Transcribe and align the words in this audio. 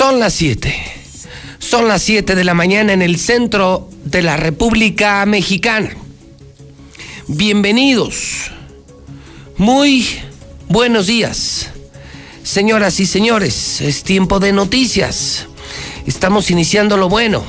Son 0.00 0.18
las 0.18 0.32
7. 0.32 0.74
Son 1.58 1.86
las 1.86 2.00
7 2.00 2.34
de 2.34 2.42
la 2.42 2.54
mañana 2.54 2.94
en 2.94 3.02
el 3.02 3.18
centro 3.18 3.90
de 4.02 4.22
la 4.22 4.38
República 4.38 5.26
Mexicana. 5.26 5.94
Bienvenidos. 7.28 8.50
Muy 9.58 10.08
buenos 10.70 11.06
días. 11.06 11.68
Señoras 12.42 12.98
y 12.98 13.04
señores, 13.04 13.82
es 13.82 14.02
tiempo 14.02 14.40
de 14.40 14.54
noticias. 14.54 15.48
Estamos 16.06 16.50
iniciando 16.50 16.96
lo 16.96 17.10
bueno. 17.10 17.44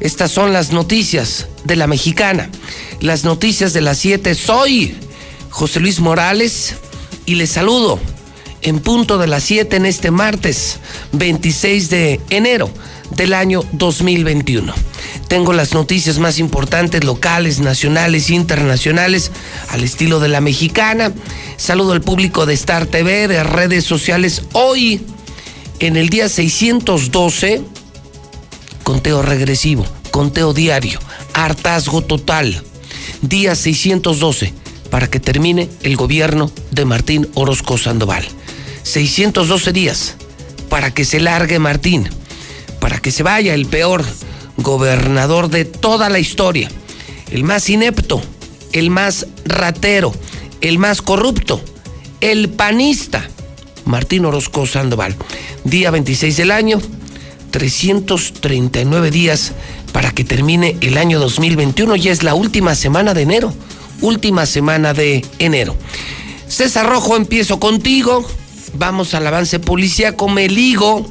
Estas 0.00 0.30
son 0.30 0.52
las 0.52 0.72
noticias 0.72 1.46
de 1.64 1.76
la 1.76 1.86
mexicana. 1.86 2.50
Las 3.00 3.24
noticias 3.24 3.72
de 3.72 3.80
las 3.80 3.96
7. 3.96 4.34
Soy 4.34 4.96
José 5.48 5.80
Luis 5.80 5.98
Morales 5.98 6.74
y 7.24 7.36
les 7.36 7.52
saludo 7.52 7.98
en 8.62 8.78
punto 8.78 9.18
de 9.18 9.26
las 9.26 9.44
7 9.44 9.76
en 9.76 9.86
este 9.86 10.10
martes 10.10 10.78
26 11.12 11.90
de 11.90 12.20
enero 12.30 12.70
del 13.16 13.34
año 13.34 13.62
2021. 13.72 14.72
Tengo 15.28 15.52
las 15.52 15.74
noticias 15.74 16.18
más 16.18 16.38
importantes 16.38 17.04
locales, 17.04 17.60
nacionales 17.60 18.30
internacionales 18.30 19.30
al 19.70 19.84
estilo 19.84 20.20
de 20.20 20.28
la 20.28 20.40
mexicana. 20.40 21.12
Saludo 21.56 21.92
al 21.92 22.00
público 22.00 22.46
de 22.46 22.54
Star 22.54 22.86
TV, 22.86 23.28
de 23.28 23.42
redes 23.42 23.84
sociales. 23.84 24.42
Hoy, 24.52 25.00
en 25.78 25.96
el 25.96 26.08
día 26.08 26.28
612, 26.28 27.62
conteo 28.82 29.22
regresivo, 29.22 29.86
conteo 30.10 30.52
diario, 30.52 30.98
hartazgo 31.32 32.02
total. 32.02 32.62
Día 33.22 33.54
612 33.54 34.54
para 34.90 35.08
que 35.08 35.20
termine 35.20 35.68
el 35.82 35.96
gobierno 35.96 36.50
de 36.72 36.84
Martín 36.84 37.28
Orozco 37.34 37.78
Sandoval. 37.78 38.24
612 38.90 39.72
días 39.72 40.16
para 40.68 40.92
que 40.92 41.04
se 41.04 41.20
largue 41.20 41.58
Martín, 41.58 42.08
para 42.80 42.98
que 42.98 43.12
se 43.12 43.22
vaya 43.22 43.54
el 43.54 43.66
peor 43.66 44.04
gobernador 44.56 45.48
de 45.48 45.64
toda 45.64 46.08
la 46.08 46.18
historia, 46.18 46.70
el 47.30 47.44
más 47.44 47.68
inepto, 47.70 48.20
el 48.72 48.90
más 48.90 49.26
ratero, 49.44 50.12
el 50.60 50.78
más 50.78 51.02
corrupto, 51.02 51.60
el 52.20 52.48
panista, 52.50 53.28
Martín 53.84 54.24
Orozco 54.24 54.66
Sandoval. 54.66 55.16
Día 55.64 55.90
26 55.90 56.36
del 56.36 56.50
año, 56.50 56.80
339 57.50 59.10
días 59.10 59.52
para 59.92 60.10
que 60.10 60.24
termine 60.24 60.76
el 60.80 60.98
año 60.98 61.18
2021. 61.18 61.96
Ya 61.96 62.12
es 62.12 62.22
la 62.22 62.34
última 62.34 62.74
semana 62.74 63.14
de 63.14 63.22
enero, 63.22 63.54
última 64.00 64.46
semana 64.46 64.94
de 64.94 65.24
enero. 65.38 65.76
César 66.48 66.88
Rojo, 66.88 67.16
empiezo 67.16 67.60
contigo. 67.60 68.24
Vamos 68.74 69.14
al 69.14 69.26
avance 69.26 69.58
policíaco. 69.58 70.28
Me 70.28 70.48
ligo 70.48 71.06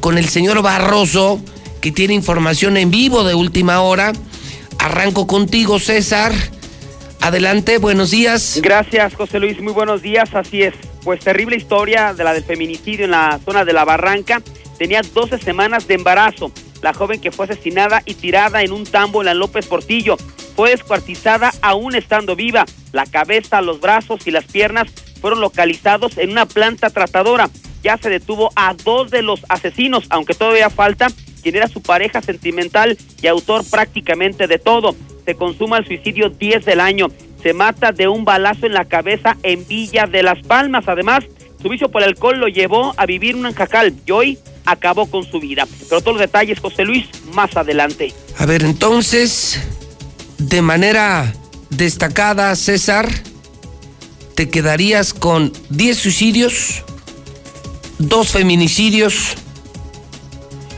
con 0.00 0.18
el 0.18 0.28
señor 0.28 0.62
Barroso, 0.62 1.40
que 1.80 1.92
tiene 1.92 2.14
información 2.14 2.76
en 2.76 2.90
vivo 2.90 3.24
de 3.24 3.34
última 3.34 3.80
hora. 3.80 4.12
Arranco 4.78 5.26
contigo, 5.26 5.78
César. 5.78 6.32
Adelante, 7.20 7.78
buenos 7.78 8.10
días. 8.10 8.60
Gracias, 8.62 9.14
José 9.14 9.40
Luis. 9.40 9.60
Muy 9.60 9.72
buenos 9.72 10.02
días. 10.02 10.34
Así 10.34 10.62
es. 10.62 10.74
Pues 11.04 11.20
terrible 11.20 11.56
historia 11.56 12.14
de 12.14 12.24
la 12.24 12.32
del 12.32 12.44
feminicidio 12.44 13.04
en 13.04 13.10
la 13.10 13.38
zona 13.44 13.64
de 13.64 13.72
la 13.72 13.84
Barranca. 13.84 14.42
Tenía 14.78 15.02
12 15.02 15.38
semanas 15.38 15.86
de 15.86 15.94
embarazo. 15.94 16.50
La 16.80 16.94
joven 16.94 17.20
que 17.20 17.30
fue 17.30 17.44
asesinada 17.44 18.02
y 18.06 18.14
tirada 18.14 18.62
en 18.62 18.72
un 18.72 18.84
tambo 18.84 19.20
en 19.20 19.26
la 19.26 19.34
López 19.34 19.66
Portillo 19.66 20.16
fue 20.56 20.70
descuartizada 20.70 21.52
aún 21.60 21.94
estando 21.94 22.36
viva. 22.36 22.64
La 22.92 23.04
cabeza, 23.04 23.60
los 23.60 23.80
brazos 23.80 24.26
y 24.26 24.30
las 24.30 24.46
piernas 24.46 24.88
fueron 25.20 25.40
localizados 25.40 26.18
en 26.18 26.30
una 26.30 26.46
planta 26.46 26.90
tratadora. 26.90 27.50
Ya 27.82 27.96
se 27.96 28.10
detuvo 28.10 28.50
a 28.56 28.74
dos 28.74 29.10
de 29.10 29.22
los 29.22 29.40
asesinos, 29.48 30.04
aunque 30.10 30.34
todavía 30.34 30.70
falta 30.70 31.08
quien 31.42 31.56
era 31.56 31.68
su 31.68 31.82
pareja 31.82 32.20
sentimental 32.20 32.98
y 33.22 33.26
autor 33.26 33.64
prácticamente 33.68 34.46
de 34.46 34.58
todo. 34.58 34.94
Se 35.24 35.34
consuma 35.34 35.78
el 35.78 35.86
suicidio 35.86 36.28
10 36.28 36.64
del 36.64 36.80
año. 36.80 37.08
Se 37.42 37.54
mata 37.54 37.92
de 37.92 38.08
un 38.08 38.24
balazo 38.24 38.66
en 38.66 38.74
la 38.74 38.84
cabeza 38.84 39.36
en 39.42 39.66
Villa 39.66 40.06
de 40.06 40.22
las 40.22 40.42
Palmas. 40.42 40.84
Además, 40.88 41.24
su 41.62 41.68
vicio 41.68 41.88
por 41.88 42.02
el 42.02 42.08
alcohol 42.08 42.38
lo 42.38 42.48
llevó 42.48 42.94
a 42.96 43.06
vivir 43.06 43.36
un 43.36 43.50
jacal 43.52 43.94
y 44.06 44.10
hoy 44.10 44.38
acabó 44.66 45.06
con 45.06 45.24
su 45.24 45.40
vida. 45.40 45.66
Pero 45.88 46.00
todos 46.00 46.14
los 46.14 46.20
detalles, 46.20 46.60
José 46.60 46.84
Luis, 46.84 47.06
más 47.34 47.56
adelante. 47.56 48.12
A 48.38 48.46
ver, 48.46 48.62
entonces, 48.62 49.60
de 50.38 50.62
manera 50.62 51.32
destacada, 51.70 52.54
César, 52.56 53.08
te 54.40 54.48
quedarías 54.48 55.12
con 55.12 55.52
10 55.68 55.98
suicidios, 55.98 56.82
dos 57.98 58.30
feminicidios 58.30 59.34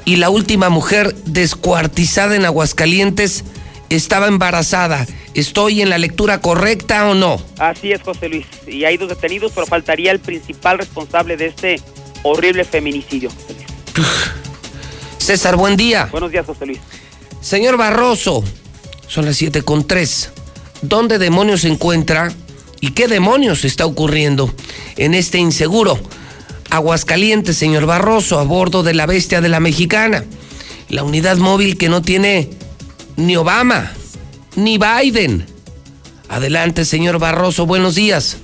y 0.05 0.17
la 0.17 0.31
última 0.31 0.69
mujer 0.69 1.15
descuartizada 1.27 2.35
en 2.35 2.45
Aguascalientes 2.45 3.45
estaba 3.89 4.27
embarazada. 4.27 5.07
¿Estoy 5.35 5.81
en 5.81 5.91
la 5.91 5.99
lectura 5.99 6.41
correcta 6.41 7.09
o 7.09 7.15
no? 7.15 7.41
Así 7.57 7.93
es, 7.93 8.03
José 8.03 8.29
Luis. 8.31 8.47
Y 8.67 8.85
hay 8.85 8.97
dos 8.97 9.11
detenidos, 9.11 9.53
pero 9.55 9.65
faltaría 9.69 10.11
el 10.11 10.19
principal 10.19 10.79
responsable 10.79 11.37
de 11.37 11.47
este 11.47 11.81
horrible 12.25 12.65
feminicidio. 12.65 13.31
César, 15.19 15.55
buen 15.55 15.77
día. 15.77 16.09
Buenos 16.11 16.33
días, 16.33 16.45
José 16.45 16.67
Luis. 16.67 16.81
Señor 17.41 17.77
Barroso, 17.77 18.43
son 19.07 19.25
las 19.25 19.37
siete 19.37 19.63
con 19.63 19.87
tres. 19.87 20.33
¿Dónde 20.81 21.21
demonios 21.21 21.61
se 21.61 21.69
encuentra 21.69 22.33
y 22.83 22.91
qué 22.91 23.07
demonios 23.07 23.65
está 23.65 23.87
ocurriendo 23.87 24.53
en 24.97 25.15
este 25.15 25.39
inseguro? 25.39 25.99
Aguascalientes, 26.69 27.57
señor 27.57 27.87
Barroso, 27.87 28.41
a 28.41 28.43
bordo 28.43 28.83
de 28.83 28.93
la 28.93 29.07
bestia 29.07 29.41
de 29.41 29.49
la 29.49 29.61
mexicana. 29.61 30.25
La 30.89 31.05
unidad 31.05 31.37
móvil 31.37 31.79
que 31.79 31.89
no 31.89 32.03
tiene 32.03 32.51
ni 33.17 33.37
Obama, 33.37 33.93
ni 34.57 34.79
Biden. 34.79 35.47
Adelante, 36.29 36.85
señor 36.85 37.21
Barroso, 37.21 37.67
buenos 37.67 37.95
días. 37.95 38.39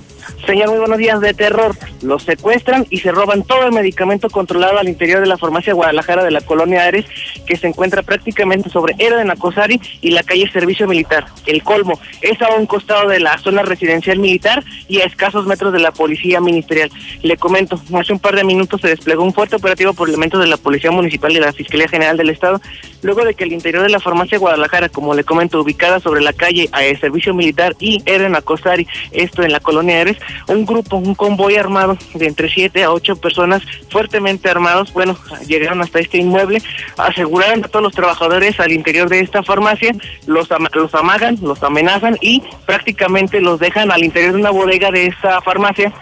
Señor, 0.47 0.71
muy 0.71 0.79
buenos 0.79 0.99
días 0.99 1.21
de 1.21 1.35
terror. 1.35 1.77
Los 2.01 2.23
secuestran 2.23 2.87
y 2.91 3.01
se 3.01 3.13
roban 3.13 3.43
todo 3.43 3.65
el 3.65 3.73
medicamento 3.73 4.31
controlado 4.31 4.79
al 4.79 4.89
interior 4.89 5.21
de 5.21 5.27
la 5.27 5.37
farmacia 5.37 5.75
Guadalajara 5.75 6.25
de 6.25 6.31
la 6.31 6.41
colonia 6.41 6.85
Ares, 6.85 7.05
que 7.47 7.57
se 7.57 7.67
encuentra 7.67 8.03
prácticamente 8.03 8.71
sobre 8.71 8.95
Era 8.99 9.17
de 9.17 9.25
Nacosari 9.25 9.81
y 10.01 10.11
la 10.11 10.23
calle 10.23 10.51
Servicio 10.51 10.87
Militar. 10.87 11.27
El 11.47 11.63
colmo 11.63 12.01
es 12.23 12.41
a 12.41 12.55
un 12.55 12.67
costado 12.67 13.09
de 13.09 13.21
la 13.21 13.37
zona 13.39 13.63
residencial 13.63 14.19
militar 14.19 14.65
y 14.87 15.01
a 15.01 15.05
escasos 15.05 15.47
metros 15.47 15.73
de 15.73 15.81
la 15.81 15.93
policía 15.93 16.41
ministerial. 16.41 16.91
Le 17.23 17.37
comento, 17.37 17.81
hace 17.95 18.13
un 18.13 18.19
par 18.19 18.37
de 18.37 18.45
minutos 18.45 18.81
se 18.81 18.89
desplegó 18.89 19.25
un 19.25 19.35
fuerte 19.35 19.57
operativo 19.57 19.93
por 19.93 20.09
elementos 20.09 20.41
de 20.41 20.47
la 20.47 20.57
Policía 20.57 20.91
Municipal 20.91 21.33
y 21.33 21.41
la 21.41 21.53
Fiscalía 21.53 21.89
General 21.89 22.17
del 22.17 22.31
Estado, 22.31 22.61
luego 23.03 23.25
de 23.25 23.35
que 23.35 23.45
el 23.45 23.53
interior 23.53 23.83
de 23.83 23.91
la 23.91 24.01
farmacia 24.01 24.39
Guadalajara, 24.39 24.89
como 24.89 25.15
le 25.15 25.25
comento, 25.25 25.61
ubicada 25.61 26.01
sobre 26.01 26.23
la 26.23 26.33
calle 26.33 26.69
a 26.73 26.81
Servicio 26.99 27.35
Militar 27.35 27.75
y 27.81 28.03
Era 28.07 28.25
de 28.25 28.31
Nacosari, 28.31 28.87
esto 29.13 29.43
en 29.43 29.53
la 29.53 29.61
colonia 29.61 30.01
Ares, 30.01 30.17
un 30.49 30.65
grupo, 30.65 30.97
un 30.97 31.15
convoy 31.15 31.57
armado 31.57 31.97
de 32.15 32.27
entre 32.27 32.49
siete 32.49 32.85
a 32.85 32.93
ocho 32.93 33.17
personas 33.17 33.63
fuertemente 33.91 34.49
armados, 34.49 34.93
bueno, 34.93 35.17
llegaron 35.47 35.81
hasta 35.81 36.01
este 36.01 36.19
inmueble, 36.19 36.63
aseguraron 36.97 37.65
a 37.65 37.69
todos 37.69 37.83
los 37.83 37.93
trabajadores 37.93 38.59
al 38.61 38.73
interior 38.73 39.09
de 39.09 39.21
esta 39.21 39.43
farmacia, 39.43 39.93
los, 40.27 40.49
los 40.75 40.95
amagan, 40.95 41.39
los 41.43 41.63
amenazan 41.63 42.19
y 42.21 42.43
prácticamente 42.67 43.41
los 43.41 43.59
dejan 43.59 43.91
al 43.91 44.05
interior 44.05 44.33
de 44.33 44.41
una 44.41 44.51
bodega 44.51 44.91
de 44.91 45.07
esta 45.07 45.41
farmacia, 45.43 45.93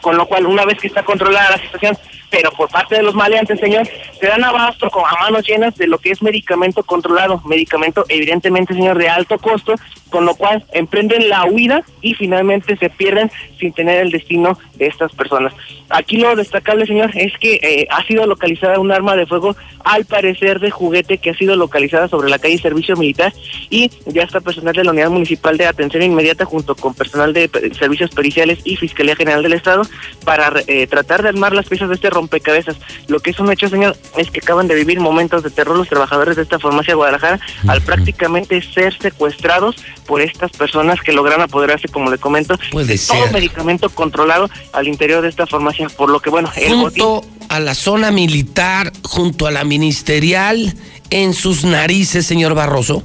con 0.00 0.16
lo 0.16 0.26
cual 0.26 0.46
una 0.46 0.64
vez 0.64 0.78
que 0.78 0.88
está 0.88 1.02
controlada 1.02 1.50
la 1.50 1.62
situación, 1.62 1.96
pero 2.30 2.50
por 2.52 2.68
parte 2.68 2.96
de 2.96 3.02
los 3.02 3.14
maleantes, 3.14 3.60
señor, 3.60 3.88
se 4.20 4.26
dan 4.26 4.44
abasto 4.44 4.90
con, 4.90 5.04
a 5.04 5.20
manos 5.20 5.46
llenas 5.46 5.74
de 5.76 5.86
lo 5.86 5.98
que 5.98 6.10
es 6.10 6.22
medicamento 6.22 6.82
controlado, 6.82 7.40
medicamento 7.44 8.04
evidentemente, 8.08 8.74
señor, 8.74 8.98
de 8.98 9.08
alto 9.08 9.38
costo, 9.38 9.74
con 10.10 10.24
lo 10.24 10.34
cual 10.34 10.64
emprenden 10.72 11.28
la 11.28 11.44
huida 11.44 11.82
y 12.00 12.14
finalmente 12.14 12.76
se 12.76 12.90
pierden 12.90 13.30
sin 13.58 13.72
tener 13.72 14.00
el 14.02 14.10
destino 14.10 14.58
de 14.76 14.86
estas 14.86 15.12
personas. 15.12 15.52
Aquí 15.90 16.18
lo 16.18 16.34
destacable, 16.36 16.86
señor, 16.86 17.10
es 17.14 17.32
que 17.38 17.54
eh, 17.62 17.86
ha 17.90 18.04
sido 18.04 18.26
localizada 18.26 18.78
un 18.78 18.92
arma 18.92 19.16
de 19.16 19.26
fuego, 19.26 19.56
al 19.84 20.04
parecer 20.04 20.60
de 20.60 20.70
juguete, 20.70 21.18
que 21.18 21.30
ha 21.30 21.34
sido 21.34 21.56
localizada 21.56 22.08
sobre 22.08 22.28
la 22.28 22.38
calle 22.38 22.58
Servicio 22.58 22.96
Militar 22.96 23.32
y 23.70 23.90
ya 24.06 24.22
está 24.22 24.40
personal 24.40 24.74
de 24.74 24.84
la 24.84 24.90
Unidad 24.90 25.10
Municipal 25.10 25.56
de 25.56 25.66
Atención 25.66 26.02
Inmediata 26.02 26.44
junto 26.44 26.74
con 26.74 26.94
personal 26.94 27.32
de 27.32 27.50
Servicios 27.78 28.10
Periciales 28.10 28.58
y 28.64 28.76
Fiscalía 28.76 29.16
General 29.16 29.42
del 29.42 29.54
Estado 29.54 29.82
para 30.24 30.52
eh, 30.66 30.86
tratar 30.86 31.22
de 31.22 31.30
armar 31.30 31.54
las 31.54 31.68
piezas 31.68 31.88
de 31.88 31.94
este 31.94 32.10
rompecabezas. 32.18 32.76
Lo 33.06 33.20
que 33.20 33.30
es 33.30 33.38
un 33.38 33.50
hecho, 33.52 33.68
señor, 33.68 33.96
es 34.16 34.30
que 34.30 34.40
acaban 34.40 34.66
de 34.68 34.74
vivir 34.74 34.98
momentos 35.00 35.42
de 35.42 35.50
terror 35.50 35.76
los 35.76 35.88
trabajadores 35.88 36.36
de 36.36 36.42
esta 36.42 36.58
farmacia 36.58 36.92
de 36.92 36.96
Guadalajara 36.96 37.38
al 37.68 37.80
prácticamente 37.82 38.60
ser 38.62 38.96
secuestrados 38.98 39.76
por 40.06 40.20
estas 40.20 40.50
personas 40.52 41.00
que 41.00 41.12
logran 41.12 41.40
apoderarse, 41.40 41.88
como 41.88 42.10
le 42.10 42.18
comento, 42.18 42.58
Puede 42.72 42.86
de 42.94 42.98
todo 42.98 43.30
medicamento 43.32 43.88
controlado 43.90 44.50
al 44.72 44.88
interior 44.88 45.22
de 45.22 45.28
esta 45.28 45.46
farmacia. 45.46 45.88
Por 45.88 46.10
lo 46.10 46.20
que, 46.20 46.30
bueno, 46.30 46.50
el 46.56 46.74
botín- 46.74 47.02
Junto 47.04 47.24
a 47.48 47.60
la 47.60 47.74
zona 47.74 48.10
militar, 48.10 48.92
junto 49.02 49.46
a 49.46 49.50
la 49.50 49.64
ministerial, 49.64 50.74
en 51.10 51.32
sus 51.34 51.64
narices, 51.64 52.26
señor 52.26 52.54
Barroso. 52.54 53.02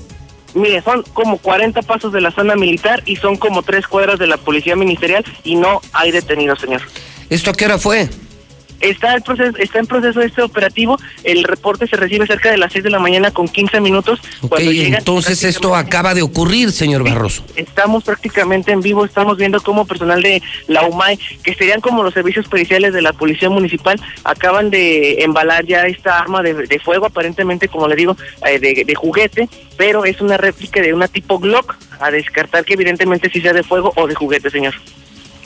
Mire, 0.56 0.82
son 0.84 1.04
como 1.14 1.38
40 1.40 1.82
pasos 1.82 2.14
de 2.14 2.22
la 2.22 2.30
zona 2.32 2.56
militar 2.56 3.02
y 3.06 3.16
son 3.16 3.38
como 3.38 3.64
tres 3.64 3.88
cuadras 3.88 4.20
de 4.20 4.28
la 4.28 4.38
policía 4.38 4.76
ministerial 4.76 5.24
y 5.44 5.56
no 5.56 5.82
hay 5.94 6.12
detenidos, 6.12 6.60
señor. 6.60 6.82
¿Esto 7.30 7.50
a 7.50 7.54
qué 7.54 7.66
hora 7.66 7.80
fue? 7.80 8.08
Está, 8.80 9.16
el 9.16 9.22
proceso, 9.22 9.58
está 9.58 9.80
en 9.80 9.88
proceso 9.88 10.22
este 10.22 10.42
operativo. 10.42 10.98
El 11.24 11.44
reporte 11.44 11.88
se 11.88 11.96
recibe 11.96 12.28
cerca 12.28 12.52
de 12.52 12.58
las 12.58 12.72
6 12.74 12.84
de 12.84 12.90
la 12.90 13.00
mañana 13.00 13.32
con 13.32 13.48
15 13.48 13.80
minutos. 13.82 14.20
Cuando 14.48 14.72
llegan, 14.72 15.00
entonces 15.00 15.44
esto 15.44 15.76
acaba 15.76 16.14
de 16.14 16.22
ocurrir, 16.22 16.72
señor 16.72 17.04
Barroso. 17.04 17.44
Estamos 17.56 18.04
prácticamente 18.04 18.72
en 18.72 18.82
vivo, 18.82 19.06
estamos 19.06 19.38
viendo 19.38 19.62
cómo 19.62 19.86
personal 19.86 20.22
de 20.22 20.42
la 20.68 20.86
UMAI, 20.86 21.18
que 21.44 21.54
serían 21.56 21.82
como 21.82 22.04
los 22.04 22.14
servicios 22.14 22.48
periciales 22.48 22.94
de 22.94 23.02
la 23.02 23.14
Policía 23.14 23.50
Municipal, 23.50 24.00
acaban 24.24 24.70
de 24.70 25.24
embalar 25.24 25.66
ya 25.66 25.86
esta 25.88 26.20
arma 26.20 26.42
de, 26.42 26.54
de 26.54 26.80
fuego, 26.80 27.06
aparentemente, 27.06 27.68
como 27.68 27.88
le 27.88 27.96
digo, 27.96 28.18
eh, 28.46 28.60
de, 28.60 28.84
de 28.86 28.96
juguete, 28.96 29.50
pero 29.78 30.06
es 30.06 30.22
una 30.22 30.38
réplica 30.38 30.82
de 30.82 30.94
una 30.94 31.08
tipo 31.08 31.40
Glock, 31.40 31.76
a 32.00 32.12
descartar 32.12 32.66
que 32.66 32.74
evidentemente 32.74 33.30
sí 33.32 33.42
sea 33.42 33.54
de 33.54 33.64
fuego 33.64 33.94
o 33.96 34.08
de 34.08 34.16
juguete, 34.16 34.50
señor. 34.50 34.74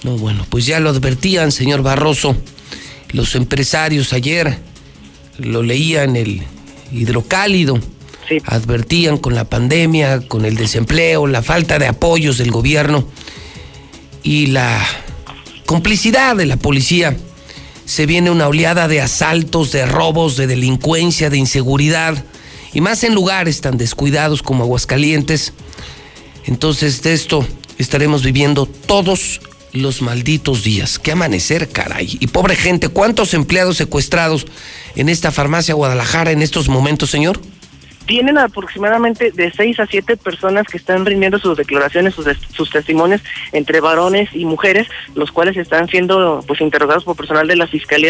No, 0.03 0.17
bueno, 0.17 0.45
pues 0.49 0.65
ya 0.65 0.79
lo 0.79 0.89
advertían, 0.89 1.51
señor 1.51 1.81
Barroso. 1.81 2.35
Los 3.11 3.35
empresarios 3.35 4.13
ayer 4.13 4.59
lo 5.37 5.63
leía 5.63 6.03
en 6.03 6.15
el 6.15 6.43
hidrocálido. 6.91 7.79
Sí. 8.27 8.37
Advertían 8.45 9.17
con 9.17 9.35
la 9.35 9.45
pandemia, 9.45 10.27
con 10.27 10.43
el 10.43 10.55
desempleo, 10.55 11.27
la 11.27 11.41
falta 11.41 11.79
de 11.79 11.87
apoyos 11.87 12.37
del 12.37 12.51
gobierno 12.51 13.07
y 14.21 14.47
la 14.47 14.85
complicidad 15.65 16.35
de 16.35 16.45
la 16.45 16.57
policía. 16.57 17.15
Se 17.85 18.05
viene 18.05 18.29
una 18.29 18.49
oleada 18.49 18.89
de 18.89 18.99
asaltos, 18.99 19.71
de 19.71 19.85
robos, 19.85 20.35
de 20.35 20.47
delincuencia, 20.47 21.29
de 21.29 21.37
inseguridad, 21.37 22.21
y 22.73 22.81
más 22.81 23.03
en 23.05 23.15
lugares 23.15 23.61
tan 23.61 23.77
descuidados 23.77 24.43
como 24.43 24.65
Aguascalientes. 24.65 25.53
Entonces 26.45 27.01
de 27.01 27.13
esto 27.13 27.47
estaremos 27.77 28.23
viviendo 28.23 28.65
todos 28.65 29.39
los 29.81 30.01
malditos 30.01 30.63
días. 30.63 30.99
Qué 30.99 31.11
amanecer, 31.11 31.69
caray. 31.69 32.17
Y 32.19 32.27
pobre 32.27 32.55
gente, 32.55 32.89
¿cuántos 32.89 33.33
empleados 33.33 33.77
secuestrados 33.77 34.45
en 34.95 35.09
esta 35.09 35.31
farmacia 35.31 35.75
Guadalajara 35.75 36.31
en 36.31 36.41
estos 36.41 36.69
momentos, 36.69 37.09
señor? 37.09 37.39
Tienen 38.07 38.37
aproximadamente 38.37 39.31
de 39.31 39.51
seis 39.51 39.79
a 39.79 39.85
siete 39.85 40.17
personas 40.17 40.65
que 40.67 40.77
están 40.77 41.05
rindiendo 41.05 41.37
sus 41.37 41.57
declaraciones, 41.57 42.15
sus, 42.15 42.25
sus 42.51 42.69
testimonios 42.71 43.21
entre 43.51 43.79
varones 43.79 44.29
y 44.33 44.45
mujeres, 44.45 44.87
los 45.13 45.31
cuales 45.31 45.57
están 45.57 45.87
siendo 45.87 46.43
pues 46.47 46.61
interrogados 46.61 47.03
por 47.03 47.15
personal 47.15 47.47
de 47.47 47.55
la 47.55 47.67
fiscalía. 47.67 48.07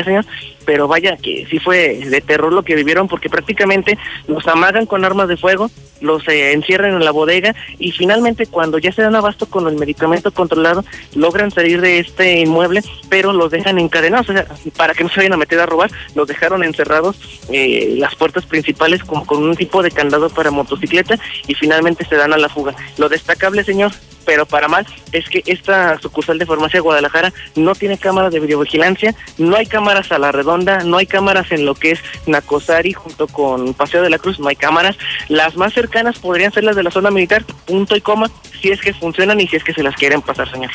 Pero 0.66 0.88
vaya 0.88 1.18
que 1.18 1.48
sí 1.50 1.60
fue 1.60 2.00
de 2.06 2.22
terror 2.22 2.54
lo 2.54 2.64
que 2.64 2.76
vivieron 2.76 3.08
porque 3.08 3.30
prácticamente 3.30 3.98
los 4.28 4.48
amagan 4.48 4.86
con 4.86 5.04
armas 5.04 5.28
de 5.28 5.38
fuego, 5.38 5.72
los 6.02 6.28
eh, 6.28 6.54
encierran 6.54 6.94
en 6.94 7.04
la 7.04 7.12
bodega 7.12 7.56
y 7.80 7.92
finalmente 7.92 8.46
cuando 8.46 8.78
ya 8.78 8.92
se 8.92 9.02
dan 9.02 9.16
abasto 9.16 9.48
con 9.48 9.68
el 9.68 9.76
medicamento 9.76 10.32
controlado 10.32 10.84
logran 11.16 11.52
salir 11.52 11.82
de 11.82 12.00
este 12.00 12.42
inmueble, 12.42 12.84
pero 13.10 13.34
los 13.34 13.52
dejan 13.52 13.80
encadenados, 13.80 14.30
o 14.30 14.34
sea, 14.34 14.46
para 14.76 14.94
que 14.94 15.04
no 15.04 15.10
se 15.10 15.22
vayan 15.22 15.34
a 15.34 15.38
meter 15.38 15.60
a 15.60 15.66
robar, 15.66 15.90
los 16.16 16.28
dejaron 16.28 16.64
encerrados 16.64 17.18
eh, 17.52 17.96
las 17.98 18.16
puertas 18.16 18.46
principales 18.46 19.04
como 19.04 19.26
con 19.26 19.44
un 19.44 19.56
tipo 19.56 19.82
de 19.82 19.87
candado 19.92 20.30
para 20.30 20.52
motocicleta 20.52 21.18
y 21.48 21.54
finalmente 21.54 22.06
se 22.06 22.16
dan 22.16 22.34
a 22.34 22.38
la 22.38 22.50
fuga. 22.50 22.76
Lo 22.98 23.10
destacable, 23.10 23.64
señor, 23.64 23.92
pero 24.28 24.46
para 24.46 24.68
mal, 24.68 24.86
es 25.14 25.30
que 25.30 25.42
esta 25.46 25.98
sucursal 26.02 26.38
de 26.38 26.46
farmacia 26.46 26.82
Guadalajara 26.82 27.32
no 27.56 27.74
tiene 27.76 27.98
cámaras 27.98 28.34
de 28.34 28.42
videovigilancia, 28.42 29.16
no 29.38 29.56
hay 29.56 29.66
cámaras 29.66 30.12
a 30.12 30.20
la 30.20 30.34
redonda, 30.34 30.84
no 30.84 30.98
hay 30.98 31.06
cámaras 31.06 31.50
en 31.52 31.66
lo 31.66 31.76
que 31.76 31.92
es 31.92 32.00
Nacosari 32.26 32.92
junto 32.92 33.28
con 33.28 33.74
Paseo 33.74 34.02
de 34.02 34.10
la 34.10 34.20
Cruz, 34.20 34.38
no 34.38 34.50
hay 34.50 34.58
cámaras. 34.58 34.98
Las 35.30 35.56
más 35.56 35.74
cercanas 35.74 36.20
podrían 36.20 36.52
ser 36.52 36.66
las 36.66 36.76
de 36.76 36.84
la 36.84 36.92
zona 36.92 37.10
militar, 37.10 37.46
punto 37.66 37.96
y 37.96 38.02
coma, 38.02 38.30
si 38.62 38.70
es 38.70 38.82
que 38.82 38.94
funcionan 38.94 39.40
y 39.40 39.48
si 39.48 39.56
es 39.56 39.64
que 39.64 39.74
se 39.74 39.82
las 39.82 39.96
quieren 39.96 40.22
pasar, 40.22 40.52
señor. 40.52 40.72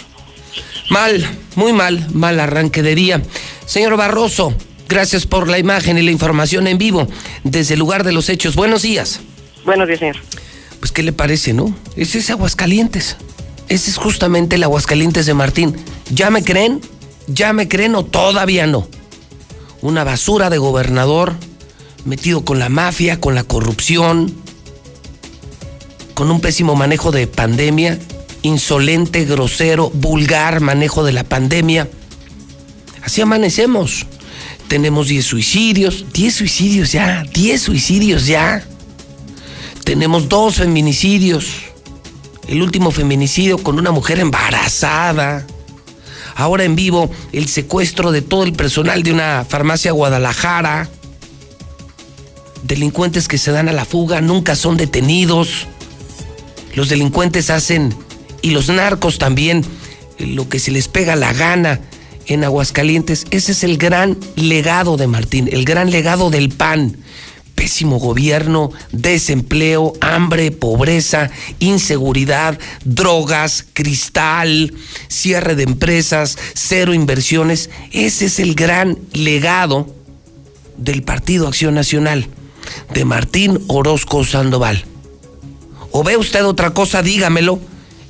Mal, 0.89 1.23
muy 1.55 1.75
mal, 1.75 2.07
mal 2.15 2.41
arranque 2.41 2.83
de 2.83 2.95
día. 2.95 3.23
Señor 3.67 3.99
Barroso, 3.99 4.55
gracias 4.93 5.25
por 5.25 5.49
la 5.49 5.59
imagen 5.59 5.97
y 5.97 6.03
la 6.03 6.11
información 6.11 6.67
en 6.67 6.77
vivo 6.77 7.09
desde 7.45 7.75
el 7.75 7.81
lugar 7.81 8.05
de 8.05 8.13
los 8.13 8.29
hechos. 8.29 8.57
Buenos 8.57 8.83
días. 8.83 9.21
Buenos 9.65 9.89
días, 9.89 10.01
señor. 10.01 10.17
Pues, 10.81 10.93
¿qué 10.93 11.03
le 11.03 11.15
parece, 11.15 11.55
no? 11.55 11.75
Ese 11.97 12.19
es 12.19 12.29
Aguascalientes. 12.29 13.17
Ese 13.71 13.91
es 13.91 13.97
justamente 13.97 14.57
el 14.57 14.65
Aguascalientes 14.65 15.25
de 15.25 15.33
Martín. 15.33 15.77
¿Ya 16.11 16.29
me 16.29 16.45
creen? 16.45 16.83
¿Ya 17.27 17.55
me 17.55 17.69
creen 17.69 17.95
o 17.95 18.05
todavía 18.05 18.67
no? 18.67 18.87
Una 19.81 20.05
basura 20.05 20.51
de 20.51 20.59
gobernador 20.59 21.33
metido 22.05 22.45
con 22.45 22.59
la 22.59 22.69
mafia, 22.69 23.19
con 23.19 23.35
la 23.35 23.45
corrupción, 23.45 24.35
con 26.13 26.31
un 26.31 26.41
pésimo 26.41 26.75
manejo 26.75 27.13
de 27.13 27.27
pandemia, 27.27 27.99
insolente, 28.43 29.25
grosero, 29.25 29.89
vulgar 29.89 30.61
manejo 30.61 31.03
de 31.03 31.13
la 31.13 31.25
pandemia. 31.25 31.89
Así 33.03 33.23
amanecemos. 33.23 34.07
Tenemos 34.73 35.09
10 35.09 35.27
suicidios, 35.27 36.07
10 36.15 36.35
suicidios 36.35 36.93
ya, 36.93 37.25
10 37.25 37.61
suicidios 37.61 38.27
ya. 38.27 38.67
Tenemos 39.85 40.31
dos 40.31 40.55
feminicidios. 40.55 41.45
El 42.49 42.63
último 42.63 42.91
feminicidio 42.91 43.59
con 43.59 43.79
una 43.79 43.91
mujer 43.91 44.19
embarazada. 44.19 45.47
Ahora 46.35 46.65
en 46.65 46.75
vivo 46.75 47.11
el 47.33 47.49
secuestro 47.49 48.13
de 48.13 48.23
todo 48.23 48.45
el 48.45 48.55
personal 48.55 49.03
de 49.03 49.13
una 49.13 49.45
farmacia 49.47 49.93
Guadalajara. 49.93 50.89
Delincuentes 52.63 53.29
que 53.29 53.37
se 53.37 53.53
dan 53.53 53.69
a 53.69 53.75
la 53.75 53.85
fuga 53.85 54.23
nunca 54.23 54.57
son 54.57 54.79
detenidos. 54.79 55.67
Los 56.75 56.89
delincuentes 56.89 57.51
hacen, 57.51 57.95
y 58.41 58.53
los 58.53 58.71
narcos 58.71 59.19
también, 59.19 59.67
lo 60.19 60.49
que 60.49 60.59
se 60.59 60.71
les 60.71 60.89
pega 60.89 61.15
la 61.15 61.35
gana 61.35 61.79
en 62.27 62.45
Aguascalientes. 62.45 63.27
Ese 63.31 63.53
es 63.53 63.65
el 63.65 63.79
gran 63.79 64.19
legado 64.37 64.97
de 64.97 65.07
Martín, 65.07 65.49
el 65.53 65.65
gran 65.65 65.91
legado 65.91 66.31
del 66.31 66.51
PAN 66.51 66.97
pésimo 67.55 67.99
gobierno, 67.99 68.73
desempleo, 68.91 69.93
hambre, 70.01 70.51
pobreza, 70.51 71.31
inseguridad, 71.61 72.59
drogas, 72.85 73.65
cristal, 73.73 74.75
cierre 75.07 75.55
de 75.55 75.63
empresas, 75.63 76.39
cero 76.55 76.93
inversiones. 76.93 77.71
Ese 77.93 78.27
es 78.27 78.41
el 78.41 78.57
gran 78.57 78.99
legado 79.13 79.95
del 80.77 81.03
Partido 81.05 81.47
Acción 81.47 81.75
Nacional, 81.75 82.27
de 82.93 83.05
Martín 83.05 83.63
Orozco 83.69 84.25
Sandoval. 84.25 84.85
¿O 85.93 86.03
ve 86.03 86.17
usted 86.17 86.45
otra 86.45 86.71
cosa? 86.71 87.03
Dígamelo 87.03 87.61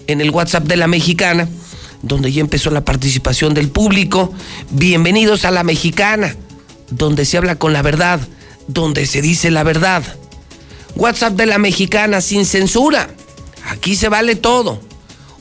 en 0.07 0.21
el 0.21 0.31
WhatsApp 0.31 0.64
de 0.64 0.76
la 0.76 0.87
mexicana, 0.87 1.49
donde 2.02 2.32
ya 2.32 2.40
empezó 2.40 2.71
la 2.71 2.85
participación 2.85 3.54
del 3.54 3.71
público. 3.71 4.32
Bienvenidos 4.71 5.44
a 5.44 5.50
la 5.50 5.64
mexicana, 5.64 6.37
donde 6.90 7.25
se 7.25 7.38
habla 7.38 7.56
con 7.56 7.73
la 7.73 7.82
verdad 7.82 8.21
donde 8.66 9.06
se 9.06 9.23
dice 9.23 9.50
la 9.50 9.62
verdad. 9.62 10.02
WhatsApp 10.97 11.35
de 11.35 11.47
la 11.47 11.59
mexicana 11.59 12.21
sin 12.21 12.44
censura. 12.47 13.09
Aquí 13.68 13.97
se 13.97 14.09
vale 14.09 14.35
todo. 14.37 14.80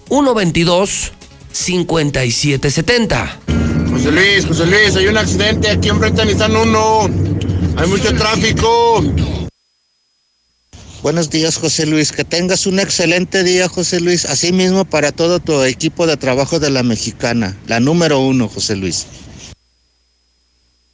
122 0.10 1.12
5770. 1.51 3.39
José 3.91 4.12
Luis, 4.12 4.46
José 4.46 4.65
Luis, 4.65 4.96
hay 4.96 5.08
un 5.08 5.18
accidente 5.18 5.70
aquí 5.70 5.89
enfrente 5.89 6.22
de 6.25 6.34
Nissan 6.34 6.56
1. 6.56 7.10
Hay 7.77 7.88
mucho 7.88 8.13
tráfico. 8.15 9.03
Buenos 11.01 11.31
días, 11.31 11.58
José 11.58 11.88
Luis. 11.88 12.12
Que 12.12 12.24
tengas 12.24 12.67
un 12.67 12.79
excelente 12.79 13.43
día, 13.43 13.67
José 13.67 14.00
Luis. 14.00 14.25
Así 14.25 14.53
mismo 14.53 14.86
para 14.86 15.12
todo 15.12 15.39
tu 15.39 15.63
equipo 15.63 16.05
de 16.05 16.15
trabajo 16.15 16.60
de 16.60 16.70
la 16.70 16.84
mexicana. 16.84 17.58
La 17.65 17.79
número 17.79 18.20
uno, 18.20 18.48
José 18.48 18.75
Luis. 18.75 19.08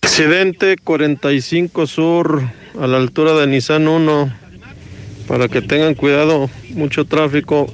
Accidente 0.01 0.77
45 0.81 1.87
Sur, 1.87 2.49
a 2.79 2.87
la 2.87 2.97
altura 2.97 3.33
de 3.33 3.47
Nissan 3.47 3.89
1, 3.89 4.33
para 5.27 5.49
que 5.49 5.61
tengan 5.61 5.93
cuidado, 5.93 6.49
mucho 6.69 7.03
tráfico. 7.03 7.67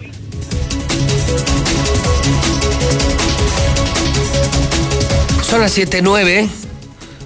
Son 5.43 5.61
las 5.61 5.77
7.09. 5.77 6.49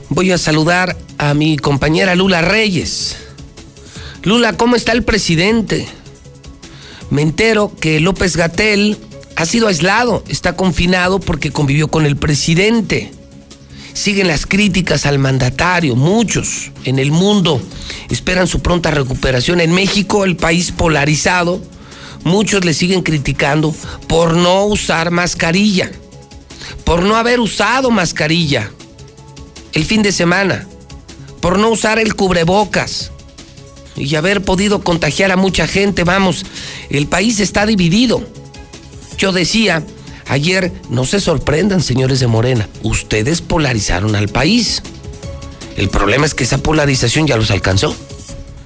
Voy 0.09 0.31
a 0.31 0.37
saludar 0.37 0.97
a 1.17 1.33
mi 1.33 1.55
compañera 1.55 2.13
Lula 2.13 2.41
Reyes. 2.41 3.26
Lula, 4.23 4.53
¿cómo 4.53 4.75
está 4.75 4.91
el 4.91 5.03
presidente? 5.03 5.87
Me 7.09 7.21
entero 7.21 7.71
que 7.79 7.99
López 7.99 8.35
Gatel 8.35 8.97
ha 9.35 9.45
sido 9.45 9.67
aislado, 9.67 10.23
está 10.27 10.55
confinado 10.55 11.19
porque 11.19 11.51
convivió 11.51 11.87
con 11.87 12.05
el 12.05 12.17
presidente. 12.17 13.11
siguen 13.93 14.27
las 14.27 14.45
críticas 14.45 15.05
al 15.05 15.17
mandatario, 15.17 15.95
muchos 15.95 16.71
en 16.83 16.99
el 16.99 17.11
mundo 17.11 17.61
esperan 18.09 18.47
su 18.47 18.61
pronta 18.61 18.91
recuperación. 18.91 19.61
En 19.61 19.73
México, 19.73 20.25
el 20.25 20.35
país 20.35 20.71
polarizado, 20.71 21.61
muchos 22.23 22.65
le 22.65 22.73
siguen 22.73 23.01
criticando 23.03 23.73
por 24.07 24.35
no 24.35 24.65
usar 24.65 25.11
mascarilla, 25.11 25.91
por 26.83 27.03
no 27.03 27.15
haber 27.15 27.39
usado 27.39 27.91
mascarilla 27.91 28.71
el 29.73 29.85
fin 29.85 30.01
de 30.01 30.11
semana, 30.11 30.67
por 31.39 31.59
no 31.59 31.69
usar 31.69 31.99
el 31.99 32.15
cubrebocas 32.15 33.11
y 33.97 34.15
haber 34.15 34.43
podido 34.43 34.81
contagiar 34.81 35.31
a 35.31 35.37
mucha 35.37 35.67
gente. 35.67 36.03
Vamos, 36.03 36.45
el 36.89 37.07
país 37.07 37.39
está 37.39 37.65
dividido. 37.65 38.27
Yo 39.17 39.31
decía, 39.31 39.83
ayer, 40.27 40.71
no 40.89 41.05
se 41.05 41.19
sorprendan, 41.19 41.81
señores 41.81 42.19
de 42.19 42.27
Morena, 42.27 42.69
ustedes 42.83 43.41
polarizaron 43.41 44.15
al 44.15 44.29
país. 44.29 44.83
El 45.75 45.89
problema 45.89 46.25
es 46.25 46.33
que 46.33 46.43
esa 46.43 46.59
polarización 46.59 47.27
ya 47.27 47.37
los 47.37 47.51
alcanzó. 47.51 47.95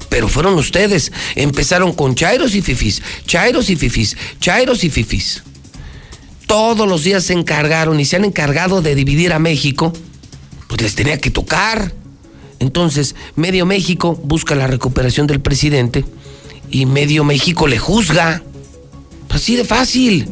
Pero 0.10 0.28
fueron 0.28 0.56
ustedes. 0.56 1.12
Empezaron 1.36 1.94
con 1.94 2.16
chairos 2.16 2.54
y 2.54 2.62
fifis, 2.62 3.02
chairos 3.26 3.70
y 3.70 3.78
fifis, 3.78 4.18
chairos 4.42 4.84
y 4.84 4.90
fifis. 4.90 5.44
Todos 6.48 6.88
los 6.88 7.06
días 7.06 7.24
se 7.24 7.34
encargaron 7.34 7.98
y 7.98 8.04
se 8.04 8.18
han 8.18 8.26
encargado 8.26 8.82
de 8.82 8.94
dividir 8.94 9.32
a 9.32 9.40
México. 9.40 9.94
Pues 10.68 10.82
les 10.82 10.96
tenía 10.96 11.18
que 11.18 11.32
tocar. 11.32 11.94
Entonces, 12.62 13.16
medio 13.36 13.66
México 13.66 14.16
busca 14.24 14.54
la 14.54 14.68
recuperación 14.68 15.26
del 15.26 15.42
presidente 15.42 16.06
y 16.70 16.86
medio 16.86 17.24
México 17.24 17.66
le 17.66 17.80
juzga. 17.80 18.44
Así 19.30 19.56
de 19.56 19.66
fácil. 19.66 20.30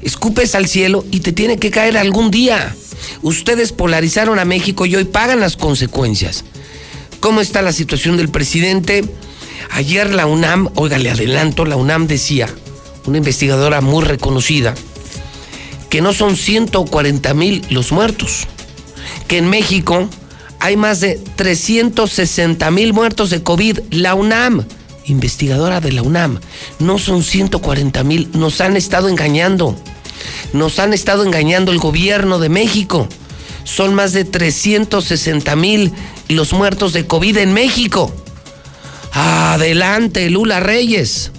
Escupes 0.00 0.54
al 0.54 0.66
cielo 0.66 1.04
y 1.10 1.20
te 1.20 1.32
tiene 1.32 1.58
que 1.58 1.70
caer 1.70 1.98
algún 1.98 2.30
día. 2.30 2.74
Ustedes 3.20 3.72
polarizaron 3.72 4.38
a 4.38 4.46
México 4.46 4.86
y 4.86 4.96
hoy 4.96 5.04
pagan 5.04 5.40
las 5.40 5.58
consecuencias. 5.58 6.44
¿Cómo 7.20 7.42
está 7.42 7.60
la 7.60 7.74
situación 7.74 8.16
del 8.16 8.30
presidente? 8.30 9.04
Ayer 9.70 10.14
la 10.14 10.24
UNAM, 10.24 10.70
oiga, 10.76 10.96
le 10.96 11.10
adelanto, 11.10 11.66
la 11.66 11.76
UNAM 11.76 12.06
decía, 12.06 12.48
una 13.04 13.18
investigadora 13.18 13.82
muy 13.82 14.02
reconocida, 14.02 14.74
que 15.90 16.00
no 16.00 16.14
son 16.14 16.36
140 16.36 17.34
mil 17.34 17.66
los 17.68 17.92
muertos, 17.92 18.46
que 19.28 19.36
en 19.36 19.50
México 19.50 20.08
hay 20.64 20.78
más 20.78 21.00
de 21.00 21.20
360 21.36 22.70
mil 22.70 22.94
muertos 22.94 23.28
de 23.28 23.42
COVID. 23.42 23.80
La 23.90 24.14
UNAM, 24.14 24.64
investigadora 25.04 25.82
de 25.82 25.92
la 25.92 26.00
UNAM, 26.00 26.40
no 26.78 26.98
son 26.98 27.22
140 27.22 28.02
mil, 28.02 28.30
nos 28.32 28.62
han 28.62 28.74
estado 28.74 29.10
engañando. 29.10 29.76
Nos 30.54 30.78
han 30.78 30.94
estado 30.94 31.22
engañando 31.22 31.70
el 31.70 31.76
gobierno 31.76 32.38
de 32.38 32.48
México. 32.48 33.10
Son 33.64 33.94
más 33.94 34.14
de 34.14 34.24
360 34.24 35.54
mil 35.54 35.92
los 36.28 36.54
muertos 36.54 36.94
de 36.94 37.06
COVID 37.06 37.36
en 37.36 37.52
México. 37.52 38.10
Adelante, 39.12 40.30
Lula 40.30 40.60
Reyes. 40.60 41.30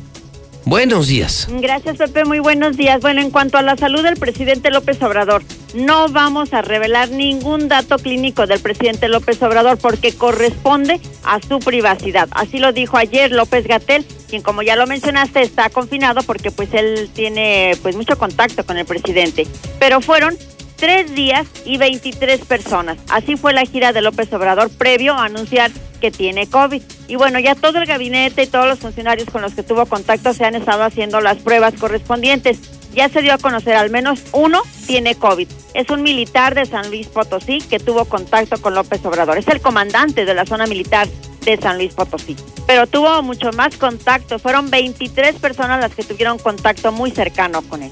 Buenos 0.66 1.08
días. 1.08 1.48
Gracias, 1.52 1.98
Pepe. 1.98 2.26
Muy 2.26 2.40
buenos 2.40 2.76
días. 2.76 3.00
Bueno, 3.00 3.22
en 3.22 3.30
cuanto 3.30 3.60
a 3.60 3.62
la 3.62 3.78
salud 3.78 4.02
del 4.02 4.18
presidente 4.18 4.72
López 4.72 5.00
Obrador, 5.04 5.44
no 5.76 6.10
vamos 6.10 6.54
a 6.54 6.64
revelar 6.64 7.10
ningún 7.12 7.68
dato 7.68 7.98
clínico 7.98 8.48
del 8.48 8.60
presidente 8.60 9.08
López 9.08 9.40
Obrador 9.44 9.78
porque 9.78 10.16
corresponde 10.16 11.00
a 11.24 11.40
su 11.40 11.60
privacidad. 11.60 12.28
Así 12.32 12.58
lo 12.58 12.74
dijo 12.74 12.98
ayer 12.98 13.32
López 13.32 13.68
Gatel, 13.68 14.06
quien 14.28 14.42
como 14.42 14.64
ya 14.64 14.76
lo 14.76 14.88
mencionaste 14.88 15.44
está 15.44 15.70
confinado 15.70 16.24
porque 16.24 16.50
pues 16.50 16.74
él 16.74 17.12
tiene 17.14 17.78
pues 17.84 17.96
mucho 17.96 18.18
contacto 18.18 18.66
con 18.66 18.78
el 18.78 18.86
presidente. 18.86 19.46
Pero 19.78 20.02
fueron 20.02 20.36
tres 20.78 21.14
días 21.14 21.46
y 21.64 21.78
23 21.78 22.42
personas. 22.42 22.98
Así 23.10 23.38
fue 23.38 23.54
la 23.54 23.66
gira 23.66 23.94
de 23.94 24.02
López 24.02 24.34
Obrador 24.34 24.70
previo 24.72 25.14
a 25.14 25.26
anunciar 25.26 25.72
que 25.96 26.12
tiene 26.12 26.48
COVID. 26.48 26.82
Y 27.08 27.16
bueno, 27.16 27.40
ya 27.40 27.56
todo 27.56 27.80
el 27.80 27.86
gabinete 27.86 28.44
y 28.44 28.48
todos 28.48 28.68
los 28.68 28.80
funcionarios 28.80 29.30
con 29.30 29.42
los 29.42 29.54
que 29.54 29.64
tuvo 29.64 29.86
contacto 29.86 30.34
se 30.34 30.46
han 30.46 30.56
estado 30.56 30.84
haciendo 30.84 31.22
las 31.22 31.38
pruebas 31.38 31.74
correspondientes. 31.80 32.60
Ya 32.94 33.10
se 33.10 33.22
dio 33.22 33.34
a 33.34 33.38
conocer 33.38 33.76
al 33.76 33.90
menos 33.90 34.22
uno 34.32 34.62
tiene 34.88 35.16
COVID. 35.16 35.48
Es 35.74 35.90
un 35.90 36.02
militar 36.04 36.56
de 36.56 36.66
San 36.66 36.90
Luis 36.90 37.08
Potosí 37.08 37.60
que 37.60 37.80
tuvo 37.80 38.06
contacto 38.06 38.62
con 38.62 38.74
López 38.74 39.06
Obrador. 39.06 39.38
Es 39.38 39.48
el 39.50 39.62
comandante 39.62 40.26
de 40.26 40.34
la 40.34 40.46
zona 40.46 40.66
militar 40.66 41.08
de 41.44 41.58
San 41.58 41.78
Luis 41.78 41.94
Potosí. 41.94 42.36
Pero 42.66 42.88
tuvo 42.88 43.22
mucho 43.22 43.52
más 43.52 43.78
contacto. 43.78 44.40
Fueron 44.40 44.70
23 44.70 45.36
personas 45.36 45.82
las 45.82 45.94
que 45.94 46.04
tuvieron 46.04 46.40
contacto 46.40 46.92
muy 46.92 47.12
cercano 47.12 47.62
con 47.64 47.84
él. 47.84 47.92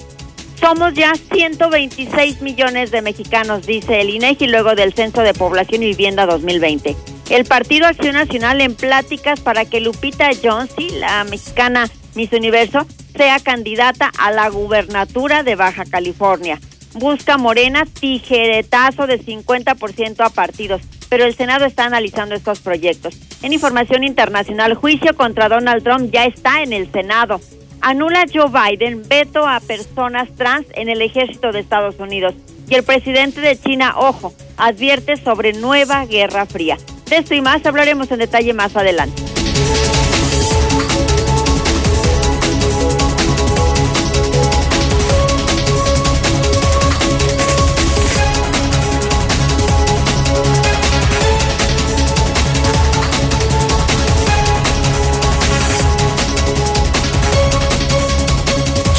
Somos 0.63 0.93
ya 0.93 1.12
126 1.15 2.41
millones 2.41 2.89
de 2.89 3.01
mexicanos, 3.01 3.67
dice 3.67 4.00
el 4.00 4.10
INEGI 4.10 4.48
luego 4.48 4.75
del 4.75 4.93
Censo 4.93 5.20
de 5.20 5.34
Población 5.34 5.84
y 5.84 5.88
Vivienda 5.88 6.25
2020. 6.25 6.96
El 7.29 7.43
Partido 7.43 7.86
Acción 7.86 8.13
Nacional 8.13 8.62
en 8.62 8.74
pláticas 8.74 9.41
para 9.41 9.65
que 9.65 9.82
Lupita 9.82 10.29
Jonesy, 10.41 10.89
la 10.91 11.25
mexicana 11.25 11.89
Miss 12.15 12.32
Universo, 12.32 12.88
sea 13.13 13.41
candidata 13.41 14.10
a 14.17 14.32
la 14.32 14.48
gubernatura 14.48 15.43
de 15.43 15.55
Baja 15.55 15.84
California. 15.84 16.62
Busca 16.93 17.38
Morena 17.38 17.84
tijeretazo 17.86 19.05
de 19.05 19.20
50% 19.20 20.25
a 20.25 20.29
partidos, 20.29 20.82
pero 21.10 21.25
el 21.25 21.36
Senado 21.36 21.65
está 21.65 21.84
analizando 21.84 22.36
estos 22.36 22.62
proyectos. 22.62 23.20
En 23.41 23.51
información 23.51 24.05
internacional, 24.05 24.75
juicio 24.75 25.13
contra 25.17 25.50
Donald 25.50 25.84
Trump 25.84 26.10
ya 26.10 26.24
está 26.24 26.63
en 26.63 26.72
el 26.72 26.89
Senado 26.89 27.41
anula 27.83 28.25
Joe 28.33 28.49
Biden 28.49 29.03
veto 29.07 29.45
a 29.45 29.59
personas 29.59 30.29
trans 30.35 30.65
en 30.73 30.89
el 30.89 31.01
ejército 31.01 31.51
de 31.51 31.59
Estados 31.59 31.99
Unidos. 31.99 32.33
Y 32.69 32.75
el 32.75 32.83
presidente 32.83 33.41
de 33.41 33.59
China, 33.59 33.93
ojo, 33.97 34.33
advierte 34.57 35.17
sobre 35.17 35.53
nueva 35.53 36.05
guerra 36.05 36.45
fría. 36.45 36.77
De 37.09 37.17
esto 37.17 37.35
y 37.35 37.41
más 37.41 37.63
hablaremos 37.65 38.09
en 38.11 38.19
detalle 38.19 38.53
más 38.53 38.75
adelante. 38.75 39.21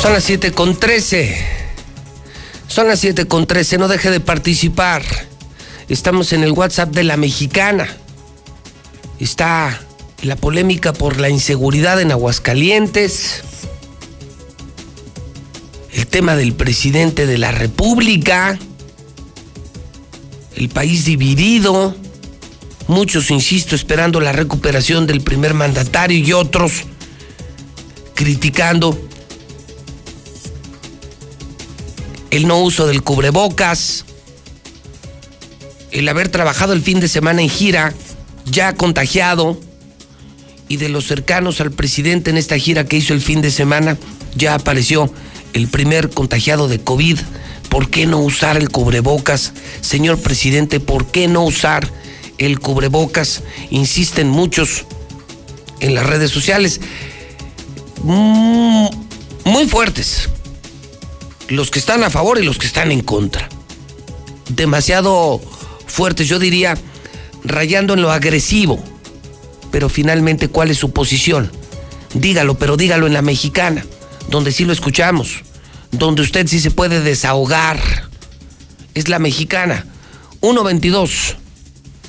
Son 0.04 0.12
las 0.12 0.24
7 0.24 0.52
con 0.52 0.76
13. 0.78 1.34
Son 2.68 2.88
las 2.88 3.00
7 3.00 3.26
con 3.26 3.46
13. 3.46 3.78
No 3.78 3.88
deje 3.88 4.10
de 4.10 4.20
participar. 4.20 5.02
Estamos 5.88 6.34
en 6.34 6.44
el 6.44 6.52
WhatsApp 6.52 6.90
de 6.90 7.04
la 7.04 7.16
mexicana. 7.16 7.88
Está 9.18 9.80
la 10.20 10.36
polémica 10.36 10.92
por 10.92 11.18
la 11.18 11.30
inseguridad 11.30 12.02
en 12.02 12.10
Aguascalientes. 12.10 13.44
El 15.94 16.06
tema 16.06 16.36
del 16.36 16.52
presidente 16.52 17.26
de 17.26 17.38
la 17.38 17.50
República. 17.50 18.58
El 20.54 20.68
país 20.68 21.06
dividido. 21.06 21.96
Muchos, 22.88 23.30
insisto, 23.30 23.74
esperando 23.74 24.20
la 24.20 24.32
recuperación 24.32 25.06
del 25.06 25.22
primer 25.22 25.54
mandatario 25.54 26.18
y 26.18 26.34
otros 26.34 26.82
criticando 28.14 28.98
el 32.34 32.48
no 32.48 32.58
uso 32.58 32.88
del 32.88 33.02
cubrebocas, 33.04 34.04
el 35.92 36.08
haber 36.08 36.28
trabajado 36.30 36.72
el 36.72 36.82
fin 36.82 36.98
de 36.98 37.06
semana 37.06 37.42
en 37.42 37.48
gira, 37.48 37.94
ya 38.44 38.74
contagiado, 38.74 39.60
y 40.68 40.78
de 40.78 40.88
los 40.88 41.06
cercanos 41.06 41.60
al 41.60 41.70
presidente 41.70 42.30
en 42.30 42.36
esta 42.36 42.58
gira 42.58 42.86
que 42.86 42.96
hizo 42.96 43.14
el 43.14 43.20
fin 43.20 43.40
de 43.40 43.52
semana, 43.52 43.98
ya 44.34 44.54
apareció 44.54 45.12
el 45.52 45.68
primer 45.68 46.10
contagiado 46.10 46.66
de 46.66 46.80
COVID. 46.80 47.20
¿Por 47.68 47.88
qué 47.88 48.04
no 48.04 48.18
usar 48.18 48.56
el 48.56 48.68
cubrebocas? 48.68 49.52
Señor 49.80 50.18
presidente, 50.18 50.80
¿por 50.80 51.06
qué 51.06 51.28
no 51.28 51.44
usar 51.44 51.88
el 52.38 52.58
cubrebocas? 52.58 53.44
Insisten 53.70 54.28
muchos 54.28 54.86
en 55.78 55.94
las 55.94 56.04
redes 56.04 56.32
sociales. 56.32 56.80
Mm, 58.02 58.86
muy 59.44 59.68
fuertes 59.68 60.30
los 61.48 61.70
que 61.70 61.78
están 61.78 62.04
a 62.04 62.10
favor 62.10 62.38
y 62.40 62.44
los 62.44 62.58
que 62.58 62.66
están 62.66 62.90
en 62.92 63.00
contra. 63.00 63.48
Demasiado 64.48 65.40
fuertes, 65.86 66.28
yo 66.28 66.38
diría, 66.38 66.76
rayando 67.44 67.94
en 67.94 68.02
lo 68.02 68.10
agresivo. 68.10 68.82
Pero 69.70 69.88
finalmente, 69.88 70.48
¿cuál 70.48 70.70
es 70.70 70.78
su 70.78 70.92
posición? 70.92 71.50
Dígalo, 72.14 72.56
pero 72.56 72.76
dígalo 72.76 73.06
en 73.06 73.12
la 73.12 73.22
mexicana, 73.22 73.84
donde 74.28 74.52
sí 74.52 74.64
lo 74.64 74.72
escuchamos, 74.72 75.42
donde 75.90 76.22
usted 76.22 76.46
sí 76.46 76.60
se 76.60 76.70
puede 76.70 77.00
desahogar. 77.00 77.80
Es 78.94 79.08
la 79.08 79.18
mexicana. 79.18 79.86
122 80.40 81.36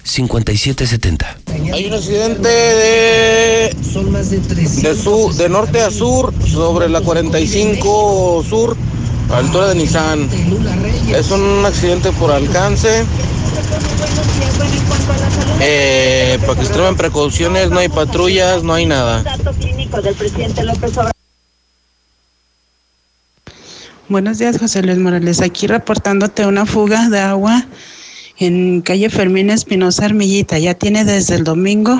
5770. 0.04 1.38
Hay 1.74 1.88
un 1.88 1.94
accidente 1.94 2.48
de, 2.48 3.74
de, 3.74 5.34
de 5.38 5.50
norte 5.50 5.82
a 5.82 5.89
sur 5.89 6.34
sobre 6.46 6.88
la 6.89 7.01
45 7.01 8.46
sur 8.48 8.77
a 9.32 9.38
altura 9.38 9.70
de 9.70 9.75
Nissan. 9.75 10.29
Es 11.10 11.32
un 11.32 11.65
accidente 11.65 12.12
por 12.13 12.32
alcance. 12.32 13.05
Eh, 15.62 16.38
para 16.41 16.55
que 16.55 16.62
extremen 16.62 16.96
precauciones, 16.96 17.70
no 17.70 17.79
hay 17.79 17.89
patrullas, 17.89 18.63
no 18.63 18.74
hay 18.74 18.86
nada. 18.86 19.24
Dato 19.24 19.51
clínico 19.53 20.01
del 20.01 20.15
presidente 20.15 20.63
López 20.63 20.91
Obrador. 20.91 21.12
Buenos 24.08 24.38
días, 24.38 24.60
José 24.60 24.84
Luis 24.84 24.98
Morales. 24.98 25.41
Aquí 25.41 25.65
reportándote 25.67 26.46
una 26.46 26.65
fuga 26.65 27.10
de 27.10 27.20
agua 27.20 27.65
en 28.38 28.82
calle 28.82 29.10
Fermín 29.10 29.50
Espinosa 29.50 30.05
Armillita. 30.05 30.60
Ya 30.60 30.75
tiene 30.75 31.05
desde 31.05 31.36
el 31.36 31.44
domingo. 31.44 32.00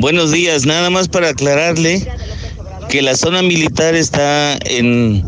Buenos 0.00 0.32
días, 0.32 0.64
nada 0.66 0.88
más 0.88 1.08
para 1.08 1.28
aclararle 1.28 2.10
que 2.90 3.02
la 3.02 3.16
zona 3.16 3.40
militar 3.42 3.94
está 3.94 4.58
en, 4.64 5.24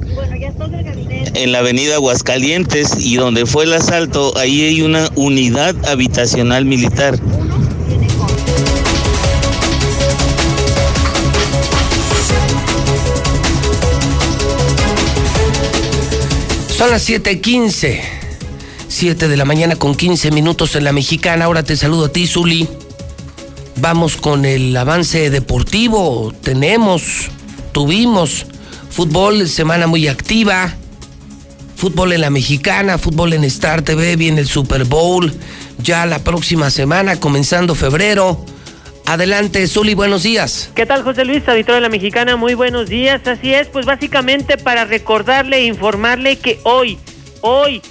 en 1.34 1.52
la 1.52 1.60
avenida 1.60 1.94
Aguascalientes 1.94 2.96
y 2.98 3.14
donde 3.16 3.46
fue 3.46 3.64
el 3.64 3.72
asalto, 3.72 4.36
ahí 4.36 4.62
hay 4.62 4.82
una 4.82 5.08
unidad 5.14 5.76
habitacional 5.86 6.64
militar. 6.64 7.16
Son 16.76 16.90
las 16.90 17.08
7:15. 17.08 18.00
7 18.88 19.28
de 19.28 19.36
la 19.36 19.44
mañana 19.44 19.76
con 19.76 19.94
15 19.94 20.32
minutos 20.32 20.74
en 20.74 20.82
la 20.82 20.92
mexicana. 20.92 21.44
Ahora 21.44 21.62
te 21.62 21.76
saludo 21.76 22.06
a 22.06 22.08
ti, 22.08 22.26
Zuli. 22.26 22.68
Vamos 23.76 24.16
con 24.16 24.44
el 24.44 24.76
avance 24.76 25.30
deportivo. 25.30 26.32
Tenemos, 26.42 27.30
tuvimos 27.72 28.46
fútbol, 28.90 29.48
semana 29.48 29.86
muy 29.86 30.08
activa. 30.08 30.72
Fútbol 31.76 32.12
en 32.12 32.20
la 32.20 32.30
mexicana, 32.30 32.98
fútbol 32.98 33.32
en 33.32 33.42
Star 33.44 33.82
TV, 33.82 34.16
viene 34.16 34.40
el 34.40 34.46
Super 34.46 34.84
Bowl. 34.84 35.32
Ya 35.78 36.06
la 36.06 36.20
próxima 36.20 36.70
semana, 36.70 37.18
comenzando 37.18 37.74
febrero. 37.74 38.44
Adelante, 39.06 39.66
Zuli, 39.66 39.94
buenos 39.94 40.22
días. 40.22 40.70
¿Qué 40.76 40.86
tal, 40.86 41.02
José 41.02 41.24
Luis, 41.24 41.46
auditor 41.48 41.74
de 41.74 41.80
la 41.80 41.88
Mexicana? 41.88 42.36
Muy 42.36 42.54
buenos 42.54 42.88
días. 42.88 43.26
Así 43.26 43.52
es, 43.52 43.66
pues 43.66 43.84
básicamente 43.84 44.56
para 44.56 44.84
recordarle 44.84 45.56
e 45.56 45.64
informarle 45.64 46.36
que 46.36 46.60
hoy, 46.62 46.98
hoy, 47.40 47.82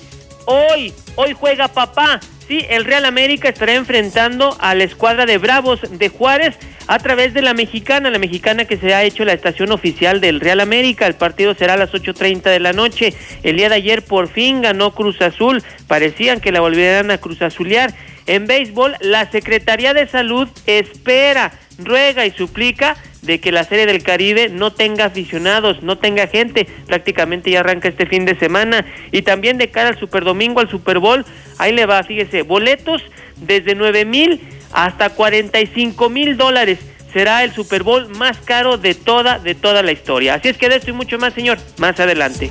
hoy, 0.45 0.93
hoy 1.15 1.33
juega 1.33 1.67
papá. 1.67 2.21
Sí, 2.51 2.65
el 2.69 2.83
Real 2.83 3.05
América 3.05 3.47
estará 3.47 3.75
enfrentando 3.75 4.57
a 4.59 4.75
la 4.75 4.83
escuadra 4.83 5.25
de 5.25 5.37
Bravos 5.37 5.79
de 5.89 6.09
Juárez 6.09 6.57
a 6.85 6.99
través 6.99 7.33
de 7.33 7.41
la 7.41 7.53
Mexicana, 7.53 8.09
la 8.09 8.19
Mexicana 8.19 8.65
que 8.65 8.75
se 8.75 8.93
ha 8.93 9.05
hecho 9.05 9.23
la 9.23 9.31
estación 9.31 9.71
oficial 9.71 10.19
del 10.19 10.41
Real 10.41 10.59
América. 10.59 11.07
El 11.07 11.13
partido 11.13 11.53
será 11.53 11.75
a 11.75 11.77
las 11.77 11.93
8.30 11.93 12.41
de 12.41 12.59
la 12.59 12.73
noche. 12.73 13.13
El 13.43 13.55
día 13.55 13.69
de 13.69 13.75
ayer 13.75 14.03
por 14.03 14.27
fin 14.27 14.61
ganó 14.61 14.93
Cruz 14.93 15.21
Azul. 15.21 15.63
Parecían 15.87 16.41
que 16.41 16.51
la 16.51 16.59
volvieran 16.59 17.09
a 17.09 17.19
Cruz 17.19 17.41
Azulear. 17.41 17.93
En 18.25 18.47
béisbol, 18.47 18.97
la 18.99 19.31
Secretaría 19.31 19.93
de 19.93 20.09
Salud 20.09 20.49
espera, 20.65 21.53
ruega 21.77 22.25
y 22.25 22.31
suplica 22.31 22.97
de 23.21 23.39
que 23.39 23.51
la 23.51 23.63
Serie 23.63 23.85
del 23.85 24.03
Caribe 24.03 24.49
no 24.49 24.71
tenga 24.71 25.05
aficionados, 25.05 25.83
no 25.83 25.97
tenga 25.97 26.27
gente. 26.27 26.65
Prácticamente 26.87 27.51
ya 27.51 27.59
arranca 27.59 27.87
este 27.87 28.05
fin 28.05 28.25
de 28.25 28.37
semana. 28.37 28.85
Y 29.11 29.21
también 29.21 29.57
de 29.57 29.69
cara 29.69 29.89
al 29.89 29.99
Super 29.99 30.23
Domingo, 30.23 30.59
al 30.59 30.69
Super 30.69 30.99
Bowl, 30.99 31.25
ahí 31.57 31.71
le 31.71 31.85
va, 31.85 32.03
fíjese, 32.03 32.41
boletos 32.41 33.03
desde 33.37 33.75
9 33.75 34.05
mil 34.05 34.41
hasta 34.71 35.09
45 35.09 36.09
mil 36.09 36.37
dólares. 36.37 36.79
Será 37.13 37.43
el 37.43 37.53
Super 37.53 37.83
Bowl 37.83 38.07
más 38.09 38.37
caro 38.37 38.77
de 38.77 38.95
toda, 38.95 39.37
de 39.37 39.53
toda 39.53 39.83
la 39.83 39.91
historia. 39.91 40.35
Así 40.35 40.47
es 40.47 40.57
que 40.57 40.69
de 40.69 40.77
esto 40.77 40.91
y 40.91 40.93
mucho 40.93 41.19
más, 41.19 41.33
señor, 41.33 41.57
más 41.77 41.99
adelante. 41.99 42.49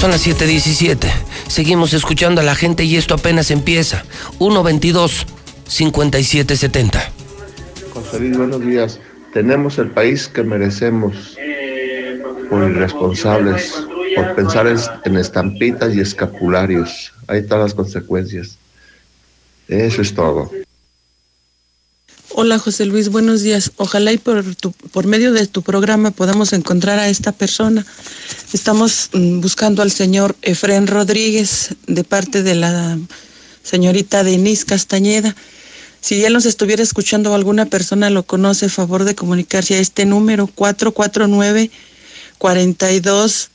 Son 0.00 0.10
las 0.10 0.26
7:17. 0.26 1.08
Seguimos 1.52 1.92
escuchando 1.92 2.40
a 2.40 2.44
la 2.44 2.54
gente 2.54 2.82
y 2.84 2.96
esto 2.96 3.12
apenas 3.12 3.50
empieza. 3.50 4.04
122 4.38 5.26
5770. 5.68 7.12
José 7.92 8.20
Luis, 8.20 8.38
buenos 8.38 8.64
días. 8.64 8.98
Tenemos 9.34 9.76
el 9.76 9.90
país 9.90 10.28
que 10.28 10.44
merecemos 10.44 11.36
por 12.48 12.70
irresponsables, 12.70 13.84
por 14.16 14.34
pensar 14.34 14.66
en 15.04 15.16
estampitas 15.18 15.94
y 15.94 16.00
escapularios. 16.00 17.12
Ahí 17.26 17.40
están 17.40 17.60
las 17.60 17.74
consecuencias. 17.74 18.56
Eso 19.68 20.00
es 20.00 20.14
todo. 20.14 20.50
Hola 22.34 22.58
José 22.58 22.86
Luis, 22.86 23.08
buenos 23.10 23.42
días. 23.42 23.72
Ojalá 23.76 24.12
y 24.12 24.18
por, 24.18 24.54
tu- 24.54 24.72
por 24.72 25.06
medio 25.06 25.32
de 25.32 25.46
tu 25.46 25.62
programa 25.62 26.10
podamos 26.12 26.52
encontrar 26.52 26.98
a 26.98 27.08
esta 27.08 27.32
persona. 27.32 27.84
Estamos 28.52 29.10
mm, 29.12 29.40
buscando 29.40 29.82
al 29.82 29.90
señor 29.90 30.34
Efren 30.42 30.86
Rodríguez 30.86 31.74
de 31.86 32.04
parte 32.04 32.42
de 32.42 32.54
la 32.54 32.98
señorita 33.62 34.24
Denise 34.24 34.64
Castañeda. 34.64 35.36
Si 36.00 36.24
él 36.24 36.32
nos 36.32 36.46
estuviera 36.46 36.82
escuchando 36.82 37.30
o 37.30 37.34
alguna 37.34 37.66
persona 37.66 38.08
lo 38.10 38.22
conoce, 38.24 38.68
favor 38.68 39.04
de 39.04 39.14
comunicarse 39.14 39.74
a 39.74 39.78
este 39.78 40.06
número 40.06 40.46
449 40.46 41.70
42 42.38 43.50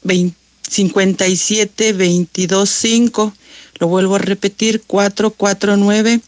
57 0.70 1.94
22 1.94 2.70
5. 2.70 3.34
Lo 3.80 3.88
vuelvo 3.88 4.16
a 4.16 4.20
repetir, 4.20 4.82
449 4.88 6.22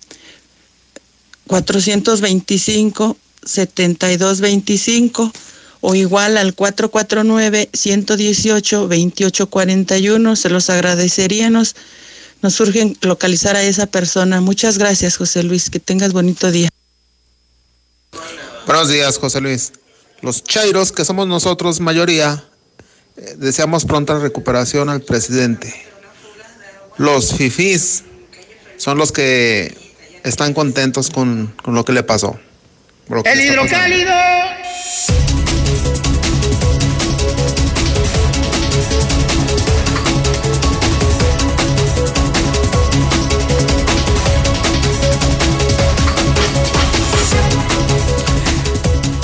425 1.49 3.17
7225 3.43 5.33
o 5.81 5.95
igual 5.95 6.37
al 6.37 6.53
449 6.53 7.69
118 7.73 8.77
2841 8.81 10.35
se 10.35 10.49
los 10.49 10.69
agradeceríamos 10.69 11.75
nos 12.41 12.59
urge 12.59 12.95
localizar 13.01 13.55
a 13.55 13.63
esa 13.63 13.85
persona. 13.87 14.39
Muchas 14.39 14.77
gracias 14.77 15.17
José 15.17 15.43
Luis. 15.43 15.69
Que 15.69 15.79
tengas 15.79 16.13
bonito 16.13 16.51
día. 16.51 16.69
Buenos 18.65 18.89
días, 18.89 19.17
José 19.17 19.41
Luis. 19.41 19.73
Los 20.21 20.43
chairos, 20.43 20.91
que 20.91 21.03
somos 21.03 21.27
nosotros 21.27 21.79
mayoría, 21.79 22.45
eh, 23.17 23.35
deseamos 23.37 23.85
pronta 23.85 24.19
recuperación 24.19 24.89
al 24.89 25.01
presidente. 25.01 25.73
Los 26.97 27.33
fifís 27.33 28.03
son 28.77 28.97
los 28.97 29.11
que 29.11 29.75
están 30.29 30.53
contentos 30.53 31.09
con, 31.09 31.53
con 31.61 31.75
lo 31.75 31.83
que 31.83 31.91
le 31.91 32.03
pasó. 32.03 32.39
por 33.07 33.17
lo 33.17 33.23
que 33.23 33.31
El 33.31 33.41
hidrocálido. 33.41 34.13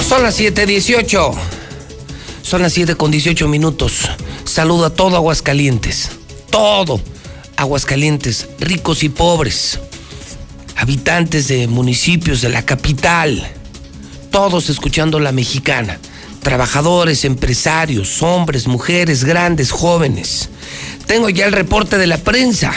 Son 0.08 0.24
las 0.24 0.39
7:18. 0.39 1.34
Son 2.41 2.62
las 2.62 2.74
7 2.74 2.96
con 2.96 3.12
18 3.12 3.48
minutos. 3.48 4.10
Saludo 4.46 4.86
a 4.86 4.89
todo 4.91 5.15
Aguascalientes. 5.18 6.12
Todo 6.50 7.02
Aguascalientes, 7.58 8.48
ricos 8.60 9.04
y 9.04 9.10
pobres. 9.10 9.80
Habitantes 10.76 11.48
de 11.48 11.68
municipios 11.68 12.42
de 12.42 12.50
la 12.50 12.66
capital. 12.66 13.52
Todos 14.30 14.70
escuchando 14.70 15.20
la 15.20 15.32
mexicana. 15.32 16.00
Trabajadores, 16.44 17.26
empresarios, 17.26 18.22
hombres, 18.22 18.68
mujeres, 18.68 19.24
grandes, 19.24 19.72
jóvenes. 19.72 20.50
Tengo 21.08 21.30
ya 21.30 21.46
el 21.46 21.54
reporte 21.54 21.98
de 21.98 22.08
la 22.08 22.18
prensa. 22.18 22.74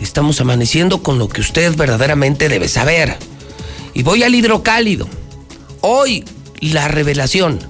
Estamos 0.00 0.40
amaneciendo 0.40 1.02
con 1.02 1.18
lo 1.18 1.28
que 1.28 1.40
usted 1.40 1.74
verdaderamente 1.76 2.48
debe 2.48 2.68
saber. 2.68 3.16
Y 3.94 4.02
voy 4.02 4.24
al 4.24 4.34
hidrocálido. 4.34 5.08
Hoy 5.80 6.24
la 6.60 6.88
revelación, 6.88 7.60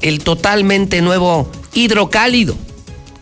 el 0.00 0.22
totalmente 0.22 1.00
nuevo 1.02 1.50
hidrocálido, 1.74 2.56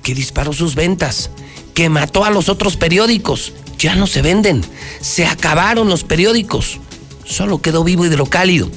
que 0.02 0.14
disparó 0.14 0.52
sus 0.52 0.74
ventas, 0.74 1.30
que 1.74 1.88
mató 1.88 2.24
a 2.24 2.30
los 2.30 2.48
otros 2.48 2.76
periódicos. 2.76 3.54
Ya 3.78 3.94
no 3.94 4.06
se 4.06 4.22
venden, 4.22 4.64
se 5.00 5.26
acabaron 5.26 5.88
los 5.88 6.04
periódicos. 6.04 6.80
Solo 7.24 7.60
quedó 7.60 7.84
vivo 7.84 8.04
hidrocálido. 8.04 8.70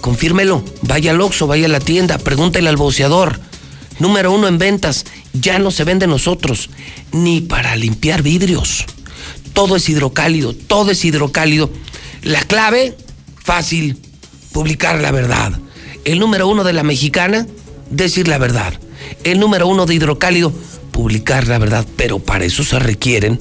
Confírmelo, 0.00 0.62
vaya 0.82 1.12
al 1.12 1.20
Oxxo, 1.20 1.46
vaya 1.46 1.66
a 1.66 1.70
la 1.70 1.80
tienda, 1.80 2.18
pregúntele 2.18 2.68
al 2.68 2.76
boceador. 2.76 3.40
Número 3.98 4.32
uno 4.32 4.48
en 4.48 4.58
ventas, 4.58 5.06
ya 5.32 5.58
no 5.58 5.70
se 5.70 5.84
venden 5.84 6.10
nosotros, 6.10 6.68
ni 7.12 7.40
para 7.40 7.76
limpiar 7.76 8.22
vidrios. 8.22 8.84
Todo 9.52 9.76
es 9.76 9.88
hidrocálido, 9.88 10.52
todo 10.52 10.90
es 10.90 11.04
hidrocálido. 11.04 11.70
La 12.22 12.42
clave, 12.42 12.96
fácil, 13.42 13.98
publicar 14.52 15.00
la 15.00 15.10
verdad. 15.10 15.52
El 16.04 16.18
número 16.18 16.48
uno 16.48 16.64
de 16.64 16.72
la 16.72 16.82
mexicana, 16.82 17.46
decir 17.90 18.28
la 18.28 18.38
verdad. 18.38 18.74
El 19.22 19.38
número 19.38 19.66
uno 19.68 19.86
de 19.86 19.94
hidrocálido, 19.94 20.52
publicar 20.90 21.46
la 21.46 21.58
verdad. 21.58 21.86
Pero 21.96 22.18
para 22.18 22.44
eso 22.44 22.64
se 22.64 22.78
requieren 22.78 23.38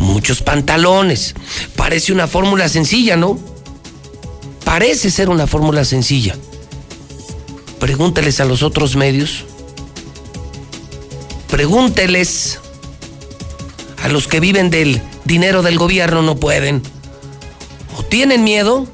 muchos 0.00 0.42
pantalones. 0.42 1.34
Parece 1.76 2.12
una 2.12 2.26
fórmula 2.26 2.68
sencilla, 2.68 3.16
¿no? 3.16 3.38
Parece 4.64 5.10
ser 5.10 5.28
una 5.28 5.46
fórmula 5.46 5.84
sencilla. 5.84 6.36
Pregúnteles 7.78 8.40
a 8.40 8.44
los 8.44 8.62
otros 8.62 8.96
medios. 8.96 9.44
Pregúnteles 11.48 12.58
a 14.02 14.08
los 14.08 14.26
que 14.26 14.40
viven 14.40 14.70
del 14.70 15.02
dinero 15.24 15.62
del 15.62 15.78
gobierno, 15.78 16.22
no 16.22 16.36
pueden. 16.36 16.82
O 17.96 18.02
tienen 18.02 18.44
miedo 18.44 18.86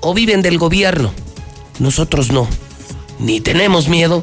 o 0.00 0.14
viven 0.14 0.42
del 0.42 0.58
gobierno. 0.58 1.12
Nosotros 1.78 2.30
no. 2.30 2.48
Ni 3.18 3.40
tenemos 3.40 3.88
miedo, 3.88 4.22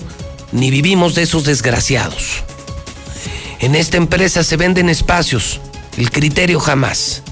ni 0.51 0.71
vivimos 0.71 1.15
de 1.15 1.23
esos 1.23 1.43
desgraciados. 1.43 2.43
En 3.59 3.75
esta 3.75 3.97
empresa 3.97 4.43
se 4.43 4.57
venden 4.57 4.89
espacios. 4.89 5.59
El 5.97 6.11
criterio 6.11 6.59
jamás. 6.59 7.23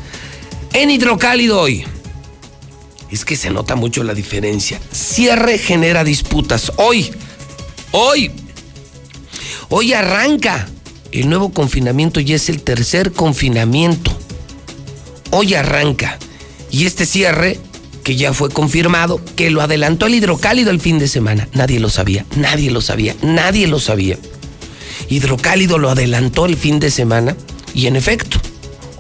En 0.74 0.90
hidrocálido 0.92 1.60
hoy. 1.60 1.86
Es 3.12 3.24
que 3.24 3.36
se 3.36 3.50
nota 3.50 3.76
mucho 3.76 4.04
la 4.04 4.14
diferencia. 4.14 4.80
Cierre 4.92 5.58
genera 5.58 6.04
disputas. 6.04 6.72
Hoy, 6.78 7.10
hoy, 7.92 8.32
hoy 9.70 9.94
arranca 9.94 10.68
el 11.12 11.30
nuevo 11.30 11.50
confinamiento 11.50 12.20
y 12.20 12.34
es 12.34 12.50
el 12.50 12.62
tercer 12.62 13.14
confinamiento. 13.14 14.12
Hoy 15.32 15.54
arranca. 15.54 16.20
Y 16.70 16.86
este 16.86 17.06
cierre, 17.06 17.60
que 18.04 18.16
ya 18.16 18.34
fue 18.34 18.50
confirmado, 18.50 19.22
que 19.36 19.50
lo 19.50 19.62
adelantó 19.62 20.06
el 20.06 20.16
hidrocálido 20.16 20.70
el 20.70 20.82
fin 20.82 21.00
de 21.00 21.08
semana. 21.08 21.48
Nadie 21.54 21.80
lo 21.80 21.90
sabía, 21.90 22.26
nadie 22.36 22.72
lo 22.72 22.82
sabía, 22.82 23.16
nadie 23.22 23.68
lo 23.68 23.80
sabía. 23.80 24.18
Hidrocálido 25.10 25.78
lo 25.78 25.90
adelantó 25.90 26.46
el 26.46 26.58
fin 26.58 26.80
de 26.80 26.92
semana 26.92 27.38
y 27.74 27.88
en 27.88 27.96
efecto, 27.96 28.40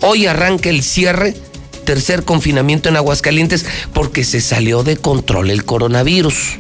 hoy 0.01 0.25
arranca 0.25 0.69
el 0.69 0.83
cierre 0.83 1.36
tercer 1.86 2.23
confinamiento 2.23 2.89
en 2.89 2.97
Aguascalientes 2.97 3.65
porque 3.93 4.25
se 4.25 4.41
salió 4.41 4.83
de 4.83 4.97
control 4.97 5.49
el 5.49 5.63
coronavirus. 5.63 6.57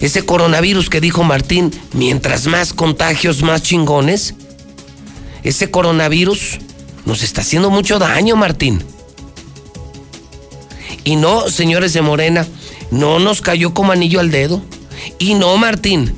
Ese 0.00 0.24
coronavirus 0.24 0.88
que 0.90 1.00
dijo 1.00 1.24
Martín, 1.24 1.72
mientras 1.92 2.46
más 2.46 2.72
contagios, 2.72 3.42
más 3.42 3.62
chingones. 3.62 4.34
Ese 5.42 5.70
coronavirus 5.70 6.60
nos 7.04 7.22
está 7.22 7.40
haciendo 7.40 7.70
mucho 7.70 7.98
daño, 7.98 8.36
Martín. 8.36 8.82
Y 11.04 11.16
no, 11.16 11.50
señores 11.50 11.92
de 11.92 12.02
Morena, 12.02 12.46
no 12.92 13.18
nos 13.18 13.40
cayó 13.40 13.74
como 13.74 13.92
anillo 13.92 14.20
al 14.20 14.30
dedo. 14.30 14.62
Y 15.18 15.34
no, 15.34 15.56
Martín. 15.56 16.14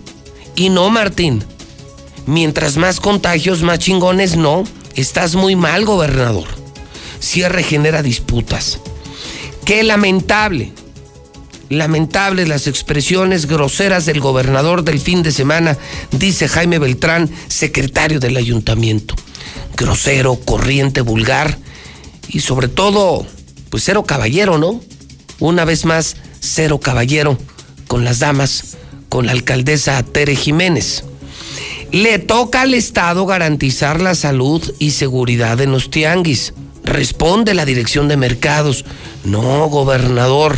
Y 0.57 0.69
no, 0.69 0.91
Martín. 0.91 1.43
Mientras 2.27 2.77
más 2.77 3.01
contagios, 3.01 3.63
más 3.63 3.79
chingones, 3.79 4.37
no. 4.37 4.65
Estás 4.95 5.35
muy 5.35 5.57
mal, 5.57 5.85
gobernador 5.85 6.65
cierre 7.25 7.63
genera 7.63 8.03
disputas. 8.03 8.79
Qué 9.65 9.83
lamentable, 9.83 10.73
lamentable 11.71 12.47
las 12.47 12.67
expresiones 12.67 13.47
groseras 13.47 14.07
del 14.07 14.21
gobernador 14.21 14.85
del 14.85 15.01
fin 15.01 15.23
de 15.23 15.33
semana, 15.33 15.77
dice 16.13 16.49
Jaime 16.49 16.79
Beltrán, 16.79 17.31
secretario 17.49 18.21
del 18.21 18.37
ayuntamiento. 18.37 19.15
Grosero, 19.77 20.37
corriente, 20.37 21.01
vulgar 21.01 21.59
y 22.29 22.41
sobre 22.41 22.69
todo, 22.69 23.27
pues 23.71 23.83
cero 23.85 24.05
caballero, 24.05 24.59
¿no? 24.59 24.81
Una 25.41 25.65
vez 25.65 25.85
más, 25.85 26.17
cero 26.41 26.79
caballero 26.79 27.39
con 27.89 28.05
las 28.05 28.21
damas, 28.21 28.77
con 29.09 29.27
la 29.27 29.33
alcaldesa 29.33 30.03
Tere 30.03 30.37
Jiménez. 30.37 31.05
Le 31.95 32.19
toca 32.19 32.63
al 32.63 32.75
Estado 32.75 33.25
garantizar 33.25 34.01
la 34.01 34.17
salud 34.17 34.61
y 34.81 34.91
seguridad 34.91 35.61
en 35.61 35.71
los 35.71 35.91
tianguis 35.91 36.53
responde 36.83 37.55
la 37.55 37.65
dirección 37.65 38.09
de 38.09 38.17
mercados. 38.17 38.85
No, 39.23 39.69
gobernador, 39.69 40.57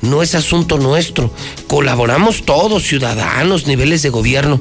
no 0.00 0.22
es 0.22 0.34
asunto 0.34 0.78
nuestro. 0.78 1.30
Colaboramos 1.66 2.46
todos, 2.46 2.82
ciudadanos, 2.82 3.66
niveles 3.66 4.00
de 4.00 4.08
gobierno. 4.08 4.58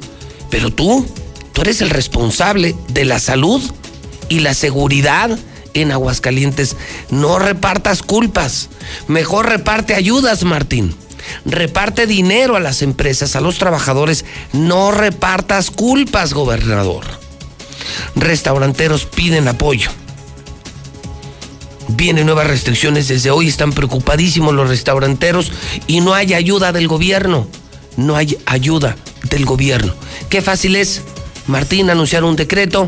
Pero 0.49 0.71
tú, 0.71 1.05
tú 1.53 1.61
eres 1.61 1.79
el 1.79 1.89
responsable 1.89 2.75
de 2.89 3.05
la 3.05 3.19
salud 3.19 3.61
y 4.27 4.41
la 4.41 4.53
seguridad 4.53 5.39
en 5.73 5.93
Aguascalientes. 5.93 6.75
No 7.11 7.39
repartas 7.39 8.03
culpas. 8.03 8.67
Mejor 9.07 9.47
reparte 9.47 9.95
ayudas, 9.95 10.43
Martín. 10.43 10.93
Reparte 11.45 12.07
dinero 12.07 12.55
a 12.55 12.59
las 12.59 12.81
empresas, 12.81 13.35
a 13.35 13.41
los 13.41 13.57
trabajadores. 13.57 14.25
No 14.51 14.91
repartas 14.91 15.71
culpas, 15.71 16.33
gobernador. 16.33 17.05
Restauranteros 18.15 19.05
piden 19.05 19.47
apoyo 19.47 19.89
Vienen 21.89 22.25
nuevas 22.25 22.47
restricciones 22.47 23.07
desde 23.07 23.31
hoy, 23.31 23.47
están 23.47 23.71
preocupadísimos 23.71 24.53
los 24.53 24.69
restauranteros 24.69 25.51
y 25.87 26.01
no 26.01 26.13
hay 26.13 26.33
ayuda 26.33 26.71
del 26.71 26.87
gobierno. 26.87 27.47
No 27.97 28.15
hay 28.15 28.37
ayuda 28.45 28.95
del 29.29 29.45
gobierno. 29.45 29.93
Qué 30.29 30.41
fácil 30.41 30.75
es, 30.75 31.01
Martín, 31.45 31.89
anunciar 31.89 32.23
un 32.23 32.35
decreto, 32.35 32.87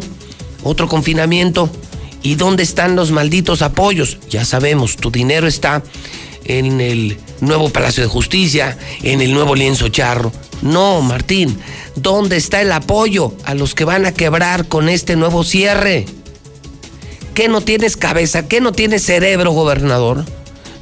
otro 0.63 0.87
confinamiento. 0.87 1.69
¿Y 2.23 2.35
dónde 2.35 2.63
están 2.63 2.95
los 2.95 3.11
malditos 3.11 3.61
apoyos? 3.61 4.17
Ya 4.29 4.45
sabemos, 4.45 4.95
tu 4.95 5.11
dinero 5.11 5.45
está 5.45 5.83
en 6.45 6.79
el 6.79 7.17
nuevo 7.41 7.69
Palacio 7.69 8.03
de 8.03 8.09
Justicia, 8.09 8.77
en 9.03 9.21
el 9.21 9.33
nuevo 9.33 9.55
lienzo 9.55 9.89
charro. 9.89 10.31
No, 10.61 11.01
Martín, 11.01 11.57
¿dónde 11.95 12.37
está 12.37 12.61
el 12.61 12.71
apoyo 12.71 13.33
a 13.45 13.53
los 13.53 13.75
que 13.75 13.85
van 13.85 14.05
a 14.05 14.13
quebrar 14.13 14.67
con 14.67 14.89
este 14.89 15.15
nuevo 15.15 15.43
cierre? 15.43 16.05
¿Qué 17.33 17.49
no 17.49 17.61
tienes 17.61 17.97
cabeza? 17.97 18.47
¿Qué 18.47 18.61
no 18.61 18.71
tienes 18.71 19.03
cerebro, 19.03 19.51
gobernador? 19.51 20.23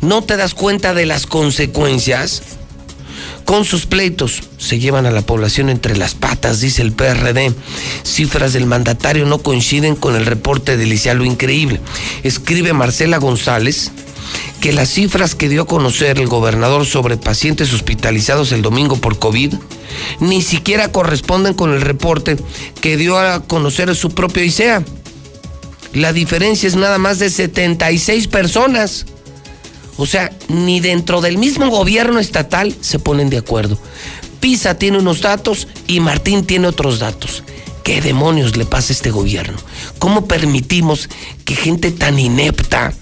¿No 0.02 0.22
te 0.22 0.38
das 0.38 0.54
cuenta 0.54 0.94
de 0.94 1.06
las 1.06 1.26
consecuencias? 1.26 2.44
Con 3.46 3.66
sus 3.66 3.86
pleitos 3.86 4.44
se 4.58 4.80
llevan 4.80 5.06
a 5.06 5.12
la 5.12 5.22
población 5.22 5.70
entre 5.70 5.98
las 5.98 6.14
patas, 6.14 6.62
dice 6.62 6.82
el 6.82 6.94
PRD. 6.94 7.54
Cifras 8.04 8.54
del 8.54 8.66
mandatario 8.66 9.26
no 9.26 9.40
coinciden 9.40 9.96
con 9.96 10.16
el 10.16 10.26
reporte 10.26 10.78
de 10.78 10.86
Licia, 10.86 11.14
lo 11.14 11.26
increíble. 11.26 11.82
Escribe 12.24 12.74
Marcela 12.74 13.18
González 13.18 13.92
que 14.60 14.74
las 14.74 14.90
cifras 14.90 15.36
que 15.36 15.50
dio 15.50 15.64
a 15.64 15.68
conocer 15.68 16.20
el 16.20 16.28
gobernador 16.28 16.86
sobre 16.86 17.18
pacientes 17.18 17.74
hospitalizados 17.74 18.52
el 18.52 18.62
domingo 18.62 18.98
por 18.98 19.20
COVID 19.20 19.56
ni 20.20 20.42
siquiera 20.42 20.92
corresponden 20.92 21.54
con 21.54 21.74
el 21.74 21.82
reporte 21.82 22.38
que 22.82 22.98
dio 22.98 23.18
a 23.18 23.44
conocer 23.44 23.94
su 23.96 24.12
propio 24.12 24.44
ICEA. 24.44 24.84
La 25.94 26.14
diferencia 26.14 26.68
es 26.68 26.76
nada 26.76 26.98
más 26.98 27.20
de 27.20 27.30
76 27.30 28.28
personas. 28.28 29.06
O 29.98 30.08
sea, 30.08 30.32
ni 30.48 30.80
dentro 30.80 31.22
del 31.22 31.38
mismo 31.38 31.70
gobierno 31.70 32.20
estatal 32.20 32.76
se 32.82 32.98
ponen 32.98 33.30
de 33.30 33.38
acuerdo. 33.38 33.78
Pisa 34.40 34.78
tiene 34.78 34.98
unos 34.98 35.22
datos 35.22 35.68
y 35.88 36.00
Martín 36.00 36.46
tiene 36.46 36.68
otros 36.68 37.00
datos. 37.00 37.44
¿Qué 37.84 38.02
demonios 38.02 38.58
le 38.58 38.66
pasa 38.66 38.92
a 38.92 38.96
este 38.96 39.12
gobierno? 39.12 39.58
¿Cómo 40.00 40.26
permitimos 40.26 41.10
que 41.46 41.56
gente 41.56 41.92
tan 41.92 42.18
inepta, 42.18 42.94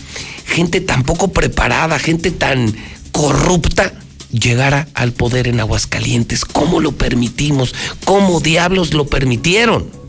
gente 0.51 0.81
tan 0.81 1.03
poco 1.03 1.29
preparada, 1.29 1.97
gente 1.97 2.29
tan 2.31 2.75
corrupta 3.11 3.93
llegara 4.31 4.87
al 4.93 5.13
poder 5.13 5.47
en 5.47 5.59
Aguascalientes? 5.59 6.45
¿Cómo 6.45 6.79
lo 6.79 6.91
permitimos? 6.91 7.73
¿Cómo 8.05 8.39
diablos 8.39 8.93
lo 8.93 9.07
permitieron? 9.07 10.01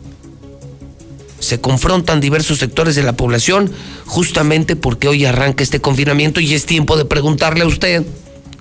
se 1.43 1.59
confrontan 1.59 2.21
diversos 2.21 2.59
sectores 2.59 2.95
de 2.95 3.03
la 3.03 3.17
población 3.17 3.69
justamente 4.05 4.77
porque 4.77 5.09
hoy 5.09 5.25
arranca 5.25 5.61
este 5.61 5.81
confinamiento 5.81 6.39
y 6.39 6.53
es 6.53 6.65
tiempo 6.65 6.95
de 6.95 7.03
preguntarle 7.03 7.65
a 7.65 7.67
usted, 7.67 8.05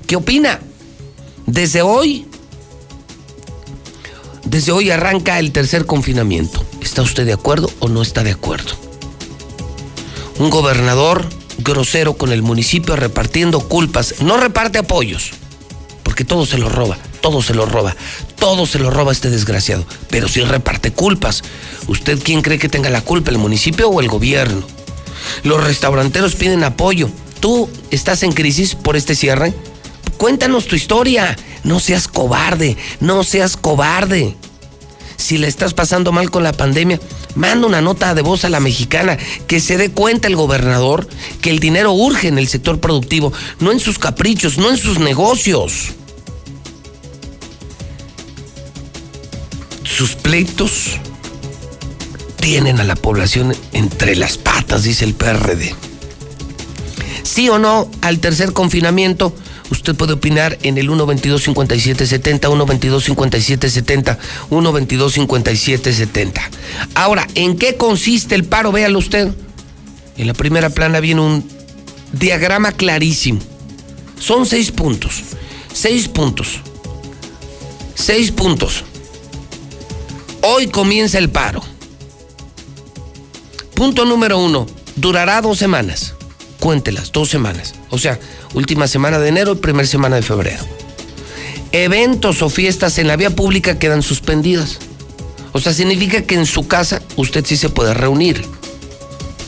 ¿qué 0.08 0.16
opina? 0.16 0.58
Desde 1.46 1.82
hoy, 1.82 2.26
desde 4.44 4.72
hoy 4.72 4.90
arranca 4.90 5.38
el 5.38 5.52
tercer 5.52 5.86
confinamiento. 5.86 6.64
¿Está 6.80 7.02
usted 7.02 7.24
de 7.24 7.32
acuerdo 7.32 7.70
o 7.78 7.88
no 7.88 8.02
está 8.02 8.24
de 8.24 8.32
acuerdo? 8.32 8.74
Un 10.40 10.50
gobernador 10.50 11.28
grosero 11.62 12.14
con 12.14 12.32
el 12.32 12.42
municipio 12.42 12.96
repartiendo 12.96 13.60
culpas, 13.68 14.16
no 14.20 14.36
reparte 14.36 14.78
apoyos, 14.78 15.30
porque 16.02 16.24
todo 16.24 16.46
se 16.46 16.58
lo 16.58 16.68
roba 16.68 16.98
todo 17.22 17.40
se 17.40 17.54
lo 17.54 17.64
roba, 17.64 17.96
todo 18.36 18.66
se 18.66 18.78
lo 18.78 18.90
roba 18.90 19.12
este 19.12 19.30
desgraciado, 19.30 19.86
pero 20.10 20.28
sí 20.28 20.42
reparte 20.42 20.92
culpas. 20.92 21.42
¿Usted 21.86 22.20
quién 22.22 22.42
cree 22.42 22.58
que 22.58 22.68
tenga 22.68 22.90
la 22.90 23.00
culpa, 23.00 23.30
el 23.30 23.38
municipio 23.38 23.88
o 23.88 24.00
el 24.00 24.08
gobierno? 24.08 24.62
Los 25.44 25.64
restauranteros 25.64 26.34
piden 26.34 26.64
apoyo. 26.64 27.08
¿Tú 27.40 27.70
estás 27.90 28.22
en 28.24 28.32
crisis 28.32 28.74
por 28.74 28.96
este 28.96 29.14
cierre? 29.14 29.54
Cuéntanos 30.18 30.66
tu 30.66 30.76
historia. 30.76 31.36
No 31.64 31.78
seas 31.78 32.08
cobarde, 32.08 32.76
no 33.00 33.22
seas 33.22 33.56
cobarde. 33.56 34.36
Si 35.22 35.38
le 35.38 35.46
estás 35.46 35.72
pasando 35.72 36.10
mal 36.10 36.30
con 36.30 36.42
la 36.42 36.52
pandemia, 36.52 37.00
manda 37.36 37.66
una 37.66 37.80
nota 37.80 38.14
de 38.14 38.22
voz 38.22 38.44
a 38.44 38.48
la 38.48 38.60
mexicana, 38.60 39.16
que 39.46 39.60
se 39.60 39.78
dé 39.78 39.90
cuenta 39.90 40.26
el 40.26 40.36
gobernador 40.36 41.08
que 41.40 41.50
el 41.50 41.60
dinero 41.60 41.92
urge 41.92 42.28
en 42.28 42.38
el 42.38 42.48
sector 42.48 42.80
productivo, 42.80 43.32
no 43.60 43.70
en 43.70 43.78
sus 43.78 43.98
caprichos, 43.98 44.58
no 44.58 44.70
en 44.70 44.76
sus 44.76 44.98
negocios. 44.98 45.92
sus 50.02 50.16
pleitos 50.16 50.98
tienen 52.40 52.80
a 52.80 52.84
la 52.84 52.96
población 52.96 53.54
entre 53.72 54.16
las 54.16 54.36
patas, 54.36 54.82
dice 54.82 55.04
el 55.04 55.14
PRD. 55.14 55.76
Sí 57.22 57.48
o 57.48 57.58
no 57.58 57.88
al 58.00 58.18
tercer 58.18 58.52
confinamiento. 58.52 59.32
Usted 59.72 59.94
puede 59.94 60.12
opinar 60.12 60.58
en 60.64 60.76
el 60.76 60.90
122-5770, 60.90 62.40
122-5770, 62.40 64.18
122-5770. 64.50 66.42
Ahora, 66.94 67.26
¿en 67.34 67.56
qué 67.56 67.78
consiste 67.78 68.34
el 68.34 68.44
paro? 68.44 68.70
Véalo 68.70 68.98
usted. 68.98 69.32
En 70.18 70.26
la 70.26 70.34
primera 70.34 70.68
plana 70.68 71.00
viene 71.00 71.22
un 71.22 71.48
diagrama 72.12 72.72
clarísimo. 72.72 73.40
Son 74.20 74.44
seis 74.44 74.70
puntos. 74.70 75.22
Seis 75.72 76.06
puntos. 76.06 76.60
Seis 77.94 78.30
puntos. 78.30 78.84
Hoy 80.42 80.66
comienza 80.66 81.16
el 81.16 81.30
paro. 81.30 81.62
Punto 83.72 84.04
número 84.04 84.36
uno. 84.36 84.66
Durará 84.96 85.40
dos 85.40 85.56
semanas. 85.56 86.12
Cuéntelas, 86.62 87.10
dos 87.10 87.28
semanas. 87.28 87.74
O 87.90 87.98
sea, 87.98 88.20
última 88.54 88.86
semana 88.86 89.18
de 89.18 89.30
enero 89.30 89.50
y 89.50 89.56
primera 89.56 89.88
semana 89.88 90.14
de 90.14 90.22
febrero. 90.22 90.64
Eventos 91.72 92.40
o 92.40 92.48
fiestas 92.48 92.98
en 92.98 93.08
la 93.08 93.16
vía 93.16 93.30
pública 93.30 93.80
quedan 93.80 94.00
suspendidas. 94.00 94.78
O 95.50 95.58
sea, 95.58 95.72
significa 95.72 96.22
que 96.22 96.36
en 96.36 96.46
su 96.46 96.68
casa 96.68 97.02
usted 97.16 97.44
sí 97.44 97.56
se 97.56 97.68
puede 97.68 97.94
reunir, 97.94 98.44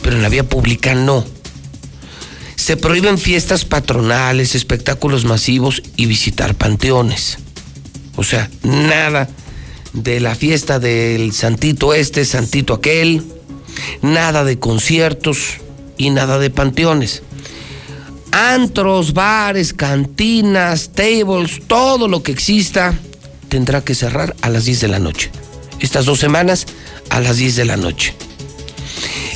pero 0.03 0.17
en 0.17 0.23
la 0.23 0.27
vía 0.27 0.43
pública 0.43 0.93
no. 0.93 1.23
Se 2.57 2.75
prohíben 2.75 3.17
fiestas 3.17 3.63
patronales, 3.63 4.53
espectáculos 4.53 5.23
masivos 5.23 5.83
y 5.95 6.07
visitar 6.07 6.53
panteones. 6.55 7.37
O 8.17 8.25
sea, 8.25 8.51
nada 8.61 9.29
de 9.93 10.19
la 10.19 10.35
fiesta 10.35 10.79
del 10.79 11.31
santito 11.31 11.93
este, 11.93 12.25
santito 12.25 12.73
aquel, 12.73 13.23
nada 14.01 14.43
de 14.43 14.59
conciertos 14.59 15.61
y 15.97 16.09
nada 16.09 16.39
de 16.39 16.49
panteones 16.49 17.23
antros, 18.35 19.13
bares, 19.13 19.73
cantinas, 19.73 20.91
tables, 20.93 21.61
todo 21.67 22.09
lo 22.09 22.21
que 22.21 22.33
exista, 22.33 22.93
tendrá 23.47 23.81
que 23.81 23.95
cerrar 23.95 24.35
a 24.41 24.49
las 24.49 24.65
10 24.65 24.81
de 24.81 24.87
la 24.89 24.99
noche. 24.99 25.31
Estas 25.79 26.05
dos 26.05 26.19
semanas 26.19 26.65
a 27.09 27.21
las 27.21 27.37
10 27.37 27.55
de 27.55 27.65
la 27.65 27.77
noche. 27.77 28.13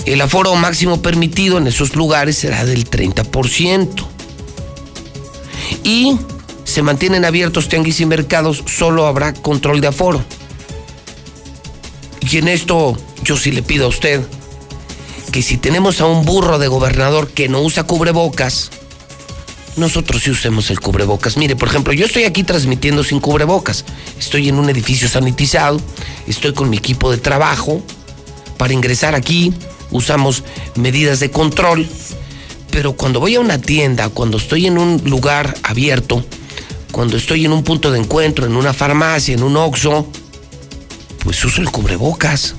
El 0.05 0.19
aforo 0.19 0.53
máximo 0.55 1.01
permitido 1.01 1.57
en 1.57 1.67
esos 1.67 1.95
lugares 1.95 2.37
será 2.37 2.65
del 2.65 2.89
30%. 2.89 4.05
Y 5.85 6.17
se 6.65 6.81
mantienen 6.81 7.23
abiertos 7.23 7.69
tianguis 7.69 8.01
y 8.01 8.05
mercados, 8.05 8.63
solo 8.67 9.07
habrá 9.07 9.33
control 9.33 9.79
de 9.79 9.87
aforo. 9.87 10.21
Y 12.29 12.37
en 12.37 12.49
esto 12.49 12.97
yo 13.23 13.37
sí 13.37 13.51
le 13.51 13.63
pido 13.63 13.85
a 13.85 13.89
usted 13.89 14.21
que 15.29 15.41
si 15.41 15.57
tenemos 15.57 16.01
a 16.01 16.05
un 16.05 16.25
burro 16.25 16.59
de 16.59 16.67
gobernador 16.67 17.29
que 17.29 17.49
no 17.49 17.61
usa 17.61 17.83
cubrebocas, 17.83 18.71
nosotros 19.75 20.23
sí 20.23 20.31
usemos 20.31 20.69
el 20.69 20.79
cubrebocas. 20.79 21.37
Mire, 21.37 21.55
por 21.55 21.69
ejemplo, 21.69 21.93
yo 21.93 22.05
estoy 22.05 22.23
aquí 22.23 22.43
transmitiendo 22.43 23.03
sin 23.03 23.19
cubrebocas. 23.19 23.85
Estoy 24.19 24.49
en 24.49 24.55
un 24.55 24.69
edificio 24.69 25.07
sanitizado, 25.07 25.79
estoy 26.27 26.53
con 26.53 26.69
mi 26.69 26.77
equipo 26.77 27.11
de 27.11 27.17
trabajo. 27.17 27.81
Para 28.57 28.73
ingresar 28.73 29.15
aquí 29.15 29.53
usamos 29.91 30.43
medidas 30.75 31.19
de 31.19 31.31
control. 31.31 31.87
Pero 32.71 32.93
cuando 32.93 33.19
voy 33.19 33.35
a 33.35 33.39
una 33.39 33.59
tienda, 33.59 34.09
cuando 34.09 34.37
estoy 34.37 34.67
en 34.67 34.77
un 34.77 35.01
lugar 35.05 35.55
abierto, 35.63 36.23
cuando 36.91 37.17
estoy 37.17 37.45
en 37.45 37.53
un 37.53 37.63
punto 37.63 37.91
de 37.91 37.99
encuentro, 37.99 38.45
en 38.45 38.55
una 38.55 38.73
farmacia, 38.73 39.33
en 39.33 39.43
un 39.43 39.55
Oxxo, 39.57 40.07
pues 41.23 41.43
uso 41.43 41.61
el 41.61 41.71
cubrebocas. 41.71 42.55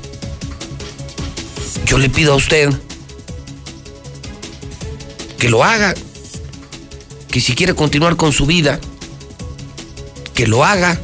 Yo 1.90 1.98
le 1.98 2.08
pido 2.08 2.34
a 2.34 2.36
usted 2.36 2.70
que 5.40 5.48
lo 5.48 5.64
haga 5.64 5.92
que 7.32 7.40
si 7.40 7.56
quiere 7.56 7.74
continuar 7.74 8.14
con 8.14 8.30
su 8.30 8.46
vida, 8.46 8.78
que 10.32 10.46
lo 10.46 10.64
haga. 10.64 11.00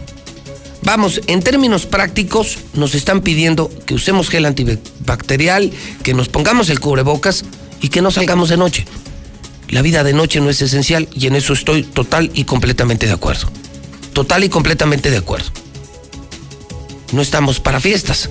Vamos, 0.83 1.22
en 1.27 1.42
términos 1.42 1.87
prácticos, 1.87 2.59
nos 2.75 2.94
están 2.94 3.22
pidiendo 3.22 3.68
que 3.85 3.94
usemos 3.94 4.29
gel 4.29 4.46
antibacterial, 4.46 5.72
que 6.05 6.14
nos 6.14 6.29
pongamos 6.29 6.70
el 6.70 6.79
cubrebocas 6.79 7.44
y 7.81 7.88
que 7.88 8.01
no 8.01 8.12
salgamos 8.12 8.49
de 8.49 8.57
noche. 8.57 8.87
La 9.68 9.83
vida 9.83 10.05
de 10.05 10.12
noche 10.12 10.40
no 10.40 10.51
es 10.51 10.62
esencial 10.62 11.09
y 11.12 11.27
en 11.27 11.35
eso 11.35 11.53
estoy 11.53 11.83
total 11.83 12.31
y 12.33 12.44
completamente 12.44 13.07
de 13.07 13.12
acuerdo. 13.12 13.49
Total 14.12 14.44
y 14.44 14.49
completamente 14.49 15.11
de 15.11 15.16
acuerdo. 15.16 15.51
No 17.11 17.22
estamos 17.22 17.59
para 17.59 17.81
fiestas. 17.81 18.31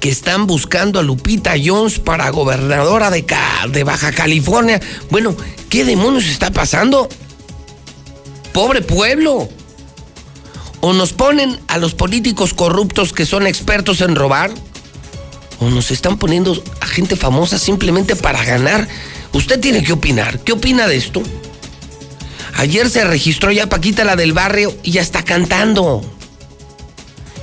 que 0.00 0.08
están 0.08 0.46
buscando 0.46 0.98
a 0.98 1.02
Lupita 1.02 1.54
Jones 1.62 1.98
para 1.98 2.30
gobernadora 2.30 3.10
de, 3.10 3.24
de 3.70 3.84
Baja 3.84 4.12
California. 4.12 4.80
Bueno, 5.10 5.36
¿qué 5.68 5.84
demonios 5.84 6.26
está 6.26 6.50
pasando? 6.50 7.08
Pobre 8.52 8.80
pueblo. 8.80 9.48
O 10.80 10.94
nos 10.94 11.12
ponen 11.12 11.60
a 11.68 11.76
los 11.76 11.94
políticos 11.94 12.54
corruptos 12.54 13.12
que 13.12 13.26
son 13.26 13.46
expertos 13.46 14.00
en 14.00 14.16
robar, 14.16 14.50
o 15.60 15.68
nos 15.68 15.90
están 15.90 16.16
poniendo 16.16 16.60
a 16.80 16.86
gente 16.86 17.16
famosa 17.16 17.58
simplemente 17.58 18.16
para 18.16 18.42
ganar. 18.42 18.88
Usted 19.32 19.60
tiene 19.60 19.84
que 19.84 19.92
opinar. 19.92 20.40
¿Qué 20.40 20.52
opina 20.52 20.88
de 20.88 20.96
esto? 20.96 21.22
Ayer 22.56 22.88
se 22.88 23.04
registró 23.04 23.52
ya 23.52 23.68
Paquita 23.68 24.04
la 24.04 24.16
del 24.16 24.32
barrio 24.32 24.74
y 24.82 24.92
ya 24.92 25.02
está 25.02 25.22
cantando. 25.22 26.02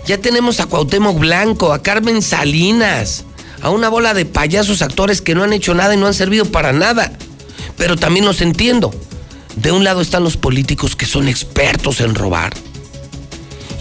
Ya 0.07 0.17
tenemos 0.17 0.61
a 0.61 0.67
Cuauhtémoc 0.67 1.19
Blanco, 1.19 1.73
a 1.73 1.83
Carmen 1.83 2.21
Salinas, 2.21 3.25
a 3.61 3.71
una 3.71 3.89
bola 3.89 4.13
de 4.13 4.23
payasos 4.23 4.81
actores 4.81 5.21
que 5.21 5.35
no 5.35 5.43
han 5.43 5.51
hecho 5.51 5.73
nada 5.73 5.93
y 5.93 5.97
no 5.97 6.07
han 6.07 6.13
servido 6.13 6.45
para 6.45 6.71
nada. 6.71 7.11
Pero 7.75 7.97
también 7.97 8.25
los 8.25 8.39
entiendo. 8.39 8.89
De 9.57 9.73
un 9.73 9.83
lado 9.83 9.99
están 9.99 10.23
los 10.23 10.37
políticos 10.37 10.95
que 10.95 11.05
son 11.05 11.27
expertos 11.27 11.99
en 11.99 12.15
robar. 12.15 12.53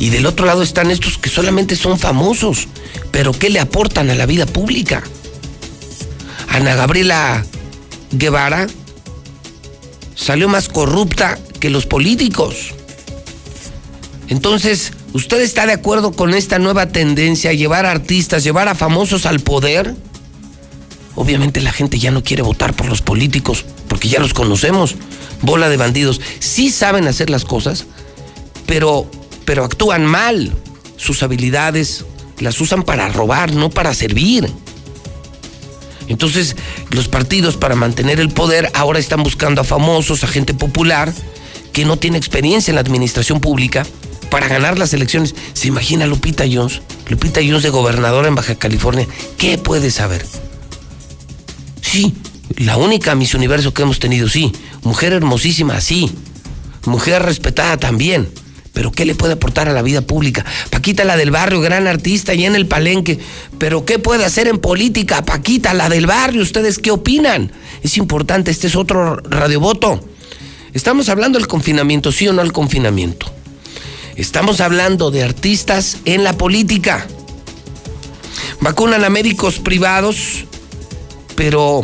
Y 0.00 0.08
del 0.08 0.26
otro 0.26 0.46
lado 0.46 0.64
están 0.64 0.90
estos 0.90 1.16
que 1.16 1.30
solamente 1.30 1.76
son 1.76 1.96
famosos, 1.96 2.66
pero 3.12 3.30
¿qué 3.32 3.48
le 3.48 3.60
aportan 3.60 4.10
a 4.10 4.16
la 4.16 4.26
vida 4.26 4.46
pública? 4.46 5.04
Ana 6.48 6.74
Gabriela 6.74 7.46
Guevara 8.10 8.66
salió 10.16 10.48
más 10.48 10.68
corrupta 10.68 11.38
que 11.60 11.70
los 11.70 11.86
políticos. 11.86 12.74
Entonces, 14.28 14.90
¿usted 15.16 15.40
está 15.40 15.66
de 15.66 15.72
acuerdo 15.72 16.12
con 16.12 16.34
esta 16.34 16.58
nueva 16.58 16.88
tendencia 16.88 17.50
a 17.50 17.54
llevar 17.54 17.86
a 17.86 17.90
artistas, 17.90 18.44
llevar 18.44 18.68
a 18.68 18.74
famosos 18.74 19.24
al 19.24 19.40
poder? 19.40 19.94
Obviamente 21.14 21.62
la 21.62 21.72
gente 21.72 21.98
ya 21.98 22.10
no 22.10 22.22
quiere 22.22 22.42
votar 22.42 22.74
por 22.74 22.86
los 22.86 23.00
políticos 23.00 23.64
porque 23.88 24.08
ya 24.08 24.20
los 24.20 24.34
conocemos 24.34 24.94
bola 25.40 25.70
de 25.70 25.78
bandidos. 25.78 26.20
Sí 26.38 26.70
saben 26.70 27.08
hacer 27.08 27.30
las 27.30 27.46
cosas, 27.46 27.86
pero, 28.66 29.10
pero 29.46 29.64
actúan 29.64 30.04
mal. 30.04 30.52
Sus 30.98 31.22
habilidades 31.22 32.04
las 32.38 32.60
usan 32.60 32.82
para 32.82 33.08
robar, 33.08 33.52
no 33.54 33.70
para 33.70 33.94
servir. 33.94 34.50
Entonces, 36.08 36.56
los 36.90 37.08
partidos 37.08 37.56
para 37.56 37.74
mantener 37.74 38.20
el 38.20 38.28
poder 38.28 38.70
ahora 38.74 38.98
están 38.98 39.22
buscando 39.22 39.62
a 39.62 39.64
famosos, 39.64 40.24
a 40.24 40.28
gente 40.28 40.52
popular, 40.52 41.12
que 41.72 41.86
no 41.86 41.96
tiene 41.96 42.18
experiencia 42.18 42.70
en 42.70 42.76
la 42.76 42.80
administración 42.82 43.40
pública, 43.40 43.84
para 44.30 44.48
ganar 44.48 44.78
las 44.78 44.92
elecciones. 44.92 45.34
¿Se 45.52 45.68
imagina 45.68 46.06
Lupita 46.06 46.44
Jones? 46.50 46.82
Lupita 47.08 47.40
Jones 47.40 47.62
de 47.62 47.70
gobernadora 47.70 48.28
en 48.28 48.34
Baja 48.34 48.54
California. 48.56 49.06
¿Qué 49.38 49.58
puede 49.58 49.90
saber? 49.90 50.24
Sí, 51.80 52.14
la 52.56 52.76
única 52.76 53.14
Miss 53.14 53.34
Universo 53.34 53.72
que 53.72 53.82
hemos 53.82 53.98
tenido, 53.98 54.28
sí. 54.28 54.52
Mujer 54.82 55.12
hermosísima, 55.12 55.80
sí. 55.80 56.10
Mujer 56.84 57.22
respetada 57.22 57.76
también. 57.76 58.28
pero 58.72 58.92
¿qué 58.92 59.06
le 59.06 59.14
puede 59.14 59.32
aportar 59.32 59.70
a 59.70 59.72
la 59.72 59.80
vida 59.80 60.02
pública? 60.02 60.44
Paquita, 60.68 61.02
la 61.04 61.16
del 61.16 61.30
barrio, 61.30 61.62
gran 61.62 61.86
artista 61.86 62.34
y 62.34 62.44
en 62.44 62.54
el 62.54 62.66
palenque, 62.66 63.18
pero 63.58 63.86
¿qué 63.86 63.98
puede 63.98 64.26
hacer 64.26 64.48
en 64.48 64.58
política? 64.58 65.24
Paquita, 65.24 65.72
la 65.72 65.88
del 65.88 66.06
barrio, 66.06 66.42
¿ustedes 66.42 66.78
qué 66.78 66.90
opinan? 66.90 67.52
Es 67.82 67.96
importante, 67.96 68.50
este 68.50 68.66
es 68.66 68.76
otro 68.76 69.16
radiovoto. 69.16 70.06
Estamos 70.74 71.08
hablando 71.08 71.38
del 71.38 71.48
confinamiento, 71.48 72.12
sí 72.12 72.28
o 72.28 72.34
no 72.34 72.42
al 72.42 72.52
confinamiento. 72.52 73.32
Estamos 74.16 74.62
hablando 74.62 75.10
de 75.10 75.22
artistas 75.22 75.98
en 76.06 76.24
la 76.24 76.32
política. 76.32 77.06
Vacunan 78.62 79.04
a 79.04 79.10
médicos 79.10 79.58
privados, 79.58 80.46
pero 81.34 81.82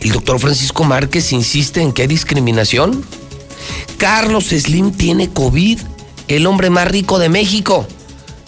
el 0.00 0.12
doctor 0.12 0.38
Francisco 0.38 0.84
Márquez 0.84 1.32
insiste 1.32 1.80
en 1.80 1.92
que 1.92 2.02
hay 2.02 2.08
discriminación. 2.08 3.02
Carlos 3.96 4.48
Slim 4.48 4.92
tiene 4.92 5.30
COVID, 5.30 5.80
el 6.28 6.46
hombre 6.46 6.68
más 6.68 6.88
rico 6.88 7.18
de 7.18 7.30
México, 7.30 7.86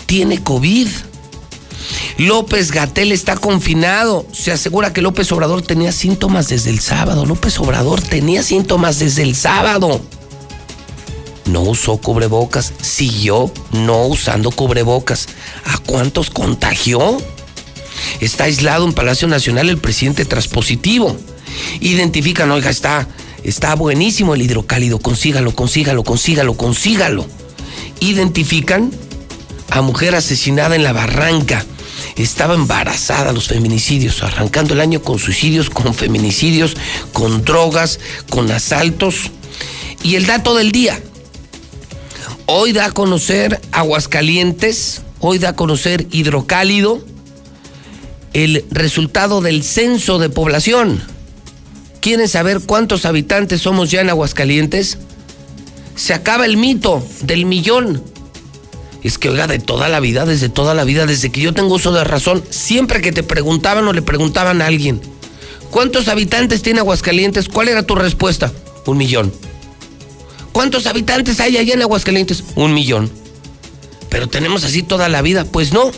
tiene 0.04 0.42
COVID. 0.42 0.88
López 2.18 2.72
Gatel 2.72 3.10
está 3.10 3.36
confinado. 3.36 4.26
Se 4.32 4.52
asegura 4.52 4.92
que 4.92 5.00
López 5.00 5.32
Obrador 5.32 5.62
tenía 5.62 5.92
síntomas 5.92 6.48
desde 6.48 6.68
el 6.68 6.80
sábado. 6.80 7.24
López 7.24 7.58
Obrador 7.58 8.02
tenía 8.02 8.42
síntomas 8.42 8.98
desde 8.98 9.22
el 9.22 9.34
sábado. 9.34 10.02
No 11.46 11.62
usó 11.62 11.96
cubrebocas, 11.96 12.72
siguió 12.80 13.52
no 13.72 14.06
usando 14.06 14.50
cubrebocas. 14.50 15.28
¿A 15.64 15.78
cuántos 15.78 16.30
contagió? 16.30 17.18
Está 18.20 18.44
aislado 18.44 18.86
en 18.86 18.92
Palacio 18.92 19.28
Nacional 19.28 19.68
el 19.68 19.78
presidente 19.78 20.24
transpositivo. 20.24 21.16
Identifican, 21.80 22.50
oiga, 22.50 22.70
está, 22.70 23.08
está 23.42 23.74
buenísimo 23.74 24.34
el 24.34 24.42
hidrocálido, 24.42 24.98
consígalo, 24.98 25.54
consígalo, 25.54 26.04
consígalo, 26.04 26.56
consígalo. 26.56 27.26
Identifican 28.00 28.90
a 29.70 29.82
mujer 29.82 30.14
asesinada 30.14 30.76
en 30.76 30.82
la 30.84 30.92
barranca. 30.92 31.64
Estaba 32.16 32.54
embarazada 32.54 33.32
los 33.32 33.48
feminicidios, 33.48 34.22
arrancando 34.22 34.74
el 34.74 34.80
año 34.80 35.02
con 35.02 35.18
suicidios, 35.18 35.70
con 35.70 35.94
feminicidios, 35.94 36.76
con 37.12 37.44
drogas, 37.44 37.98
con 38.28 38.50
asaltos. 38.50 39.30
Y 40.02 40.16
el 40.16 40.26
dato 40.26 40.54
del 40.54 40.72
día. 40.72 41.00
Hoy 42.46 42.72
da 42.72 42.86
a 42.86 42.90
conocer 42.90 43.60
Aguascalientes, 43.70 45.02
hoy 45.20 45.38
da 45.38 45.50
a 45.50 45.56
conocer 45.56 46.06
Hidrocálido, 46.10 47.00
el 48.32 48.64
resultado 48.70 49.40
del 49.40 49.62
censo 49.62 50.18
de 50.18 50.28
población. 50.28 51.00
¿Quieren 52.00 52.26
saber 52.28 52.60
cuántos 52.66 53.04
habitantes 53.06 53.60
somos 53.60 53.92
ya 53.92 54.00
en 54.00 54.10
Aguascalientes? 54.10 54.98
Se 55.94 56.14
acaba 56.14 56.44
el 56.44 56.56
mito 56.56 57.06
del 57.20 57.46
millón. 57.46 58.02
Es 59.04 59.18
que, 59.18 59.28
oiga, 59.28 59.46
de 59.46 59.60
toda 59.60 59.88
la 59.88 60.00
vida, 60.00 60.26
desde 60.26 60.48
toda 60.48 60.74
la 60.74 60.82
vida, 60.82 61.06
desde 61.06 61.30
que 61.30 61.40
yo 61.40 61.54
tengo 61.54 61.74
uso 61.74 61.92
de 61.92 62.02
razón, 62.02 62.42
siempre 62.50 63.00
que 63.00 63.12
te 63.12 63.22
preguntaban 63.22 63.86
o 63.86 63.92
le 63.92 64.02
preguntaban 64.02 64.62
a 64.62 64.66
alguien, 64.66 65.00
¿cuántos 65.70 66.08
habitantes 66.08 66.62
tiene 66.62 66.80
Aguascalientes? 66.80 67.48
¿Cuál 67.48 67.68
era 67.68 67.84
tu 67.84 67.94
respuesta? 67.94 68.50
Un 68.86 68.98
millón. 68.98 69.32
¿Cuántos 70.52 70.86
habitantes 70.86 71.40
hay 71.40 71.56
allá 71.56 71.74
en 71.74 71.82
Aguascalientes? 71.82 72.44
Un 72.54 72.74
millón. 72.74 73.10
Pero 74.10 74.28
tenemos 74.28 74.64
así 74.64 74.82
toda 74.82 75.08
la 75.08 75.22
vida. 75.22 75.44
Pues 75.44 75.72
no. 75.72 75.90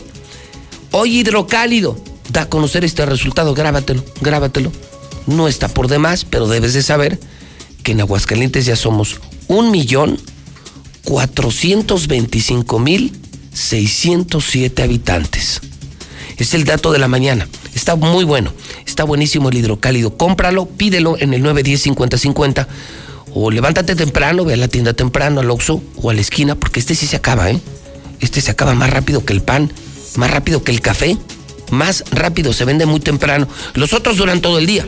Hoy 0.91 1.19
hidrocálido 1.19 1.97
da 2.31 2.43
a 2.43 2.49
conocer 2.49 2.85
este 2.85 3.05
resultado. 3.05 3.53
Grábatelo, 3.53 4.03
grábatelo. 4.21 4.71
No 5.27 5.47
está 5.47 5.67
por 5.67 5.87
demás, 5.87 6.25
pero 6.25 6.47
debes 6.47 6.73
de 6.73 6.81
saber 6.81 7.19
que 7.83 7.91
en 7.91 8.01
Aguascalientes 8.01 8.65
ya 8.65 8.75
somos 8.75 9.19
un 9.47 9.71
millón 9.71 10.19
cuatrocientos 11.03 12.07
veinticinco 12.07 12.79
mil 12.79 13.11
seiscientos 13.53 14.45
siete 14.49 14.83
habitantes. 14.83 15.61
Es 16.37 16.53
el 16.53 16.63
dato 16.63 16.91
de 16.91 16.99
la 16.99 17.07
mañana. 17.07 17.47
Está 17.73 17.95
muy 17.95 18.23
bueno. 18.23 18.53
Está 18.85 19.03
buenísimo 19.03 19.49
el 19.49 19.57
hidrocálido. 19.57 20.17
Cómpralo, 20.17 20.65
pídelo 20.65 21.17
en 21.17 21.33
el 21.33 21.41
910 21.41 21.81
5050 21.81 22.67
o 23.35 23.51
levántate 23.51 23.95
temprano, 23.95 24.45
ve 24.45 24.53
a 24.53 24.57
la 24.57 24.69
tienda 24.69 24.93
temprano, 24.93 25.41
al 25.41 25.51
Oxxo 25.51 25.83
o 26.01 26.09
a 26.09 26.13
la 26.13 26.21
esquina, 26.21 26.55
porque 26.55 26.79
este 26.79 26.95
sí 26.95 27.05
se 27.05 27.17
acaba, 27.17 27.51
¿eh? 27.51 27.59
Este 28.21 28.39
se 28.39 28.49
acaba 28.49 28.73
más 28.73 28.89
rápido 28.89 29.25
que 29.25 29.33
el 29.33 29.41
pan, 29.41 29.71
más 30.15 30.31
rápido 30.31 30.63
que 30.63 30.71
el 30.71 30.79
café, 30.79 31.17
más 31.69 32.05
rápido, 32.11 32.53
se 32.53 32.63
vende 32.63 32.85
muy 32.85 33.01
temprano. 33.01 33.47
Los 33.73 33.91
otros 33.91 34.15
duran 34.15 34.39
todo 34.39 34.57
el 34.57 34.65
día. 34.65 34.87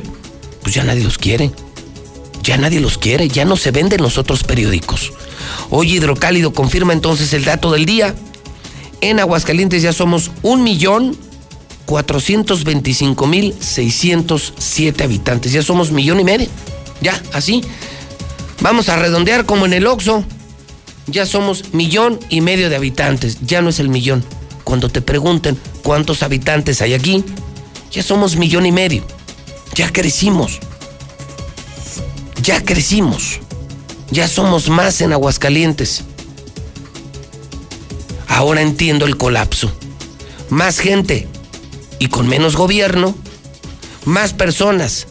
Pues 0.64 0.74
ya 0.74 0.86
nadie 0.86 1.04
los 1.04 1.18
quiere. 1.18 1.52
Ya 2.42 2.56
nadie 2.56 2.80
los 2.80 2.98
quiere, 2.98 3.28
ya 3.28 3.44
no 3.44 3.58
se 3.58 3.72
venden 3.72 4.02
los 4.02 4.18
otros 4.18 4.46
periódicos. 4.46 5.12
Hoy 5.70 5.98
Hidrocálido 5.98 6.54
confirma 6.54 6.94
entonces 6.94 7.34
el 7.34 7.44
dato 7.44 7.74
del 7.74 7.86
día. 7.86 8.16
En 9.02 9.20
Aguascalientes 9.20 9.82
ya 9.82 9.92
somos 9.92 10.32
un 10.42 10.64
millón 10.64 11.18
425 11.86 13.28
mil 13.28 13.54
607 13.60 15.04
habitantes. 15.04 15.52
Ya 15.52 15.62
somos 15.62 15.92
millón 15.92 16.22
y 16.22 16.24
medio. 16.24 16.48
Ya, 17.02 17.22
así. 17.34 17.62
Vamos 18.62 18.90
a 18.90 18.98
redondear 18.98 19.46
como 19.46 19.66
en 19.66 19.74
el 19.74 19.88
Oxxo. 19.88 20.24
Ya 21.06 21.26
somos 21.26 21.74
millón 21.74 22.20
y 22.30 22.42
medio 22.42 22.70
de 22.70 22.76
habitantes. 22.76 23.38
Ya 23.42 23.62
no 23.62 23.70
es 23.70 23.80
el 23.80 23.90
millón. 23.90 24.24
Cuando 24.64 24.90
te 24.90 25.02
pregunten 25.02 25.58
cuántos 25.84 26.24
habitantes 26.24 26.82
hay 26.82 26.94
aquí, 26.94 27.24
ya 27.92 28.04
somos 28.04 28.36
millón 28.36 28.66
y 28.66 28.72
medio. 28.72 29.06
Ya 29.74 29.92
crecimos. 29.94 30.60
Ya 32.42 32.64
crecimos. 32.64 33.40
Ya 34.12 34.28
somos 34.28 34.70
más 34.70 35.02
en 35.02 35.14
Aguascalientes. 35.14 36.04
Ahora 38.28 38.62
entiendo 38.62 39.06
el 39.06 39.18
colapso. 39.18 39.72
Más 40.50 40.80
gente 40.80 41.28
y 42.00 42.08
con 42.08 42.28
menos 42.28 42.56
gobierno. 42.56 43.16
Más 44.06 44.34
personas 44.34 45.08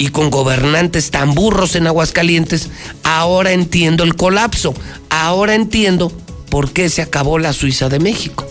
y 0.00 0.08
con 0.08 0.30
gobernantes 0.30 1.10
tan 1.10 1.34
burros 1.34 1.76
en 1.76 1.86
Aguascalientes, 1.86 2.70
ahora 3.02 3.52
entiendo 3.52 4.02
el 4.02 4.16
colapso, 4.16 4.72
ahora 5.10 5.54
entiendo 5.54 6.10
por 6.48 6.72
qué 6.72 6.88
se 6.88 7.02
acabó 7.02 7.38
la 7.38 7.52
Suiza 7.52 7.90
de 7.90 7.98
México. 7.98 8.50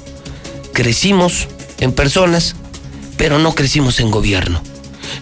Crecimos 0.73 1.47
en 1.79 1.91
personas, 1.91 2.55
pero 3.17 3.39
no 3.39 3.55
crecimos 3.55 3.99
en 3.99 4.11
gobierno, 4.11 4.61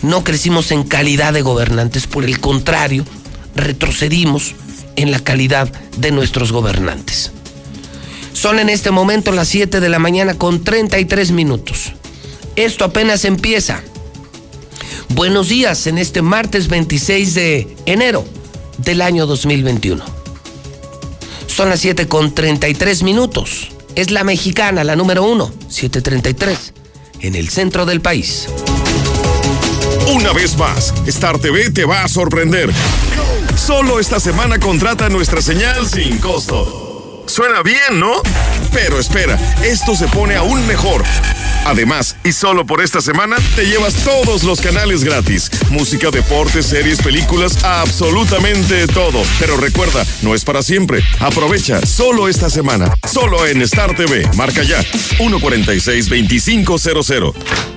no 0.02 0.26
crecimos 0.26 0.72
en 0.72 0.84
calidad 0.84 1.32
de 1.32 1.44
gobernantes, 1.44 2.08
por 2.08 2.26
el 2.26 2.42
contrario, 2.42 3.06
retrocedimos 3.56 4.54
en 4.98 5.12
la 5.12 5.20
calidad 5.20 5.72
de 5.96 6.12
nuestros 6.12 6.52
gobernantes. 6.52 7.32
Son 8.34 8.60
en 8.60 8.68
este 8.68 8.92
momento 8.92 9.32
las 9.32 9.48
7 9.48 9.80
de 9.80 9.88
la 9.88 9.98
mañana 9.98 10.34
con 10.34 10.62
33 10.62 11.32
minutos. 11.32 11.94
Esto 12.58 12.84
apenas 12.84 13.24
empieza. 13.24 13.82
Buenos 15.10 15.50
días 15.50 15.88
en 15.88 15.98
este 15.98 16.22
martes 16.22 16.68
26 16.68 17.34
de 17.34 17.76
enero 17.86 18.26
del 18.78 19.02
año 19.02 19.26
2021. 19.26 20.04
Son 21.48 21.70
las 21.70 21.80
7 21.80 22.08
con 22.08 22.36
33 22.36 23.04
minutos. 23.04 23.70
Es 23.96 24.12
la 24.12 24.24
mexicana, 24.24 24.84
la 24.84 24.96
número 24.96 25.24
1, 25.24 25.52
733, 25.70 26.74
en 27.22 27.36
el 27.36 27.50
centro 27.50 27.86
del 27.86 28.02
país. 28.02 28.48
Una 30.14 30.34
vez 30.34 30.58
más, 30.58 30.94
Star 31.08 31.40
TV 31.40 31.72
te 31.72 31.86
va 31.86 32.04
a 32.04 32.08
sorprender. 32.08 32.72
Solo 33.56 34.00
esta 34.00 34.20
semana 34.20 34.60
contrata 34.60 35.10
nuestra 35.10 35.42
señal 35.42 35.88
sin 35.88 36.20
costo. 36.20 37.24
Suena 37.28 37.64
bien, 37.64 38.00
¿no? 38.00 38.22
Pero 38.72 39.00
espera, 39.00 39.40
esto 39.64 39.96
se 39.96 40.08
pone 40.08 40.36
aún 40.36 40.66
mejor. 40.68 41.04
Además, 41.68 42.16
y 42.24 42.32
solo 42.32 42.66
por 42.66 42.82
esta 42.82 43.02
semana, 43.02 43.36
te 43.58 43.66
llevas 43.66 43.94
todos 44.06 44.44
los 44.44 44.62
canales 44.62 45.04
gratis. 45.04 45.52
Música, 45.70 46.12
deportes, 46.12 46.66
series, 46.66 47.02
películas, 47.02 47.62
absolutamente 47.66 48.88
todo. 48.88 49.22
Pero 49.38 49.58
recuerda, 49.58 50.06
no 50.22 50.34
es 50.34 50.46
para 50.46 50.64
siempre. 50.64 51.04
Aprovecha 51.20 51.86
solo 51.86 52.30
esta 52.30 52.50
semana. 52.50 52.90
Solo 53.06 53.46
en 53.46 53.62
Star 53.64 53.94
TV. 53.98 54.30
Marca 54.38 54.64
ya. 54.64 54.82
146-2500. 55.20 57.77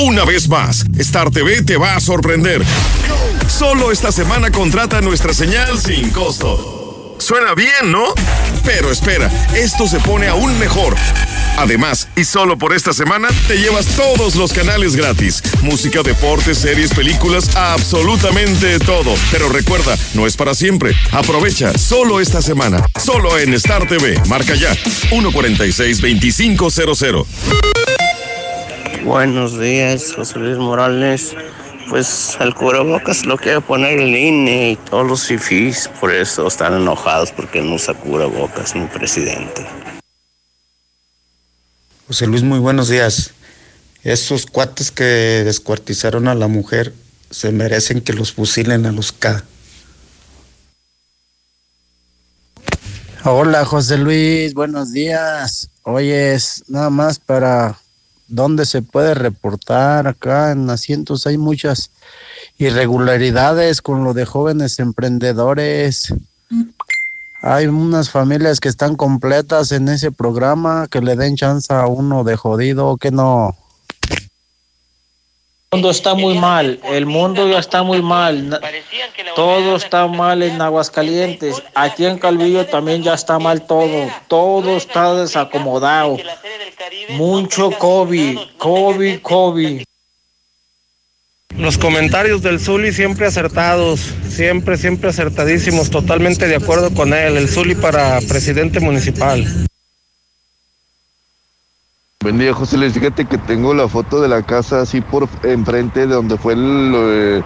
Una 0.00 0.24
vez 0.24 0.48
más, 0.48 0.84
Star 0.98 1.30
TV 1.30 1.62
te 1.62 1.76
va 1.76 1.96
a 1.96 2.00
sorprender. 2.00 2.62
Solo 3.48 3.90
esta 3.90 4.12
semana 4.12 4.52
contrata 4.52 5.00
nuestra 5.00 5.34
señal 5.34 5.76
sin 5.80 6.10
costo. 6.10 7.16
Suena 7.18 7.54
bien, 7.54 7.90
¿no? 7.90 8.04
Pero 8.64 8.92
espera, 8.92 9.28
esto 9.56 9.88
se 9.88 9.98
pone 9.98 10.28
aún 10.28 10.56
mejor. 10.60 10.94
Además, 11.56 12.06
y 12.14 12.24
solo 12.24 12.56
por 12.56 12.74
esta 12.74 12.92
semana, 12.92 13.26
te 13.48 13.58
llevas 13.58 13.86
todos 13.96 14.36
los 14.36 14.52
canales 14.52 14.94
gratis. 14.94 15.42
Música, 15.62 16.04
deportes, 16.04 16.58
series, 16.58 16.94
películas, 16.94 17.56
absolutamente 17.56 18.78
todo. 18.78 19.16
Pero 19.32 19.48
recuerda, 19.48 19.98
no 20.14 20.28
es 20.28 20.36
para 20.36 20.54
siempre. 20.54 20.94
Aprovecha 21.10 21.76
solo 21.76 22.20
esta 22.20 22.40
semana. 22.40 22.86
Solo 23.04 23.36
en 23.36 23.52
Star 23.54 23.88
TV. 23.88 24.22
Marca 24.28 24.54
ya. 24.54 24.72
146-2500. 25.10 27.26
Buenos 29.04 29.58
días, 29.58 30.12
José 30.14 30.38
Luis 30.38 30.58
Morales. 30.58 31.34
Pues 31.88 32.36
al 32.38 32.54
cubrebocas 32.54 33.24
lo 33.24 33.36
quiere 33.36 33.60
poner 33.60 33.98
el 33.98 34.14
INE 34.14 34.72
y 34.72 34.76
todos 34.76 35.06
los 35.06 35.24
fifís, 35.24 35.88
por 36.00 36.12
eso 36.12 36.46
están 36.46 36.74
enojados 36.74 37.32
porque 37.32 37.62
no 37.62 37.76
usa 37.76 37.94
cubrebocas 37.94 38.74
mi 38.74 38.86
presidente. 38.86 39.66
José 42.06 42.26
Luis, 42.26 42.42
muy 42.42 42.58
buenos 42.58 42.88
días. 42.88 43.32
Esos 44.02 44.46
cuates 44.46 44.90
que 44.90 45.04
descuartizaron 45.04 46.28
a 46.28 46.34
la 46.34 46.48
mujer 46.48 46.92
se 47.30 47.52
merecen 47.52 48.00
que 48.00 48.12
los 48.12 48.32
fusilen 48.32 48.86
a 48.86 48.92
los 48.92 49.12
K. 49.12 49.42
Hola 53.24 53.64
José 53.64 53.98
Luis, 53.98 54.54
buenos 54.54 54.92
días. 54.92 55.68
Oye, 55.82 56.34
es 56.34 56.64
nada 56.68 56.90
más 56.90 57.18
para 57.18 57.78
dónde 58.28 58.66
se 58.66 58.82
puede 58.82 59.14
reportar 59.14 60.06
acá 60.06 60.52
en 60.52 60.68
asientos 60.70 61.26
hay 61.26 61.38
muchas 61.38 61.90
irregularidades 62.58 63.82
con 63.82 64.04
lo 64.04 64.14
de 64.14 64.24
jóvenes 64.24 64.78
emprendedores. 64.78 66.14
Hay 67.40 67.66
unas 67.66 68.10
familias 68.10 68.60
que 68.60 68.68
están 68.68 68.96
completas 68.96 69.72
en 69.72 69.88
ese 69.88 70.10
programa 70.10 70.88
que 70.90 71.00
le 71.00 71.16
den 71.16 71.36
chance 71.36 71.72
a 71.72 71.86
uno 71.86 72.24
de 72.24 72.36
jodido 72.36 72.96
que 72.96 73.10
no. 73.10 73.56
El 75.70 75.80
mundo 75.80 75.90
está 75.90 76.14
muy 76.14 76.38
mal, 76.38 76.80
el 76.84 77.04
mundo 77.04 77.46
ya 77.46 77.58
está 77.58 77.82
muy 77.82 78.00
mal, 78.00 78.58
todo 79.36 79.76
está 79.76 80.06
mal 80.06 80.42
en 80.42 80.62
Aguascalientes, 80.62 81.62
aquí 81.74 82.06
en 82.06 82.18
Calvillo 82.18 82.64
también 82.64 83.02
ya 83.02 83.12
está 83.12 83.38
mal 83.38 83.66
todo, 83.66 84.10
todo 84.28 84.78
está 84.78 85.14
desacomodado, 85.14 86.16
mucho 87.10 87.70
COVID, 87.70 88.38
COVID, 88.56 89.20
COVID. 89.20 89.82
Los 91.58 91.76
comentarios 91.76 92.40
del 92.40 92.60
Zuli 92.60 92.90
siempre 92.90 93.26
acertados, 93.26 94.00
siempre, 94.26 94.78
siempre 94.78 95.10
acertadísimos, 95.10 95.90
totalmente 95.90 96.48
de 96.48 96.56
acuerdo 96.56 96.94
con 96.94 97.12
él, 97.12 97.36
el 97.36 97.46
Zuli 97.46 97.74
para 97.74 98.20
presidente 98.22 98.80
municipal. 98.80 99.44
Buen 102.20 102.52
José 102.52 102.76
Luis. 102.76 102.94
Fíjate 102.94 103.26
que 103.26 103.38
tengo 103.38 103.72
la 103.72 103.86
foto 103.86 104.20
de 104.20 104.26
la 104.26 104.42
casa 104.42 104.80
así 104.80 105.00
por 105.00 105.28
enfrente 105.44 106.00
de 106.00 106.14
donde 106.16 106.36
fue 106.36 106.54
el, 106.54 107.44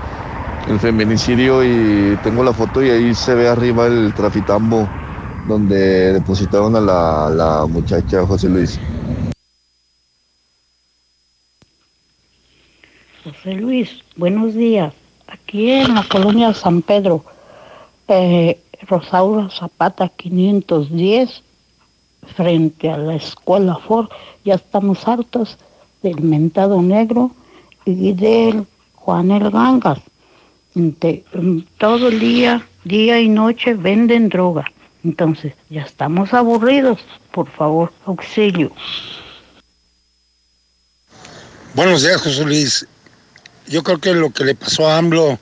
feminicidio 0.81 1.63
y 1.63 2.17
tengo 2.23 2.43
la 2.43 2.55
foto 2.55 2.83
y 2.83 2.89
ahí 2.89 3.15
se 3.15 3.35
ve 3.35 3.49
arriba 3.49 3.87
el 3.87 4.15
trafitambo 4.15 4.89
donde 5.47 6.15
depositaron 6.15 6.75
a 6.75 6.81
la, 6.81 7.29
la 7.29 7.67
muchacha 7.67 8.25
José 8.27 8.49
Luis. 8.49 8.81
José 13.25 13.53
Luis, 13.53 14.03
buenos 14.17 14.55
días. 14.55 14.95
Aquí 15.27 15.71
en 15.71 15.95
la 15.95 16.05
colonia 16.05 16.55
San 16.55 16.81
Pedro, 16.81 17.27
eh, 18.09 18.59
Rosaura 18.89 19.51
Zapata 19.51 20.09
510, 20.09 21.43
frente 22.35 22.91
a 22.91 22.97
la 22.97 23.17
escuela 23.17 23.77
Ford, 23.77 24.09
ya 24.45 24.55
estamos 24.55 25.07
hartos 25.07 25.59
del 26.03 26.21
mentado 26.21 26.81
negro 26.83 27.35
y 27.85 28.13
del 28.13 28.67
Juanel 28.95 29.51
Gangas. 29.51 29.99
De- 30.75 31.25
mm, 31.35 31.59
todo 31.79 32.09
el 32.09 32.19
día, 32.21 32.67
día 32.85 33.21
y 33.21 33.29
noche 33.29 33.75
venden 33.75 34.29
droga. 34.29 34.65
Entonces, 35.05 35.55
ya 35.69 35.83
estamos 35.83 36.33
aburridos. 36.33 36.99
Por 37.33 37.49
favor, 37.51 37.93
auxilio. 38.07 38.73
Buenos 41.75 42.03
días, 42.03 42.21
José 42.21 42.45
Luis. 42.45 42.87
Yo 43.67 43.83
creo 43.83 43.99
que 43.99 44.13
lo 44.15 44.31
que 44.31 44.45
le 44.45 44.55
pasó 44.55 44.89
a 44.89 44.99
AMLO 44.99 45.39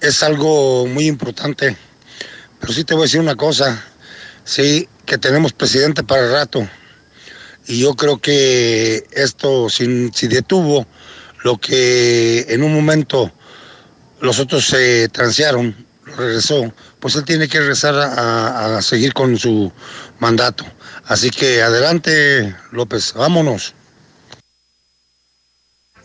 es 0.00 0.22
algo 0.22 0.86
muy 0.86 1.06
importante. 1.06 1.76
Pero 2.60 2.72
sí 2.72 2.84
te 2.84 2.94
voy 2.94 3.02
a 3.02 3.04
decir 3.04 3.20
una 3.20 3.36
cosa. 3.36 3.82
Sí, 4.44 4.88
que 5.06 5.18
tenemos 5.18 5.52
presidente 5.52 6.02
para 6.02 6.26
el 6.26 6.32
rato. 6.32 6.68
Y 7.66 7.80
yo 7.80 7.94
creo 7.94 8.18
que 8.18 9.04
esto, 9.12 9.68
si, 9.68 10.08
detuvo 10.28 10.86
lo 11.44 11.58
que 11.58 12.46
en 12.48 12.62
un 12.62 12.74
momento 12.74 13.32
los 14.20 14.38
otros 14.38 14.66
se 14.66 15.08
transearon, 15.08 15.86
regresó, 16.16 16.72
pues 17.00 17.16
él 17.16 17.24
tiene 17.24 17.48
que 17.48 17.60
regresar 17.60 17.94
a, 17.94 18.78
a 18.78 18.82
seguir 18.82 19.12
con 19.12 19.36
su 19.38 19.72
mandato. 20.18 20.64
Así 21.04 21.30
que 21.30 21.62
adelante, 21.62 22.54
López, 22.70 23.14
vámonos. 23.14 23.74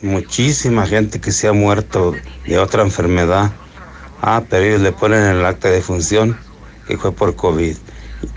Muchísima 0.02 0.86
gente 0.86 1.20
que 1.20 1.32
se 1.32 1.48
ha 1.48 1.54
muerto 1.54 2.14
de 2.46 2.60
otra 2.60 2.84
enfermedad. 2.84 3.52
Ah, 4.22 4.44
pero 4.48 4.64
ellos 4.64 4.82
le 4.82 4.92
ponen 4.92 5.24
en 5.24 5.38
el 5.38 5.46
acta 5.46 5.70
de 5.70 5.82
función 5.82 6.38
que 6.88 6.98
fue 6.98 7.12
por 7.12 7.36
COVID. 7.36 7.76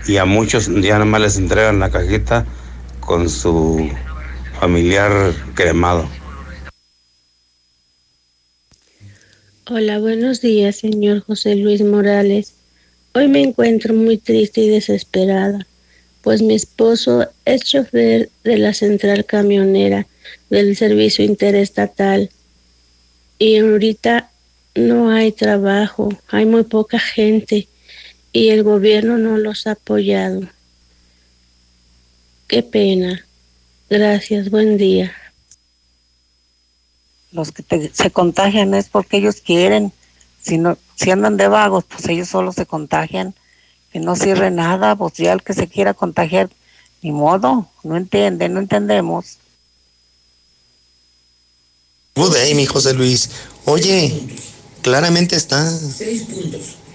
Y 0.07 0.17
a 0.17 0.25
muchos 0.25 0.67
ya 0.67 0.93
nada 0.93 1.05
más 1.05 1.21
les 1.21 1.37
entregan 1.37 1.79
la 1.79 1.89
cajita 1.89 2.45
con 3.11 3.29
su 3.29 3.89
familiar 4.57 5.33
cremado. 5.53 6.09
Hola, 9.69 9.99
buenos 9.99 10.39
días, 10.39 10.77
señor 10.77 11.19
José 11.19 11.57
Luis 11.57 11.81
Morales. 11.81 12.53
Hoy 13.13 13.27
me 13.27 13.41
encuentro 13.41 13.93
muy 13.93 14.17
triste 14.17 14.61
y 14.61 14.69
desesperada, 14.69 15.67
pues 16.21 16.41
mi 16.41 16.53
esposo 16.53 17.27
es 17.43 17.63
chofer 17.63 18.29
de 18.45 18.57
la 18.57 18.73
central 18.73 19.25
camionera 19.25 20.07
del 20.49 20.77
servicio 20.77 21.25
interestatal 21.25 22.29
y 23.37 23.57
ahorita 23.57 24.31
no 24.73 25.09
hay 25.09 25.33
trabajo, 25.33 26.17
hay 26.29 26.45
muy 26.45 26.63
poca 26.63 26.97
gente 26.97 27.67
y 28.31 28.51
el 28.51 28.63
gobierno 28.63 29.17
no 29.17 29.37
los 29.37 29.67
ha 29.67 29.71
apoyado. 29.71 30.47
Qué 32.51 32.63
pena. 32.63 33.25
Gracias, 33.89 34.49
buen 34.49 34.77
día. 34.77 35.13
Los 37.31 37.53
que 37.53 37.63
te- 37.63 37.91
se 37.93 38.11
contagian 38.11 38.73
es 38.73 38.89
porque 38.89 39.15
ellos 39.17 39.37
quieren. 39.37 39.93
Si 40.41 40.57
no, 40.57 40.77
si 40.95 41.11
andan 41.11 41.37
de 41.37 41.47
vagos, 41.47 41.85
pues 41.85 42.05
ellos 42.09 42.27
solo 42.27 42.51
se 42.51 42.65
contagian. 42.65 43.33
Que 43.93 43.99
no 44.01 44.17
sirve 44.17 44.51
nada, 44.51 44.97
pues 44.97 45.13
ya 45.13 45.31
el 45.31 45.43
que 45.43 45.53
se 45.53 45.69
quiera 45.69 45.93
contagiar, 45.93 46.49
ni 47.01 47.13
modo, 47.13 47.69
no 47.83 47.95
entiende, 47.95 48.49
no 48.49 48.59
entendemos. 48.59 49.37
Good 52.17 52.33
day, 52.33 52.53
mi 52.53 52.65
José 52.65 52.93
Luis. 52.93 53.29
Oye, 53.63 54.13
claramente 54.81 55.37
está. 55.37 55.71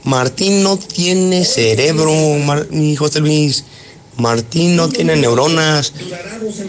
Martín 0.05 0.63
no 0.63 0.77
tiene 0.77 1.47
cerebro, 1.47 2.13
Mar- 2.45 2.67
mi 2.71 2.95
José 2.95 3.21
Luis. 3.21 3.65
Martín 4.19 4.77
no 4.77 4.89
tiene 4.89 5.17
neuronas. 5.17 5.93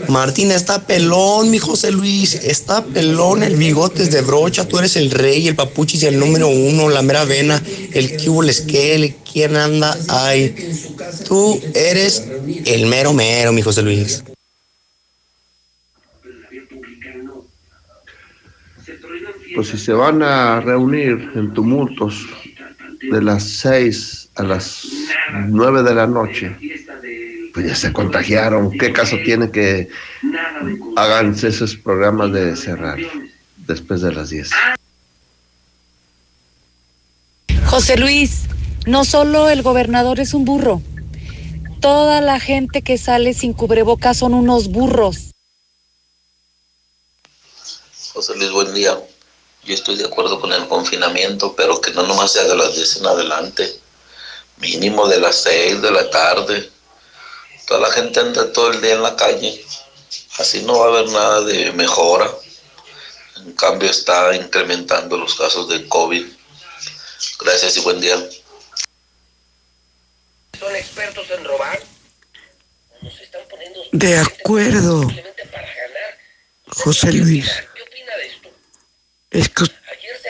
Martín 0.10 0.52
está 0.52 0.86
pelón, 0.86 1.50
mi 1.50 1.60
José 1.60 1.92
Luis. 1.92 2.36
Está 2.36 2.84
pelón, 2.84 3.44
el 3.44 3.56
bigote 3.56 4.08
de 4.08 4.22
brocha. 4.22 4.68
Tú 4.68 4.80
eres 4.80 4.96
el 4.98 5.12
rey, 5.12 5.48
el 5.48 5.56
papuchis 5.56 6.04
el 6.04 6.20
número 6.20 6.48
uno, 6.48 6.90
la 6.90 7.02
mera 7.02 7.26
vena, 7.26 7.62
el 7.94 8.18
cubo, 8.18 8.44
el 8.44 9.16
quién 9.32 9.56
anda 9.56 9.98
ahí. 10.10 10.56
Tú 11.28 11.62
eres 11.74 12.26
el 12.66 12.86
mero 12.88 13.14
mero, 13.14 13.54
mi 13.54 13.62
José 13.62 13.82
Luis. 13.82 14.24
Pues 19.56 19.70
si 19.70 19.78
se 19.78 19.94
van 19.94 20.22
a 20.22 20.60
reunir 20.60 21.32
en 21.34 21.54
tumultos 21.54 22.28
de 23.10 23.22
las 23.22 23.44
6 23.44 24.30
a 24.36 24.44
las 24.44 24.88
9 25.48 25.84
de 25.84 25.96
la 25.96 26.06
noche, 26.06 26.56
pues 27.58 27.70
ya 27.70 27.76
se 27.76 27.92
contagiaron. 27.92 28.70
¿Qué 28.70 28.94
caso 28.94 29.18
tiene 29.26 29.50
que 29.50 29.90
hagan 30.96 31.34
esos 31.34 31.76
programas 31.76 32.32
de 32.32 32.56
cerrar 32.56 33.00
después 33.66 34.02
de 34.02 34.14
las 34.14 34.30
10? 34.30 34.52
José 37.66 37.98
Luis, 37.98 38.44
no 38.86 39.04
solo 39.06 39.50
el 39.50 39.64
gobernador 39.64 40.20
es 40.20 40.36
un 40.36 40.46
burro, 40.46 40.84
toda 41.82 42.22
la 42.22 42.40
gente 42.40 42.84
que 42.84 43.00
sale 43.00 43.34
sin 43.34 43.54
cubrebocas 43.54 44.18
son 44.18 44.36
unos 44.36 44.68
burros. 44.68 45.32
José 48.14 48.36
Luis, 48.36 48.52
buen 48.52 48.72
día. 48.76 49.00
Yo 49.64 49.74
estoy 49.74 49.96
de 49.96 50.06
acuerdo 50.06 50.40
con 50.40 50.54
el 50.54 50.68
confinamiento, 50.68 51.56
pero 51.56 51.82
que 51.82 51.90
no 51.90 52.04
nomás 52.04 52.34
sea 52.34 52.44
de 52.44 52.56
las 52.56 52.76
10 52.76 52.98
en 52.98 53.08
adelante. 53.08 53.80
Mínimo 54.58 55.08
de 55.08 55.20
las 55.20 55.38
6 55.42 55.82
de 55.82 55.90
la 55.90 56.08
tarde. 56.12 56.77
Toda 57.68 57.82
la 57.82 57.92
gente 57.92 58.22
anda 58.22 58.52
todo 58.54 58.72
el 58.72 58.82
día 58.82 58.94
en 58.94 59.04
la 59.04 59.16
calle. 59.18 59.62
Así 60.40 60.62
no 60.64 60.80
va 60.80 60.86
a 60.86 60.90
haber 60.90 61.10
nada 61.10 61.42
de 61.42 61.74
mejora. 61.74 62.32
En 63.46 63.52
cambio 63.54 63.90
está 63.90 64.34
incrementando 64.34 65.18
los 65.18 65.36
casos 65.36 65.68
de 65.68 65.86
COVID. 65.90 66.26
Gracias 67.40 67.76
y 67.78 67.82
buen 67.82 68.00
día. 68.00 68.16
Son 70.58 70.76
expertos 70.76 71.30
en 71.30 71.44
robar. 71.44 71.84
De 73.92 74.18
acuerdo, 74.18 75.12
José 76.68 77.12
Luis. 77.12 77.52
Es 79.30 79.50
que 79.50 79.66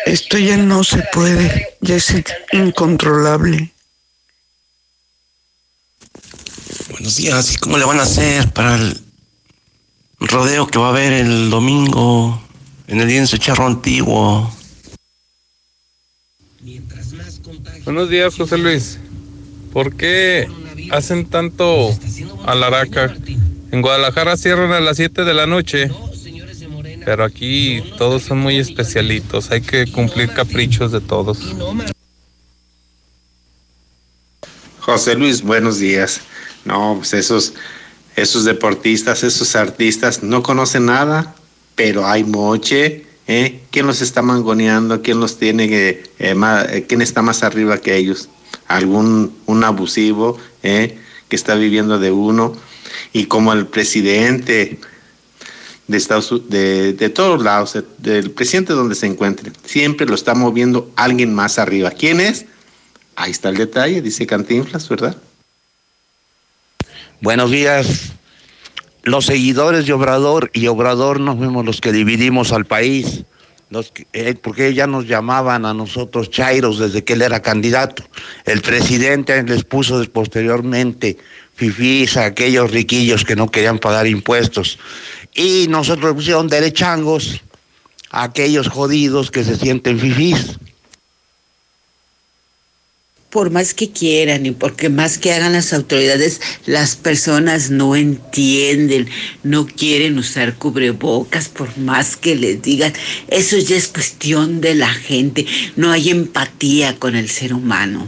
esto 0.08 0.38
ya 0.40 0.58
no 0.58 0.84
se 0.84 1.04
puede, 1.14 1.78
ya 1.82 1.96
es 1.96 2.14
incontrolable. 2.52 3.72
Buenos 6.90 7.16
días. 7.16 7.54
¿Y 7.54 7.58
cómo 7.58 7.78
le 7.78 7.86
van 7.86 8.00
a 8.00 8.04
hacer 8.04 8.52
para 8.52 8.76
el 8.76 9.00
rodeo 10.20 10.68
que 10.68 10.80
va 10.80 10.88
a 10.88 10.90
haber 10.90 11.14
el 11.14 11.50
domingo 11.50 12.42
en 12.88 13.00
el 13.00 13.08
lienzo 13.08 13.38
charro 13.38 13.68
antiguo? 13.68 14.52
Buenos 17.86 18.10
días, 18.10 18.36
José 18.36 18.58
Luis. 18.58 19.00
¿Por 19.72 19.96
qué 19.96 20.48
hacen 20.92 21.26
tanto 21.26 21.98
alaraca? 22.46 23.16
En 23.72 23.82
Guadalajara 23.82 24.36
cierran 24.38 24.72
a 24.72 24.80
las 24.80 24.98
7 24.98 25.24
de 25.24 25.34
la 25.34 25.46
noche, 25.46 25.90
pero 27.06 27.24
aquí 27.24 27.84
todos 27.98 28.24
son 28.24 28.40
muy 28.40 28.58
especialitos. 28.58 29.52
Hay 29.52 29.62
que 29.62 29.90
cumplir 29.92 30.34
caprichos 30.34 30.92
de 30.92 31.02
todos. 31.02 31.40
José 34.80 35.16
Luis, 35.16 35.42
buenos 35.42 35.80
días. 35.80 36.22
No, 36.68 36.96
pues 36.98 37.14
esos, 37.14 37.54
esos 38.16 38.44
deportistas, 38.44 39.24
esos 39.24 39.56
artistas 39.56 40.22
no 40.22 40.44
conocen 40.44 40.86
nada, 40.88 41.34
pero 41.76 42.06
hay 42.06 42.24
moche. 42.24 43.06
¿eh? 43.28 43.62
¿Quién 43.72 43.88
los 43.88 44.02
está 44.02 44.22
mangoneando? 44.22 45.02
¿Quién 45.02 45.20
los 45.20 45.38
tiene 45.38 45.70
que, 45.70 46.04
eh, 46.20 46.34
más- 46.36 46.68
eh, 46.70 46.86
quién 46.88 47.02
está 47.02 47.22
más 47.22 47.44
arriba 47.44 47.78
que 47.78 47.96
ellos? 47.96 48.30
¿Algún 48.68 49.34
un 49.46 49.64
abusivo 49.64 50.38
¿eh? 50.64 50.98
que 51.30 51.36
está 51.38 51.56
viviendo 51.56 52.00
de 52.00 52.12
uno? 52.12 52.54
Y 53.14 53.26
como 53.26 53.54
el 53.54 53.68
presidente 53.68 54.80
de 55.88 55.98
Estados 55.98 56.50
de, 56.50 56.92
de 56.94 57.10
todos 57.10 57.42
lados, 57.42 57.74
de- 57.74 57.86
del 58.00 58.32
presidente 58.32 58.74
donde 58.74 58.96
se 58.96 59.06
encuentre, 59.08 59.54
siempre 59.64 60.06
lo 60.06 60.16
está 60.16 60.36
moviendo 60.36 60.92
alguien 60.98 61.34
más 61.34 61.60
arriba. 61.60 61.92
¿Quién 61.92 62.20
es? 62.20 62.46
Ahí 63.16 63.32
está 63.32 63.50
el 63.50 63.56
detalle, 63.58 64.02
dice 64.02 64.28
Cantinflas, 64.28 64.90
¿verdad? 64.90 65.16
Buenos 67.22 67.52
días. 67.52 68.14
los 69.04 69.26
seguidores 69.26 69.86
de 69.86 69.94
Obrador 69.94 70.52
y 70.54 70.68
Obrador 70.68 71.22
nos 71.22 71.38
fuimos 71.38 71.66
los 71.66 71.80
que 71.80 71.94
dividimos 71.94 72.52
al 72.52 72.66
país, 72.66 73.24
los 73.70 73.90
que- 73.90 74.06
eh, 74.12 74.36
porque 74.36 74.74
ya 74.74 74.86
nos 74.86 75.08
llamaban 75.08 75.66
a 75.66 75.74
nosotros 75.74 76.30
chairos 76.30 76.78
desde 76.78 77.06
que 77.06 77.14
él 77.14 77.22
era 77.22 77.42
candidato. 77.42 78.04
El 78.44 78.62
presidente 78.62 79.42
les 79.44 79.64
puso 79.64 80.04
posteriormente 80.12 81.18
fifís 81.56 82.18
a 82.18 82.26
aquellos 82.26 82.72
riquillos 82.72 83.24
que 83.24 83.38
no 83.38 83.50
querían 83.50 83.80
pagar 83.80 84.08
impuestos. 84.08 84.78
Y 85.34 85.68
nosotros 85.70 86.14
pusieron 86.14 86.50
derechangos 86.50 87.42
a 88.12 88.24
aquellos 88.24 88.68
jodidos 88.68 89.32
que 89.32 89.46
se 89.46 89.56
sienten 89.56 90.00
fifís. 90.00 90.60
Por 93.30 93.50
más 93.50 93.74
que 93.74 93.92
quieran 93.92 94.46
y 94.46 94.52
porque 94.52 94.90
más 94.90 95.18
que 95.18 95.34
hagan 95.34 95.54
las 95.54 95.74
autoridades, 95.74 96.40
las 96.66 96.96
personas 96.96 97.70
no 97.70 97.96
entienden, 97.96 99.10
no 99.44 99.66
quieren 99.66 100.18
usar 100.18 100.56
cubrebocas 100.56 101.50
por 101.50 101.78
más 101.78 102.16
que 102.16 102.36
les 102.36 102.62
digan. 102.62 102.94
Eso 103.28 103.58
ya 103.58 103.76
es 103.76 103.88
cuestión 103.88 104.62
de 104.62 104.76
la 104.76 104.90
gente, 104.90 105.46
no 105.76 105.92
hay 105.92 106.10
empatía 106.10 106.98
con 106.98 107.16
el 107.16 107.30
ser 107.30 107.54
humano. 107.54 108.08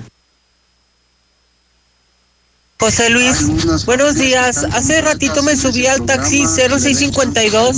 José 2.81 3.09
Luis, 3.09 3.85
buenos 3.85 4.15
días. 4.15 4.63
Hace 4.71 5.01
ratito 5.01 5.43
me 5.43 5.57
subí 5.57 5.85
al 5.85 6.05
taxi 6.05 6.45
0652 6.45 7.75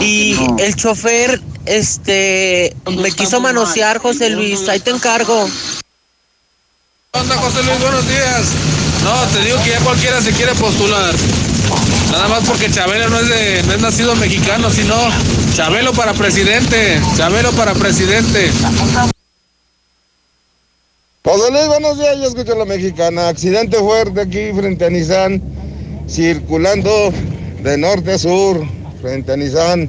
y 0.00 0.36
el 0.58 0.74
chofer 0.74 1.40
este 1.66 2.74
me 2.96 3.12
quiso 3.12 3.40
manosear, 3.40 3.98
José 3.98 4.30
Luis. 4.30 4.68
Ahí 4.68 4.80
te 4.80 4.90
encargo. 4.90 5.48
¿Qué 7.10 7.20
onda, 7.20 7.36
José 7.38 7.62
Luis? 7.62 7.80
Buenos 7.80 8.06
días. 8.06 8.52
No, 9.02 9.26
te 9.32 9.44
digo 9.44 9.56
que 9.64 9.70
ya 9.70 9.80
cualquiera 9.80 10.20
se 10.20 10.30
quiere 10.32 10.54
postular. 10.54 11.14
Nada 12.12 12.28
más 12.28 12.46
porque 12.46 12.70
Chabelo 12.70 13.08
no 13.08 13.18
es, 13.18 13.28
de, 13.30 13.62
no 13.62 13.72
es 13.72 13.80
nacido 13.80 14.14
mexicano, 14.16 14.68
sino 14.70 14.94
Chabelo 15.54 15.92
para 15.94 16.12
presidente. 16.12 17.00
Chabelo 17.16 17.52
para 17.52 17.72
presidente. 17.72 18.50
José 21.24 21.50
Luis, 21.50 21.66
buenos 21.66 21.98
días, 21.98 22.18
yo 22.18 22.24
escucho 22.28 22.52
a 22.52 22.58
la 22.58 22.64
mexicana. 22.66 23.28
Accidente 23.28 23.78
fuerte 23.78 24.20
aquí 24.20 24.52
frente 24.54 24.84
a 24.84 24.90
Nissan, 24.90 25.42
circulando 26.06 27.10
de 27.62 27.78
norte 27.78 28.12
a 28.12 28.18
sur, 28.18 28.62
frente 29.00 29.32
a 29.32 29.36
Nissan. 29.38 29.88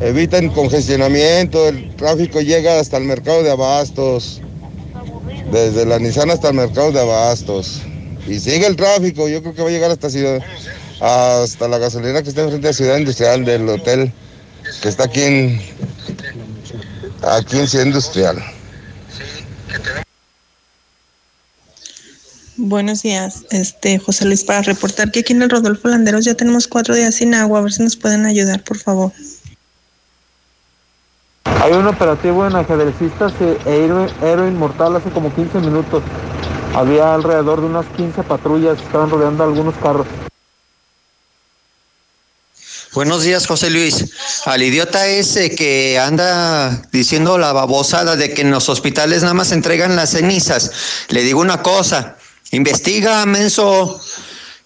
Evitan 0.00 0.48
congestionamiento, 0.50 1.68
el 1.68 1.94
tráfico 1.96 2.40
llega 2.40 2.78
hasta 2.78 2.96
el 2.96 3.04
mercado 3.04 3.42
de 3.42 3.50
abastos, 3.50 4.40
desde 5.50 5.86
la 5.86 5.98
Nissan 5.98 6.30
hasta 6.30 6.48
el 6.48 6.54
mercado 6.54 6.92
de 6.92 7.00
abastos. 7.00 7.82
Y 8.26 8.38
sigue 8.38 8.66
el 8.66 8.76
tráfico, 8.76 9.28
yo 9.28 9.42
creo 9.42 9.54
que 9.54 9.62
va 9.62 9.68
a 9.68 9.72
llegar 9.72 9.90
hasta 9.90 10.10
ciudad, 10.10 10.40
hasta 11.00 11.68
la 11.68 11.78
gasolina 11.78 12.22
que 12.22 12.28
está 12.28 12.42
enfrente 12.42 12.68
de 12.68 12.74
Ciudad 12.74 12.98
Industrial 12.98 13.44
del 13.44 13.68
hotel, 13.68 14.12
que 14.82 14.88
está 14.88 15.04
aquí 15.04 15.22
en, 15.22 15.60
aquí 17.22 17.58
en 17.58 17.66
Ciudad 17.68 17.86
Industrial. 17.86 18.42
Buenos 22.56 23.02
días, 23.02 23.44
este 23.50 23.98
José 23.98 24.26
Luis, 24.26 24.44
para 24.44 24.60
reportar 24.60 25.10
que 25.10 25.20
aquí 25.20 25.32
en 25.32 25.40
el 25.40 25.48
Rodolfo 25.48 25.88
Landeros 25.88 26.26
ya 26.26 26.34
tenemos 26.34 26.68
cuatro 26.68 26.94
días 26.94 27.14
sin 27.14 27.34
agua, 27.34 27.58
a 27.58 27.62
ver 27.62 27.72
si 27.72 27.82
nos 27.82 27.96
pueden 27.96 28.26
ayudar, 28.26 28.62
por 28.62 28.76
favor. 28.76 29.12
Hay 31.62 31.72
un 31.72 31.86
operativo 31.86 32.46
en 32.46 32.56
ajedrecistas 32.56 33.34
e 33.38 33.58
héroe, 33.66 34.48
inmortal 34.48 34.96
hace 34.96 35.10
como 35.10 35.34
15 35.34 35.58
minutos. 35.58 36.02
Había 36.74 37.12
alrededor 37.12 37.60
de 37.60 37.66
unas 37.66 37.84
15 37.98 38.22
patrullas, 38.22 38.78
estaban 38.78 39.10
rodeando 39.10 39.44
algunos 39.44 39.74
carros. 39.76 40.06
Buenos 42.94 43.24
días, 43.24 43.46
José 43.46 43.68
Luis. 43.68 44.10
Al 44.46 44.62
idiota 44.62 45.06
ese 45.06 45.54
que 45.54 45.98
anda 45.98 46.82
diciendo 46.92 47.36
la 47.36 47.52
babosada 47.52 48.16
de 48.16 48.32
que 48.32 48.40
en 48.40 48.50
los 48.50 48.70
hospitales 48.70 49.20
nada 49.20 49.34
más 49.34 49.52
entregan 49.52 49.96
las 49.96 50.12
cenizas, 50.12 50.72
le 51.08 51.22
digo 51.22 51.42
una 51.42 51.62
cosa, 51.62 52.16
investiga, 52.52 53.26
menso. 53.26 54.00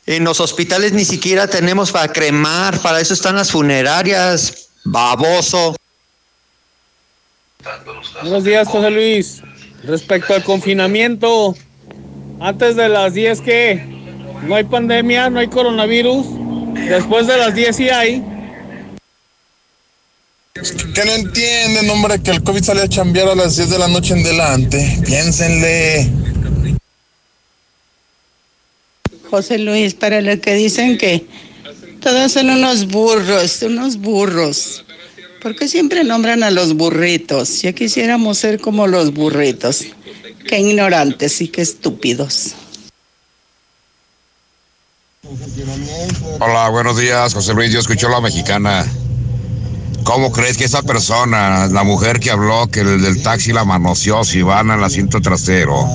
En 0.07 0.23
los 0.23 0.39
hospitales 0.39 0.93
ni 0.93 1.05
siquiera 1.05 1.49
tenemos 1.49 1.91
para 1.91 2.13
cremar, 2.13 2.79
para 2.81 3.01
eso 3.01 3.15
están 3.15 3.35
las 3.35 3.51
funerarias, 3.51 4.69
baboso. 4.85 5.75
Buenos 8.23 8.45
días, 8.45 8.69
José 8.69 8.91
Luis. 8.91 9.43
Respecto 9.85 10.35
al 10.35 10.43
confinamiento, 10.43 11.57
antes 12.41 12.77
de 12.77 12.89
las 12.89 13.15
10 13.15 13.41
que 13.41 13.83
no 14.47 14.55
hay 14.55 14.65
pandemia, 14.65 15.31
no 15.31 15.41
hay 15.41 15.49
coronavirus. 15.49 16.27
Después 16.75 17.27
de 17.27 17.37
las 17.37 17.55
10 17.55 17.77
sí 17.77 17.89
hay. 17.89 18.23
Que 20.55 21.05
no 21.05 21.13
entienden, 21.13 21.91
hombre, 21.91 22.23
que 22.23 22.31
el 22.31 22.43
COVID 22.43 22.63
sale 22.63 22.83
a 22.83 22.89
chambear 22.89 23.29
a 23.29 23.35
las 23.35 23.57
10 23.57 23.71
de 23.71 23.79
la 23.79 23.89
noche 23.89 24.15
en 24.15 24.23
delante. 24.23 24.99
Piénsenle. 25.05 26.11
José 29.31 29.59
Luis, 29.59 29.95
para 29.95 30.21
lo 30.21 30.41
que 30.41 30.55
dicen 30.55 30.97
que 30.97 31.27
todos 32.01 32.33
son 32.33 32.51
unos 32.51 32.87
burros, 32.87 33.63
unos 33.63 33.97
burros. 33.97 34.85
¿Por 35.45 35.55
qué 35.55 35.69
siempre 35.69 36.05
nombran 36.05 36.43
a 36.43 36.51
los 36.51 36.75
burritos? 36.75 37.61
Ya 37.61 37.75
quisiéramos 37.75 38.39
ser 38.39 38.59
como 38.59 38.87
los 38.87 39.13
burritos. 39.13 39.85
Qué 40.49 40.59
ignorantes 40.59 41.39
y 41.43 41.49
qué 41.49 41.61
estúpidos. 41.61 42.55
Hola, 46.41 46.71
buenos 46.71 46.99
días, 46.99 47.35
José 47.35 47.53
Luis. 47.53 47.71
Yo 47.71 47.81
escucho 47.81 48.09
la 48.09 48.23
mexicana. 48.23 48.87
¿Cómo 50.03 50.33
crees 50.33 50.57
que 50.57 50.65
esa 50.65 50.81
persona, 50.81 51.67
la 51.67 51.85
mujer 51.85 52.21
que 52.21 52.31
habló, 52.31 52.69
que 52.69 52.81
el 52.81 53.03
del 53.03 53.23
taxi 53.23 53.53
la 53.53 53.67
manoseó, 53.67 54.25
si 54.25 54.41
van 54.41 54.71
al 54.71 54.83
asiento 54.83 55.21
trasero? 55.21 55.87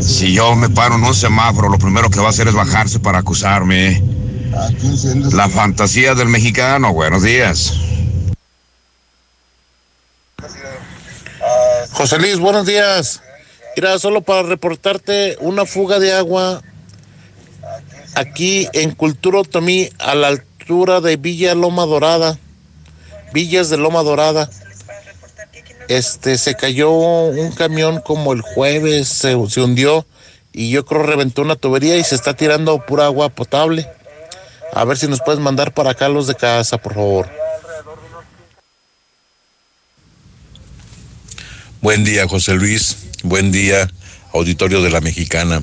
Si 0.00 0.32
yo 0.32 0.54
me 0.54 0.68
paro 0.68 0.94
en 0.94 1.02
un 1.02 1.14
semáforo, 1.14 1.68
lo 1.68 1.78
primero 1.78 2.08
que 2.08 2.20
va 2.20 2.26
a 2.26 2.30
hacer 2.30 2.46
es 2.46 2.54
bajarse 2.54 3.00
para 3.00 3.18
acusarme. 3.18 4.00
La 5.32 5.48
fantasía 5.48 6.14
del 6.14 6.28
mexicano. 6.28 6.92
Buenos 6.92 7.24
días. 7.24 7.72
José 11.96 12.18
Luis, 12.18 12.38
buenos 12.38 12.66
días. 12.66 13.22
Mira, 13.74 13.98
solo 13.98 14.20
para 14.20 14.42
reportarte 14.42 15.38
una 15.40 15.64
fuga 15.64 15.98
de 15.98 16.12
agua 16.12 16.60
aquí 18.14 18.68
en 18.74 18.90
Cultura 18.90 19.38
Otomí, 19.38 19.88
a 19.98 20.14
la 20.14 20.28
altura 20.28 21.00
de 21.00 21.16
Villa 21.16 21.54
Loma 21.54 21.86
Dorada, 21.86 22.38
Villas 23.32 23.70
de 23.70 23.78
Loma 23.78 24.02
Dorada. 24.02 24.50
Este, 25.88 26.36
se 26.36 26.54
cayó 26.54 26.90
un 26.90 27.52
camión 27.52 28.02
como 28.02 28.34
el 28.34 28.42
jueves, 28.42 29.08
se, 29.08 29.34
se 29.48 29.60
hundió 29.62 30.06
y 30.52 30.68
yo 30.68 30.84
creo 30.84 31.02
reventó 31.02 31.40
una 31.40 31.56
tubería 31.56 31.96
y 31.96 32.04
se 32.04 32.14
está 32.14 32.34
tirando 32.34 32.78
pura 32.84 33.06
agua 33.06 33.30
potable. 33.30 33.90
A 34.74 34.84
ver 34.84 34.98
si 34.98 35.08
nos 35.08 35.22
puedes 35.22 35.40
mandar 35.40 35.72
para 35.72 35.92
acá 35.92 36.10
los 36.10 36.26
de 36.26 36.34
casa, 36.34 36.76
por 36.76 36.92
favor. 36.92 37.45
Buen 41.86 42.02
día, 42.02 42.26
José 42.26 42.54
Luis. 42.54 42.96
Buen 43.22 43.52
día, 43.52 43.88
auditorio 44.32 44.82
de 44.82 44.90
la 44.90 45.00
Mexicana. 45.00 45.62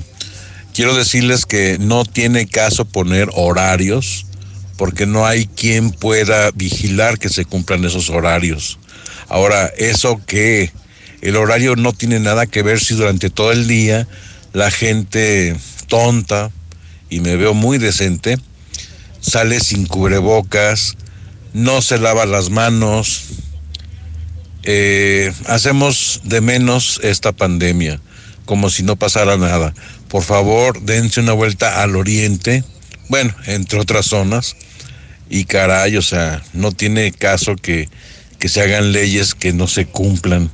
Quiero 0.72 0.94
decirles 0.96 1.44
que 1.44 1.76
no 1.78 2.06
tiene 2.06 2.46
caso 2.46 2.86
poner 2.86 3.28
horarios 3.34 4.24
porque 4.78 5.04
no 5.04 5.26
hay 5.26 5.44
quien 5.44 5.90
pueda 5.90 6.50
vigilar 6.52 7.18
que 7.18 7.28
se 7.28 7.44
cumplan 7.44 7.84
esos 7.84 8.08
horarios. 8.08 8.78
Ahora, 9.28 9.66
eso 9.76 10.18
que 10.26 10.72
el 11.20 11.36
horario 11.36 11.76
no 11.76 11.92
tiene 11.92 12.18
nada 12.20 12.46
que 12.46 12.62
ver 12.62 12.80
si 12.80 12.94
durante 12.94 13.28
todo 13.28 13.52
el 13.52 13.68
día 13.68 14.08
la 14.54 14.70
gente 14.70 15.54
tonta, 15.88 16.50
y 17.10 17.20
me 17.20 17.36
veo 17.36 17.52
muy 17.52 17.76
decente, 17.76 18.38
sale 19.20 19.60
sin 19.60 19.84
cubrebocas, 19.84 20.96
no 21.52 21.82
se 21.82 21.98
lava 21.98 22.24
las 22.24 22.48
manos, 22.48 23.24
eh, 24.64 25.32
hacemos 25.46 26.22
de 26.24 26.40
menos 26.40 27.00
esta 27.02 27.32
pandemia, 27.32 28.00
como 28.44 28.70
si 28.70 28.82
no 28.82 28.96
pasara 28.96 29.36
nada. 29.36 29.74
Por 30.08 30.22
favor, 30.22 30.80
dense 30.82 31.20
una 31.20 31.32
vuelta 31.32 31.82
al 31.82 31.96
oriente, 31.96 32.64
bueno, 33.08 33.34
entre 33.46 33.78
otras 33.78 34.06
zonas, 34.06 34.56
y 35.28 35.44
caray, 35.44 35.96
o 35.96 36.02
sea, 36.02 36.42
no 36.52 36.72
tiene 36.72 37.12
caso 37.12 37.56
que, 37.56 37.88
que 38.38 38.48
se 38.48 38.62
hagan 38.62 38.92
leyes 38.92 39.34
que 39.34 39.52
no 39.52 39.66
se 39.66 39.86
cumplan 39.86 40.50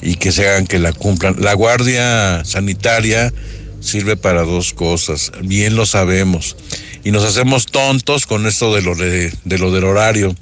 y 0.00 0.16
que 0.16 0.32
se 0.32 0.48
hagan 0.48 0.66
que 0.66 0.78
la 0.78 0.92
cumplan. 0.92 1.36
La 1.38 1.54
Guardia 1.54 2.44
Sanitaria 2.44 3.32
sirve 3.80 4.16
para 4.16 4.42
dos 4.42 4.72
cosas, 4.72 5.32
bien 5.42 5.74
lo 5.74 5.86
sabemos, 5.86 6.56
y 7.04 7.10
nos 7.10 7.24
hacemos 7.24 7.66
tontos 7.66 8.26
con 8.26 8.46
esto 8.46 8.74
de 8.74 8.82
lo, 8.82 8.94
de, 8.94 9.32
de 9.44 9.58
lo 9.58 9.72
del 9.72 9.84
horario. 9.84 10.34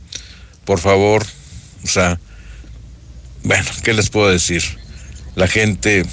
Por 0.65 0.79
favor, 0.79 1.25
o 1.83 1.87
sea, 1.87 2.21
bueno, 3.43 3.69
¿qué 3.83 3.93
les 3.93 4.11
puedo 4.11 4.29
decir? 4.29 4.63
La 5.35 5.49
gente 5.49 6.05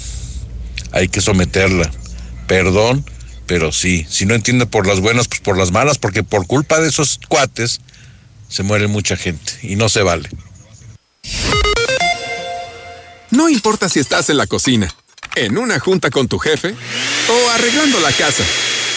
hay 0.92 1.08
que 1.08 1.20
someterla. 1.20 1.90
Perdón, 2.46 3.04
Pero 3.46 3.72
sí, 3.72 4.06
si 4.10 4.26
no 4.26 4.34
entiende 4.34 4.66
por 4.66 4.86
las 4.86 5.00
buenas, 5.00 5.26
pues 5.26 5.40
por 5.40 5.56
las 5.56 5.70
malas, 5.70 5.96
porque 5.98 6.22
por 6.22 6.46
culpa 6.46 6.80
de 6.80 6.88
esos 6.88 7.18
cuates 7.28 7.80
se 8.48 8.62
muere 8.62 8.88
mucha 8.88 9.16
gente 9.16 9.52
y 9.62 9.76
no 9.76 9.88
se 9.88 10.02
vale. 10.02 10.28
No 13.30 13.48
importa 13.48 13.88
si 13.88 14.00
estás 14.00 14.28
en 14.28 14.36
la 14.36 14.46
cocina, 14.46 14.94
en 15.34 15.56
una 15.56 15.78
junta 15.78 16.10
con 16.10 16.28
tu 16.28 16.38
jefe 16.38 16.74
o 17.28 17.50
arreglando 17.50 18.00
la 18.00 18.12
casa. 18.12 18.44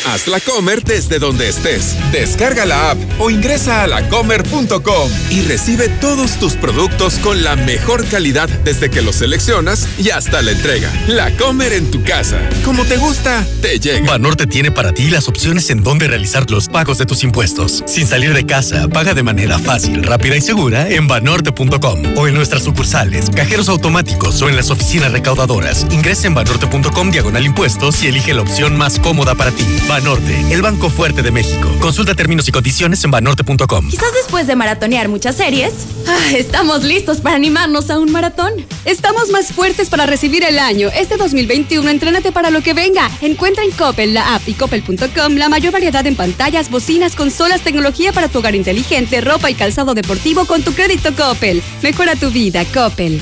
Hazla 0.05 0.39
comer 0.39 0.83
desde 0.83 1.19
donde 1.19 1.49
estés. 1.49 1.95
Descarga 2.11 2.65
la 2.65 2.91
app 2.91 2.97
o 3.19 3.29
ingresa 3.29 3.83
a 3.83 3.87
lacomer.com 3.87 5.11
y 5.29 5.41
recibe 5.41 5.89
todos 5.89 6.39
tus 6.39 6.53
productos 6.53 7.15
con 7.15 7.43
la 7.43 7.55
mejor 7.55 8.05
calidad 8.07 8.49
desde 8.63 8.89
que 8.89 9.01
los 9.01 9.17
seleccionas 9.17 9.87
y 9.99 10.09
hasta 10.09 10.41
la 10.41 10.51
entrega. 10.51 10.91
La 11.07 11.31
Comer 11.37 11.73
en 11.73 11.89
tu 11.89 12.03
casa. 12.03 12.39
Como 12.63 12.83
te 12.85 12.97
gusta, 12.97 13.45
te 13.61 13.79
llega. 13.79 14.05
Banorte 14.05 14.47
tiene 14.47 14.71
para 14.71 14.91
ti 14.91 15.09
las 15.09 15.27
opciones 15.27 15.69
en 15.69 15.83
donde 15.83 16.07
realizar 16.07 16.49
los 16.49 16.67
pagos 16.67 16.97
de 16.97 17.05
tus 17.05 17.23
impuestos. 17.23 17.83
Sin 17.85 18.07
salir 18.07 18.33
de 18.33 18.45
casa, 18.45 18.87
paga 18.87 19.13
de 19.13 19.23
manera 19.23 19.59
fácil, 19.59 20.03
rápida 20.03 20.35
y 20.35 20.41
segura 20.41 20.89
en 20.89 21.07
banorte.com 21.07 22.17
o 22.17 22.27
en 22.27 22.33
nuestras 22.33 22.63
sucursales, 22.63 23.29
cajeros 23.29 23.69
automáticos 23.69 24.41
o 24.41 24.49
en 24.49 24.55
las 24.55 24.69
oficinas 24.71 25.11
recaudadoras. 25.11 25.85
Ingresa 25.91 26.27
en 26.27 26.33
banorte.com 26.33 27.11
diagonal 27.11 27.45
impuestos 27.45 28.03
y 28.03 28.07
elige 28.07 28.33
la 28.33 28.41
opción 28.41 28.77
más 28.77 28.99
cómoda 28.99 29.35
para 29.35 29.51
ti. 29.51 29.65
Banorte, 29.91 30.53
el 30.53 30.61
banco 30.61 30.89
fuerte 30.89 31.21
de 31.21 31.31
México. 31.31 31.69
Consulta 31.81 32.15
términos 32.15 32.47
y 32.47 32.53
condiciones 32.53 33.03
en 33.03 33.11
banorte.com. 33.11 33.89
Quizás 33.89 34.13
después 34.13 34.47
de 34.47 34.55
maratonear 34.55 35.09
muchas 35.09 35.35
series, 35.35 35.73
ah, 36.07 36.31
estamos 36.33 36.85
listos 36.85 37.19
para 37.19 37.35
animarnos 37.35 37.89
a 37.89 37.99
un 37.99 38.09
maratón. 38.09 38.53
Estamos 38.85 39.31
más 39.31 39.47
fuertes 39.51 39.89
para 39.89 40.05
recibir 40.05 40.45
el 40.45 40.59
año. 40.59 40.87
Este 40.95 41.17
2021, 41.17 41.89
entrénate 41.89 42.31
para 42.31 42.51
lo 42.51 42.61
que 42.61 42.73
venga. 42.73 43.11
Encuentra 43.19 43.65
en 43.65 43.71
Coppel, 43.71 44.13
la 44.13 44.35
app 44.35 44.47
y 44.47 44.53
coppel.com 44.53 45.33
la 45.33 45.49
mayor 45.49 45.73
variedad 45.73 46.07
en 46.07 46.15
pantallas, 46.15 46.69
bocinas, 46.69 47.17
consolas, 47.17 47.59
tecnología 47.59 48.13
para 48.13 48.29
tu 48.29 48.39
hogar 48.39 48.55
inteligente, 48.55 49.19
ropa 49.19 49.51
y 49.51 49.55
calzado 49.55 49.93
deportivo 49.93 50.45
con 50.45 50.63
tu 50.63 50.71
crédito 50.71 51.13
Coppel. 51.13 51.61
Mejora 51.83 52.15
tu 52.15 52.31
vida, 52.31 52.63
Coppel. 52.73 53.21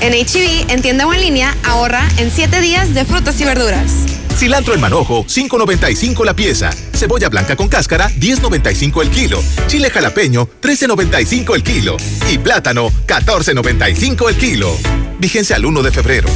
En 0.00 0.14
HB, 0.14 0.70
en 0.70 0.80
tienda 0.80 1.06
o 1.06 1.12
en 1.12 1.20
línea, 1.20 1.54
ahorra 1.62 2.08
en 2.16 2.30
7 2.30 2.58
días 2.62 2.94
de 2.94 3.04
frutas 3.04 3.38
y 3.38 3.44
verduras. 3.44 4.18
Cilantro 4.38 4.72
en 4.72 4.80
manojo, 4.80 5.24
5.95 5.24 6.24
la 6.24 6.32
pieza. 6.32 6.70
Cebolla 6.94 7.28
blanca 7.28 7.56
con 7.56 7.66
cáscara, 7.66 8.08
10.95 8.08 9.02
el 9.02 9.10
kilo. 9.10 9.42
Chile 9.66 9.90
jalapeño, 9.90 10.48
13.95 10.62 11.56
el 11.56 11.64
kilo. 11.64 11.96
Y 12.30 12.38
plátano, 12.38 12.92
14.95 13.08 14.28
el 14.28 14.36
kilo. 14.36 14.76
Vigencia 15.18 15.56
al 15.56 15.66
1 15.66 15.82
de 15.82 15.90
febrero. 15.90 16.28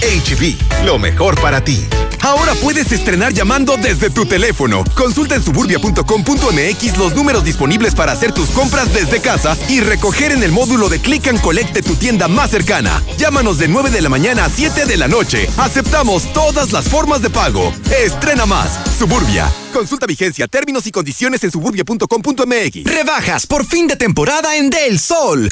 HB, 0.00 0.84
lo 0.86 1.00
mejor 1.00 1.40
para 1.40 1.64
ti. 1.64 1.84
Ahora 2.22 2.54
puedes 2.54 2.92
estrenar 2.92 3.32
llamando 3.32 3.76
desde 3.76 4.10
tu 4.10 4.26
teléfono. 4.26 4.84
Consulta 4.94 5.34
en 5.34 5.42
suburbia.com.mx 5.42 6.98
los 6.98 7.14
números 7.14 7.44
disponibles 7.44 7.94
para 7.94 8.12
hacer 8.12 8.32
tus 8.32 8.50
compras 8.50 8.92
desde 8.92 9.20
casa 9.20 9.56
y 9.68 9.80
recoger 9.80 10.32
en 10.32 10.42
el 10.42 10.52
módulo 10.52 10.88
de 10.88 11.00
Click 11.00 11.28
and 11.28 11.40
Collect 11.40 11.72
de 11.74 11.82
tu 11.82 11.96
tienda 11.96 12.28
más 12.28 12.50
cercana. 12.50 13.02
Llámanos 13.18 13.58
de 13.58 13.68
9 13.68 13.90
de 13.90 14.02
la 14.02 14.08
mañana 14.08 14.44
a 14.44 14.50
7 14.50 14.86
de 14.86 14.96
la 14.96 15.08
noche. 15.08 15.48
Aceptamos 15.56 16.32
todas 16.32 16.72
las 16.72 16.88
formas 16.88 17.22
de 17.22 17.30
pago. 17.30 17.72
Estrena 18.04 18.46
más. 18.46 18.78
Suburbia. 18.98 19.50
Consulta 19.72 20.06
vigencia, 20.06 20.48
términos 20.48 20.86
y 20.86 20.90
condiciones 20.90 21.42
en 21.44 21.50
suburbia.com.mx. 21.50 22.84
Rebajas 22.84 23.46
por 23.46 23.64
fin 23.64 23.86
de 23.86 23.96
temporada 23.96 24.56
en 24.56 24.68
Del 24.68 24.98
Sol. 24.98 25.48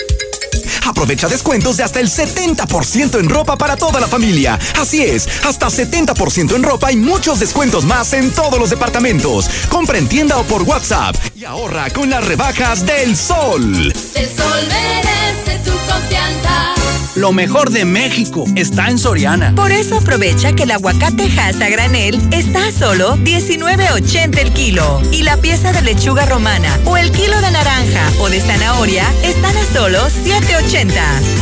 Aprovecha 0.86 1.28
descuentos 1.28 1.76
de 1.76 1.82
hasta 1.82 2.00
el 2.00 2.08
70% 2.08 3.20
en 3.20 3.28
ropa 3.28 3.56
para 3.56 3.76
toda 3.76 4.00
la 4.00 4.08
familia. 4.08 4.58
Así 4.80 5.02
es, 5.02 5.28
hasta 5.44 5.68
70% 5.68 6.56
en 6.56 6.57
ropa 6.62 6.92
y 6.92 6.96
muchos 6.96 7.40
descuentos 7.40 7.84
más 7.84 8.12
en 8.12 8.32
todos 8.32 8.58
los 8.58 8.70
departamentos. 8.70 9.48
Compra 9.68 9.98
en 9.98 10.08
tienda 10.08 10.38
o 10.38 10.44
por 10.44 10.62
WhatsApp 10.62 11.16
y 11.34 11.44
ahorra 11.44 11.90
con 11.90 12.10
las 12.10 12.26
rebajas 12.26 12.84
del 12.84 13.16
sol. 13.16 13.92
El 14.14 14.28
sol 14.36 14.68
merece 14.68 15.58
tu 15.64 15.72
confianza. 15.90 16.77
Lo 17.18 17.32
mejor 17.32 17.70
de 17.70 17.84
México 17.84 18.44
está 18.54 18.90
en 18.90 18.96
Soriana. 18.96 19.52
Por 19.56 19.72
eso 19.72 19.96
aprovecha 19.96 20.52
que 20.52 20.62
el 20.62 20.70
aguacate 20.70 21.24
Hass 21.24 21.60
a 21.60 21.68
granel 21.68 22.16
está 22.30 22.68
a 22.68 22.70
solo 22.70 23.16
19.80 23.16 24.38
el 24.38 24.52
kilo 24.52 25.02
y 25.10 25.24
la 25.24 25.36
pieza 25.36 25.72
de 25.72 25.82
lechuga 25.82 26.26
romana 26.26 26.78
o 26.84 26.96
el 26.96 27.10
kilo 27.10 27.40
de 27.40 27.50
naranja 27.50 28.08
o 28.20 28.28
de 28.28 28.40
zanahoria 28.40 29.04
están 29.24 29.56
a 29.56 29.64
solo 29.64 29.98
7.80. 29.98 30.92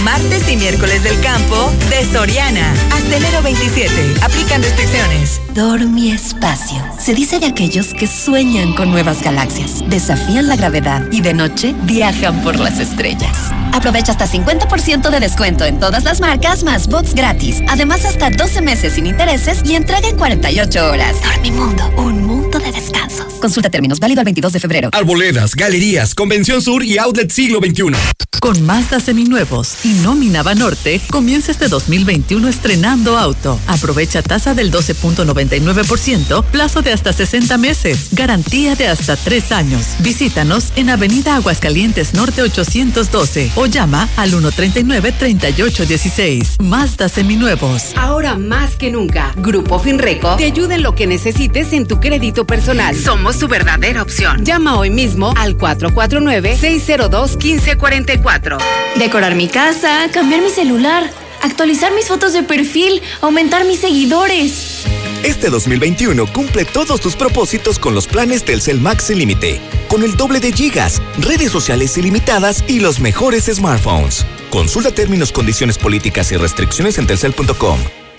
Martes 0.02 0.50
y 0.50 0.56
miércoles 0.56 1.04
del 1.04 1.20
campo 1.20 1.70
de 1.90 2.06
Soriana 2.06 2.72
hasta 2.94 3.16
enero 3.18 3.42
27. 3.42 3.92
Aplican 4.22 4.62
restricciones. 4.62 5.42
Dormi 5.54 6.10
Espacio. 6.10 6.82
Se 6.98 7.12
dice 7.12 7.38
de 7.38 7.48
aquellos 7.48 7.92
que 7.92 8.06
sueñan 8.06 8.72
con 8.72 8.90
nuevas 8.90 9.22
galaxias, 9.22 9.84
desafían 9.90 10.48
la 10.48 10.56
gravedad 10.56 11.02
y 11.12 11.20
de 11.20 11.34
noche 11.34 11.74
viajan 11.82 12.40
por 12.40 12.58
las 12.58 12.80
estrellas. 12.80 13.52
Aprovecha 13.76 14.12
hasta 14.12 14.26
50% 14.26 15.10
de 15.10 15.20
descuento 15.20 15.66
en 15.66 15.78
todas 15.78 16.02
las 16.02 16.18
marcas 16.18 16.64
más 16.64 16.86
bots 16.86 17.14
gratis. 17.14 17.62
Además, 17.68 18.06
hasta 18.06 18.30
12 18.30 18.62
meses 18.62 18.94
sin 18.94 19.06
intereses 19.06 19.60
y 19.66 19.74
entrega 19.74 20.08
en 20.08 20.16
48 20.16 20.92
horas. 20.92 21.16
Dormimundo, 21.22 21.86
un 21.98 22.24
mundo 22.24 22.58
de 22.58 22.72
descansos. 22.72 23.34
Consulta 23.34 23.68
términos, 23.68 24.00
válido 24.00 24.20
al 24.22 24.24
22 24.24 24.54
de 24.54 24.60
febrero. 24.60 24.88
Arboledas, 24.92 25.54
galerías, 25.54 26.14
Convención 26.14 26.62
Sur 26.62 26.82
y 26.82 26.96
Outlet 26.96 27.30
Siglo 27.30 27.58
XXI. 27.58 28.25
Con 28.40 28.64
Mazda 28.64 28.98
seminuevos 29.00 29.84
y 29.84 29.88
nómina 30.02 30.42
Banorte, 30.42 31.02
comienza 31.10 31.52
este 31.52 31.68
2021 31.68 32.48
estrenando 32.48 33.18
auto. 33.18 33.60
Aprovecha 33.66 34.22
tasa 34.22 34.54
del 34.54 34.70
12.99%, 34.70 36.44
plazo 36.44 36.80
de 36.82 36.92
hasta 36.92 37.12
60 37.12 37.58
meses, 37.58 38.08
garantía 38.12 38.76
de 38.76 38.86
hasta 38.88 39.16
3 39.16 39.52
años. 39.52 39.96
Visítanos 40.00 40.72
en 40.76 40.90
Avenida 40.90 41.36
Aguascalientes 41.36 42.12
Norte 42.14 42.42
812 42.42 43.52
o 43.56 43.66
llama 43.66 44.08
al 44.16 44.32
139-3816. 44.32 46.62
Mazda 46.62 47.08
seminuevos. 47.08 47.92
Ahora 47.96 48.36
más 48.36 48.76
que 48.76 48.90
nunca, 48.90 49.32
Grupo 49.36 49.78
Finreco 49.78 50.36
te 50.36 50.44
ayuda 50.44 50.74
en 50.74 50.82
lo 50.82 50.94
que 50.94 51.06
necesites 51.06 51.72
en 51.72 51.86
tu 51.86 52.00
crédito 52.00 52.46
personal. 52.46 52.94
Somos 52.94 53.36
su 53.36 53.48
verdadera 53.48 54.02
opción. 54.02 54.44
Llama 54.44 54.76
hoy 54.78 54.90
mismo 54.90 55.32
al 55.36 55.56
449-602-1544. 55.56 58.25
Decorar 58.96 59.34
mi 59.34 59.48
casa, 59.48 60.08
cambiar 60.12 60.42
mi 60.42 60.50
celular, 60.50 61.10
actualizar 61.42 61.92
mis 61.94 62.08
fotos 62.08 62.32
de 62.32 62.42
perfil, 62.42 63.00
aumentar 63.20 63.64
mis 63.64 63.80
seguidores. 63.80 64.84
Este 65.22 65.48
2021 65.48 66.26
cumple 66.32 66.64
todos 66.64 67.00
tus 67.00 67.14
propósitos 67.14 67.78
con 67.78 67.94
los 67.94 68.06
planes 68.06 68.44
Telcel 68.44 68.80
Max 68.80 69.04
sin 69.04 69.18
límite, 69.18 69.60
con 69.88 70.02
el 70.02 70.16
doble 70.16 70.40
de 70.40 70.52
gigas, 70.52 71.00
redes 71.18 71.52
sociales 71.52 71.96
ilimitadas 71.98 72.64
y 72.66 72.80
los 72.80 73.00
mejores 73.00 73.44
smartphones. 73.46 74.26
Consulta 74.50 74.90
términos, 74.90 75.32
condiciones 75.32 75.78
políticas 75.78 76.32
y 76.32 76.36
restricciones 76.36 76.98
en 76.98 77.06
telcel.com. 77.06 77.78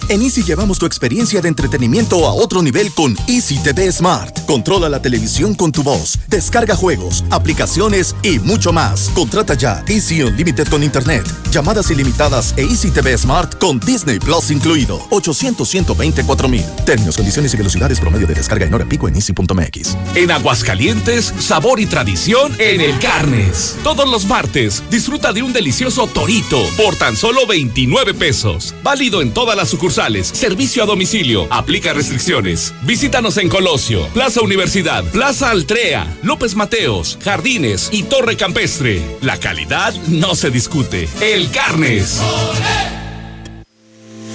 En 0.09 0.21
Easy 0.21 0.41
llevamos 0.41 0.79
tu 0.79 0.85
experiencia 0.85 1.41
de 1.41 1.49
entretenimiento 1.49 2.25
a 2.25 2.31
otro 2.31 2.61
nivel 2.61 2.93
con 2.93 3.13
Easy 3.27 3.57
TV 3.59 3.91
Smart. 3.91 4.45
Controla 4.45 4.87
la 4.87 5.01
televisión 5.01 5.53
con 5.53 5.73
tu 5.73 5.83
voz, 5.83 6.17
descarga 6.29 6.77
juegos, 6.77 7.25
aplicaciones 7.29 8.15
y 8.23 8.39
mucho 8.39 8.71
más. 8.71 9.09
Contrata 9.13 9.55
ya 9.55 9.83
Easy 9.89 10.21
Unlimited 10.21 10.69
con 10.69 10.81
Internet, 10.81 11.25
llamadas 11.51 11.91
ilimitadas 11.91 12.53
e 12.55 12.61
Easy 12.61 12.89
TV 12.89 13.17
Smart 13.17 13.57
con 13.57 13.81
Disney 13.81 14.17
Plus 14.17 14.49
incluido. 14.49 15.05
800 15.09 15.67
124 15.67 16.47
mil. 16.47 16.63
Términos, 16.85 17.17
condiciones 17.17 17.53
y 17.53 17.57
velocidades 17.57 17.99
promedio 17.99 18.27
de 18.27 18.35
descarga 18.35 18.65
en 18.65 18.73
hora 18.73 18.85
pico 18.85 19.09
en 19.09 19.15
easy.mx. 19.17 19.97
En 20.15 20.31
Aguascalientes, 20.31 21.33
sabor 21.37 21.81
y 21.81 21.85
tradición 21.85 22.53
en 22.59 22.79
el 22.79 22.97
Carnes. 22.99 23.75
Todos 23.83 24.09
los 24.09 24.25
martes, 24.25 24.83
disfruta 24.89 25.33
de 25.33 25.43
un 25.43 25.51
delicioso 25.51 26.07
torito 26.07 26.63
por 26.77 26.95
tan 26.95 27.17
solo 27.17 27.45
29 27.45 28.13
pesos. 28.13 28.73
Válido 28.83 29.21
en 29.21 29.33
todas 29.33 29.57
las 29.57 29.67
sucursales 29.67 29.96
servicio 30.25 30.83
a 30.83 30.85
domicilio, 30.85 31.47
aplica 31.49 31.91
restricciones. 31.91 32.73
Visítanos 32.83 33.37
en 33.37 33.49
Colosio, 33.49 34.07
Plaza 34.13 34.41
Universidad, 34.41 35.03
Plaza 35.05 35.49
Altrea, 35.49 36.07
López 36.21 36.55
Mateos, 36.55 37.17
Jardines 37.23 37.89
y 37.91 38.03
Torre 38.03 38.37
Campestre. 38.37 39.01
La 39.21 39.39
calidad 39.39 39.93
no 40.07 40.35
se 40.35 40.51
discute. 40.51 41.09
El 41.19 41.49
Carnes. 41.49 42.21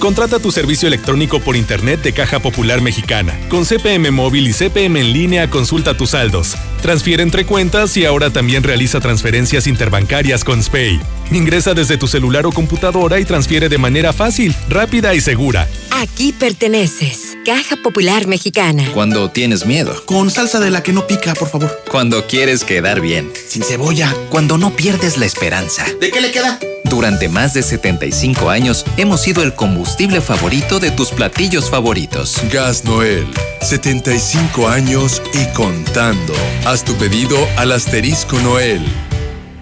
Contrata 0.03 0.37
tu 0.37 0.51
servicio 0.51 0.89
electrónico 0.89 1.39
por 1.39 1.55
Internet 1.55 2.01
de 2.01 2.11
Caja 2.11 2.41
Popular 2.41 2.81
Mexicana. 2.81 3.39
Con 3.47 3.63
CPM 3.63 4.11
Móvil 4.11 4.49
y 4.49 4.51
CPM 4.51 4.99
en 4.99 5.13
línea 5.13 5.49
consulta 5.49 5.95
tus 5.95 6.09
saldos. 6.09 6.57
Transfiere 6.81 7.23
entre 7.23 7.45
cuentas 7.45 7.95
y 7.95 8.03
ahora 8.03 8.29
también 8.29 8.63
realiza 8.63 8.99
transferencias 8.99 9.65
interbancarias 9.65 10.43
con 10.43 10.61
SPAY. 10.61 10.99
Ingresa 11.31 11.73
desde 11.73 11.95
tu 11.95 12.09
celular 12.09 12.45
o 12.45 12.51
computadora 12.51 13.17
y 13.21 13.23
transfiere 13.23 13.69
de 13.69 13.77
manera 13.77 14.11
fácil, 14.11 14.53
rápida 14.67 15.15
y 15.15 15.21
segura. 15.21 15.69
Aquí 15.91 16.33
perteneces. 16.33 17.37
Caja 17.45 17.77
Popular 17.77 18.27
Mexicana. 18.27 18.83
Cuando 18.93 19.31
tienes 19.31 19.65
miedo. 19.65 20.03
Con 20.03 20.29
salsa 20.29 20.59
de 20.59 20.69
la 20.69 20.83
que 20.83 20.91
no 20.91 21.07
pica, 21.07 21.33
por 21.33 21.47
favor. 21.47 21.81
Cuando 21.89 22.27
quieres 22.27 22.65
quedar 22.65 22.99
bien. 22.99 23.31
Sin 23.47 23.63
cebolla. 23.63 24.13
Cuando 24.29 24.57
no 24.57 24.75
pierdes 24.75 25.17
la 25.17 25.25
esperanza. 25.25 25.85
¿De 26.01 26.11
qué 26.11 26.19
le 26.19 26.31
queda? 26.31 26.59
Durante 26.93 27.27
más 27.27 27.55
de 27.55 27.63
75 27.63 28.51
años 28.51 28.85
hemos 28.97 29.19
sido 29.19 29.41
el 29.41 29.55
combustible 29.55 30.21
favorito 30.21 30.79
de 30.79 30.91
tus 30.91 31.09
platillos 31.09 31.67
favoritos. 31.67 32.39
Gas 32.51 32.85
Noel, 32.85 33.25
75 33.61 34.69
años 34.69 35.19
y 35.33 35.51
contando. 35.55 36.33
Haz 36.67 36.85
tu 36.85 36.93
pedido 36.93 37.35
al 37.57 37.71
asterisco 37.71 38.37
Noel. 38.41 38.85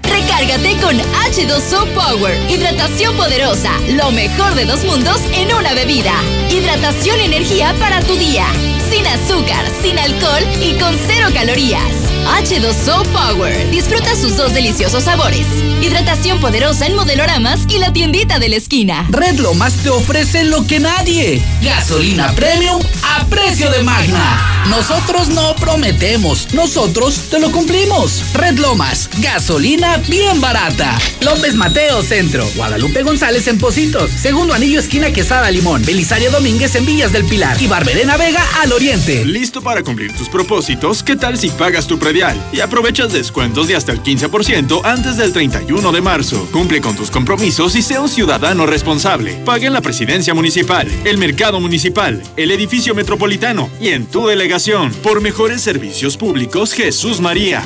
Recárgate 0.03 0.75
con 0.81 0.97
H2O 0.97 1.87
Power. 1.93 2.51
Hidratación 2.51 3.15
poderosa. 3.15 3.71
Lo 3.93 4.11
mejor 4.11 4.53
de 4.53 4.65
dos 4.65 4.83
mundos 4.83 5.21
en 5.33 5.55
una 5.55 5.73
bebida. 5.73 6.13
Hidratación 6.49 7.17
y 7.21 7.23
energía 7.23 7.73
para 7.79 8.01
tu 8.01 8.13
día. 8.17 8.45
Sin 8.89 9.07
azúcar, 9.07 9.65
sin 9.81 9.97
alcohol 9.97 10.43
y 10.61 10.77
con 10.77 10.93
cero 11.07 11.29
calorías. 11.33 12.11
H2O 12.25 13.03
Power. 13.07 13.69
Disfruta 13.71 14.15
sus 14.15 14.37
dos 14.37 14.53
deliciosos 14.53 15.03
sabores. 15.03 15.45
Hidratación 15.81 16.39
poderosa 16.39 16.85
en 16.85 16.95
modeloramas 16.95 17.61
y 17.69 17.79
la 17.79 17.91
tiendita 17.93 18.39
de 18.39 18.49
la 18.49 18.55
esquina. 18.57 19.07
Red 19.09 19.39
Lomas 19.39 19.73
te 19.77 19.89
ofrece 19.89 20.43
lo 20.43 20.65
que 20.67 20.79
nadie. 20.79 21.41
Gasolina 21.61 22.31
premium 22.33 22.81
a 23.03 23.25
precio 23.25 23.69
de 23.71 23.83
magna. 23.83 24.51
Nosotros 24.69 25.29
no 25.29 25.55
prometemos, 25.55 26.53
nosotros 26.53 27.29
te 27.29 27.39
lo 27.39 27.51
cumplimos. 27.51 28.23
Red 28.33 28.59
Lomas, 28.59 29.09
gasolina 29.19 29.97
bien 30.07 30.39
barata. 30.39 30.99
López 31.21 31.55
Mateo 31.55 32.03
Centro, 32.03 32.47
Guadalupe 32.55 33.01
González 33.01 33.47
en 33.47 33.57
Positos, 33.57 34.11
Segundo 34.11 34.53
Anillo 34.53 34.79
Esquina 34.79 35.11
Quesada 35.11 35.49
Limón, 35.49 35.83
Belisario 35.83 36.29
Domínguez 36.29 36.75
en 36.75 36.85
Villas 36.85 37.11
del 37.11 37.25
Pilar 37.25 37.61
y 37.61 37.67
Barberena 37.67 38.17
Vega 38.17 38.43
al 38.61 38.71
Oriente. 38.71 39.25
¿Listo 39.25 39.61
para 39.61 39.81
cumplir 39.81 40.13
tus 40.13 40.29
propósitos? 40.29 41.01
¿Qué 41.01 41.15
tal 41.15 41.37
si 41.37 41.49
pagas 41.49 41.87
tu 41.87 41.97
predial 42.11 42.37
y 42.51 42.59
aprovechas 42.59 43.13
descuentos 43.13 43.69
de 43.69 43.77
hasta 43.77 43.93
el 43.93 44.03
15% 44.03 44.81
antes 44.83 45.15
del 45.15 45.31
31 45.31 45.91
de 45.93 46.01
marzo? 46.01 46.45
Cumple 46.51 46.81
con 46.81 46.93
tus 46.93 47.09
compromisos 47.09 47.73
y 47.77 47.81
sea 47.81 48.01
un 48.01 48.09
ciudadano 48.09 48.65
responsable. 48.65 49.41
Paga 49.45 49.67
en 49.67 49.73
la 49.73 49.81
presidencia 49.81 50.33
municipal, 50.33 50.89
el 51.05 51.17
mercado 51.17 51.61
municipal, 51.61 52.21
el 52.35 52.51
edificio 52.51 52.93
metropolitano 52.93 53.69
y 53.79 53.89
en 53.89 54.07
tu 54.07 54.27
delegación 54.27 54.91
por 55.01 55.21
mejores 55.21 55.61
servicios 55.61 56.17
públicos 56.17 56.73
Jesús 56.73 57.21
María. 57.21 57.63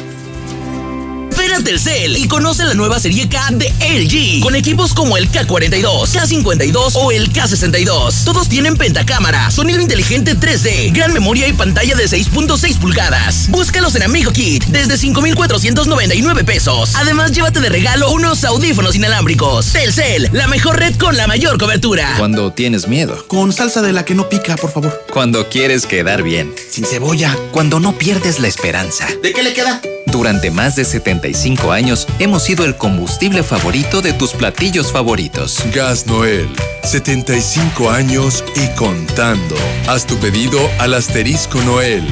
Ven 1.45 1.53
a 1.53 1.63
Telcel 1.63 2.17
y 2.17 2.27
conoce 2.27 2.63
la 2.65 2.73
nueva 2.73 2.99
serie 2.99 3.29
K 3.29 3.49
de 3.51 3.71
LG 3.79 4.41
con 4.41 4.55
equipos 4.55 4.95
como 4.95 5.15
el 5.15 5.31
K42, 5.31 6.07
K52 6.07 6.93
o 6.95 7.11
el 7.11 7.31
K62. 7.31 8.23
Todos 8.23 8.49
tienen 8.49 8.75
pentacámara, 8.75 9.51
sonido 9.51 9.79
inteligente 9.79 10.35
3D, 10.35 10.91
gran 10.91 11.13
memoria 11.13 11.47
y 11.47 11.53
pantalla 11.53 11.93
de 11.93 12.05
6.6 12.05 12.79
pulgadas. 12.79 13.47
Búscalos 13.49 13.93
en 13.93 14.01
Amigo 14.01 14.31
Kit 14.31 14.65
desde 14.65 14.97
5,499 14.97 16.43
pesos. 16.45 16.95
Además, 16.95 17.31
llévate 17.31 17.59
de 17.59 17.69
regalo 17.69 18.09
unos 18.09 18.43
audífonos 18.43 18.95
inalámbricos. 18.95 19.67
Telcel, 19.67 20.29
la 20.31 20.47
mejor 20.47 20.79
red 20.79 20.95
con 20.95 21.15
la 21.15 21.27
mayor 21.27 21.59
cobertura. 21.59 22.15
Cuando 22.17 22.53
tienes 22.53 22.87
miedo. 22.87 23.23
Con 23.27 23.53
salsa 23.53 23.83
de 23.83 23.93
la 23.93 24.03
que 24.03 24.15
no 24.15 24.29
pica, 24.29 24.55
por 24.55 24.71
favor. 24.71 25.05
Cuando 25.13 25.47
quieres 25.47 25.85
quedar 25.85 26.23
bien. 26.23 26.55
Sin 26.71 26.85
cebolla. 26.85 27.37
Cuando 27.51 27.79
no 27.79 27.95
pierdes 27.99 28.39
la 28.39 28.47
esperanza. 28.47 29.07
¿De 29.21 29.31
qué 29.31 29.43
le 29.43 29.53
queda? 29.53 29.79
Durante 30.07 30.49
más 30.49 30.75
de 30.75 30.85
75 30.85 31.34
años 31.71 32.07
hemos 32.19 32.43
sido 32.43 32.63
el 32.63 32.77
combustible 32.77 33.43
favorito 33.43 34.01
de 34.01 34.13
tus 34.13 34.31
platillos 34.31 34.91
favoritos. 34.91 35.59
Gas 35.73 36.07
Noel, 36.07 36.47
75 36.83 37.89
años 37.91 38.41
y 38.55 38.67
contando. 38.75 39.55
Haz 39.87 40.07
tu 40.07 40.15
pedido 40.17 40.57
al 40.79 40.93
asterisco 40.93 41.61
Noel. 41.61 42.05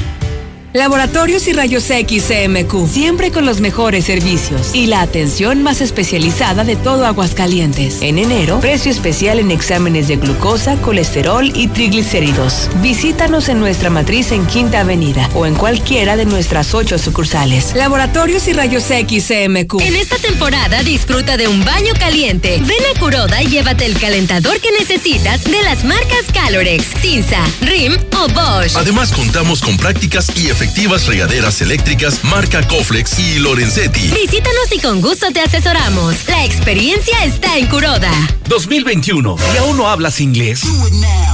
Laboratorios 0.74 1.48
y 1.48 1.54
Rayos 1.54 1.88
X 1.88 2.24
CMQ, 2.30 2.88
siempre 2.90 3.32
con 3.32 3.46
los 3.46 3.62
mejores 3.62 4.06
servicios 4.06 4.72
y 4.74 4.88
la 4.88 5.02
atención 5.02 5.62
más 5.62 5.82
especializada 5.82 6.64
de 6.64 6.76
todo 6.76 7.06
Aguascalientes. 7.06 8.02
En 8.02 8.18
enero, 8.18 8.60
precio 8.60 8.90
especial 8.92 9.38
en 9.38 9.52
exámenes 9.52 10.08
de 10.08 10.16
glucosa, 10.16 10.76
colesterol 10.78 11.52
y 11.54 11.68
triglicéridos. 11.68 12.72
Visítanos 12.82 13.50
en 13.50 13.60
nuestra 13.60 13.92
matriz 13.92 14.32
en 14.32 14.48
Quinta 14.48 14.80
Avenida 14.80 15.30
o 15.36 15.46
en 15.46 15.54
cualquiera 15.54 16.18
de 16.18 16.26
nuestras 16.26 16.74
ocho 16.74 16.98
sucursales. 16.98 17.76
Laboratorios 17.76 18.48
y 18.48 18.54
Rayos 18.54 18.90
X 18.90 19.28
CMQ. 19.28 19.80
En 19.80 19.96
esta 19.96 20.18
temporada 20.18 20.82
disfruta 20.82 21.38
de 21.38 21.48
un 21.48 21.64
baño 21.64 21.94
caliente. 22.00 22.60
Ven 22.66 22.84
a 22.96 23.00
Curoda 23.00 23.44
y 23.44 23.46
llévate 23.46 23.86
el 23.86 24.00
calentador 24.00 24.60
que 24.60 24.72
necesitas 24.80 25.44
de 25.44 25.62
las 25.62 25.84
marcas 25.84 26.26
Calorex, 26.34 26.84
Cinza, 27.00 27.46
Rim 27.62 27.96
o 28.18 28.28
Bosch. 28.30 28.76
Además 28.76 29.12
contamos 29.12 29.62
con 29.62 29.78
prácticas 29.78 30.32
y 30.36 30.48
efectivas 30.50 30.63
efectivas 30.64 31.06
regaderas 31.08 31.60
eléctricas 31.62 32.24
marca 32.24 32.66
Coflex 32.66 33.20
y 33.20 33.40
Lorenzetti. 33.40 34.00
Visítanos 34.00 34.72
y 34.72 34.80
con 34.80 35.02
gusto 35.02 35.30
te 35.34 35.42
asesoramos. 35.42 36.16
La 36.30 36.46
experiencia 36.46 37.26
está 37.26 37.58
en 37.58 37.68
Curoda. 37.68 38.10
2021. 38.48 39.36
¿Y 39.54 39.58
aún 39.58 39.76
no 39.76 39.90
hablas 39.90 40.22
inglés? 40.22 40.62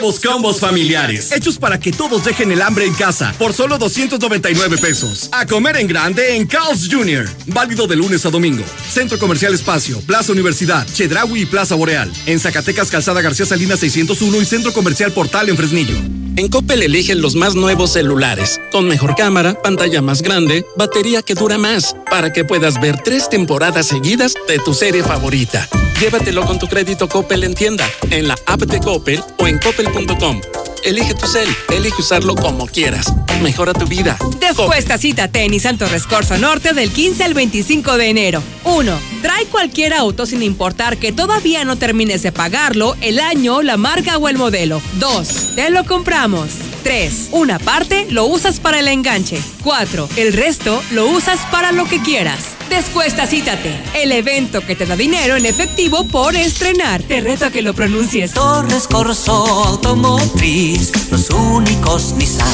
Nuevos 0.09 0.25
combos 0.25 0.61
familiares, 0.61 1.33
hechos 1.33 1.59
para 1.59 1.79
que 1.79 1.93
todos 1.93 2.25
dejen 2.25 2.51
el 2.51 2.63
hambre 2.63 2.87
en 2.87 2.95
casa, 2.95 3.35
por 3.39 3.53
solo 3.53 3.77
299 3.77 4.79
pesos. 4.79 5.29
A 5.33 5.45
comer 5.45 5.77
en 5.77 5.87
grande 5.87 6.35
en 6.35 6.47
Carl's 6.47 6.89
Jr. 6.91 7.29
Válido 7.49 7.87
de 7.87 7.97
lunes 7.97 8.25
a 8.25 8.31
domingo. 8.31 8.65
Centro 8.91 9.19
Comercial 9.19 9.53
Espacio, 9.53 10.01
Plaza 10.01 10.33
Universidad, 10.33 10.87
Chedraui 10.91 11.43
y 11.43 11.45
Plaza 11.45 11.75
Boreal. 11.75 12.11
En 12.25 12.41
Zacatecas, 12.41 12.91
Calzada 12.91 13.21
García 13.21 13.45
Salinas 13.45 13.81
601 13.81 14.41
y 14.41 14.45
Centro 14.47 14.73
Comercial 14.73 15.13
Portal 15.13 15.51
en 15.51 15.59
Fresnillo. 15.59 15.97
En 16.39 16.49
Coppel 16.49 16.83
eligen 16.83 17.21
los 17.21 17.35
más 17.35 17.55
nuevos 17.55 17.93
celulares, 17.93 18.61
con 18.71 18.87
mejor 18.87 19.15
cámara, 19.17 19.61
pantalla 19.63 20.03
más 20.03 20.23
grande, 20.23 20.65
batería 20.77 21.23
que 21.23 21.35
dura 21.35 21.59
más, 21.59 21.95
para 22.11 22.33
que 22.33 22.45
puedas 22.45 22.81
ver 22.81 23.01
tres 23.03 23.29
temporadas 23.29 23.87
seguidas 23.87 24.35
de 24.47 24.59
tu 24.59 24.75
serie 24.75 25.03
favorita. 25.03 25.69
Llévatelo 26.01 26.45
con 26.45 26.59
tu 26.59 26.69
crédito 26.69 27.09
Coppel 27.09 27.45
en 27.45 27.55
tienda, 27.55 27.89
en 28.11 28.29
la 28.29 28.37
app 28.47 28.61
de 28.63 28.79
Coppel 28.81 29.23
o 29.39 29.47
en 29.47 29.59
coppel.com. 29.59 30.41
Elige 30.85 31.15
tu 31.15 31.27
cel, 31.27 31.49
elige 31.75 32.01
usarlo 32.01 32.35
como 32.35 32.67
quieras. 32.67 33.13
Mejora 33.43 33.73
tu 33.73 33.87
vida. 33.87 34.17
Después 34.41 34.87
cítate 34.99 35.43
en 35.43 35.51
Nissan 35.51 35.77
Torres 35.77 36.07
Corso 36.07 36.39
Norte 36.39 36.73
del 36.73 36.91
15 36.91 37.25
al 37.25 37.35
25 37.35 37.97
de 37.97 38.09
enero. 38.09 38.43
1. 38.65 38.99
Trae 39.23 39.47
cualquier 39.47 39.93
auto 39.93 40.25
sin 40.25 40.43
importar 40.43 40.97
que 40.97 41.13
todavía 41.13 41.65
no 41.65 41.77
termines 41.77 42.23
de 42.23 42.33
pagarlo, 42.33 42.97
el 43.01 43.19
año, 43.19 43.63
la 43.63 43.77
marca 43.77 44.19
o 44.19 44.29
el 44.29 44.39
modelo. 44.39 44.81
2. 44.99 45.57
Te 45.57 45.71
lo 45.71 45.85
compramos. 45.85 46.49
3. 46.83 47.29
Una 47.33 47.59
parte 47.59 48.07
lo 48.11 48.27
usas 48.27 48.61
para 48.61 48.81
el 48.81 48.89
enganche. 48.89 49.41
4. 49.63 50.09
El 50.17 50.33
resto 50.33 50.83
lo 50.93 51.07
usas 51.09 51.41
para 51.51 51.73
lo 51.73 51.85
que 51.85 52.01
quieras. 52.03 52.57
Descuesta 52.69 53.27
Cítate, 53.27 53.81
el 53.95 54.13
evento 54.13 54.61
que 54.61 54.77
te 54.77 54.87
da 54.87 54.97
dinero 54.97 55.37
en 55.37 55.47
efectivo 55.47 56.07
por 56.09 56.37
estrenar. 56.37 57.03
Te 57.03 57.21
reto 57.21 57.47
a 57.47 57.51
que 57.51 57.63
lo 57.63 57.75
pronuncies. 57.75 58.33
Torres 58.33 58.87
Corso 58.87 59.33
Automotriz, 59.65 60.93
los 61.11 61.31
únicos 61.31 62.13
Nissan. 62.17 62.49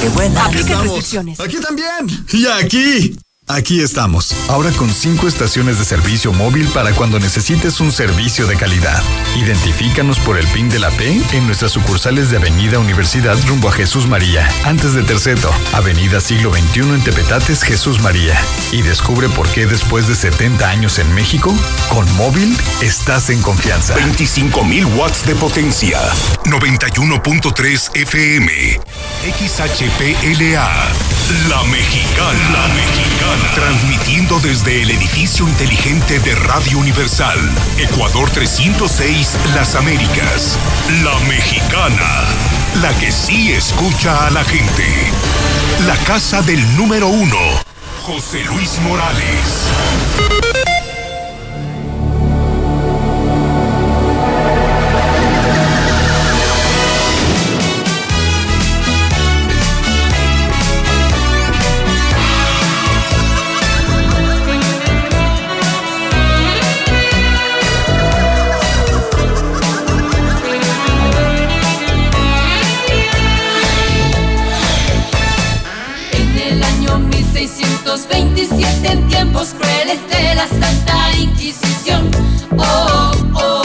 Qué 0.00 0.08
buena. 0.10 0.44
Aplica 0.44 0.80
restricciones. 0.80 1.40
Aquí 1.40 1.56
también. 1.60 2.26
Y 2.32 2.46
aquí. 2.46 3.16
Aquí 3.48 3.80
estamos, 3.80 4.32
ahora 4.48 4.70
con 4.70 4.88
cinco 4.88 5.26
estaciones 5.26 5.76
de 5.78 5.84
servicio 5.84 6.32
móvil 6.32 6.68
para 6.68 6.92
cuando 6.92 7.18
necesites 7.18 7.80
un 7.80 7.90
servicio 7.90 8.46
de 8.46 8.56
calidad. 8.56 9.02
Identifícanos 9.36 10.20
por 10.20 10.38
el 10.38 10.46
PIN 10.46 10.70
de 10.70 10.78
la 10.78 10.90
P 10.90 11.20
en 11.32 11.46
nuestras 11.46 11.72
sucursales 11.72 12.30
de 12.30 12.36
Avenida 12.36 12.78
Universidad 12.78 13.36
rumbo 13.48 13.68
a 13.68 13.72
Jesús 13.72 14.06
María, 14.06 14.48
antes 14.64 14.94
de 14.94 15.02
Terceto, 15.02 15.50
Avenida 15.72 16.20
Siglo 16.20 16.54
XXI 16.54 16.80
en 16.80 17.02
Tepetates, 17.02 17.64
Jesús 17.64 18.00
María. 18.00 18.40
Y 18.70 18.82
descubre 18.82 19.28
por 19.28 19.48
qué 19.48 19.66
después 19.66 20.06
de 20.06 20.14
70 20.14 20.68
años 20.68 21.00
en 21.00 21.12
México, 21.12 21.52
con 21.90 22.10
móvil 22.14 22.56
estás 22.80 23.28
en 23.28 23.42
confianza. 23.42 23.96
25.000 23.96 24.96
watts 24.96 25.26
de 25.26 25.34
potencia, 25.34 26.00
91.3 26.44 27.96
FM, 27.96 28.80
XHPLA, 29.36 30.70
La 31.48 31.62
Mexicana, 31.64 32.50
La 32.52 32.68
Mexicana. 32.68 33.31
Transmitiendo 33.54 34.38
desde 34.40 34.82
el 34.82 34.90
edificio 34.90 35.48
inteligente 35.48 36.18
de 36.20 36.34
Radio 36.34 36.78
Universal, 36.78 37.38
Ecuador 37.78 38.30
306, 38.30 39.38
Las 39.54 39.74
Américas. 39.74 40.58
La 41.02 41.18
Mexicana, 41.28 42.24
la 42.82 42.92
que 42.98 43.10
sí 43.10 43.52
escucha 43.52 44.26
a 44.26 44.30
la 44.30 44.44
gente. 44.44 44.84
La 45.86 45.96
casa 46.04 46.42
del 46.42 46.76
número 46.76 47.08
uno, 47.08 47.38
José 48.02 48.44
Luis 48.44 48.78
Morales. 48.80 50.51
los 78.02 78.08
27 78.08 78.92
en 78.92 79.08
tiempos 79.08 79.54
crueles 79.54 79.98
de 80.08 80.34
la 80.34 80.46
Santa 80.46 81.12
Inquisición. 81.18 82.10
Oh, 82.56 83.12
oh, 83.34 83.62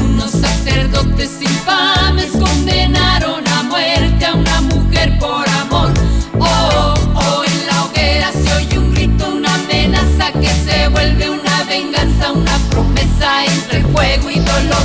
unos 0.00 0.30
sacerdotes 0.30 1.40
infames 1.40 2.30
condenaron 2.32 3.46
a 3.48 3.62
muerte 3.64 4.26
a 4.26 4.34
una 4.34 4.60
mujer 4.62 5.18
por 5.18 5.48
amor. 5.48 5.92
Oh, 6.38 6.94
oh, 7.14 7.44
en 7.44 7.66
la 7.66 7.84
hoguera 7.84 8.32
se 8.32 8.52
oye 8.54 8.78
un 8.78 8.94
grito, 8.94 9.28
una 9.28 9.54
amenaza 9.54 10.32
que 10.32 10.48
se 10.48 10.88
vuelve 10.88 11.30
una 11.30 11.64
venganza, 11.64 12.32
una 12.32 12.58
promesa 12.70 13.44
entre 13.44 13.82
fuego 13.84 14.30
y 14.30 14.38
dolor. 14.38 14.84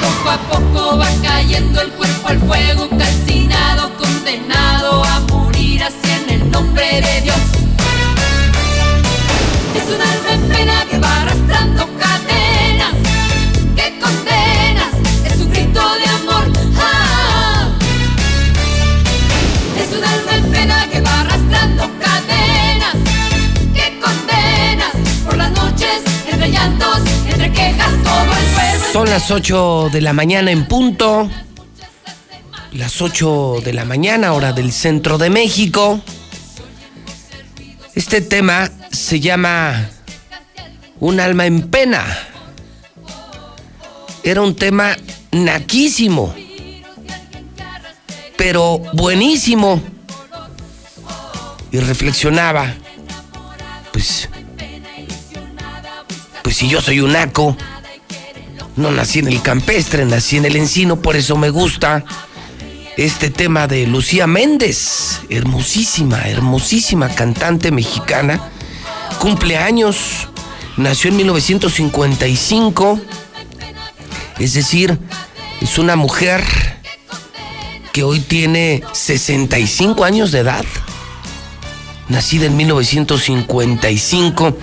Poco 0.00 0.30
a 0.30 0.38
poco 0.50 0.98
va 0.98 1.08
cayendo 1.22 1.80
el 1.80 1.90
cuerpo 1.92 2.28
al 2.28 2.38
fuego, 2.40 2.88
calcinado, 2.90 3.96
condenado 3.96 5.04
a 5.04 5.20
morir 5.28 5.82
así 5.82 6.10
en 6.24 6.40
el 6.40 6.50
nombre 6.50 7.00
de 7.00 7.20
Dios. 7.22 7.69
Es 9.90 9.96
un 9.96 10.02
alma 10.02 10.34
en 10.34 10.48
pena 10.48 10.86
que 10.88 10.98
va 11.00 11.22
arrastrando 11.22 11.88
cadenas, 11.98 12.94
que 13.74 13.98
condenas, 13.98 14.92
es 15.24 15.40
un 15.40 15.50
grito 15.50 15.80
de 15.80 16.04
amor. 16.04 16.52
Ah. 16.76 17.76
Es 19.76 19.98
un 19.98 20.04
alma 20.04 20.36
en 20.36 20.52
pena 20.52 20.88
que 20.92 21.00
va 21.00 21.20
arrastrando 21.22 21.90
cadenas, 21.98 22.94
que 23.74 23.98
condenas 23.98 24.92
por 25.24 25.36
las 25.36 25.50
noches, 25.50 26.02
entre 26.30 26.50
llantos, 26.52 27.00
entre 27.28 27.52
quejas, 27.52 27.90
todo 28.04 28.22
el 28.22 28.54
pueblo. 28.54 28.92
Son 28.92 29.10
las 29.10 29.28
8 29.28 29.88
de 29.90 30.00
la 30.02 30.12
mañana 30.12 30.52
en 30.52 30.68
punto. 30.68 31.28
Las 32.74 33.02
8 33.02 33.56
de 33.64 33.72
la 33.72 33.84
mañana, 33.84 34.34
hora 34.34 34.52
del 34.52 34.70
centro 34.70 35.18
de 35.18 35.30
México. 35.30 36.00
Este 37.96 38.20
tema 38.20 38.70
se 38.90 39.20
llama 39.20 39.88
Un 40.98 41.20
alma 41.20 41.46
en 41.46 41.68
pena. 41.70 42.04
Era 44.22 44.42
un 44.42 44.54
tema 44.54 44.96
naquísimo, 45.32 46.34
pero 48.36 48.78
buenísimo. 48.92 49.80
Y 51.72 51.78
reflexionaba, 51.78 52.74
pues, 53.92 54.28
pues 56.42 56.56
si 56.56 56.68
yo 56.68 56.80
soy 56.80 57.00
un 57.00 57.12
naco, 57.12 57.56
no 58.76 58.90
nací 58.90 59.20
en 59.20 59.28
el 59.28 59.40
campestre, 59.40 60.04
nací 60.04 60.36
en 60.36 60.46
el 60.46 60.56
encino, 60.56 61.00
por 61.00 61.16
eso 61.16 61.36
me 61.36 61.50
gusta 61.50 62.04
este 62.96 63.30
tema 63.30 63.66
de 63.66 63.86
Lucía 63.86 64.26
Méndez, 64.26 65.20
hermosísima, 65.30 66.22
hermosísima 66.28 67.08
cantante 67.08 67.70
mexicana, 67.70 68.50
cumpleaños, 69.18 70.28
nació 70.76 71.10
en 71.10 71.16
1955, 71.16 73.00
es 74.38 74.54
decir, 74.54 74.98
es 75.60 75.78
una 75.78 75.96
mujer 75.96 76.42
que 77.92 78.02
hoy 78.02 78.20
tiene 78.20 78.82
65 78.92 80.04
años 80.04 80.32
de 80.32 80.40
edad. 80.40 80.64
Nacida 82.08 82.46
en 82.46 82.56
1955, 82.56 84.56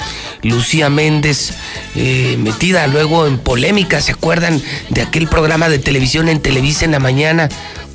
Lucía 0.43 0.89
Méndez, 0.89 1.53
eh, 1.95 2.35
metida 2.39 2.87
luego 2.87 3.25
en 3.25 3.37
polémica, 3.37 4.01
¿se 4.01 4.11
acuerdan 4.11 4.61
de 4.89 5.01
aquel 5.01 5.27
programa 5.27 5.69
de 5.69 5.79
televisión 5.79 6.27
en 6.27 6.41
Televisa 6.41 6.83
en 6.83 6.91
la 6.91 6.99
mañana 6.99 7.47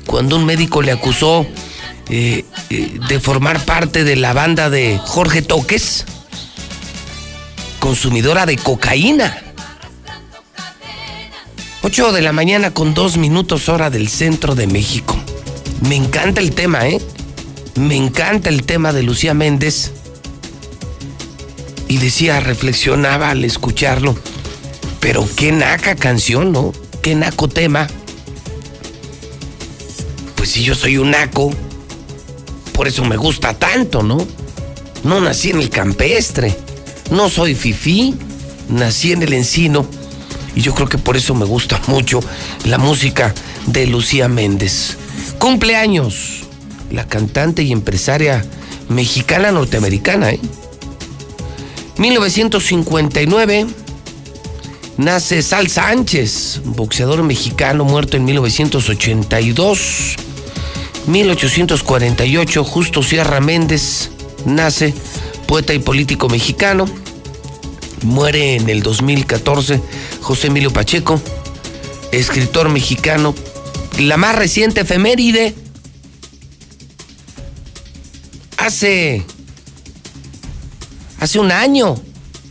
cuando 0.07 0.35
un 0.35 0.45
médico 0.45 0.81
le 0.81 0.91
acusó 0.91 1.45
eh, 2.09 2.45
eh, 2.69 2.99
de 3.07 3.19
formar 3.19 3.63
parte 3.63 4.03
de 4.03 4.15
la 4.15 4.33
banda 4.33 4.69
de 4.69 4.99
Jorge 5.03 5.41
Toques, 5.41 6.05
consumidora 7.83 8.45
de 8.45 8.55
cocaína. 8.55 9.43
8 11.81 12.13
de 12.13 12.21
la 12.21 12.31
mañana 12.31 12.73
con 12.73 12.93
dos 12.93 13.17
minutos 13.17 13.67
hora 13.67 13.89
del 13.89 14.07
centro 14.07 14.55
de 14.55 14.67
México. 14.67 15.17
Me 15.89 15.97
encanta 15.97 16.39
el 16.39 16.55
tema, 16.55 16.87
¿eh? 16.87 17.01
Me 17.75 17.97
encanta 17.97 18.47
el 18.47 18.63
tema 18.63 18.93
de 18.93 19.03
Lucía 19.03 19.33
Méndez. 19.33 19.91
Y 21.89 21.97
decía, 21.97 22.39
reflexionaba 22.39 23.31
al 23.31 23.43
escucharlo. 23.43 24.15
Pero 25.01 25.27
qué 25.35 25.51
naca 25.51 25.97
canción, 25.97 26.53
¿no? 26.53 26.71
Qué 27.01 27.15
naco 27.15 27.49
tema 27.49 27.89
pues 30.37 30.51
si 30.51 30.63
yo 30.63 30.73
soy 30.73 30.97
un 30.97 31.11
naco, 31.11 31.53
por 32.71 32.87
eso 32.87 33.03
me 33.03 33.17
gusta 33.17 33.53
tanto, 33.53 34.03
¿no? 34.03 34.25
No 35.03 35.19
nací 35.19 35.49
en 35.49 35.59
el 35.59 35.69
campestre, 35.69 36.57
no 37.11 37.29
soy 37.29 37.55
fifí, 37.55 38.15
nací 38.69 39.11
en 39.11 39.23
el 39.23 39.33
encino 39.33 39.85
y 40.55 40.61
yo 40.61 40.73
creo 40.73 40.87
que 40.87 40.97
por 40.97 41.17
eso 41.17 41.35
me 41.35 41.45
gusta 41.45 41.81
mucho 41.87 42.19
la 42.65 42.77
música 42.77 43.33
de 43.67 43.87
Lucía 43.87 44.27
Méndez. 44.27 44.97
Cumpleaños, 45.39 46.43
la 46.91 47.07
cantante 47.07 47.63
y 47.63 47.71
empresaria 47.71 48.45
mexicana 48.89 49.51
norteamericana, 49.51 50.31
¿eh? 50.31 50.39
1959 51.97 53.67
nace 54.97 55.41
Sal 55.41 55.69
Sánchez, 55.69 56.61
boxeador 56.63 57.23
mexicano 57.23 57.83
muerto 57.85 58.17
en 58.17 58.25
1982. 58.25 60.15
1848, 61.07 62.63
Justo 62.63 63.03
Sierra 63.03 63.41
Méndez 63.41 64.09
nace, 64.45 64.93
poeta 65.53 65.75
y 65.75 65.77
político 65.77 66.29
mexicano. 66.29 66.85
Muere 68.01 68.55
en 68.55 68.69
el 68.69 68.81
2014 68.81 69.79
José 70.19 70.47
Emilio 70.47 70.73
Pacheco, 70.73 71.21
escritor 72.11 72.69
mexicano. 72.69 73.35
La 73.99 74.17
más 74.17 74.35
reciente 74.35 74.81
efeméride. 74.81 75.53
Hace. 78.57 79.23
Hace 81.19 81.37
un 81.37 81.51
año 81.51 82.01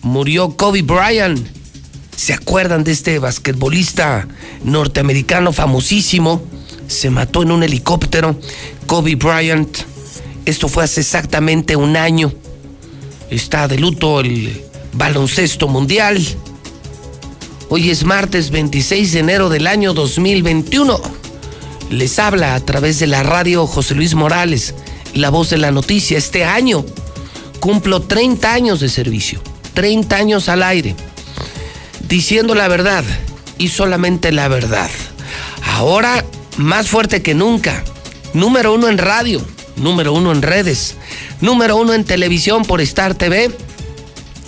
murió 0.02 0.56
Kobe 0.56 0.82
Bryant. 0.82 1.44
¿Se 2.14 2.32
acuerdan 2.32 2.84
de 2.84 2.92
este 2.92 3.18
basquetbolista 3.18 4.28
norteamericano 4.62 5.52
famosísimo? 5.52 6.40
se 6.86 7.10
mató 7.10 7.42
en 7.42 7.50
un 7.50 7.64
helicóptero. 7.64 8.38
Kobe 8.86 9.16
Bryant. 9.16 9.78
Esto 10.44 10.68
fue 10.68 10.84
hace 10.84 11.00
exactamente 11.00 11.74
un 11.74 11.96
año. 11.96 12.32
Está 13.32 13.66
de 13.66 13.78
luto 13.78 14.20
el 14.20 14.62
baloncesto 14.92 15.66
mundial. 15.66 16.22
Hoy 17.70 17.88
es 17.88 18.04
martes 18.04 18.50
26 18.50 19.10
de 19.10 19.20
enero 19.20 19.48
del 19.48 19.68
año 19.68 19.94
2021. 19.94 21.00
Les 21.88 22.18
habla 22.18 22.54
a 22.54 22.60
través 22.60 22.98
de 22.98 23.06
la 23.06 23.22
radio 23.22 23.66
José 23.66 23.94
Luis 23.94 24.12
Morales, 24.12 24.74
la 25.14 25.30
voz 25.30 25.48
de 25.48 25.56
la 25.56 25.70
noticia. 25.70 26.18
Este 26.18 26.44
año 26.44 26.84
cumplo 27.58 28.02
30 28.02 28.52
años 28.52 28.80
de 28.80 28.90
servicio, 28.90 29.40
30 29.72 30.14
años 30.14 30.50
al 30.50 30.62
aire, 30.62 30.94
diciendo 32.06 32.54
la 32.54 32.68
verdad 32.68 33.02
y 33.56 33.68
solamente 33.68 34.30
la 34.30 34.48
verdad. 34.48 34.90
Ahora 35.64 36.22
más 36.58 36.88
fuerte 36.88 37.22
que 37.22 37.32
nunca. 37.32 37.82
Número 38.34 38.74
uno 38.74 38.90
en 38.90 38.98
radio, 38.98 39.40
número 39.82 40.12
uno 40.12 40.32
en 40.32 40.40
redes, 40.42 40.96
número 41.40 41.76
uno 41.76 41.92
en 41.92 42.04
televisión 42.04 42.64
por 42.64 42.80
Star 42.80 43.14
TV 43.14 43.50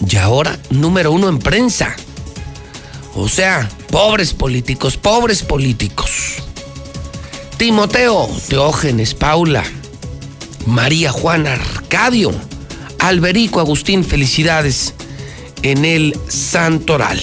y 0.09 0.16
ahora 0.16 0.59
número 0.70 1.12
uno 1.12 1.28
en 1.28 1.39
prensa. 1.39 1.97
O 3.14 3.28
sea, 3.28 3.68
pobres 3.91 4.32
políticos, 4.32 4.97
pobres 4.97 5.43
políticos. 5.43 6.37
Timoteo, 7.57 8.28
Teógenes, 8.49 9.14
Paula, 9.14 9.62
María 10.66 11.12
Juana 11.12 11.53
Arcadio, 11.53 12.32
Alberico 12.99 13.61
Agustín, 13.61 14.05
felicidades 14.05 14.95
en 15.62 15.85
el 15.85 16.16
Santoral. 16.28 17.20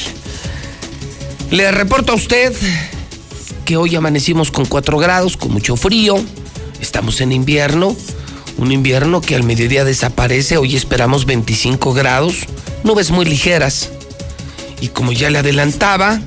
Le 1.50 1.72
reporto 1.72 2.14
a 2.14 2.16
usted 2.16 2.54
que 3.66 3.76
hoy 3.76 3.96
amanecimos 3.96 4.52
con 4.52 4.66
4 4.66 4.98
grados, 4.98 5.36
con 5.36 5.52
mucho 5.52 5.76
frío, 5.76 6.24
estamos 6.82 7.22
en 7.22 7.32
invierno, 7.32 7.96
un 8.58 8.72
invierno 8.72 9.22
que 9.22 9.36
al 9.36 9.44
mediodía 9.44 9.86
desaparece, 9.86 10.58
hoy 10.58 10.76
esperamos 10.76 11.26
25 11.26 11.94
grados, 11.94 12.36
nubes 12.84 13.12
muy 13.12 13.26
ligeras. 13.26 13.92
Y 14.82 14.90
como 14.90 15.12
ya 15.12 15.30
le 15.30 15.40
adelantaba, 15.40 16.20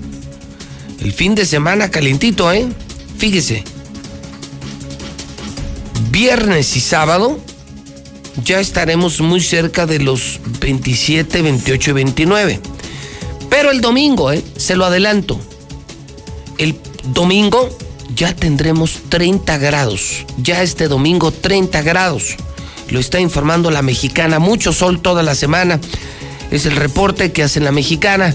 el 1.00 1.12
fin 1.12 1.34
de 1.34 1.44
semana 1.44 1.90
calentito, 1.90 2.50
¿eh? 2.52 2.66
Fíjese, 3.18 3.64
viernes 6.10 6.76
y 6.76 6.80
sábado 6.80 7.38
ya 8.42 8.60
estaremos 8.60 9.20
muy 9.20 9.40
cerca 9.40 9.86
de 9.86 9.98
los 9.98 10.40
27, 10.60 11.42
28 11.42 11.90
y 11.90 11.92
29. 11.92 12.60
Pero 13.50 13.70
el 13.70 13.80
domingo, 13.80 14.32
¿eh? 14.32 14.42
Se 14.56 14.76
lo 14.76 14.84
adelanto. 14.84 15.40
El 16.58 16.76
domingo 17.12 17.68
ya 18.14 18.34
tendremos 18.34 19.00
30 19.08 19.58
grados. 19.58 20.24
Ya 20.36 20.62
este 20.62 20.88
domingo 20.88 21.30
30 21.30 21.82
grados. 21.82 22.36
Lo 22.90 23.00
está 23.00 23.20
informando 23.20 23.70
la 23.70 23.82
mexicana. 23.82 24.38
Mucho 24.38 24.72
sol 24.72 25.00
toda 25.00 25.22
la 25.22 25.34
semana. 25.34 25.80
Es 26.50 26.66
el 26.66 26.76
reporte 26.76 27.32
que 27.32 27.42
hace 27.42 27.60
la 27.60 27.72
mexicana. 27.72 28.34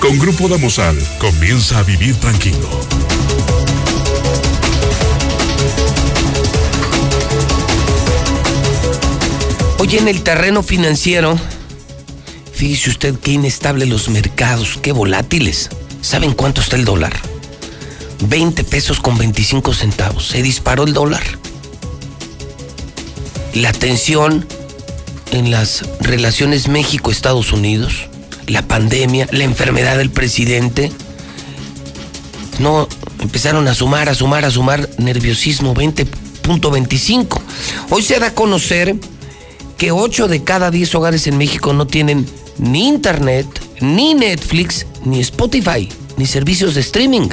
Con 0.00 0.18
Grupo 0.18 0.48
Damosal, 0.48 0.96
comienza 1.18 1.78
a 1.78 1.82
vivir 1.82 2.14
tranquilo. 2.16 2.68
Hoy 9.78 9.96
en 9.96 10.08
el 10.08 10.22
terreno 10.22 10.62
financiero, 10.62 11.38
fíjese 12.52 12.90
usted 12.90 13.14
qué 13.18 13.32
inestable 13.32 13.86
los 13.86 14.08
mercados, 14.08 14.78
qué 14.82 14.92
volátiles. 14.92 15.70
¿Saben 16.02 16.32
cuánto 16.32 16.60
está 16.60 16.76
el 16.76 16.84
dólar? 16.84 17.14
20 18.28 18.64
pesos 18.64 19.00
con 19.00 19.18
25 19.18 19.74
centavos. 19.74 20.28
Se 20.28 20.42
disparó 20.42 20.84
el 20.84 20.92
dólar. 20.92 21.24
La 23.54 23.72
tensión 23.72 24.46
en 25.32 25.50
las 25.50 25.84
relaciones 26.00 26.68
México-Estados 26.68 27.52
Unidos, 27.52 28.08
la 28.46 28.62
pandemia, 28.62 29.28
la 29.32 29.44
enfermedad 29.44 29.96
del 29.96 30.10
presidente, 30.10 30.92
no 32.58 32.88
empezaron 33.20 33.68
a 33.68 33.74
sumar, 33.74 34.08
a 34.08 34.14
sumar, 34.14 34.44
a 34.44 34.50
sumar 34.50 34.88
nerviosismo 34.98 35.74
20.25. 35.74 37.40
Hoy 37.90 38.02
se 38.02 38.18
da 38.18 38.28
a 38.28 38.34
conocer 38.34 38.94
que 39.76 39.92
8 39.92 40.28
de 40.28 40.42
cada 40.42 40.70
10 40.70 40.94
hogares 40.94 41.26
en 41.26 41.38
México 41.38 41.72
no 41.72 41.86
tienen 41.86 42.26
ni 42.58 42.88
internet, 42.88 43.46
ni 43.80 44.14
Netflix, 44.14 44.86
ni 45.04 45.20
Spotify, 45.20 45.88
ni 46.16 46.26
servicios 46.26 46.74
de 46.74 46.80
streaming. 46.80 47.28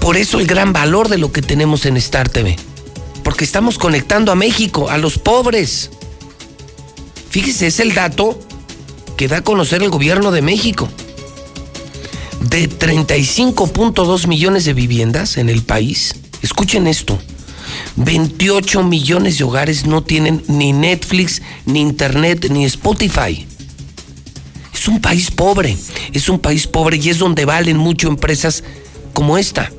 Por 0.00 0.16
eso 0.16 0.40
el 0.40 0.46
gran 0.46 0.72
valor 0.72 1.08
de 1.08 1.18
lo 1.18 1.32
que 1.32 1.42
tenemos 1.42 1.86
en 1.86 1.96
Star 1.96 2.28
TV. 2.28 2.56
Porque 3.22 3.44
estamos 3.44 3.78
conectando 3.78 4.32
a 4.32 4.34
México, 4.34 4.90
a 4.90 4.98
los 4.98 5.18
pobres. 5.18 5.90
Fíjese, 7.30 7.68
es 7.68 7.78
el 7.78 7.94
dato 7.94 8.38
que 9.22 9.28
da 9.28 9.36
a 9.36 9.42
conocer 9.42 9.84
el 9.84 9.90
gobierno 9.90 10.32
de 10.32 10.42
México. 10.42 10.88
De 12.40 12.68
35.2 12.68 14.26
millones 14.26 14.64
de 14.64 14.72
viviendas 14.72 15.36
en 15.36 15.48
el 15.48 15.62
país, 15.62 16.16
escuchen 16.42 16.88
esto, 16.88 17.16
28 17.94 18.82
millones 18.82 19.38
de 19.38 19.44
hogares 19.44 19.86
no 19.86 20.02
tienen 20.02 20.42
ni 20.48 20.72
Netflix, 20.72 21.40
ni 21.66 21.80
Internet, 21.82 22.48
ni 22.50 22.64
Spotify. 22.64 23.46
Es 24.74 24.88
un 24.88 25.00
país 25.00 25.30
pobre, 25.30 25.76
es 26.12 26.28
un 26.28 26.40
país 26.40 26.66
pobre 26.66 26.96
y 26.96 27.08
es 27.08 27.18
donde 27.18 27.44
valen 27.44 27.76
mucho 27.76 28.08
empresas 28.08 28.64
como 29.12 29.38
esta, 29.38 29.70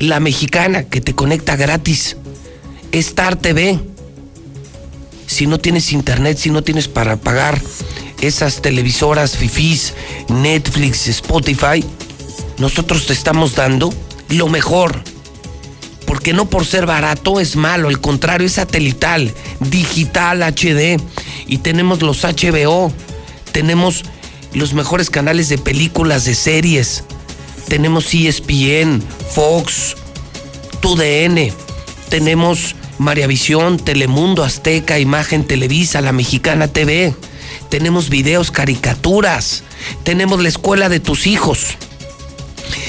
la 0.00 0.18
mexicana 0.18 0.82
que 0.82 1.00
te 1.00 1.14
conecta 1.14 1.54
gratis, 1.54 2.16
Star 2.90 3.36
TV. 3.36 3.78
Si 5.28 5.46
no 5.46 5.60
tienes 5.60 5.92
internet, 5.92 6.38
si 6.38 6.50
no 6.50 6.64
tienes 6.64 6.88
para 6.88 7.16
pagar 7.18 7.62
esas 8.20 8.62
televisoras 8.62 9.36
fifís, 9.36 9.94
Netflix, 10.28 11.08
Spotify, 11.08 11.84
nosotros 12.58 13.06
te 13.06 13.12
estamos 13.12 13.54
dando 13.54 13.92
lo 14.28 14.48
mejor. 14.48 15.02
Porque 16.06 16.32
no 16.32 16.50
por 16.50 16.66
ser 16.66 16.86
barato 16.86 17.40
es 17.40 17.56
malo, 17.56 17.88
al 17.88 18.00
contrario, 18.00 18.46
es 18.46 18.54
satelital, 18.54 19.32
digital, 19.60 20.42
HD. 20.42 21.00
Y 21.46 21.58
tenemos 21.58 22.02
los 22.02 22.24
HBO, 22.24 22.92
tenemos 23.52 24.04
los 24.52 24.74
mejores 24.74 25.08
canales 25.08 25.48
de 25.48 25.58
películas, 25.58 26.24
de 26.24 26.34
series. 26.34 27.04
Tenemos 27.68 28.12
ESPN, 28.12 29.02
Fox, 29.32 29.96
TUDN, 30.80 31.52
tenemos 32.08 32.74
Mariavisión, 32.98 33.78
Telemundo, 33.78 34.42
Azteca, 34.42 34.98
Imagen, 34.98 35.46
Televisa, 35.46 36.00
La 36.00 36.12
Mexicana 36.12 36.68
TV. 36.68 37.14
Tenemos 37.70 38.10
videos, 38.10 38.50
caricaturas. 38.50 39.62
Tenemos 40.04 40.42
la 40.42 40.48
escuela 40.48 40.88
de 40.88 41.00
tus 41.00 41.26
hijos. 41.26 41.78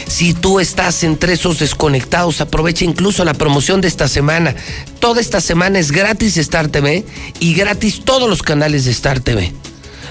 Si 0.08 0.34
tú 0.34 0.60
estás 0.60 1.04
entre 1.04 1.34
esos 1.34 1.60
desconectados, 1.60 2.42
aprovecha 2.42 2.84
incluso 2.84 3.24
la 3.24 3.34
promoción 3.34 3.80
de 3.80 3.88
esta 3.88 4.08
semana. 4.08 4.56
Toda 5.00 5.22
esta 5.22 5.40
semana 5.40 5.80
es 5.80 5.92
gratis 5.92 6.38
Star 6.38 6.68
TV 6.68 7.06
y 7.40 7.54
gratis 7.54 8.02
todos 8.04 8.30
los 8.30 8.44
canales 8.44 8.86
de 8.86 8.92
Star 8.92 9.20
TV. 9.20 9.54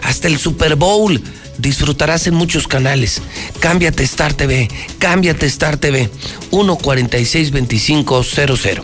Hasta 0.03 0.29
el 0.29 0.39
Super 0.39 0.77
Bowl 0.77 1.23
disfrutarás 1.59 2.27
en 2.27 2.35
muchos 2.35 2.67
canales. 2.67 3.21
Cámbiate 3.61 4.03
Star 4.05 4.35
TV, 4.35 4.69
cámbiate 4.99 5.47
Star 5.47 5.77
TV. 5.77 6.11
1462500. 6.51 8.83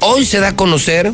Hoy 0.00 0.24
se 0.24 0.40
da 0.40 0.48
a 0.48 0.56
conocer 0.56 1.12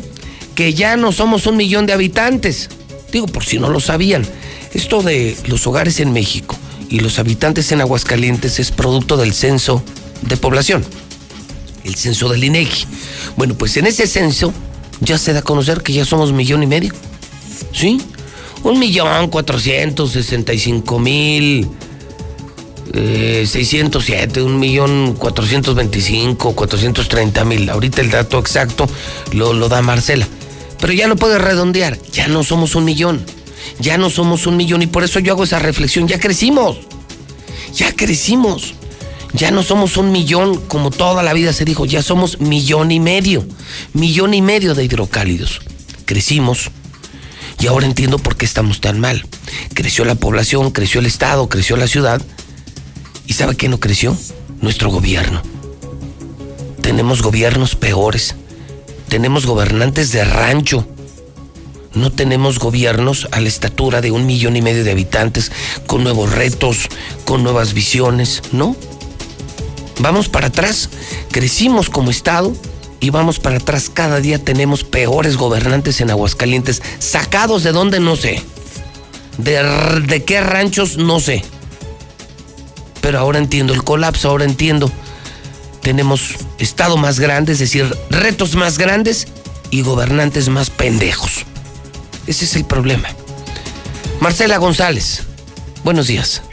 que 0.55 0.73
ya 0.73 0.97
no 0.97 1.11
somos 1.11 1.47
un 1.47 1.57
millón 1.57 1.85
de 1.85 1.93
habitantes. 1.93 2.69
Digo, 3.11 3.27
por 3.27 3.43
si 3.43 3.59
no 3.59 3.69
lo 3.69 3.79
sabían. 3.79 4.25
Esto 4.73 5.01
de 5.01 5.35
los 5.45 5.67
hogares 5.67 5.99
en 5.99 6.13
México 6.13 6.57
y 6.89 6.99
los 6.99 7.19
habitantes 7.19 7.71
en 7.71 7.81
Aguascalientes 7.81 8.59
es 8.59 8.71
producto 8.71 9.17
del 9.17 9.33
censo 9.33 9.83
de 10.21 10.37
población, 10.37 10.85
el 11.83 11.95
censo 11.95 12.29
del 12.29 12.43
INEGI. 12.43 12.85
Bueno, 13.35 13.55
pues 13.55 13.75
en 13.77 13.87
ese 13.87 14.07
censo 14.07 14.53
ya 15.01 15.17
se 15.17 15.33
da 15.33 15.39
a 15.39 15.43
conocer 15.43 15.81
que 15.81 15.93
ya 15.93 16.05
somos 16.05 16.31
millón 16.31 16.63
y 16.63 16.67
medio. 16.67 16.93
¿Sí? 17.73 17.99
Un 18.63 18.79
millón 18.79 19.27
cuatrocientos 19.29 20.11
sesenta 20.11 20.53
y 20.53 20.59
cinco 20.59 20.99
mil 20.99 21.67
eh, 22.93 23.45
seiscientos 23.49 24.05
siete, 24.05 24.41
un 24.41 24.59
millón 24.59 25.15
cuatrocientos 25.15 25.73
veinticinco, 25.73 26.53
cuatrocientos 26.53 27.07
treinta 27.07 27.43
mil. 27.43 27.69
Ahorita 27.69 28.01
el 28.01 28.11
dato 28.11 28.37
exacto 28.37 28.87
lo, 29.31 29.53
lo 29.53 29.67
da 29.67 29.81
Marcela. 29.81 30.27
Pero 30.81 30.93
ya 30.93 31.07
lo 31.07 31.15
puede 31.15 31.37
redondear, 31.37 31.97
ya 32.11 32.27
no 32.27 32.43
somos 32.43 32.75
un 32.75 32.83
millón. 32.83 33.23
Ya 33.79 33.97
no 33.97 34.09
somos 34.09 34.47
un 34.47 34.57
millón 34.57 34.81
y 34.81 34.87
por 34.87 35.03
eso 35.03 35.19
yo 35.19 35.33
hago 35.33 35.43
esa 35.43 35.59
reflexión. 35.59 36.07
Ya 36.07 36.19
crecimos. 36.19 36.79
Ya 37.75 37.93
crecimos. 37.95 38.73
Ya 39.33 39.51
no 39.51 39.63
somos 39.63 39.95
un 39.95 40.11
millón 40.11 40.59
como 40.67 40.91
toda 40.91 41.23
la 41.23 41.33
vida 41.33 41.53
se 41.53 41.63
dijo. 41.63 41.85
Ya 41.85 42.01
somos 42.01 42.41
millón 42.41 42.91
y 42.91 42.99
medio. 42.99 43.45
Millón 43.93 44.33
y 44.33 44.41
medio 44.41 44.73
de 44.75 44.83
hidrocálidos. 44.83 45.61
Crecimos. 46.05 46.71
Y 47.59 47.67
ahora 47.67 47.85
entiendo 47.85 48.17
por 48.17 48.35
qué 48.35 48.45
estamos 48.45 48.81
tan 48.81 48.99
mal. 48.99 49.25
Creció 49.73 50.03
la 50.03 50.15
población, 50.15 50.71
creció 50.71 50.99
el 50.99 51.05
Estado, 51.05 51.47
creció 51.47 51.77
la 51.77 51.87
ciudad. 51.87 52.21
¿Y 53.27 53.33
sabe 53.33 53.55
qué 53.55 53.69
no 53.69 53.79
creció? 53.79 54.17
Nuestro 54.61 54.89
gobierno. 54.89 55.41
Tenemos 56.81 57.21
gobiernos 57.21 57.75
peores. 57.75 58.35
Tenemos 59.11 59.45
gobernantes 59.45 60.11
de 60.11 60.23
rancho 60.23 60.87
no 61.93 62.09
tenemos 62.09 62.59
gobiernos 62.59 63.27
a 63.31 63.41
la 63.41 63.49
estatura 63.49 63.99
de 63.99 64.11
un 64.11 64.25
millón 64.25 64.55
y 64.55 64.61
medio 64.61 64.83
de 64.85 64.91
habitantes, 64.91 65.51
con 65.87 66.03
nuevos 66.03 66.31
retos, 66.31 66.87
con 67.25 67.43
nuevas 67.43 67.73
visiones, 67.73 68.41
¿no? 68.53 68.75
Vamos 69.99 70.29
para 70.29 70.47
atrás, 70.47 70.89
crecimos 71.31 71.89
como 71.89 72.09
Estado 72.09 72.53
y 73.01 73.09
vamos 73.09 73.39
para 73.39 73.57
atrás. 73.57 73.91
Cada 73.93 74.21
día 74.21 74.39
tenemos 74.39 74.85
peores 74.85 75.35
gobernantes 75.35 75.99
en 75.99 76.11
Aguascalientes, 76.11 76.81
sacados 76.99 77.63
de 77.63 77.73
donde 77.73 77.99
no 77.99 78.15
sé, 78.15 78.41
de, 79.37 79.61
de 80.07 80.23
qué 80.23 80.39
ranchos 80.39 80.95
no 80.95 81.19
sé. 81.19 81.43
Pero 83.01 83.19
ahora 83.19 83.39
entiendo 83.39 83.73
el 83.73 83.83
colapso, 83.83 84.29
ahora 84.29 84.45
entiendo. 84.45 84.89
Tenemos 85.81 86.35
Estado 86.59 86.97
más 86.97 87.19
grande, 87.19 87.53
es 87.53 87.59
decir, 87.59 87.85
retos 88.09 88.55
más 88.55 88.77
grandes 88.77 89.27
y 89.71 89.81
gobernantes 89.81 90.49
más 90.49 90.69
pendejos. 90.69 91.45
Ese 92.27 92.45
es 92.45 92.55
el 92.55 92.65
problema. 92.65 93.09
Marcela 94.19 94.57
González, 94.57 95.25
buenos 95.83 96.07
días. 96.07 96.43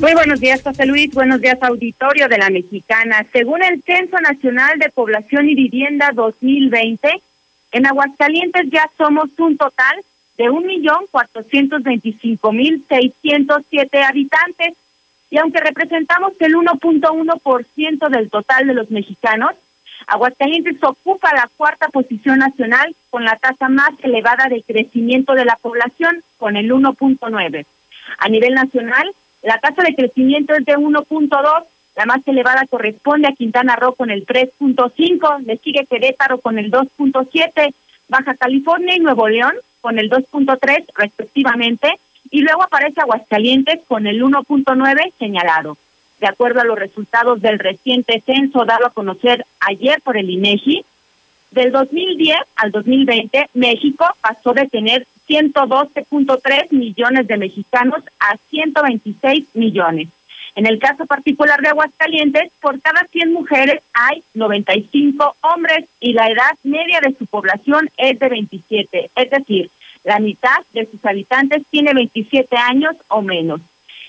Muy 0.00 0.14
buenos 0.14 0.40
días, 0.40 0.62
José 0.62 0.86
Luis. 0.86 1.12
Buenos 1.12 1.40
días, 1.40 1.58
auditorio 1.60 2.28
de 2.28 2.38
la 2.38 2.50
Mexicana. 2.50 3.26
Según 3.32 3.62
el 3.64 3.82
Censo 3.82 4.16
Nacional 4.20 4.78
de 4.78 4.90
Población 4.90 5.48
y 5.48 5.54
Vivienda 5.54 6.12
2020, 6.14 7.20
en 7.72 7.86
Aguascalientes 7.86 8.66
ya 8.70 8.88
somos 8.96 9.28
un 9.38 9.56
total 9.56 9.96
de 10.38 10.48
un 10.48 10.66
millón 10.66 11.06
cuatrocientos 11.10 11.82
veinticinco 11.82 12.52
mil 12.52 12.84
seiscientos 12.88 13.64
siete 13.68 14.02
habitantes. 14.02 14.74
Y 15.30 15.38
aunque 15.38 15.60
representamos 15.60 16.32
el 16.40 16.54
1.1% 16.54 18.08
del 18.08 18.30
total 18.30 18.66
de 18.66 18.74
los 18.74 18.90
mexicanos, 18.90 19.52
Aguascalientes 20.06 20.82
ocupa 20.82 21.34
la 21.34 21.50
cuarta 21.56 21.88
posición 21.88 22.38
nacional 22.38 22.94
con 23.10 23.24
la 23.24 23.36
tasa 23.36 23.68
más 23.68 23.90
elevada 24.02 24.48
de 24.48 24.62
crecimiento 24.62 25.34
de 25.34 25.44
la 25.44 25.56
población, 25.56 26.22
con 26.38 26.56
el 26.56 26.70
1.9. 26.70 27.66
A 28.18 28.28
nivel 28.28 28.54
nacional, 28.54 29.12
la 29.42 29.58
tasa 29.58 29.82
de 29.82 29.94
crecimiento 29.94 30.54
es 30.54 30.64
de 30.64 30.76
1.2, 30.76 31.64
La 31.96 32.06
más 32.06 32.26
elevada 32.26 32.64
corresponde 32.70 33.28
a 33.28 33.32
Quintana 33.32 33.76
Roo 33.76 33.94
con 33.94 34.10
el 34.10 34.24
3.5, 34.24 35.44
le 35.44 35.56
sigue 35.58 35.84
Querétaro 35.84 36.38
con 36.38 36.58
el 36.58 36.70
2.7, 36.70 37.74
Baja 38.08 38.34
California 38.34 38.94
y 38.96 39.00
Nuevo 39.00 39.28
León 39.28 39.54
con 39.80 39.98
el 39.98 40.08
2.3 40.08 40.86
respectivamente, 40.96 41.98
y 42.30 42.40
luego 42.40 42.62
aparece 42.62 43.00
Aguascalientes 43.00 43.80
con 43.86 44.06
el 44.06 44.22
1.9 44.22 45.12
señalado. 45.18 45.76
De 46.20 46.26
acuerdo 46.26 46.60
a 46.60 46.64
los 46.64 46.78
resultados 46.78 47.40
del 47.40 47.58
reciente 47.58 48.22
censo 48.24 48.64
dado 48.64 48.86
a 48.86 48.90
conocer 48.90 49.46
ayer 49.60 50.00
por 50.02 50.16
el 50.16 50.30
INEGI, 50.30 50.84
del 51.50 51.72
2010 51.72 52.36
al 52.56 52.70
2020, 52.70 53.50
México 53.54 54.04
pasó 54.20 54.52
de 54.52 54.66
tener 54.66 55.06
112.3 55.28 56.72
millones 56.72 57.26
de 57.26 57.36
mexicanos 57.36 58.02
a 58.18 58.36
126 58.50 59.46
millones. 59.54 60.08
En 60.56 60.66
el 60.66 60.78
caso 60.78 61.06
particular 61.06 61.60
de 61.60 61.68
Aguascalientes, 61.68 62.50
por 62.60 62.80
cada 62.80 63.06
100 63.12 63.32
mujeres 63.32 63.80
hay 63.92 64.22
95 64.34 65.36
hombres 65.42 65.84
y 66.00 66.14
la 66.14 66.28
edad 66.28 66.58
media 66.64 67.00
de 67.00 67.14
su 67.14 67.26
población 67.26 67.88
es 67.96 68.18
de 68.18 68.28
27, 68.28 69.10
es 69.14 69.30
decir, 69.30 69.70
la 70.04 70.18
mitad 70.18 70.58
de 70.72 70.86
sus 70.86 71.04
habitantes 71.04 71.62
tiene 71.70 71.92
27 71.94 72.56
años 72.56 72.96
o 73.08 73.22
menos. 73.22 73.60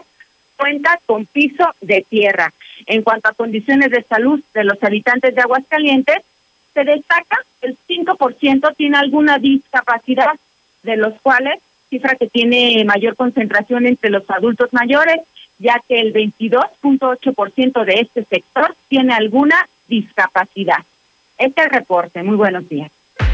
cuenta 0.56 1.00
con 1.08 1.26
piso 1.26 1.68
de 1.82 2.06
tierra. 2.08 2.54
En 2.86 3.02
cuanto 3.02 3.30
a 3.30 3.34
condiciones 3.34 3.90
de 3.90 4.04
salud 4.04 4.40
de 4.54 4.64
los 4.64 4.82
habitantes 4.84 5.34
de 5.34 5.42
Aguascalientes, 5.42 6.20
se 6.74 6.84
destaca 6.84 7.40
el 7.62 7.78
5% 7.88 8.76
tiene 8.76 8.98
alguna 8.98 9.40
discapacidad, 9.40 10.34
de 10.84 10.98
los 10.98 11.14
cuales 11.22 11.60
cifra 11.90 12.16
que 12.16 12.28
tiene 12.28 12.84
mayor 12.86 13.16
concentración 13.16 13.86
entre 13.88 14.10
los 14.10 14.30
adultos 14.30 14.72
mayores, 14.74 15.22
ya 15.60 15.82
que 15.88 16.00
el 16.00 16.14
22.8% 16.14 17.86
de 17.86 17.94
este 18.02 18.24
sector 18.26 18.76
tiene 18.90 19.14
alguna 19.14 19.68
discapacidad. 19.88 20.84
Este 21.38 21.62
es 21.62 21.68
el 21.68 21.74
reporte. 21.74 22.22
Muy 22.22 22.36
buenos 22.36 22.68
días. 22.68 22.92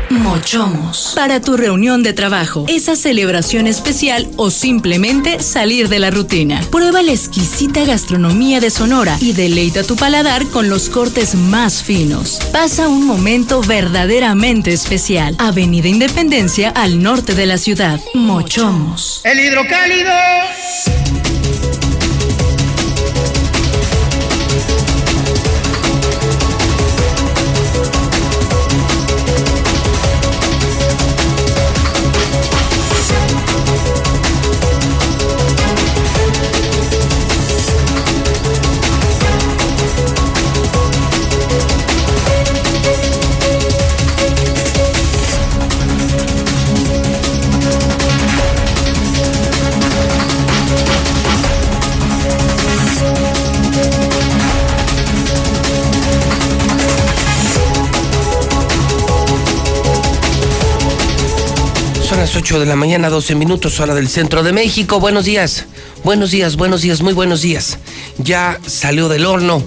Mochomos. 0.09 1.13
Para 1.15 1.39
tu 1.39 1.55
reunión 1.55 2.01
de 2.01 2.13
trabajo, 2.13 2.65
esa 2.67 2.95
celebración 2.95 3.67
especial 3.67 4.27
o 4.37 4.49
simplemente 4.49 5.39
salir 5.39 5.87
de 5.87 5.99
la 5.99 6.09
rutina. 6.09 6.61
Prueba 6.71 7.01
la 7.01 7.11
exquisita 7.11 7.85
gastronomía 7.85 8.59
de 8.59 8.71
Sonora 8.71 9.17
y 9.21 9.33
deleita 9.33 9.83
tu 9.83 9.95
paladar 9.95 10.45
con 10.47 10.69
los 10.69 10.89
cortes 10.89 11.35
más 11.35 11.83
finos. 11.83 12.39
Pasa 12.51 12.87
un 12.87 13.05
momento 13.05 13.61
verdaderamente 13.61 14.73
especial. 14.73 15.35
Avenida 15.37 15.87
Independencia 15.87 16.69
al 16.69 17.01
norte 17.01 17.35
de 17.35 17.45
la 17.45 17.57
ciudad. 17.57 17.99
Mochomos. 18.13 19.21
El 19.23 19.39
hidrocálido. 19.39 20.11
Las 62.29 62.35
8 62.35 62.59
de 62.59 62.67
la 62.67 62.75
mañana, 62.75 63.09
12 63.09 63.33
minutos, 63.33 63.79
hora 63.79 63.95
del 63.95 64.07
centro 64.07 64.43
de 64.43 64.53
México. 64.53 64.99
Buenos 64.99 65.25
días, 65.25 65.65
buenos 66.03 66.29
días, 66.29 66.57
buenos 66.57 66.83
días, 66.83 67.01
muy 67.01 67.13
buenos 67.13 67.41
días. 67.41 67.79
Ya 68.19 68.59
salió 68.67 69.09
del 69.09 69.25
horno, 69.25 69.63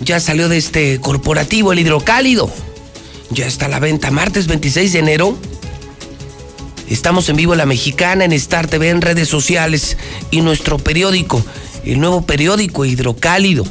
ya 0.00 0.18
salió 0.18 0.48
de 0.48 0.56
este 0.56 0.98
corporativo 0.98 1.72
el 1.72 1.78
hidrocálido. 1.78 2.50
Ya 3.30 3.46
está 3.46 3.68
la 3.68 3.78
venta 3.78 4.10
martes 4.10 4.48
26 4.48 4.94
de 4.94 4.98
enero. 4.98 5.38
Estamos 6.88 7.28
en 7.28 7.36
vivo 7.36 7.52
en 7.52 7.58
La 7.58 7.66
Mexicana, 7.66 8.24
en 8.24 8.32
Star 8.32 8.66
TV, 8.66 8.88
en 8.88 9.00
redes 9.00 9.28
sociales 9.28 9.96
y 10.32 10.40
nuestro 10.40 10.78
periódico, 10.78 11.40
el 11.84 12.00
nuevo 12.00 12.26
periódico 12.26 12.84
Hidrocálido. 12.84 13.64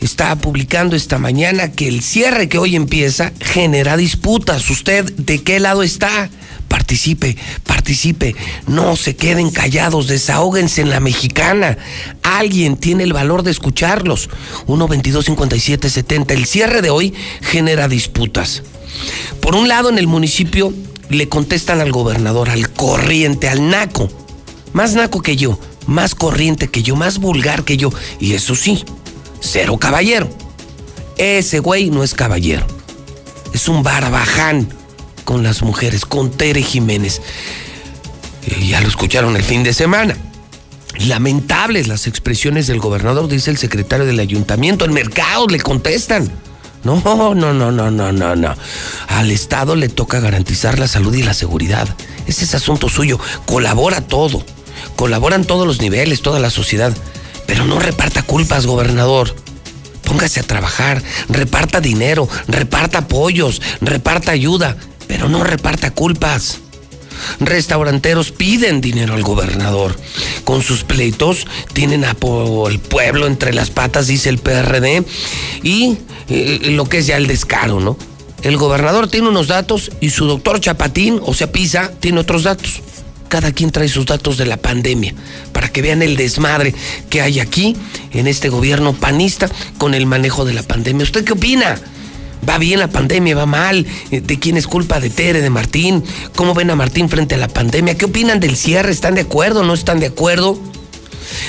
Está 0.00 0.34
publicando 0.34 0.96
esta 0.96 1.18
mañana 1.18 1.70
que 1.70 1.86
el 1.86 2.02
cierre 2.02 2.48
que 2.48 2.58
hoy 2.58 2.74
empieza 2.74 3.32
genera 3.38 3.96
disputas. 3.96 4.68
¿Usted 4.68 5.12
de 5.12 5.44
qué 5.44 5.60
lado 5.60 5.84
está? 5.84 6.28
Participe, 6.72 7.36
participe, 7.64 8.34
no 8.66 8.96
se 8.96 9.14
queden 9.14 9.50
callados, 9.50 10.06
desahóguense 10.06 10.80
en 10.80 10.88
la 10.88 11.00
mexicana. 11.00 11.76
Alguien 12.22 12.78
tiene 12.78 13.04
el 13.04 13.12
valor 13.12 13.42
de 13.42 13.50
escucharlos. 13.50 14.30
1 14.68 14.88
22 14.88 15.26
57 15.26 15.90
70. 15.90 16.32
El 16.32 16.46
cierre 16.46 16.80
de 16.80 16.88
hoy 16.88 17.12
genera 17.42 17.88
disputas. 17.88 18.62
Por 19.42 19.54
un 19.54 19.68
lado, 19.68 19.90
en 19.90 19.98
el 19.98 20.06
municipio 20.06 20.72
le 21.10 21.28
contestan 21.28 21.82
al 21.82 21.92
gobernador, 21.92 22.48
al 22.48 22.70
corriente, 22.70 23.50
al 23.50 23.68
naco. 23.68 24.08
Más 24.72 24.94
naco 24.94 25.20
que 25.20 25.36
yo, 25.36 25.58
más 25.86 26.14
corriente 26.14 26.68
que 26.68 26.82
yo, 26.82 26.96
más 26.96 27.18
vulgar 27.18 27.64
que 27.64 27.76
yo. 27.76 27.90
Y 28.18 28.32
eso 28.32 28.54
sí, 28.54 28.82
cero 29.40 29.76
caballero. 29.76 30.30
Ese 31.18 31.58
güey 31.58 31.90
no 31.90 32.02
es 32.02 32.14
caballero. 32.14 32.66
Es 33.52 33.68
un 33.68 33.82
barbaján 33.82 34.81
con 35.24 35.42
las 35.42 35.62
mujeres, 35.62 36.04
con 36.04 36.30
Tere 36.30 36.62
Jiménez. 36.62 37.20
Ya 38.68 38.80
lo 38.80 38.88
escucharon 38.88 39.36
el 39.36 39.42
fin 39.42 39.62
de 39.62 39.72
semana. 39.72 40.16
Lamentables 40.98 41.88
las 41.88 42.06
expresiones 42.06 42.66
del 42.66 42.78
gobernador, 42.78 43.28
dice 43.28 43.50
el 43.50 43.56
secretario 43.56 44.04
del 44.04 44.20
ayuntamiento. 44.20 44.84
En 44.84 44.92
mercados 44.92 45.50
le 45.50 45.60
contestan. 45.60 46.30
No, 46.84 47.00
no, 47.04 47.34
no, 47.34 47.70
no, 47.70 47.90
no, 47.90 48.12
no, 48.12 48.36
no. 48.36 48.54
Al 49.08 49.30
Estado 49.30 49.76
le 49.76 49.88
toca 49.88 50.20
garantizar 50.20 50.78
la 50.78 50.88
salud 50.88 51.14
y 51.14 51.22
la 51.22 51.34
seguridad. 51.34 51.88
Ese 52.26 52.44
es 52.44 52.54
asunto 52.54 52.88
suyo. 52.88 53.18
Colabora 53.46 54.00
todo. 54.00 54.44
Colaboran 54.96 55.44
todos 55.44 55.66
los 55.66 55.80
niveles, 55.80 56.22
toda 56.22 56.40
la 56.40 56.50
sociedad. 56.50 56.92
Pero 57.46 57.64
no 57.64 57.78
reparta 57.78 58.22
culpas, 58.22 58.66
gobernador. 58.66 59.34
Póngase 60.02 60.40
a 60.40 60.42
trabajar, 60.42 61.02
reparta 61.28 61.80
dinero, 61.80 62.28
reparta 62.48 62.98
apoyos, 62.98 63.62
reparta 63.80 64.32
ayuda 64.32 64.76
pero 65.12 65.28
no 65.28 65.44
reparta 65.44 65.90
culpas. 65.90 66.60
Restauranteros 67.38 68.32
piden 68.32 68.80
dinero 68.80 69.12
al 69.12 69.22
gobernador. 69.22 69.94
Con 70.44 70.62
sus 70.62 70.84
pleitos 70.84 71.46
tienen 71.74 72.06
a 72.06 72.16
el 72.70 72.78
pueblo 72.78 73.26
entre 73.26 73.52
las 73.52 73.68
patas, 73.68 74.06
dice 74.06 74.30
el 74.30 74.38
PRD, 74.38 75.04
y 75.62 75.98
eh, 76.30 76.60
lo 76.70 76.86
que 76.86 76.98
es 76.98 77.06
ya 77.08 77.18
el 77.18 77.26
descaro, 77.26 77.78
¿no? 77.78 77.98
El 78.42 78.56
gobernador 78.56 79.06
tiene 79.06 79.28
unos 79.28 79.48
datos 79.48 79.92
y 80.00 80.08
su 80.08 80.24
doctor 80.24 80.60
Chapatín, 80.60 81.20
o 81.22 81.34
sea, 81.34 81.52
Pisa, 81.52 81.92
tiene 82.00 82.18
otros 82.18 82.44
datos. 82.44 82.80
Cada 83.28 83.52
quien 83.52 83.70
trae 83.70 83.90
sus 83.90 84.06
datos 84.06 84.38
de 84.38 84.46
la 84.46 84.56
pandemia 84.56 85.14
para 85.52 85.68
que 85.68 85.82
vean 85.82 86.00
el 86.00 86.16
desmadre 86.16 86.74
que 87.10 87.20
hay 87.20 87.38
aquí 87.38 87.76
en 88.12 88.26
este 88.28 88.48
gobierno 88.48 88.94
panista 88.94 89.50
con 89.76 89.92
el 89.92 90.06
manejo 90.06 90.46
de 90.46 90.54
la 90.54 90.62
pandemia. 90.62 91.04
¿Usted 91.04 91.22
qué 91.22 91.34
opina? 91.34 91.78
¿Va 92.48 92.58
bien 92.58 92.80
la 92.80 92.88
pandemia? 92.88 93.36
¿Va 93.36 93.46
mal? 93.46 93.86
Eh, 94.10 94.20
¿De 94.20 94.38
quién 94.38 94.56
es 94.56 94.66
culpa? 94.66 94.98
¿De 94.98 95.10
Tere? 95.10 95.40
¿De 95.40 95.50
Martín? 95.50 96.02
¿Cómo 96.34 96.54
ven 96.54 96.70
a 96.70 96.76
Martín 96.76 97.08
frente 97.08 97.36
a 97.36 97.38
la 97.38 97.48
pandemia? 97.48 97.96
¿Qué 97.96 98.06
opinan 98.06 98.40
del 98.40 98.56
cierre? 98.56 98.90
¿Están 98.90 99.14
de 99.14 99.20
acuerdo? 99.20 99.62
¿No 99.62 99.74
están 99.74 100.00
de 100.00 100.06
acuerdo? 100.06 100.58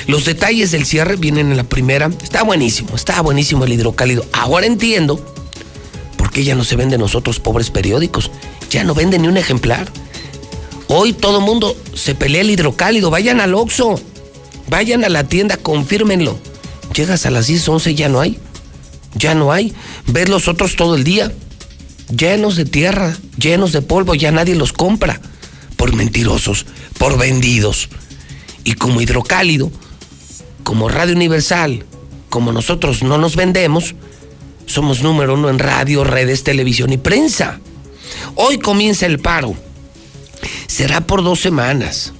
Los 0.07 0.25
detalles 0.25 0.71
del 0.71 0.85
cierre 0.85 1.15
vienen 1.15 1.49
en 1.49 1.57
la 1.57 1.63
primera. 1.63 2.11
Está 2.21 2.43
buenísimo, 2.43 2.95
está 2.95 3.21
buenísimo 3.21 3.65
el 3.65 3.73
hidrocálido. 3.73 4.23
Ahora 4.33 4.67
entiendo 4.67 5.19
por 6.17 6.31
qué 6.31 6.43
ya 6.43 6.53
no 6.53 6.63
se 6.63 6.75
venden 6.75 6.99
nosotros 6.99 7.39
pobres 7.39 7.71
periódicos. 7.71 8.29
Ya 8.69 8.83
no 8.83 8.93
venden 8.93 9.23
ni 9.23 9.27
un 9.27 9.37
ejemplar. 9.37 9.91
Hoy 10.87 11.13
todo 11.13 11.41
mundo 11.41 11.75
se 11.95 12.13
pelea 12.13 12.41
el 12.41 12.51
hidrocálido. 12.51 13.09
Vayan 13.09 13.41
al 13.41 13.55
Oxxo. 13.55 13.99
Vayan 14.69 15.03
a 15.03 15.09
la 15.09 15.23
tienda, 15.23 15.57
confírmenlo. 15.57 16.37
Llegas 16.93 17.25
a 17.25 17.31
las 17.31 17.47
10, 17.47 17.67
11 17.67 17.95
ya 17.95 18.09
no 18.09 18.19
hay 18.19 18.37
Ya 19.15 19.35
no 19.35 19.51
hay. 19.51 19.73
Ves 20.07 20.29
los 20.29 20.47
otros 20.47 20.75
todo 20.75 20.95
el 20.95 21.03
día, 21.03 21.31
llenos 22.15 22.55
de 22.55 22.65
tierra, 22.65 23.15
llenos 23.37 23.71
de 23.71 23.81
polvo, 23.81 24.15
ya 24.15 24.31
nadie 24.31 24.55
los 24.55 24.73
compra. 24.73 25.21
Por 25.75 25.93
mentirosos, 25.93 26.65
por 26.97 27.17
vendidos. 27.17 27.89
Y 28.63 28.73
como 28.73 29.01
hidrocálido, 29.01 29.71
como 30.63 30.87
Radio 30.87 31.15
Universal, 31.15 31.85
como 32.29 32.51
nosotros 32.51 33.03
no 33.03 33.17
nos 33.17 33.35
vendemos, 33.35 33.95
somos 34.65 35.03
número 35.03 35.33
uno 35.33 35.49
en 35.49 35.59
radio, 35.59 36.03
redes, 36.03 36.43
televisión 36.43 36.93
y 36.93 36.97
prensa. 36.97 37.59
Hoy 38.35 38.59
comienza 38.59 39.05
el 39.05 39.19
paro. 39.19 39.55
Será 40.67 41.01
por 41.01 41.23
dos 41.23 41.39
semanas. 41.39 42.13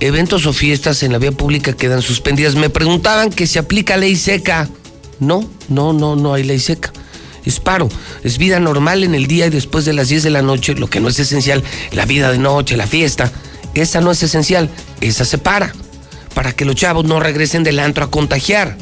Eventos 0.00 0.46
o 0.46 0.52
fiestas 0.52 1.02
en 1.02 1.12
la 1.12 1.18
vía 1.18 1.32
pública 1.32 1.72
quedan 1.72 2.02
suspendidas. 2.02 2.54
Me 2.54 2.70
preguntaban 2.70 3.30
que 3.30 3.46
se 3.46 3.58
aplica 3.58 3.96
ley 3.96 4.16
seca. 4.16 4.68
No, 5.20 5.48
no, 5.68 5.92
no, 5.92 6.16
no 6.16 6.34
hay 6.34 6.44
ley 6.44 6.58
seca. 6.58 6.92
Es 7.44 7.60
paro, 7.60 7.88
es 8.24 8.36
vida 8.38 8.60
normal 8.60 9.04
en 9.04 9.14
el 9.14 9.26
día 9.26 9.46
y 9.46 9.50
después 9.50 9.84
de 9.84 9.92
las 9.92 10.08
10 10.08 10.22
de 10.24 10.30
la 10.30 10.42
noche, 10.42 10.74
lo 10.74 10.88
que 10.88 11.00
no 11.00 11.08
es 11.08 11.18
esencial, 11.18 11.64
la 11.92 12.04
vida 12.04 12.30
de 12.30 12.38
noche, 12.38 12.76
la 12.76 12.86
fiesta, 12.86 13.32
esa 13.74 14.00
no 14.00 14.10
es 14.10 14.22
esencial, 14.22 14.68
esa 15.00 15.24
se 15.24 15.38
para, 15.38 15.72
para 16.34 16.52
que 16.52 16.64
los 16.64 16.74
chavos 16.74 17.04
no 17.04 17.20
regresen 17.20 17.64
del 17.64 17.78
antro 17.78 18.04
a 18.04 18.10
contagiar. 18.10 18.76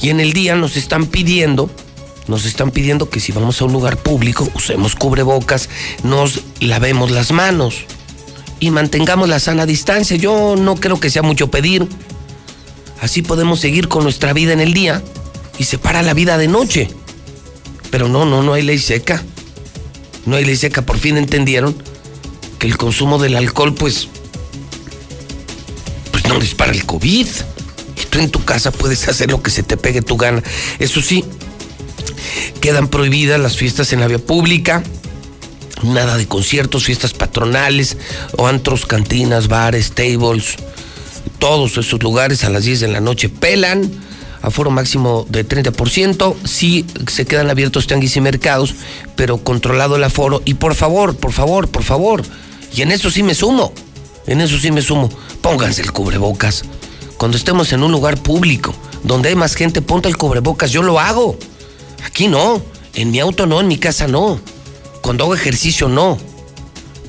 Y 0.00 0.08
en 0.08 0.20
el 0.20 0.32
día 0.32 0.54
nos 0.54 0.76
están 0.76 1.06
pidiendo 1.06 1.70
nos 2.28 2.44
están 2.44 2.70
pidiendo 2.70 3.10
que 3.10 3.18
si 3.18 3.32
vamos 3.32 3.60
a 3.60 3.64
un 3.64 3.72
lugar 3.72 3.96
público 3.96 4.48
usemos 4.54 4.94
cubrebocas, 4.94 5.68
nos 6.04 6.42
lavemos 6.60 7.10
las 7.10 7.32
manos 7.32 7.86
y 8.60 8.70
mantengamos 8.70 9.28
la 9.28 9.40
sana 9.40 9.66
distancia. 9.66 10.16
Yo 10.16 10.54
no 10.56 10.76
creo 10.76 11.00
que 11.00 11.10
sea 11.10 11.22
mucho 11.22 11.50
pedir. 11.50 11.88
Así 13.00 13.22
podemos 13.22 13.58
seguir 13.58 13.88
con 13.88 14.04
nuestra 14.04 14.32
vida 14.32 14.52
en 14.52 14.60
el 14.60 14.72
día 14.72 15.02
y 15.60 15.64
se 15.64 15.78
para 15.78 16.02
la 16.02 16.14
vida 16.14 16.38
de 16.38 16.48
noche. 16.48 16.88
Pero 17.90 18.08
no, 18.08 18.24
no, 18.24 18.42
no 18.42 18.54
hay 18.54 18.62
ley 18.62 18.78
seca. 18.78 19.22
No 20.26 20.36
hay 20.36 20.44
ley 20.44 20.56
seca. 20.56 20.82
Por 20.82 20.98
fin 20.98 21.16
entendieron 21.16 21.80
que 22.58 22.66
el 22.66 22.76
consumo 22.76 23.18
del 23.18 23.36
alcohol, 23.36 23.74
pues, 23.74 24.08
pues 26.10 26.26
no 26.26 26.40
dispara 26.40 26.72
el 26.72 26.84
COVID. 26.86 27.26
Y 27.26 28.06
tú 28.08 28.18
en 28.18 28.30
tu 28.30 28.44
casa 28.44 28.72
puedes 28.72 29.06
hacer 29.06 29.30
lo 29.30 29.42
que 29.42 29.50
se 29.50 29.62
te 29.62 29.76
pegue 29.76 30.02
tu 30.02 30.16
gana. 30.16 30.42
Eso 30.78 31.00
sí, 31.02 31.24
Quedan 32.60 32.88
prohibidas 32.88 33.40
las 33.40 33.56
fiestas 33.56 33.92
en 33.92 34.00
la 34.00 34.06
vía 34.06 34.18
pública, 34.18 34.82
nada 35.82 36.16
de 36.18 36.26
conciertos, 36.26 36.84
fiestas 36.84 37.14
patronales, 37.14 37.96
o 38.36 38.46
antros, 38.46 38.86
cantinas, 38.86 39.48
bares, 39.48 39.92
tables. 39.92 40.56
Todos 41.38 41.78
esos 41.78 42.02
lugares 42.02 42.44
a 42.44 42.50
las 42.50 42.64
10 42.64 42.80
de 42.80 42.88
la 42.88 43.00
noche 43.00 43.28
pelan, 43.28 43.90
aforo 44.42 44.70
máximo 44.70 45.26
de 45.28 45.46
30%. 45.46 46.36
Sí 46.44 46.86
se 47.06 47.26
quedan 47.26 47.50
abiertos 47.50 47.86
tianguis 47.86 48.16
y 48.16 48.20
mercados, 48.20 48.74
pero 49.16 49.38
controlado 49.38 49.96
el 49.96 50.04
aforo. 50.04 50.42
Y 50.44 50.54
por 50.54 50.74
favor, 50.74 51.16
por 51.16 51.32
favor, 51.32 51.68
por 51.68 51.82
favor, 51.82 52.22
y 52.74 52.82
en 52.82 52.92
eso 52.92 53.10
sí 53.10 53.22
me 53.22 53.34
sumo, 53.34 53.72
en 54.26 54.40
eso 54.40 54.58
sí 54.58 54.70
me 54.70 54.82
sumo, 54.82 55.10
pónganse 55.40 55.82
el 55.82 55.92
cubrebocas. 55.92 56.64
Cuando 57.16 57.36
estemos 57.36 57.72
en 57.72 57.82
un 57.82 57.92
lugar 57.92 58.16
público, 58.16 58.74
donde 59.02 59.28
hay 59.28 59.34
más 59.34 59.54
gente, 59.54 59.82
ponte 59.82 60.08
el 60.08 60.16
cubrebocas, 60.16 60.70
yo 60.70 60.82
lo 60.82 61.00
hago. 61.00 61.36
Aquí 62.04 62.28
no, 62.28 62.62
en 62.94 63.10
mi 63.10 63.20
auto 63.20 63.46
no, 63.46 63.60
en 63.60 63.68
mi 63.68 63.78
casa 63.78 64.06
no. 64.06 64.40
Cuando 65.02 65.24
hago 65.24 65.34
ejercicio 65.34 65.88
no. 65.88 66.18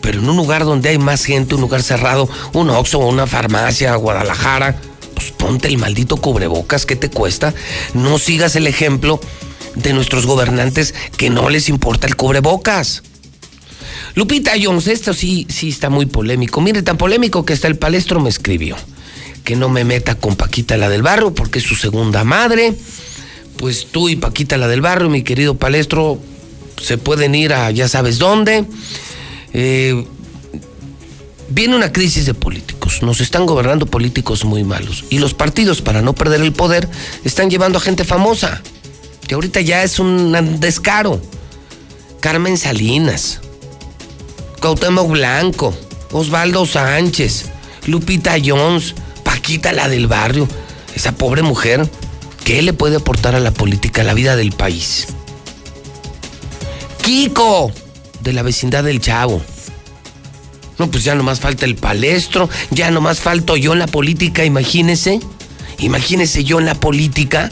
Pero 0.02 0.20
en 0.20 0.30
un 0.30 0.36
lugar 0.36 0.66
donde 0.66 0.90
hay 0.90 0.98
más 0.98 1.24
gente, 1.24 1.56
un 1.56 1.62
lugar 1.62 1.84
cerrado, 1.84 2.28
un 2.54 2.70
Oxxo, 2.70 3.00
una 3.00 3.28
farmacia, 3.28 3.96
Guadalajara, 3.96 4.76
pues 5.22 5.34
ponte 5.34 5.68
el 5.68 5.78
maldito 5.78 6.18
cubrebocas, 6.18 6.86
¿qué 6.86 6.96
te 6.96 7.10
cuesta? 7.10 7.54
No 7.94 8.18
sigas 8.18 8.56
el 8.56 8.66
ejemplo 8.66 9.20
de 9.76 9.94
nuestros 9.94 10.26
gobernantes 10.26 10.96
que 11.18 11.30
no 11.30 11.50
les 11.50 11.70
importa 11.70 12.08
el 12.08 12.16
cubrebocas. 12.16 13.04
Lupita 14.16 14.54
Jones, 14.62 14.88
esto 14.88 15.14
sí, 15.14 15.46
sí 15.50 15.70
está 15.70 15.90
muy 15.90 16.08
polémico. 16.08 16.60
Mire, 16.60 16.82
tan 16.82 16.98
polémico 16.98 17.46
que 17.46 17.54
hasta 17.54 17.68
el 17.68 17.78
palestro 17.78 18.20
me 18.20 18.30
escribió. 18.30 18.76
Que 19.44 19.56
no 19.56 19.70
me 19.70 19.84
meta 19.84 20.16
con 20.16 20.36
Paquita 20.36 20.76
la 20.76 20.90
del 20.90 21.04
barrio 21.04 21.34
porque 21.34 21.60
es 21.60 21.66
su 21.66 21.76
segunda 21.76 22.24
madre 22.24 22.76
pues 23.58 23.88
tú 23.92 24.10
y 24.10 24.16
Paquita 24.16 24.58
la 24.58 24.68
del 24.68 24.82
barrio, 24.82 25.08
mi 25.08 25.22
querido 25.22 25.56
Palestro, 25.56 26.20
se 26.82 26.98
pueden 26.98 27.36
ir 27.36 27.54
a 27.54 27.70
ya 27.70 27.88
sabes 27.88 28.18
dónde. 28.18 28.66
Eh, 29.54 30.04
viene 31.52 31.76
una 31.76 31.92
crisis 31.92 32.26
de 32.26 32.34
políticos, 32.34 33.02
nos 33.02 33.22
están 33.22 33.46
gobernando 33.46 33.86
políticos 33.86 34.46
muy 34.46 34.64
malos 34.64 35.06
y 35.10 35.20
los 35.20 35.34
partidos 35.34 35.82
para 35.82 36.02
no 36.02 36.14
perder 36.14 36.42
el 36.42 36.54
poder 36.54 36.90
están 37.24 37.50
llevando 37.50 37.78
a 37.78 37.82
gente 37.82 38.04
famosa, 38.04 38.62
que 39.28 39.36
ahorita 39.36 39.62
ya 39.62 39.84
es 39.84 40.00
un 40.00 40.60
descaro. 40.60 41.22
Carmen 42.20 42.58
Salinas, 42.58 43.40
Cuauhtémoc 44.60 45.10
Blanco, 45.10 45.76
Osvaldo 46.12 46.66
Sánchez, 46.66 47.46
Lupita 47.88 48.36
Jones, 48.44 48.94
Paquita 49.24 49.74
la 49.74 49.90
del 49.90 50.08
barrio, 50.08 50.48
esa 50.96 51.14
pobre 51.14 51.42
mujer 51.42 51.90
¿Qué 52.44 52.62
le 52.62 52.74
puede 52.74 52.98
aportar 52.98 53.36
a 53.36 53.40
la 53.40 53.52
política, 53.52 54.02
a 54.02 54.04
la 54.04 54.14
vida 54.14 54.36
del 54.36 54.52
país? 54.52 55.08
Kiko, 57.04 57.72
de 58.22 58.34
la 58.34 58.42
vecindad 58.42 58.84
del 58.84 59.00
Chavo. 59.00 59.42
No, 60.82 60.90
pues 60.90 61.04
ya 61.04 61.14
nomás 61.14 61.40
falta 61.40 61.66
el 61.66 61.76
palestro, 61.76 62.50
ya 62.72 62.90
nomás 62.90 63.20
falto 63.20 63.56
yo 63.56 63.74
en 63.74 63.78
la 63.78 63.86
política, 63.86 64.46
imagínese. 64.46 65.20
Imagínese 65.78 66.44
yo 66.44 66.58
en 66.58 66.66
la 66.66 66.74
política. 66.74 67.52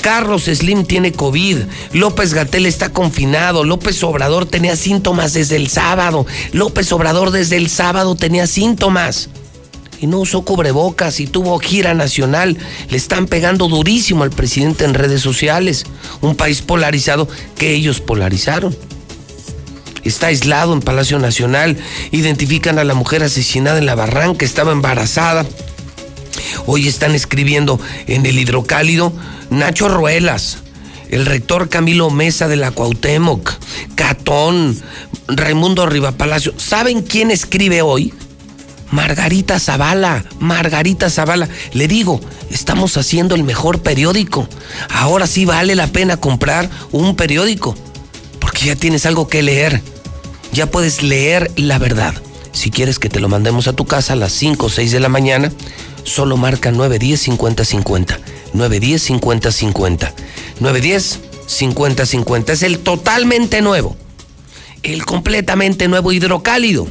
Carlos 0.00 0.44
Slim 0.44 0.84
tiene 0.84 1.10
COVID, 1.10 1.56
López 1.94 2.32
Gatel 2.32 2.64
está 2.64 2.90
confinado, 2.90 3.64
López 3.64 4.00
Obrador 4.04 4.46
tenía 4.46 4.76
síntomas 4.76 5.32
desde 5.32 5.56
el 5.56 5.66
sábado, 5.66 6.26
López 6.52 6.92
Obrador 6.92 7.32
desde 7.32 7.56
el 7.56 7.68
sábado 7.68 8.14
tenía 8.14 8.46
síntomas 8.46 9.28
y 10.00 10.06
no 10.06 10.20
usó 10.20 10.42
cubrebocas 10.42 11.18
y 11.18 11.26
tuvo 11.26 11.58
gira 11.58 11.92
nacional. 11.92 12.56
Le 12.88 12.96
están 12.96 13.26
pegando 13.26 13.66
durísimo 13.66 14.22
al 14.22 14.30
presidente 14.30 14.84
en 14.84 14.94
redes 14.94 15.22
sociales. 15.22 15.86
Un 16.20 16.36
país 16.36 16.62
polarizado 16.62 17.28
que 17.56 17.74
ellos 17.74 18.00
polarizaron. 18.00 18.76
Está 20.08 20.28
aislado 20.28 20.72
en 20.72 20.80
Palacio 20.80 21.18
Nacional. 21.18 21.76
Identifican 22.12 22.78
a 22.78 22.84
la 22.84 22.94
mujer 22.94 23.22
asesinada 23.22 23.76
en 23.76 23.84
la 23.84 23.94
barranca. 23.94 24.46
Estaba 24.46 24.72
embarazada. 24.72 25.44
Hoy 26.64 26.88
están 26.88 27.14
escribiendo 27.14 27.78
en 28.06 28.24
el 28.24 28.38
hidrocálido 28.38 29.12
Nacho 29.50 29.88
Ruelas, 29.88 30.58
el 31.10 31.26
rector 31.26 31.68
Camilo 31.68 32.08
Mesa 32.08 32.48
de 32.48 32.56
la 32.56 32.70
Cuauhtémoc, 32.70 33.52
Catón, 33.96 34.80
Raimundo 35.26 35.84
Rivapalacio. 35.84 36.54
¿Saben 36.56 37.02
quién 37.02 37.30
escribe 37.30 37.82
hoy? 37.82 38.14
Margarita 38.90 39.60
Zavala, 39.60 40.24
Margarita 40.40 41.10
Zavala. 41.10 41.50
Le 41.74 41.86
digo, 41.86 42.18
estamos 42.50 42.96
haciendo 42.96 43.34
el 43.34 43.44
mejor 43.44 43.82
periódico. 43.82 44.48
Ahora 44.88 45.26
sí 45.26 45.44
vale 45.44 45.74
la 45.74 45.88
pena 45.88 46.16
comprar 46.16 46.70
un 46.92 47.14
periódico, 47.14 47.74
porque 48.40 48.64
ya 48.64 48.76
tienes 48.76 49.04
algo 49.04 49.28
que 49.28 49.42
leer. 49.42 49.82
Ya 50.52 50.70
puedes 50.70 51.02
leer 51.02 51.50
la 51.56 51.78
verdad. 51.78 52.14
Si 52.52 52.70
quieres 52.70 52.98
que 52.98 53.08
te 53.08 53.20
lo 53.20 53.28
mandemos 53.28 53.68
a 53.68 53.72
tu 53.72 53.84
casa 53.84 54.14
a 54.14 54.16
las 54.16 54.32
5 54.32 54.66
o 54.66 54.68
6 54.68 54.92
de 54.92 55.00
la 55.00 55.08
mañana, 55.08 55.52
solo 56.04 56.36
marca 56.36 56.70
910 56.72 57.20
50 57.20 57.64
50. 57.64 58.18
910 58.54 59.02
50 59.02 59.52
50. 59.52 60.14
910 60.60 61.20
50 61.46 62.06
50. 62.06 62.52
Es 62.52 62.62
el 62.62 62.78
totalmente 62.78 63.60
nuevo. 63.62 63.96
El 64.82 65.04
completamente 65.04 65.88
nuevo 65.88 66.12
hidrocálido 66.12 66.86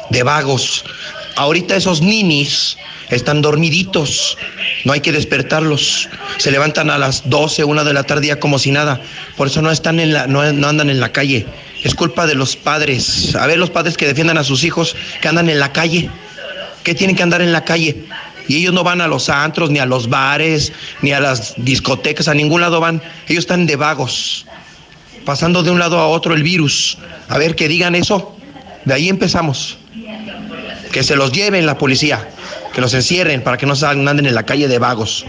de 0.10 0.24
vagos. 0.24 0.86
Ahorita 1.36 1.76
esos 1.76 2.02
ninis 2.02 2.78
están 3.10 3.42
dormiditos, 3.42 4.38
no 4.86 4.94
hay 4.94 5.02
que 5.02 5.12
despertarlos. 5.12 6.10
Se 6.38 6.52
levantan 6.52 6.90
a 6.90 6.98
las 6.98 7.30
12, 7.30 7.64
1 7.64 7.84
de 7.84 7.94
la 7.94 8.04
tarde 8.04 8.28
ya 8.28 8.40
como 8.40 8.60
si 8.60 8.72
nada. 8.72 9.02
Por 9.36 9.48
eso 9.48 9.62
no 9.62 9.72
están 9.72 10.00
en 10.00 10.14
la, 10.14 10.28
no, 10.28 10.52
no 10.54 10.68
andan 10.68 10.90
en 10.90 11.00
la 11.00 11.12
calle. 11.12 11.46
Es 11.84 11.96
culpa 11.96 12.28
de 12.28 12.36
los 12.36 12.56
padres. 12.56 13.36
A 13.36 13.48
ver 13.48 13.58
los 13.58 13.70
padres 13.70 13.98
que 13.98 14.06
defiendan 14.06 14.38
a 14.38 14.44
sus 14.44 14.64
hijos 14.64 14.96
que 15.22 15.28
andan 15.28 15.50
en 15.50 15.60
la 15.60 15.74
calle. 15.74 16.10
¿Qué 16.84 16.94
tienen 16.94 17.16
que 17.16 17.24
andar 17.24 17.42
en 17.42 17.52
la 17.52 17.64
calle? 17.64 18.06
Y 18.48 18.58
ellos 18.58 18.74
no 18.74 18.84
van 18.84 19.02
a 19.02 19.08
los 19.08 19.30
antros, 19.30 19.70
ni 19.70 19.80
a 19.80 19.86
los 19.86 20.10
bares, 20.10 20.74
ni 21.02 21.14
a 21.14 21.20
las 21.20 21.54
discotecas, 21.58 22.28
a 22.28 22.34
ningún 22.34 22.62
lado 22.62 22.80
van. 22.80 23.02
Ellos 23.28 23.44
están 23.44 23.66
de 23.66 23.78
vagos, 23.78 24.46
pasando 25.26 25.64
de 25.64 25.72
un 25.72 25.80
lado 25.80 25.98
a 25.98 26.08
otro 26.08 26.34
el 26.34 26.44
virus. 26.44 26.98
A 27.30 27.38
ver, 27.38 27.56
que 27.56 27.68
digan 27.68 27.96
eso. 27.96 28.36
De 28.86 28.94
ahí 28.94 29.08
empezamos. 29.08 29.78
Que 30.94 31.02
se 31.02 31.16
los 31.16 31.32
lleven 31.32 31.66
la 31.66 31.80
policía, 31.80 32.30
que 32.72 32.80
los 32.80 32.94
encierren 32.94 33.44
para 33.44 33.58
que 33.58 33.66
no 33.66 33.74
anden 33.84 34.28
en 34.28 34.36
la 34.36 34.44
calle 34.44 34.68
de 34.68 34.78
vagos. 34.78 35.26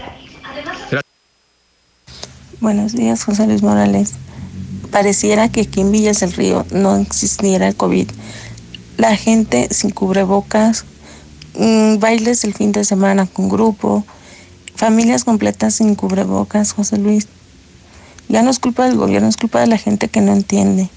Buenos 2.59 2.93
días, 2.93 3.23
José 3.23 3.47
Luis 3.47 3.63
Morales. 3.63 4.13
Pareciera 4.91 5.49
que 5.49 5.61
aquí 5.61 5.81
en 5.81 5.91
Villas 5.91 6.19
del 6.19 6.33
Río 6.33 6.67
no 6.69 6.95
existiera 6.97 7.67
el 7.67 7.75
COVID. 7.75 8.07
La 8.97 9.15
gente 9.17 9.67
sin 9.71 9.89
cubrebocas, 9.89 10.85
mm, 11.55 11.97
bailes 11.97 12.43
el 12.43 12.53
fin 12.53 12.71
de 12.71 12.83
semana 12.85 13.25
con 13.25 13.49
grupo, 13.49 14.05
familias 14.75 15.23
completas 15.23 15.73
sin 15.73 15.95
cubrebocas, 15.95 16.73
José 16.73 16.99
Luis. 16.99 17.27
Ya 18.29 18.43
no 18.43 18.51
es 18.51 18.59
culpa 18.59 18.85
del 18.85 18.97
gobierno, 18.97 19.27
es 19.27 19.37
culpa 19.37 19.61
de 19.61 19.67
la 19.67 19.79
gente 19.79 20.09
que 20.09 20.21
no 20.21 20.31
entiende. 20.31 20.89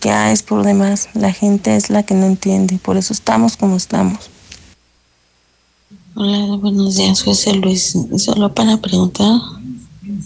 Ya 0.00 0.32
es 0.32 0.42
por 0.42 0.64
demás, 0.64 1.10
la 1.12 1.32
gente 1.32 1.76
es 1.76 1.90
la 1.90 2.02
que 2.02 2.14
no 2.14 2.24
entiende, 2.24 2.78
por 2.82 2.96
eso 2.96 3.12
estamos 3.12 3.58
como 3.58 3.76
estamos. 3.76 4.30
Hola, 6.14 6.56
buenos 6.56 6.96
días, 6.96 7.22
José 7.22 7.52
Luis. 7.52 7.96
Solo 8.16 8.54
para 8.54 8.78
preguntar 8.78 9.40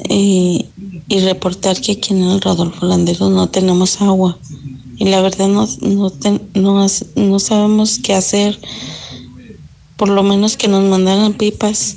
y, 0.09 0.66
reportar 1.09 1.80
que 1.80 1.92
aquí 1.92 2.14
en 2.14 2.22
el 2.22 2.40
Rodolfo 2.40 2.86
Landeros 2.86 3.30
no 3.30 3.48
tenemos 3.48 4.01
agua. 4.01 4.38
Y 4.96 5.06
la 5.06 5.20
verdad 5.20 5.48
no, 5.48 5.66
no, 5.82 6.12
no, 6.55 6.86
no 7.16 7.38
sabemos 7.40 7.98
qué 7.98 8.14
hacer. 8.14 8.60
Por 9.96 10.09
lo 10.09 10.22
menos 10.22 10.56
que 10.56 10.68
nos 10.68 10.84
mandaran 10.84 11.34
pipas 11.34 11.96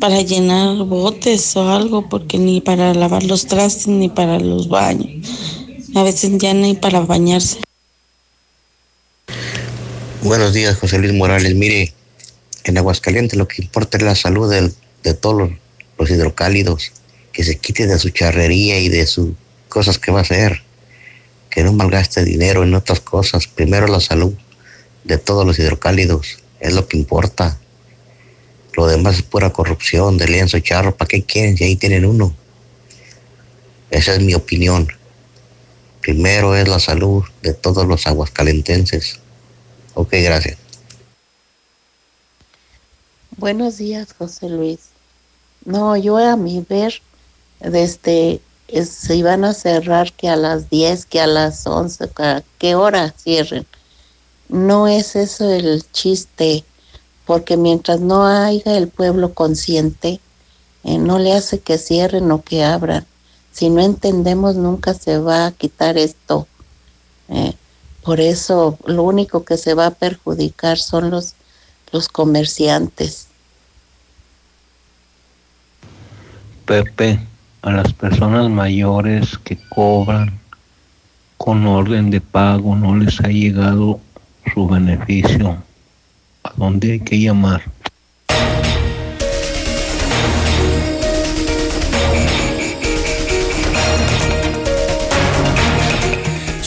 para 0.00 0.20
llenar 0.22 0.76
botes 0.84 1.56
o 1.56 1.70
algo, 1.70 2.08
porque 2.08 2.38
ni 2.38 2.60
para 2.60 2.94
lavar 2.94 3.22
los 3.22 3.46
trastes 3.46 3.86
ni 3.86 4.08
para 4.08 4.40
los 4.40 4.68
baños. 4.68 5.55
A 5.96 6.02
veces 6.02 6.32
ya 6.36 6.52
ni 6.52 6.74
para 6.74 7.00
bañarse. 7.00 7.60
Buenos 10.22 10.52
días, 10.52 10.76
José 10.76 10.98
Luis 10.98 11.14
Morales. 11.14 11.54
Mire, 11.54 11.94
en 12.64 12.76
Aguascalientes 12.76 13.38
lo 13.38 13.48
que 13.48 13.62
importa 13.62 13.96
es 13.96 14.02
la 14.02 14.14
salud 14.14 14.52
de 15.02 15.14
todos 15.14 15.52
los 15.98 16.10
hidrocálidos 16.10 16.92
que 17.32 17.44
se 17.44 17.56
quite 17.56 17.86
de 17.86 17.98
su 17.98 18.10
charrería 18.10 18.78
y 18.78 18.90
de 18.90 19.06
sus 19.06 19.30
cosas 19.70 19.98
que 19.98 20.12
va 20.12 20.18
a 20.18 20.22
hacer, 20.22 20.64
que 21.48 21.64
no 21.64 21.72
malgaste 21.72 22.26
dinero 22.26 22.62
en 22.62 22.74
otras 22.74 23.00
cosas, 23.00 23.46
primero 23.46 23.86
la 23.86 24.00
salud 24.00 24.34
de 25.04 25.16
todos 25.16 25.46
los 25.46 25.58
hidrocálidos, 25.58 26.36
es 26.60 26.74
lo 26.74 26.86
que 26.88 26.98
importa. 26.98 27.58
Lo 28.74 28.86
demás 28.86 29.14
es 29.16 29.22
pura 29.22 29.48
corrupción, 29.50 30.18
de 30.18 30.28
lienzo 30.28 30.60
charro, 30.60 30.94
¿para 30.94 31.08
qué 31.08 31.22
quieren 31.22 31.56
si 31.56 31.64
ahí 31.64 31.76
tienen 31.76 32.04
uno? 32.04 32.36
Esa 33.90 34.12
es 34.12 34.20
mi 34.20 34.34
opinión. 34.34 34.88
Primero 36.06 36.54
es 36.54 36.68
la 36.68 36.78
salud 36.78 37.24
de 37.42 37.52
todos 37.52 37.84
los 37.84 38.06
aguascalentenses. 38.06 39.18
Ok, 39.94 40.10
gracias. 40.12 40.56
Buenos 43.36 43.78
días, 43.78 44.14
José 44.16 44.48
Luis. 44.48 44.78
No, 45.64 45.96
yo 45.96 46.16
a 46.18 46.36
mi 46.36 46.64
ver 46.68 47.02
desde 47.58 48.40
se 48.84 49.16
iban 49.16 49.44
a 49.44 49.52
cerrar 49.52 50.12
que 50.12 50.28
a 50.28 50.36
las 50.36 50.70
10, 50.70 51.06
que 51.06 51.20
a 51.20 51.26
las 51.26 51.66
11, 51.66 52.08
¿a 52.18 52.44
qué 52.60 52.76
hora 52.76 53.12
cierren? 53.18 53.66
No 54.48 54.86
es 54.86 55.16
eso 55.16 55.50
el 55.50 55.82
chiste, 55.90 56.62
porque 57.24 57.56
mientras 57.56 57.98
no 57.98 58.24
haya 58.24 58.78
el 58.78 58.86
pueblo 58.86 59.34
consciente, 59.34 60.20
eh, 60.84 60.98
no 60.98 61.18
le 61.18 61.32
hace 61.32 61.58
que 61.58 61.78
cierren 61.78 62.30
o 62.30 62.44
que 62.44 62.62
abran. 62.62 63.04
Si 63.56 63.70
no 63.70 63.80
entendemos, 63.80 64.56
nunca 64.56 64.92
se 64.92 65.16
va 65.16 65.46
a 65.46 65.50
quitar 65.50 65.96
esto. 65.96 66.46
Eh, 67.30 67.54
por 68.04 68.20
eso, 68.20 68.78
lo 68.84 69.02
único 69.02 69.46
que 69.46 69.56
se 69.56 69.72
va 69.72 69.86
a 69.86 69.92
perjudicar 69.92 70.76
son 70.76 71.08
los, 71.08 71.32
los 71.90 72.06
comerciantes. 72.10 73.28
Pepe, 76.66 77.18
a 77.62 77.70
las 77.70 77.94
personas 77.94 78.50
mayores 78.50 79.38
que 79.38 79.56
cobran 79.70 80.38
con 81.38 81.66
orden 81.66 82.10
de 82.10 82.20
pago 82.20 82.76
no 82.76 82.94
les 82.94 83.18
ha 83.22 83.28
llegado 83.28 84.00
su 84.52 84.68
beneficio. 84.68 85.56
¿A 86.42 86.52
dónde 86.56 86.92
hay 86.92 87.00
que 87.00 87.18
llamar? 87.18 87.62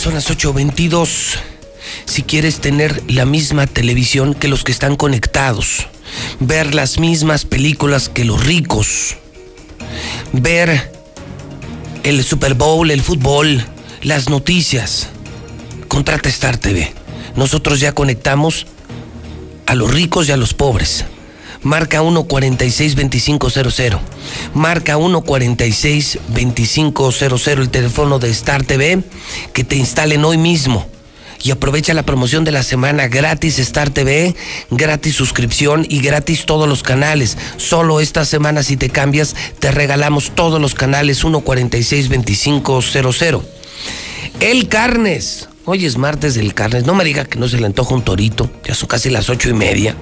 Son 0.10 0.16
las 0.16 0.32
8.22. 0.32 1.38
Si 2.06 2.24
quieres 2.24 2.62
tener 2.62 3.04
la 3.12 3.26
misma 3.26 3.68
televisión 3.68 4.34
que 4.34 4.48
los 4.48 4.64
que 4.64 4.72
están 4.72 4.96
conectados, 4.96 5.86
ver 6.40 6.74
las 6.74 6.98
mismas 6.98 7.46
películas 7.46 8.10
que 8.10 8.26
los 8.26 8.44
ricos, 8.44 9.18
ver 10.34 10.92
el 12.02 12.24
Super 12.24 12.56
Bowl, 12.56 12.90
el 12.90 13.04
fútbol, 13.04 13.64
las 14.02 14.30
noticias. 14.30 15.10
Contrata 15.88 16.28
Star 16.28 16.58
TV. 16.58 16.92
Nosotros 17.36 17.80
ya 17.80 17.92
conectamos 17.92 18.66
a 19.68 19.76
los 19.76 19.94
ricos 19.94 20.28
y 20.28 20.32
a 20.32 20.38
los 20.38 20.56
pobres. 20.56 21.06
Marca 21.62 22.02
146-2500. 22.02 24.00
Marca 24.54 24.98
146-2500 24.98 27.60
el 27.60 27.70
teléfono 27.70 28.20
de 28.20 28.30
Star 28.30 28.64
TV 28.64 29.04
que 29.54 29.64
te 29.64 29.76
instalen 29.76 30.26
hoy 30.26 30.38
mismo 30.38 30.86
y 31.42 31.52
aprovecha 31.52 31.94
la 31.94 32.04
promoción 32.04 32.44
de 32.44 32.52
la 32.52 32.64
semana 32.64 33.08
gratis 33.08 33.60
Star 33.60 33.90
TV, 33.90 34.36
gratis 34.72 35.16
suscripción 35.16 35.86
y 35.88 36.02
gratis 36.02 36.46
todos 36.46 36.68
los 36.68 36.84
canales. 36.84 37.38
Solo 37.58 38.00
esta 38.00 38.26
semana 38.26 38.64
si 38.64 38.78
te 38.78 38.90
cambias 38.90 39.36
te 39.60 39.72
regalamos 39.72 40.32
todos 40.36 40.62
los 40.62 40.76
canales 40.76 41.24
146-2500. 41.24 43.42
El 44.40 44.68
Carnes. 44.68 45.49
Hoy 45.72 45.86
es 45.86 46.00
martes 46.00 46.34
del 46.34 46.56
Carnes. 46.56 46.88
No 46.88 46.96
me 46.96 47.04
diga 47.04 47.26
que 47.26 47.38
no 47.38 47.48
se 47.48 47.60
le 47.60 47.68
antoja 47.68 47.94
un 47.94 48.02
torito. 48.02 48.50
Ya 48.66 48.74
son 48.74 48.88
casi 48.88 49.12
las 49.12 49.30
ocho 49.30 49.50
y 49.50 49.54
media. 49.54 49.96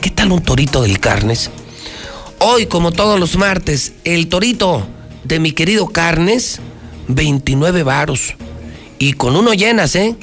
¿Qué 0.00 0.08
tal 0.08 0.32
un 0.32 0.40
torito 0.40 0.80
del 0.80 0.98
Carnes? 0.98 1.50
Hoy, 2.38 2.64
como 2.64 2.90
todos 2.90 3.20
los 3.20 3.36
martes, 3.36 3.92
el 4.04 4.28
torito 4.30 4.88
de 5.24 5.38
mi 5.38 5.52
querido 5.52 5.88
Carnes, 5.88 6.60
29 7.08 7.82
varos. 7.82 8.34
Y 8.98 9.12
con 9.12 9.36
uno 9.36 9.52
llenas, 9.52 9.94
¿eh? 9.94 10.16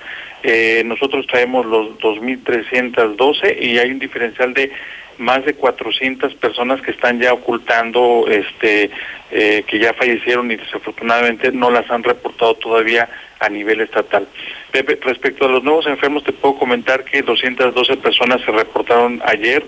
eh, 0.43 0.83
nosotros 0.85 1.27
traemos 1.27 1.67
los 1.67 1.99
2.312 1.99 3.61
y 3.61 3.79
hay 3.79 3.91
un 3.91 3.99
diferencial 3.99 4.55
de 4.55 4.71
más 5.19 5.45
de 5.45 5.55
400 5.55 6.35
personas 6.35 6.81
que 6.81 6.93
están 6.93 7.21
ya 7.21 7.33
ocultando, 7.35 8.25
este, 8.29 8.91
eh, 9.31 9.65
que 9.67 9.79
ya 9.79 9.93
fallecieron 9.93 10.51
y 10.51 10.57
desafortunadamente 10.57 11.53
no 11.53 11.71
las 11.71 11.91
han 11.91 12.03
reportado 12.03 12.55
todavía 12.55 13.09
a 13.39 13.49
nivel 13.49 13.83
estatal. 13.83 14.27
Pepe, 14.73 14.99
respecto 15.03 15.45
a 15.45 15.49
los 15.49 15.63
nuevos 15.63 15.87
enfermos, 15.87 16.25
te 16.25 16.33
puedo 16.33 16.59
comentar 16.59 17.05
que 17.05 17.23
212 17.23 17.99
personas 17.99 18.41
se 18.43 18.51
reportaron 18.51 19.21
ayer 19.25 19.65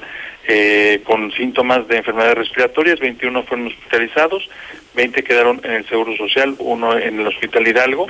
eh, 0.49 1.01
con 1.05 1.31
síntomas 1.33 1.87
de 1.87 1.99
enfermedades 1.99 2.39
respiratorias, 2.39 2.99
21 2.99 3.43
fueron 3.45 3.69
hospitalizados, 3.69 4.49
20 4.95 5.23
quedaron 5.25 5.61
en 5.65 5.73
el 5.73 5.89
Seguro 5.89 6.17
Social, 6.17 6.55
uno 6.59 6.99
en 6.99 7.21
el 7.21 7.27
Hospital 7.27 7.67
Hidalgo, 7.67 8.07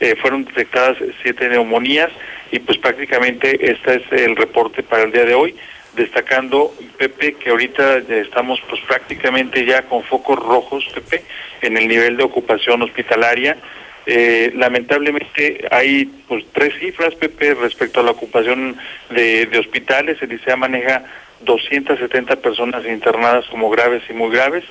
eh, 0.00 0.16
fueron 0.20 0.44
detectadas 0.44 0.96
siete 1.22 1.48
neumonías 1.48 2.10
y 2.50 2.58
pues 2.58 2.78
prácticamente 2.78 3.70
este 3.70 3.96
es 3.96 4.12
el 4.12 4.36
reporte 4.36 4.82
para 4.82 5.02
el 5.04 5.12
día 5.12 5.24
de 5.24 5.34
hoy, 5.34 5.54
destacando, 5.94 6.74
Pepe, 6.96 7.34
que 7.34 7.50
ahorita 7.50 7.98
estamos 8.08 8.60
pues 8.68 8.80
prácticamente 8.82 9.64
ya 9.64 9.82
con 9.82 10.02
focos 10.04 10.38
rojos, 10.38 10.84
Pepe, 10.94 11.22
en 11.60 11.76
el 11.76 11.86
nivel 11.88 12.16
de 12.16 12.24
ocupación 12.24 12.82
hospitalaria, 12.82 13.58
eh, 14.04 14.50
lamentablemente 14.56 15.64
hay 15.70 16.06
pues 16.26 16.44
tres 16.52 16.74
cifras, 16.78 17.14
Pepe, 17.14 17.54
respecto 17.54 18.00
a 18.00 18.02
la 18.02 18.10
ocupación 18.10 18.76
de, 19.10 19.46
de 19.46 19.58
hospitales. 19.58 20.20
El 20.20 20.32
ICEA 20.32 20.56
maneja 20.56 21.04
270 21.44 22.36
personas 22.36 22.84
internadas 22.86 23.46
como 23.46 23.70
graves 23.70 24.02
y 24.08 24.12
muy 24.12 24.30
graves. 24.30 24.64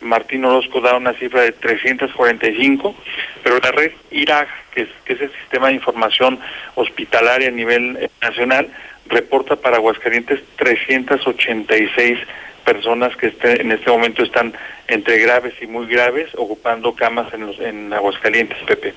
Martín 0.00 0.44
Orozco 0.44 0.80
da 0.80 0.96
una 0.96 1.14
cifra 1.14 1.42
de 1.42 1.52
345, 1.52 2.94
pero 3.42 3.58
la 3.58 3.72
red 3.72 3.92
IRAG, 4.10 4.48
que 4.72 4.82
es, 4.82 4.88
que 5.04 5.14
es 5.14 5.20
el 5.20 5.32
sistema 5.40 5.68
de 5.68 5.74
información 5.74 6.38
hospitalaria 6.74 7.48
a 7.48 7.52
nivel 7.52 7.96
eh, 7.96 8.10
nacional, 8.20 8.68
reporta 9.08 9.56
para 9.56 9.76
Aguascalientes 9.76 10.40
386 10.56 12.18
personas 12.64 13.16
que 13.16 13.28
este, 13.28 13.60
en 13.62 13.70
este 13.70 13.90
momento 13.90 14.24
están 14.24 14.52
entre 14.88 15.18
graves 15.20 15.54
y 15.62 15.66
muy 15.66 15.86
graves 15.86 16.28
ocupando 16.36 16.94
camas 16.94 17.32
en, 17.32 17.46
los, 17.46 17.58
en 17.60 17.92
Aguascalientes, 17.92 18.58
Pepe. 18.66 18.92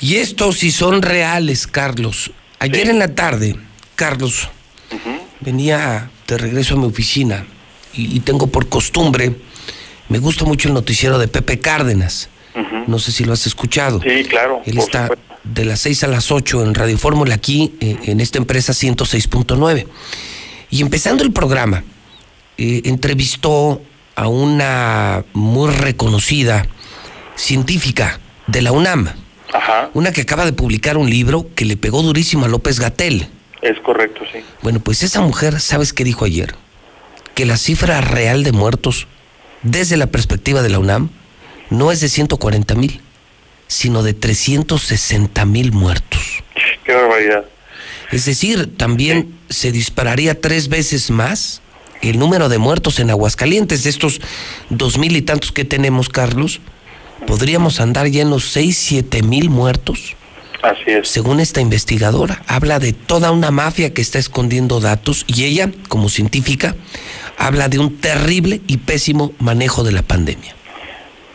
Y 0.00 0.16
estos 0.16 0.58
si 0.58 0.70
son 0.70 1.02
reales, 1.02 1.66
Carlos. 1.66 2.30
Ayer 2.60 2.88
en 2.88 3.00
la 3.00 3.14
tarde, 3.14 3.56
Carlos, 3.96 4.48
venía 5.40 6.10
de 6.26 6.38
regreso 6.38 6.74
a 6.74 6.78
mi 6.78 6.86
oficina 6.86 7.44
y, 7.92 8.20
tengo 8.20 8.46
por 8.46 8.68
costumbre, 8.68 9.32
me 10.08 10.18
gusta 10.18 10.44
mucho 10.44 10.68
el 10.68 10.74
noticiero 10.74 11.18
de 11.18 11.28
Pepe 11.28 11.58
Cárdenas. 11.58 12.28
No 12.86 12.98
sé 12.98 13.12
si 13.12 13.24
lo 13.24 13.34
has 13.34 13.46
escuchado. 13.46 14.00
Sí, 14.02 14.24
claro. 14.24 14.62
Él 14.64 14.78
está 14.78 15.10
de 15.44 15.64
las 15.64 15.80
6 15.80 16.04
a 16.04 16.06
las 16.08 16.32
8 16.32 16.64
en 16.64 16.74
Radio 16.74 16.98
Fórmula 16.98 17.34
aquí, 17.34 17.74
eh, 17.80 17.96
en 18.04 18.20
esta 18.20 18.38
empresa 18.38 18.72
106.9. 18.72 19.86
Y 20.70 20.82
empezando 20.82 21.22
el 21.22 21.32
programa, 21.32 21.84
eh, 22.56 22.82
entrevistó 22.84 23.80
a 24.16 24.28
una 24.28 25.24
muy 25.32 25.70
reconocida 25.70 26.66
científica 27.36 28.18
de 28.46 28.62
la 28.62 28.72
UNAM. 28.72 29.08
Una 29.94 30.12
que 30.12 30.22
acaba 30.22 30.44
de 30.44 30.52
publicar 30.52 30.96
un 30.96 31.08
libro 31.08 31.46
que 31.54 31.64
le 31.64 31.76
pegó 31.76 32.02
durísimo 32.02 32.46
a 32.46 32.48
López 32.48 32.80
Gatel. 32.80 33.28
Es 33.62 33.78
correcto, 33.80 34.22
sí. 34.32 34.40
Bueno, 34.62 34.80
pues 34.80 35.02
esa 35.02 35.20
mujer, 35.20 35.60
¿sabes 35.60 35.92
qué 35.92 36.04
dijo 36.04 36.24
ayer? 36.24 36.54
Que 37.34 37.46
la 37.46 37.56
cifra 37.56 38.00
real 38.00 38.42
de 38.44 38.52
muertos, 38.52 39.06
desde 39.62 39.96
la 39.96 40.06
perspectiva 40.06 40.62
de 40.62 40.68
la 40.68 40.78
UNAM, 40.78 41.10
no 41.70 41.92
es 41.92 42.00
de 42.00 42.08
140 42.08 42.74
mil, 42.74 43.00
sino 43.66 44.02
de 44.02 44.14
360 44.14 45.44
mil 45.44 45.72
muertos. 45.72 46.20
Qué 46.84 46.94
barbaridad. 46.94 47.44
Es 48.10 48.24
decir, 48.24 48.76
también 48.76 49.38
se 49.50 49.70
dispararía 49.70 50.40
tres 50.40 50.68
veces 50.68 51.10
más 51.10 51.60
el 52.00 52.18
número 52.18 52.48
de 52.48 52.58
muertos 52.58 53.00
en 53.00 53.10
Aguascalientes, 53.10 53.84
de 53.84 53.90
estos 53.90 54.20
dos 54.70 54.98
mil 54.98 55.16
y 55.16 55.22
tantos 55.22 55.52
que 55.52 55.64
tenemos, 55.64 56.08
Carlos, 56.08 56.60
podríamos 57.26 57.80
andar 57.80 58.06
ya 58.06 58.22
en 58.22 58.30
los 58.30 58.50
seis, 58.50 58.78
siete 58.78 59.22
mil 59.22 59.50
muertos. 59.50 60.14
Así 60.62 60.90
es. 60.90 61.08
Según 61.08 61.40
esta 61.40 61.60
investigadora, 61.60 62.42
habla 62.46 62.78
de 62.78 62.92
toda 62.92 63.30
una 63.30 63.50
mafia 63.50 63.94
que 63.94 64.02
está 64.02 64.18
escondiendo 64.18 64.80
datos 64.80 65.24
y 65.26 65.44
ella, 65.44 65.70
como 65.88 66.08
científica, 66.08 66.74
habla 67.38 67.68
de 67.68 67.78
un 67.78 68.00
terrible 68.00 68.60
y 68.66 68.78
pésimo 68.78 69.32
manejo 69.38 69.84
de 69.84 69.92
la 69.92 70.02
pandemia. 70.02 70.54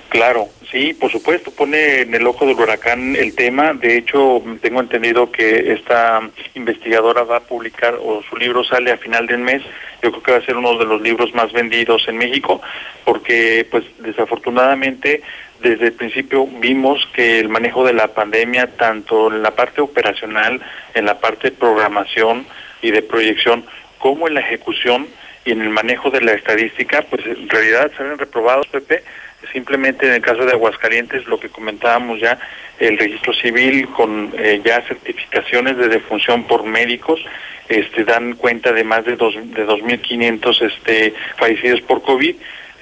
Claro, 0.09 0.49
sí, 0.69 0.93
por 0.93 1.11
supuesto, 1.11 1.49
pone 1.49 2.01
en 2.01 2.13
el 2.13 2.27
ojo 2.27 2.45
del 2.45 2.59
huracán 2.59 3.15
el 3.15 3.34
tema. 3.34 3.73
De 3.73 3.97
hecho, 3.97 4.43
tengo 4.61 4.80
entendido 4.80 5.31
que 5.31 5.73
esta 5.73 6.21
investigadora 6.53 7.23
va 7.23 7.38
a 7.38 7.39
publicar, 7.39 7.95
o 7.95 8.21
su 8.30 8.38
libro 8.38 8.63
sale 8.63 8.91
a 8.91 8.97
final 8.97 9.25
del 9.25 9.39
mes. 9.39 9.63
Yo 10.03 10.11
creo 10.11 10.23
que 10.23 10.31
va 10.34 10.38
a 10.38 10.45
ser 10.45 10.55
uno 10.55 10.77
de 10.77 10.85
los 10.85 11.01
libros 11.01 11.34
más 11.34 11.51
vendidos 11.51 12.07
en 12.07 12.17
México, 12.17 12.61
porque, 13.05 13.65
pues, 13.71 13.85
desafortunadamente, 13.99 15.23
desde 15.61 15.88
el 15.88 15.93
principio 15.93 16.45
vimos 16.45 17.07
que 17.15 17.39
el 17.39 17.49
manejo 17.49 17.85
de 17.85 17.93
la 17.93 18.09
pandemia, 18.09 18.67
tanto 18.75 19.34
en 19.34 19.41
la 19.41 19.51
parte 19.51 19.81
operacional, 19.81 20.61
en 20.93 21.05
la 21.05 21.19
parte 21.19 21.49
de 21.49 21.55
programación 21.55 22.45
y 22.81 22.91
de 22.91 23.01
proyección, 23.01 23.65
como 23.97 24.27
en 24.27 24.35
la 24.35 24.41
ejecución 24.41 25.07
y 25.45 25.52
en 25.52 25.61
el 25.61 25.70
manejo 25.70 26.10
de 26.10 26.22
la 26.22 26.34
estadística, 26.34 27.02
pues 27.03 27.26
en 27.26 27.49
realidad 27.49 27.91
salen 27.98 28.18
reprobados, 28.18 28.68
Pepe, 28.68 29.03
Simplemente 29.52 30.07
en 30.07 30.14
el 30.14 30.22
caso 30.22 30.45
de 30.45 30.53
Aguascalientes, 30.53 31.26
lo 31.28 31.40
que 31.40 31.49
comentábamos 31.49 32.20
ya, 32.20 32.40
el 32.80 32.98
registro 32.98 33.34
civil 33.34 33.90
con 33.90 34.34
eh, 34.38 34.61
ya 34.64 34.82
certificaciones 34.82 35.78
de 35.78 35.90
defunción 35.90 36.45
por 36.45 36.64
médicos, 36.64 37.20
este, 37.68 38.06
dan 38.06 38.36
cuenta 38.36 38.72
de 38.72 38.84
más 38.84 39.03
de, 39.06 39.15
dos, 39.15 39.36
de 39.36 39.68
2.500 39.68 40.61
este, 40.61 41.14
fallecidos 41.38 41.82
por 41.82 42.02
COVID 42.02 42.36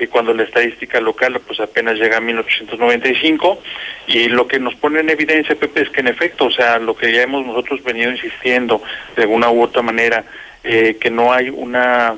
cuando 0.09 0.33
la 0.33 0.43
estadística 0.43 0.99
local 0.99 1.39
pues 1.45 1.59
apenas 1.59 1.95
llega 1.95 2.17
a 2.17 2.21
1895 2.21 3.61
y 4.07 4.29
lo 4.29 4.47
que 4.47 4.59
nos 4.59 4.73
pone 4.75 4.99
en 4.99 5.09
evidencia 5.11 5.55
Pepe 5.55 5.81
es 5.81 5.89
que 5.89 6.01
en 6.01 6.07
efecto, 6.07 6.45
o 6.45 6.51
sea, 6.51 6.79
lo 6.79 6.95
que 6.95 7.11
ya 7.13 7.21
hemos 7.21 7.45
nosotros 7.45 7.83
venido 7.83 8.11
insistiendo 8.11 8.81
de 9.15 9.25
una 9.25 9.51
u 9.51 9.61
otra 9.61 9.81
manera, 9.83 10.23
eh, 10.63 10.97
que 10.99 11.11
no 11.11 11.31
hay 11.31 11.49
una 11.49 12.15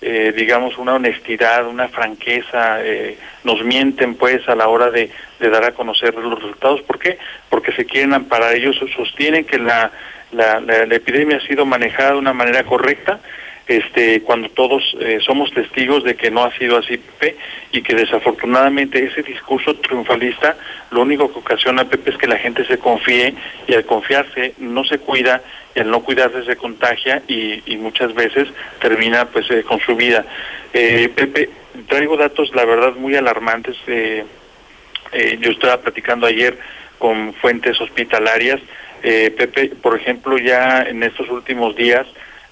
eh, 0.00 0.32
digamos, 0.36 0.78
una 0.78 0.94
honestidad, 0.94 1.66
una 1.66 1.88
franqueza, 1.88 2.84
eh, 2.84 3.18
nos 3.42 3.64
mienten 3.64 4.14
pues 4.14 4.48
a 4.48 4.54
la 4.54 4.68
hora 4.68 4.90
de, 4.90 5.10
dar 5.40 5.64
a 5.64 5.72
conocer 5.72 6.14
los 6.14 6.40
resultados. 6.40 6.82
¿Por 6.82 6.98
qué? 6.98 7.18
Porque 7.48 7.72
se 7.72 7.84
quieren 7.84 8.14
amparar, 8.14 8.54
ellos 8.54 8.76
sostienen 8.96 9.44
que 9.44 9.58
la, 9.58 9.90
la, 10.32 10.60
la, 10.60 10.94
epidemia 10.94 11.38
ha 11.38 11.46
sido 11.46 11.66
manejada 11.66 12.12
de 12.12 12.18
una 12.18 12.32
manera 12.32 12.64
correcta, 12.64 13.20
este, 13.68 14.22
cuando 14.22 14.48
todos 14.48 14.96
eh, 14.98 15.18
somos 15.20 15.52
testigos 15.52 16.02
de 16.02 16.16
que 16.16 16.30
no 16.30 16.42
ha 16.42 16.56
sido 16.56 16.78
así, 16.78 16.96
Pepe, 16.96 17.36
y 17.70 17.82
que 17.82 17.94
desafortunadamente 17.94 19.04
ese 19.04 19.22
discurso 19.22 19.74
triunfalista 19.76 20.56
lo 20.90 21.02
único 21.02 21.30
que 21.30 21.38
ocasiona, 21.38 21.84
Pepe, 21.84 22.10
es 22.10 22.16
que 22.16 22.26
la 22.26 22.38
gente 22.38 22.64
se 22.64 22.78
confíe 22.78 23.34
y 23.66 23.74
al 23.74 23.84
confiarse 23.84 24.54
no 24.58 24.84
se 24.84 24.98
cuida 24.98 25.42
y 25.74 25.80
al 25.80 25.90
no 25.90 26.00
cuidarse 26.00 26.44
se 26.44 26.56
contagia 26.56 27.22
y, 27.28 27.62
y 27.66 27.76
muchas 27.76 28.14
veces 28.14 28.48
termina 28.80 29.26
pues 29.26 29.50
eh, 29.50 29.62
con 29.62 29.80
su 29.80 29.94
vida. 29.94 30.24
Eh, 30.72 31.10
Pepe, 31.14 31.50
traigo 31.88 32.16
datos, 32.16 32.50
la 32.54 32.64
verdad, 32.64 32.94
muy 32.94 33.16
alarmantes. 33.16 33.76
Eh, 33.86 34.24
yo 35.40 35.50
estaba 35.50 35.78
platicando 35.78 36.26
ayer 36.26 36.58
con 36.98 37.34
fuentes 37.34 37.80
hospitalarias. 37.80 38.60
Pepe, 39.00 39.70
por 39.80 39.96
ejemplo, 39.96 40.36
ya 40.38 40.82
en 40.82 41.04
estos 41.04 41.30
últimos 41.30 41.76
días, 41.76 42.04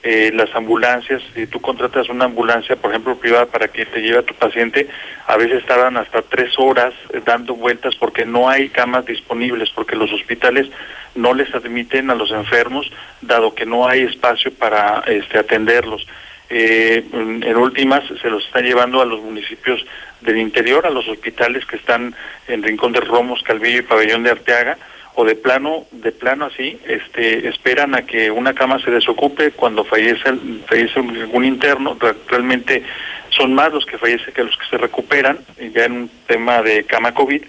eh, 0.09 0.31
las 0.33 0.55
ambulancias, 0.55 1.21
si 1.35 1.49
tú 1.49 1.61
contratas 1.61 2.09
una 2.09 2.27
ambulancia, 2.27 2.77
por 2.77 2.93
ejemplo, 2.93 3.19
privada 3.19 3.47
para 3.47 3.67
que 3.67 3.85
te 3.87 4.01
lleve 4.01 4.19
a 4.19 4.23
tu 4.23 4.35
paciente, 4.35 4.87
a 5.27 5.37
veces 5.37 5.67
tardan 5.67 5.97
hasta 5.97 6.23
tres 6.23 6.53
horas 6.59 6.95
eh, 7.13 7.21
dando 7.25 7.57
vueltas 7.57 7.97
porque 7.97 8.25
no 8.25 8.49
hay 8.49 8.69
camas 8.69 9.05
disponibles, 9.05 9.71
porque 9.71 9.97
los 9.97 10.13
hospitales 10.13 10.71
no 11.17 11.35
les 11.35 11.53
admiten 11.53 12.09
a 12.11 12.15
los 12.15 12.31
enfermos, 12.31 12.89
dado 13.21 13.53
que 13.57 13.67
no 13.67 13.89
hay 13.89 14.03
espacio 14.03 14.55
para 14.55 15.03
este, 15.09 15.41
atenderlos. 15.41 16.07
Eh, 16.51 17.05
en 17.13 17.57
últimas, 17.57 18.05
se 18.23 18.31
los 18.31 18.47
están 18.47 18.63
llevando 18.63 19.03
a 19.03 19.07
los 19.07 19.21
municipios 19.21 19.85
del 20.21 20.37
interior, 20.37 20.87
a 20.87 20.91
los 20.91 21.09
hospitales 21.09 21.67
que 21.67 21.75
están 21.75 22.15
en 22.47 22.63
Rincón 22.63 22.93
de 22.93 23.01
Romos, 23.01 23.43
Calvillo 23.43 23.81
y 23.81 23.83
Pabellón 23.83 24.23
de 24.23 24.31
Arteaga, 24.31 24.79
o 25.17 25.25
de 25.25 25.35
plano, 25.35 25.87
de 25.93 26.13
plano 26.13 26.45
así, 26.45 26.79
este, 26.87 27.49
esperan 27.49 27.95
a 27.95 28.03
que 28.03 28.31
una 28.31 28.55
cama 28.55 28.79
se 28.79 28.91
desocupe 28.91 29.51
cuando 29.51 29.83
fallece, 29.83 30.31
fallece 30.67 31.01
algún 31.01 31.45
interno, 31.45 31.97
realmente 32.29 32.83
son 33.31 33.55
más 33.55 33.73
los 33.73 33.87
que 33.87 33.97
fallecen 33.97 34.35
que 34.35 34.45
los 34.45 34.57
que 34.59 34.67
se 34.67 34.77
recuperan, 34.77 35.39
ya 35.75 35.87
en 35.87 35.93
un 35.93 36.11
tema 36.27 36.61
de 36.61 36.85
cama 36.85 37.15
COVID, 37.15 37.43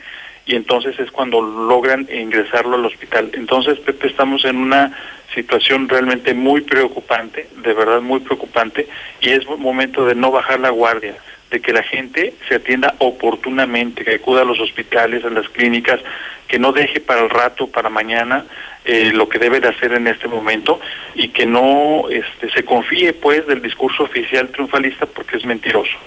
y 0.45 0.55
entonces 0.55 0.97
es 0.97 1.11
cuando 1.11 1.41
logran 1.41 2.07
ingresarlo 2.09 2.77
al 2.77 2.85
hospital. 2.85 3.31
Entonces, 3.33 3.77
Pepe, 3.79 4.07
estamos 4.07 4.45
en 4.45 4.55
una 4.55 4.97
situación 5.35 5.89
realmente 5.89 6.33
muy 6.33 6.61
preocupante, 6.61 7.49
de 7.57 7.73
verdad 7.73 7.99
muy 7.99 8.21
preocupante, 8.21 8.87
y 9.19 9.31
es 9.31 9.45
momento 9.45 10.05
de 10.05 10.15
no 10.15 10.31
bajar 10.31 10.61
la 10.61 10.69
guardia, 10.69 11.15
de 11.51 11.61
que 11.61 11.71
la 11.71 11.83
gente 11.83 12.33
se 12.47 12.55
atienda 12.55 12.95
oportunamente, 12.99 14.03
que 14.03 14.15
acuda 14.15 14.41
a 14.41 14.45
los 14.45 14.59
hospitales, 14.59 15.23
a 15.23 15.29
las 15.29 15.47
clínicas, 15.49 15.99
que 16.47 16.59
no 16.59 16.71
deje 16.71 16.99
para 16.99 17.21
el 17.21 17.29
rato, 17.29 17.67
para 17.67 17.89
mañana, 17.89 18.45
eh, 18.85 19.11
lo 19.13 19.27
que 19.27 19.39
debe 19.39 19.59
de 19.59 19.69
hacer 19.69 19.93
en 19.93 20.07
este 20.07 20.27
momento 20.27 20.79
y 21.15 21.29
que 21.29 21.45
no 21.45 22.05
este, 22.09 22.49
se 22.51 22.63
confíe 22.63 23.13
pues 23.13 23.45
del 23.47 23.61
discurso 23.61 24.03
oficial 24.03 24.49
triunfalista 24.49 25.05
porque 25.05 25.37
es 25.37 25.45
mentiroso. 25.45 25.97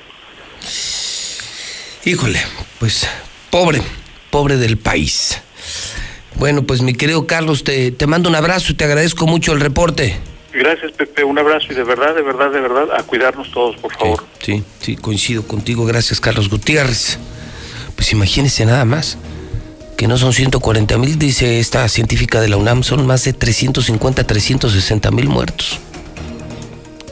Híjole, 2.04 2.40
pues 2.78 3.08
pobre, 3.50 3.80
pobre 4.30 4.56
del 4.56 4.78
país. 4.78 5.42
Bueno, 6.36 6.62
pues 6.62 6.80
mi 6.80 6.94
querido 6.94 7.26
Carlos, 7.26 7.64
te, 7.64 7.90
te 7.92 8.06
mando 8.06 8.30
un 8.30 8.34
abrazo 8.36 8.72
y 8.72 8.76
te 8.76 8.84
agradezco 8.84 9.26
mucho 9.26 9.52
el 9.52 9.60
reporte. 9.60 10.16
Gracias, 10.52 10.92
Pepe. 10.92 11.24
Un 11.24 11.38
abrazo 11.38 11.66
y 11.70 11.74
de 11.74 11.84
verdad, 11.84 12.14
de 12.14 12.22
verdad, 12.22 12.50
de 12.50 12.60
verdad, 12.60 12.88
a 12.96 13.02
cuidarnos 13.02 13.50
todos, 13.50 13.76
por 13.76 13.92
favor. 13.96 14.24
Sí, 14.42 14.64
sí, 14.80 14.96
coincido 14.96 15.46
contigo. 15.46 15.84
Gracias, 15.84 16.20
Carlos 16.20 16.48
Gutiérrez. 16.48 17.18
Pues 17.94 18.12
imagínese 18.12 18.64
nada 18.64 18.84
más 18.84 19.18
que 20.00 20.08
no 20.08 20.16
son 20.16 20.32
140 20.32 20.96
mil, 20.96 21.18
dice 21.18 21.60
esta 21.60 21.86
científica 21.86 22.40
de 22.40 22.48
la 22.48 22.56
UNAM, 22.56 22.82
son 22.82 23.06
más 23.06 23.24
de 23.24 23.34
350, 23.34 24.26
360 24.26 25.10
mil 25.10 25.28
muertos. 25.28 25.78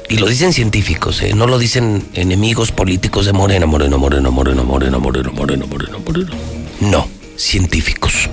Y 0.08 0.16
lo 0.16 0.26
dicen 0.26 0.54
científicos, 0.54 1.20
¿eh? 1.20 1.34
no 1.34 1.46
lo 1.46 1.58
dicen 1.58 2.08
enemigos 2.14 2.72
políticos 2.72 3.26
de 3.26 3.34
Morena, 3.34 3.66
Moreno, 3.66 3.98
Moreno, 3.98 4.32
Moreno, 4.32 4.64
Moreno, 4.64 5.00
Moreno, 5.00 5.30
Moreno, 5.34 5.66
Moreno, 5.66 5.98
Moreno. 5.98 6.30
No, 6.80 7.06
científicos. 7.36 8.30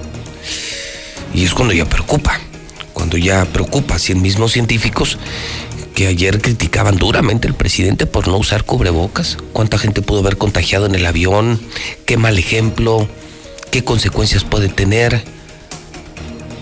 Y 1.34 1.44
es 1.44 1.54
cuando 1.54 1.74
ya 1.74 1.84
preocupa, 1.84 2.40
cuando 2.96 3.18
ya 3.18 3.44
preocupa, 3.46 4.00
si 4.00 4.14
en 4.14 4.22
mismos 4.22 4.54
científicos 4.54 5.20
que 5.94 6.08
ayer 6.08 6.42
criticaban 6.42 6.98
duramente 6.98 7.46
al 7.48 7.54
presidente 7.54 8.06
por 8.06 8.30
no 8.30 8.38
usar 8.38 8.64
cubrebocas, 8.64 9.38
cuánta 9.52 9.78
gente 9.78 10.02
pudo 10.02 10.22
haber 10.22 10.38
contagiado 10.38 10.86
en 10.86 10.96
el 10.96 11.06
avión, 11.06 11.62
qué 12.06 12.16
mal 12.16 12.40
ejemplo, 12.40 13.08
qué 13.70 13.84
consecuencias 13.84 14.46
puede 14.46 14.70
tener, 14.70 15.24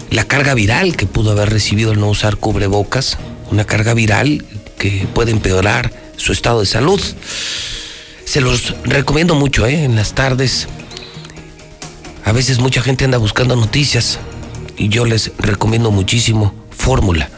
la 0.09 0.25
carga 0.25 0.55
viral 0.55 0.97
que 0.97 1.05
pudo 1.05 1.31
haber 1.31 1.51
recibido 1.51 1.91
el 1.91 1.99
no 1.99 2.09
usar 2.09 2.37
cubrebocas, 2.37 3.19
una 3.51 3.65
carga 3.65 3.93
viral 3.93 4.43
que 4.79 5.07
puede 5.13 5.31
empeorar 5.31 5.93
su 6.17 6.33
estado 6.33 6.61
de 6.61 6.65
salud. 6.65 7.01
Se 8.25 8.41
los 8.41 8.73
recomiendo 8.85 9.35
mucho 9.35 9.67
¿eh? 9.67 9.83
en 9.83 9.95
las 9.95 10.13
tardes. 10.13 10.67
A 12.25 12.31
veces 12.31 12.57
mucha 12.57 12.81
gente 12.81 13.05
anda 13.05 13.19
buscando 13.19 13.55
noticias 13.55 14.17
yo 14.77 15.05
les 15.05 15.31
recomiendo 15.37 15.91
muchísimo 15.91 16.53
Fórmula. 16.71 17.29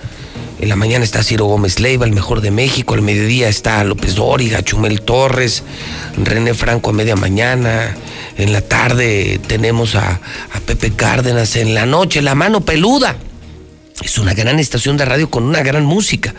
En 0.60 0.70
la 0.70 0.76
mañana 0.76 1.04
está 1.04 1.22
Ciro 1.22 1.46
Gómez 1.46 1.80
Leiva, 1.80 2.06
el 2.06 2.14
mejor 2.14 2.42
de 2.42 2.50
México. 2.50 2.94
Al 2.94 3.02
mediodía 3.02 3.50
está 3.50 3.84
López 3.84 4.16
Dóriga, 4.16 4.64
Chumel 4.64 5.02
Torres, 5.02 5.64
René 6.18 6.54
Franco 6.54 6.92
a 6.92 6.94
media 6.94 7.16
mañana. 7.16 7.96
En 8.38 8.54
la 8.54 8.62
tarde 8.62 9.40
tenemos 9.48 9.96
a, 9.96 10.22
a 10.54 10.60
Pepe 10.66 10.92
Cárdenas. 10.92 11.56
En 11.58 11.76
la 11.76 11.86
noche, 11.86 12.22
La 12.22 12.36
Mano 12.36 12.62
Peluda. 12.62 13.18
Es 14.02 14.18
una 14.18 14.34
gran 14.34 14.60
estación 14.60 14.98
de 14.98 15.06
radio 15.06 15.30
con 15.30 15.44
una 15.44 15.62
gran 15.62 15.86
música. 15.86 16.34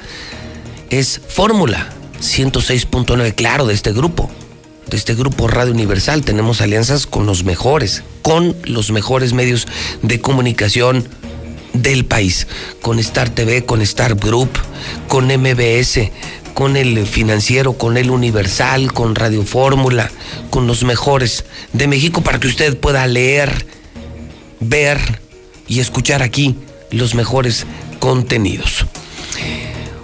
Es 0.88 1.20
Fórmula 1.28 1.88
106.9, 2.20 3.34
claro, 3.34 3.66
de 3.66 3.74
este 3.74 3.92
grupo. 3.92 4.30
De 4.88 4.96
este 4.96 5.14
grupo 5.14 5.48
Radio 5.48 5.72
Universal. 5.72 6.24
Tenemos 6.24 6.60
alianzas 6.60 7.06
con 7.06 7.26
los 7.26 7.44
mejores, 7.44 8.04
con 8.22 8.56
los 8.64 8.90
mejores 8.92 9.32
medios 9.32 9.66
de 10.02 10.20
comunicación 10.20 11.08
del 11.72 12.04
país, 12.04 12.46
con 12.80 12.98
Star 12.98 13.30
TV, 13.30 13.64
con 13.64 13.82
Star 13.82 14.14
Group, 14.14 14.50
con 15.08 15.26
MBS, 15.26 16.10
con 16.54 16.76
el 16.76 17.06
financiero, 17.06 17.74
con 17.74 17.96
el 17.96 18.10
Universal, 18.10 18.92
con 18.92 19.14
Radio 19.14 19.44
Fórmula, 19.44 20.10
con 20.50 20.66
los 20.66 20.84
mejores 20.84 21.44
de 21.72 21.86
México 21.88 22.22
para 22.22 22.40
que 22.40 22.48
usted 22.48 22.78
pueda 22.78 23.06
leer, 23.06 23.66
ver 24.60 24.98
y 25.68 25.80
escuchar 25.80 26.22
aquí 26.22 26.56
los 26.90 27.14
mejores 27.14 27.66
contenidos. 27.98 28.86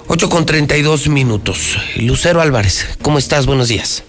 8 0.09 0.28
con 0.28 0.44
32 0.44 1.09
minutos. 1.09 1.78
Lucero 1.96 2.40
Álvarez, 2.40 2.86
¿cómo 3.00 3.18
estás? 3.18 3.46
Buenos 3.46 3.68
días. 3.68 4.02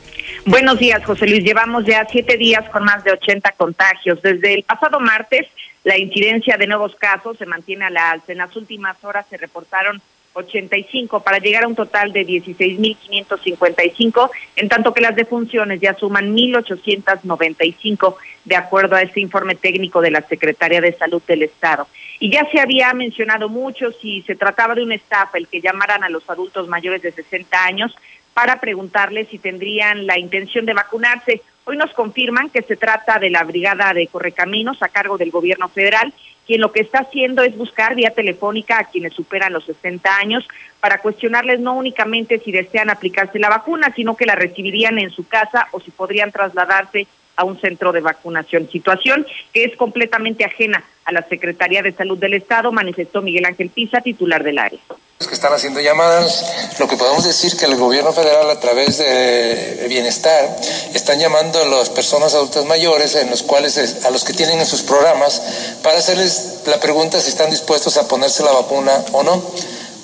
Buenos 0.45 0.77
días, 0.77 1.05
José 1.05 1.25
Luis. 1.25 1.41
Llevamos 1.41 1.85
ya 1.85 2.05
siete 2.11 2.35
días 2.35 2.69
con 2.69 2.83
más 2.83 3.01
de 3.05 3.13
80 3.13 3.53
contagios. 3.53 4.21
Desde 4.21 4.55
el 4.55 4.63
pasado 4.63 4.99
martes 4.99 5.47
la 5.85 5.97
incidencia 5.97 6.57
de 6.57 6.67
nuevos 6.67 6.95
casos 6.95 7.37
se 7.37 7.45
mantiene 7.45 7.85
a 7.85 7.89
la 7.89 8.11
alza. 8.11 8.33
En 8.33 8.39
las 8.39 8.53
últimas 8.57 9.01
horas 9.05 9.25
se 9.29 9.37
reportaron 9.37 10.01
85 10.33 11.21
para 11.21 11.37
llegar 11.37 11.63
a 11.63 11.67
un 11.67 11.75
total 11.75 12.11
de 12.11 12.27
16.555, 12.27 14.29
en 14.57 14.67
tanto 14.67 14.93
que 14.93 15.01
las 15.01 15.15
defunciones 15.15 15.79
ya 15.79 15.93
suman 15.93 16.35
1.895, 16.35 18.15
de 18.43 18.55
acuerdo 18.55 18.97
a 18.97 19.01
este 19.01 19.21
informe 19.21 19.55
técnico 19.55 20.01
de 20.01 20.11
la 20.11 20.21
Secretaría 20.21 20.81
de 20.81 20.93
Salud 20.93 21.21
del 21.25 21.43
Estado. 21.43 21.87
Y 22.19 22.31
ya 22.31 22.47
se 22.51 22.59
había 22.59 22.93
mencionado 22.93 23.49
mucho 23.49 23.91
si 23.91 24.21
se 24.23 24.35
trataba 24.35 24.75
de 24.75 24.83
una 24.83 24.95
estafa 24.95 25.37
el 25.37 25.47
que 25.47 25.61
llamaran 25.61 26.03
a 26.03 26.09
los 26.09 26.29
adultos 26.29 26.67
mayores 26.67 27.01
de 27.01 27.11
60 27.11 27.63
años 27.63 27.95
para 28.33 28.59
preguntarles 28.59 29.27
si 29.29 29.37
tendrían 29.37 30.07
la 30.07 30.17
intención 30.17 30.65
de 30.65 30.73
vacunarse. 30.73 31.41
Hoy 31.65 31.77
nos 31.77 31.91
confirman 31.91 32.49
que 32.49 32.61
se 32.61 32.75
trata 32.75 33.19
de 33.19 33.29
la 33.29 33.43
Brigada 33.43 33.93
de 33.93 34.07
Correcaminos 34.07 34.81
a 34.81 34.89
cargo 34.89 35.17
del 35.17 35.31
gobierno 35.31 35.69
federal, 35.69 36.13
quien 36.45 36.59
lo 36.59 36.71
que 36.71 36.81
está 36.81 36.99
haciendo 36.99 37.43
es 37.43 37.55
buscar 37.55 37.95
vía 37.95 38.11
telefónica 38.11 38.79
a 38.79 38.85
quienes 38.85 39.13
superan 39.13 39.53
los 39.53 39.65
60 39.65 40.17
años 40.17 40.45
para 40.81 40.97
cuestionarles 40.97 41.61
no 41.61 41.73
únicamente 41.73 42.39
si 42.39 42.51
desean 42.51 42.89
aplicarse 42.89 43.39
la 43.39 43.49
vacuna, 43.49 43.93
sino 43.95 44.17
que 44.17 44.25
la 44.25 44.35
recibirían 44.35 44.99
en 44.99 45.09
su 45.09 45.25
casa 45.27 45.67
o 45.71 45.79
si 45.79 45.91
podrían 45.91 46.31
trasladarse 46.31 47.07
a 47.35 47.45
un 47.45 47.59
centro 47.59 47.91
de 47.91 48.01
vacunación. 48.01 48.69
Situación 48.69 49.25
que 49.53 49.63
es 49.63 49.75
completamente 49.77 50.43
ajena 50.43 50.83
a 51.05 51.11
la 51.11 51.23
Secretaría 51.23 51.81
de 51.81 51.93
Salud 51.93 52.17
del 52.17 52.33
Estado, 52.33 52.71
manifestó 52.71 53.21
Miguel 53.21 53.45
Ángel 53.45 53.69
Pisa, 53.69 54.01
titular 54.01 54.43
del 54.43 54.59
área. 54.59 54.79
Que 55.27 55.33
están 55.33 55.53
haciendo 55.53 55.79
llamadas, 55.79 56.43
lo 56.79 56.87
que 56.87 56.97
podemos 56.97 57.23
decir 57.23 57.55
que 57.57 57.65
el 57.65 57.75
gobierno 57.75 58.13
federal 58.13 58.49
a 58.49 58.59
través 58.59 58.97
de 58.97 59.85
bienestar 59.89 60.55
están 60.93 61.19
llamando 61.19 61.61
a 61.61 61.65
las 61.65 61.89
personas 61.89 62.33
adultas 62.33 62.65
mayores 62.65 63.15
en 63.15 63.29
los 63.29 63.43
cuales 63.43 64.03
a 64.03 64.09
los 64.09 64.23
que 64.23 64.33
tienen 64.33 64.59
en 64.59 64.65
sus 64.65 64.83
programas 64.83 65.41
para 65.81 65.99
hacerles 65.99 66.61
la 66.65 66.79
pregunta 66.79 67.19
si 67.19 67.29
están 67.29 67.49
dispuestos 67.49 67.97
a 67.97 68.07
ponerse 68.07 68.43
la 68.43 68.51
vacuna 68.51 69.03
o 69.11 69.23
no 69.23 69.41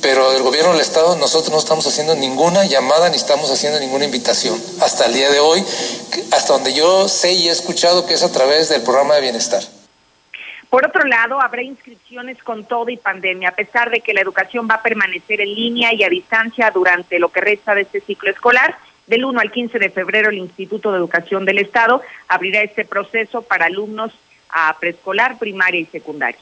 pero 0.02 0.32
el 0.32 0.44
gobierno 0.44 0.72
del 0.72 0.82
Estado 0.82 1.16
nosotros 1.18 1.52
no 1.52 1.58
estamos 1.58 1.86
haciendo 1.86 2.16
ninguna 2.16 2.64
llamada 2.66 3.10
ni 3.10 3.18
estamos 3.18 3.52
haciendo 3.52 3.80
ninguna 3.80 4.06
invitación 4.06 4.62
hasta 4.80 5.06
el 5.06 5.14
día 5.14 5.30
de 5.30 5.40
hoy, 5.40 5.64
hasta 6.32 6.54
donde 6.54 6.74
yo 6.74 7.10
sé 7.10 7.34
y 7.34 7.50
he 7.50 7.52
escuchado 7.52 8.06
que 8.06 8.14
es 8.14 8.24
a 8.24 8.32
través 8.32 8.70
del 8.70 8.82
programa 8.82 9.16
de 9.16 9.22
bienestar. 9.22 9.79
Por 10.70 10.86
otro 10.86 11.04
lado, 11.06 11.42
habrá 11.42 11.64
inscripciones 11.64 12.42
con 12.44 12.64
todo 12.66 12.90
y 12.90 12.98
pandemia, 12.98 13.50
a 13.50 13.56
pesar 13.56 13.90
de 13.90 14.02
que 14.02 14.14
la 14.14 14.22
educación 14.22 14.68
va 14.70 14.76
a 14.76 14.84
permanecer 14.84 15.42
en 15.42 15.54
línea 15.54 15.94
y 15.94 16.04
a 16.04 16.10
distancia 16.10 16.70
durante 16.72 17.20
lo 17.20 17.30
que 17.30 17.42
resta 17.42 17.74
de 17.74 17.82
este 17.82 18.02
ciclo 18.02 18.30
escolar. 18.30 18.78
Del 19.08 19.26
1 19.26 19.40
al 19.40 19.52
15 19.52 19.80
de 19.80 19.90
febrero, 19.90 20.30
el 20.30 20.38
Instituto 20.38 20.92
de 20.92 21.00
Educación 21.00 21.44
del 21.44 21.58
Estado 21.58 22.04
abrirá 22.28 22.62
este 22.62 22.86
proceso 22.86 23.42
para 23.42 23.66
alumnos 23.66 24.12
a 24.50 24.78
preescolar, 24.80 25.40
primaria 25.40 25.80
y 25.80 25.86
secundaria 25.86 26.40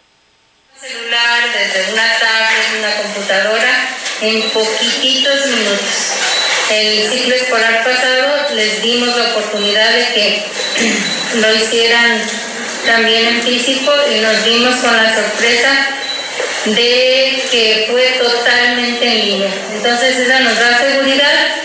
celular, 0.79 1.43
desde 1.53 1.93
una 1.93 2.19
tablet, 2.19 2.79
una 2.79 2.95
computadora, 3.01 3.89
en 4.21 4.41
poquititos 4.51 5.47
minutos. 5.47 6.13
El 6.69 7.09
ciclo 7.09 7.35
escolar 7.35 7.83
pasado 7.83 8.53
les 8.53 8.81
dimos 8.83 9.15
la 9.15 9.29
oportunidad 9.31 9.89
de 9.91 10.13
que 10.13 10.43
lo 11.35 11.55
hicieran 11.55 12.21
también 12.87 13.27
en 13.27 13.43
físico 13.43 13.93
y 14.09 14.21
nos 14.21 14.43
dimos 14.45 14.77
con 14.77 14.95
la 14.95 15.13
sorpresa 15.13 15.89
de 16.65 17.43
que 17.51 17.87
fue 17.91 18.17
totalmente 18.19 19.05
en 19.05 19.25
línea. 19.25 19.53
Entonces 19.75 20.17
esa 20.17 20.39
nos 20.39 20.57
da 20.57 20.79
seguridad 20.79 21.55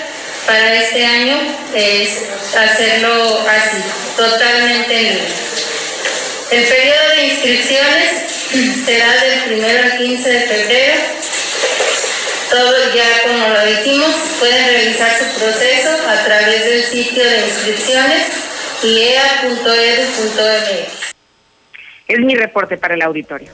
para 0.46 0.74
este 0.74 1.06
año 1.06 1.40
es 1.74 2.24
hacerlo 2.56 3.46
así, 3.48 3.82
totalmente 4.16 4.96
en 4.96 5.04
línea. 5.04 5.24
El 6.50 6.64
periodo 6.64 7.08
de 7.16 7.26
inscripciones 7.28 8.10
será 8.84 9.16
del 9.22 9.44
primero 9.44 9.84
al 9.84 9.96
15 9.98 10.28
de 10.28 10.40
febrero. 10.40 11.00
Todos 12.50 12.92
ya, 12.94 13.22
como 13.22 13.48
lo 13.48 13.64
dijimos, 13.64 14.14
pueden 14.38 14.66
realizar 14.66 15.18
su 15.18 15.24
proceso 15.40 15.96
a 16.06 16.22
través 16.24 16.66
del 16.66 16.84
sitio 16.84 17.24
de 17.24 17.46
inscripciones 17.46 18.26
iea.edu.mx. 18.82 21.01
Es 22.08 22.18
mi 22.18 22.34
reporte 22.34 22.76
para 22.76 22.94
el 22.94 23.02
auditorio. 23.02 23.48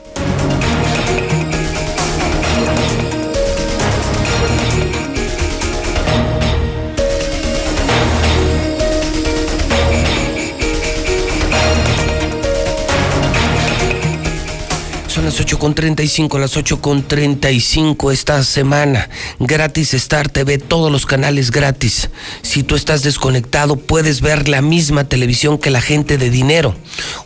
Son 15.19 15.25
las 15.25 15.41
8.35, 15.41 16.39
las 16.39 16.55
8.35 16.55 18.13
esta 18.13 18.41
semana. 18.41 19.09
Gratis 19.37 19.93
Star 19.93 20.29
TV, 20.29 20.59
todos 20.59 20.89
los 20.89 21.05
canales 21.05 21.51
gratis. 21.51 22.09
Si 22.41 22.63
tú 22.63 22.77
estás 22.77 23.03
desconectado, 23.03 23.75
puedes 23.75 24.21
ver 24.21 24.47
la 24.47 24.61
misma 24.61 25.09
televisión 25.09 25.57
que 25.57 25.71
la 25.71 25.81
gente 25.81 26.17
de 26.17 26.29
dinero. 26.29 26.73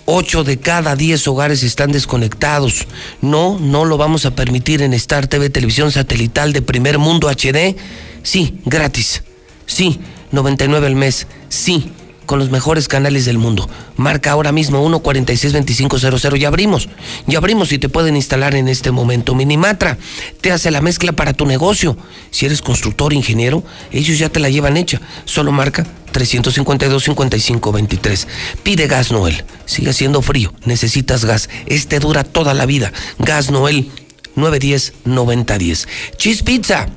8 0.06 0.44
de 0.44 0.58
cada 0.58 0.96
10 0.96 1.28
hogares 1.28 1.62
están 1.62 1.92
desconectados. 1.92 2.88
No, 3.22 3.60
no 3.60 3.86
lo 3.86 3.96
vamos 3.98 4.26
a 4.26 4.34
permitir 4.34 4.82
en 4.82 4.96
Star 4.96 5.28
TV, 5.28 5.52
televisión 5.52 5.92
satelital 5.92 6.52
de 6.52 6.64
primer 6.64 6.98
mundo 6.98 7.30
HD. 7.30 7.76
Sí, 8.24 8.60
gratis. 8.66 9.22
Sí, 9.68 10.00
99 10.32 10.88
al 10.88 10.96
mes. 10.96 11.28
Sí 11.48 11.92
con 12.26 12.40
los 12.40 12.50
mejores 12.50 12.88
canales 12.88 13.26
del 13.26 13.38
mundo. 13.38 13.70
Marca 13.96 14.32
ahora 14.32 14.52
mismo 14.52 14.84
1462500. 15.02 16.38
Ya 16.38 16.48
abrimos. 16.48 16.90
Ya 17.28 17.38
abrimos 17.38 17.72
y 17.72 17.80
te 17.80 17.90
pueden 17.90 18.16
instalar 18.16 18.56
en 18.56 18.68
este 18.68 18.92
momento. 18.92 19.36
Minimatra 19.36 19.98
te 20.42 20.52
hace 20.52 20.72
la 20.72 20.82
mezcla 20.82 21.12
para 21.12 21.34
tu 21.34 21.46
negocio. 21.46 21.98
Si 22.32 22.46
eres 22.46 22.62
constructor, 22.62 23.14
ingeniero, 23.14 23.64
ellos 23.92 24.20
ya 24.20 24.30
te 24.30 24.40
la 24.40 24.50
llevan 24.50 24.78
hecha. 24.78 25.02
Solo 25.26 25.52
marca 25.52 25.86
352-5523. 26.14 28.28
Pide 28.64 28.88
gas 28.88 29.12
Noel. 29.12 29.44
Sigue 29.66 29.90
haciendo 29.90 30.22
frío. 30.22 30.54
Necesitas 30.66 31.26
gas. 31.26 31.50
Este 31.66 32.00
dura 32.00 32.24
toda 32.24 32.54
la 32.54 32.66
vida. 32.66 32.94
Gas 33.20 33.52
Noel 33.52 33.92
910-9010. 34.36 35.88
Cheese 36.18 36.44
Pizza. 36.44 36.88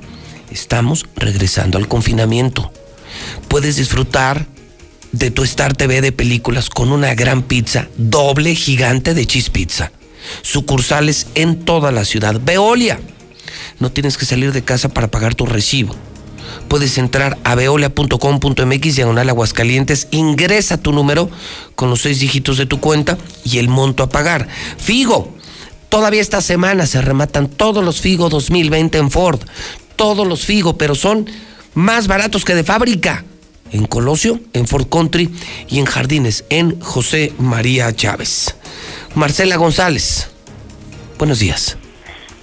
Estamos 0.51 1.05
regresando 1.15 1.77
al 1.77 1.87
confinamiento. 1.87 2.71
Puedes 3.47 3.75
disfrutar 3.75 4.47
de 5.17 5.31
tu 5.31 5.43
Star 5.43 5.73
TV 5.73 6.01
de 6.01 6.11
películas 6.11 6.69
con 6.69 6.91
una 6.91 7.15
gran 7.15 7.41
pizza 7.41 7.87
doble 7.97 8.53
gigante 8.53 9.13
de 9.13 9.25
cheese 9.25 9.49
pizza. 9.49 9.91
Sucursales 10.43 11.27
en 11.33 11.65
toda 11.65 11.91
la 11.91 12.05
ciudad. 12.05 12.39
Veolia. 12.39 12.99
No 13.79 13.91
tienes 13.91 14.17
que 14.17 14.25
salir 14.25 14.51
de 14.53 14.63
casa 14.63 14.89
para 14.89 15.09
pagar 15.09 15.33
tu 15.33 15.45
recibo. 15.45 15.95
Puedes 16.67 16.97
entrar 16.97 17.37
a 17.43 17.55
veolia.com.mx 17.55 18.95
diagonal 18.95 19.29
Aguascalientes, 19.29 20.07
ingresa 20.11 20.77
tu 20.77 20.91
número 20.91 21.29
con 21.75 21.89
los 21.89 22.01
seis 22.01 22.19
dígitos 22.19 22.57
de 22.57 22.65
tu 22.65 22.79
cuenta 22.79 23.17
y 23.43 23.57
el 23.57 23.69
monto 23.69 24.03
a 24.03 24.09
pagar. 24.09 24.47
Figo, 24.77 25.35
todavía 25.89 26.21
esta 26.21 26.41
semana 26.41 26.85
se 26.85 27.01
rematan 27.01 27.47
todos 27.47 27.83
los 27.83 28.01
Figo 28.01 28.29
2020 28.29 28.97
en 28.97 29.09
Ford. 29.09 29.39
Todos 29.95 30.27
los 30.27 30.45
Figo, 30.45 30.77
pero 30.77 30.93
son 30.93 31.25
más 31.73 32.07
baratos 32.07 32.45
que 32.45 32.53
de 32.55 32.63
fábrica 32.63 33.23
en 33.71 33.85
Colosio, 33.85 34.39
en 34.53 34.67
Fort 34.67 34.89
Country 34.89 35.29
y 35.69 35.79
en 35.79 35.85
Jardines, 35.85 36.45
en 36.49 36.79
José 36.79 37.33
María 37.39 37.93
Chávez. 37.95 38.57
Marcela 39.15 39.57
González, 39.57 40.31
buenos 41.17 41.39
días. 41.39 41.77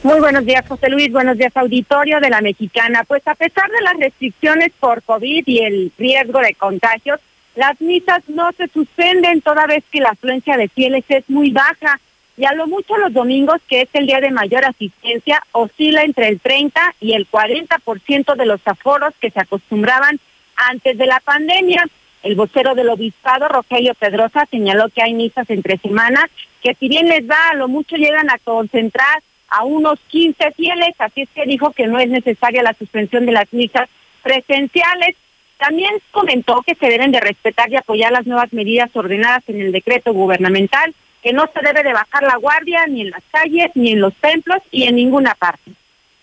Muy 0.04 0.20
buenos 0.20 0.44
días, 0.44 0.66
José 0.68 0.90
Luis. 0.90 1.10
Buenos 1.10 1.38
días, 1.38 1.56
auditorio 1.56 2.20
de 2.20 2.28
la 2.28 2.42
Mexicana. 2.42 3.04
Pues 3.04 3.26
a 3.26 3.34
pesar 3.34 3.70
de 3.70 3.80
las 3.80 3.96
restricciones 3.96 4.70
por 4.78 5.02
COVID 5.02 5.44
y 5.46 5.60
el 5.60 5.92
riesgo 5.96 6.40
de 6.40 6.54
contagios, 6.54 7.20
las 7.56 7.80
misas 7.80 8.18
no 8.28 8.50
se 8.52 8.68
suspenden 8.68 9.40
toda 9.40 9.66
vez 9.66 9.82
que 9.90 10.00
la 10.00 10.10
afluencia 10.10 10.58
de 10.58 10.68
fieles 10.68 11.04
es 11.08 11.24
muy 11.30 11.52
baja. 11.52 12.00
Y 12.36 12.44
a 12.44 12.52
lo 12.52 12.66
mucho 12.66 12.98
los 12.98 13.14
domingos, 13.14 13.62
que 13.66 13.82
es 13.82 13.88
el 13.94 14.06
día 14.06 14.20
de 14.20 14.30
mayor 14.30 14.66
asistencia, 14.66 15.42
oscila 15.52 16.02
entre 16.02 16.28
el 16.28 16.38
30 16.38 16.96
y 17.00 17.14
el 17.14 17.26
40% 17.30 18.36
de 18.36 18.44
los 18.44 18.60
aforos 18.66 19.14
que 19.20 19.30
se 19.30 19.40
acostumbraban 19.40 20.20
antes 20.56 20.96
de 20.96 21.06
la 21.06 21.20
pandemia. 21.20 21.84
El 22.22 22.36
vocero 22.36 22.74
del 22.74 22.88
obispado, 22.88 23.48
Rogelio 23.48 23.94
Pedrosa, 23.94 24.46
señaló 24.50 24.88
que 24.88 25.02
hay 25.02 25.12
misas 25.12 25.48
entre 25.50 25.76
semanas 25.78 26.30
que 26.62 26.74
si 26.74 26.88
bien 26.88 27.06
les 27.08 27.26
da, 27.26 27.50
a 27.50 27.54
lo 27.54 27.68
mucho 27.68 27.96
llegan 27.96 28.30
a 28.30 28.38
concentrar 28.38 29.22
a 29.50 29.64
unos 29.64 30.00
15 30.08 30.52
fieles, 30.52 30.94
así 30.98 31.22
es 31.22 31.28
que 31.28 31.44
dijo 31.44 31.72
que 31.72 31.86
no 31.86 31.98
es 31.98 32.08
necesaria 32.08 32.62
la 32.62 32.72
suspensión 32.72 33.26
de 33.26 33.32
las 33.32 33.52
misas 33.52 33.88
presenciales. 34.22 35.14
También 35.58 35.92
comentó 36.10 36.62
que 36.62 36.74
se 36.74 36.88
deben 36.88 37.12
de 37.12 37.20
respetar 37.20 37.70
y 37.70 37.76
apoyar 37.76 38.10
las 38.10 38.26
nuevas 38.26 38.52
medidas 38.52 38.90
ordenadas 38.96 39.44
en 39.48 39.60
el 39.60 39.72
decreto 39.72 40.14
gubernamental, 40.14 40.94
que 41.22 41.34
no 41.34 41.48
se 41.52 41.60
debe 41.60 41.82
de 41.82 41.92
bajar 41.92 42.22
la 42.22 42.36
guardia 42.36 42.86
ni 42.86 43.02
en 43.02 43.10
las 43.10 43.22
calles, 43.30 43.70
ni 43.74 43.92
en 43.92 44.00
los 44.00 44.14
templos 44.14 44.62
y 44.70 44.84
en 44.84 44.96
ninguna 44.96 45.34
parte. 45.34 45.70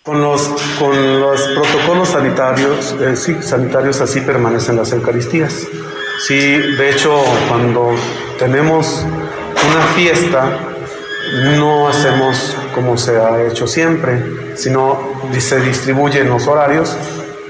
Con 0.04 0.20
los, 0.20 0.42
con 0.80 1.20
los 1.20 1.42
protocolos 1.50 2.10
sanitarios, 2.10 2.96
eh, 3.00 3.16
sí, 3.16 3.38
sanitarios 3.42 4.02
así 4.02 4.20
permanecen 4.22 4.76
las 4.76 4.92
Eucaristías. 4.94 5.68
Sí, 6.26 6.36
de 6.36 6.90
hecho, 6.90 7.24
cuando 7.48 7.96
tenemos 8.40 9.06
una 9.70 9.84
fiesta, 9.94 10.58
no 11.56 11.88
hacemos 11.88 12.58
como 12.74 12.98
se 12.98 13.18
ha 13.18 13.44
hecho 13.44 13.68
siempre, 13.68 14.56
sino 14.56 15.00
se 15.38 15.62
distribuyen 15.62 16.30
los 16.30 16.48
horarios 16.48 16.98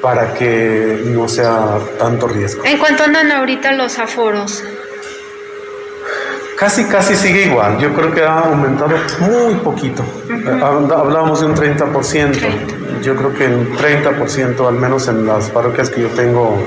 para 0.02 0.34
que 0.34 1.04
no 1.06 1.30
sea 1.30 1.80
tanto 1.98 2.28
riesgo. 2.28 2.66
¿En 2.66 2.80
cuánto 2.80 3.04
andan 3.04 3.32
ahorita 3.32 3.72
los 3.74 3.98
aforos? 3.98 4.62
Casi, 6.62 6.84
casi 6.84 7.16
sigue 7.16 7.48
igual. 7.48 7.80
Yo 7.80 7.92
creo 7.92 8.14
que 8.14 8.22
ha 8.22 8.42
aumentado 8.42 8.92
muy 9.20 9.56
poquito. 9.56 10.04
Hablábamos 10.62 11.40
de 11.40 11.48
un 11.48 11.56
30%. 11.56 13.02
Yo 13.02 13.16
creo 13.16 13.34
que 13.34 13.46
en 13.46 13.76
30%, 13.76 14.68
al 14.68 14.76
menos 14.76 15.08
en 15.08 15.26
las 15.26 15.50
parroquias 15.50 15.90
que 15.90 16.02
yo 16.02 16.10
tengo 16.10 16.64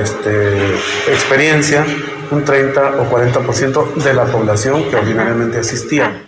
este, 0.00 0.76
experiencia, 1.08 1.84
un 2.30 2.44
30 2.44 3.00
o 3.00 3.10
40% 3.10 3.94
de 3.94 4.14
la 4.14 4.26
población 4.26 4.84
que 4.88 4.94
ordinariamente 4.94 5.58
asistía. 5.58 6.25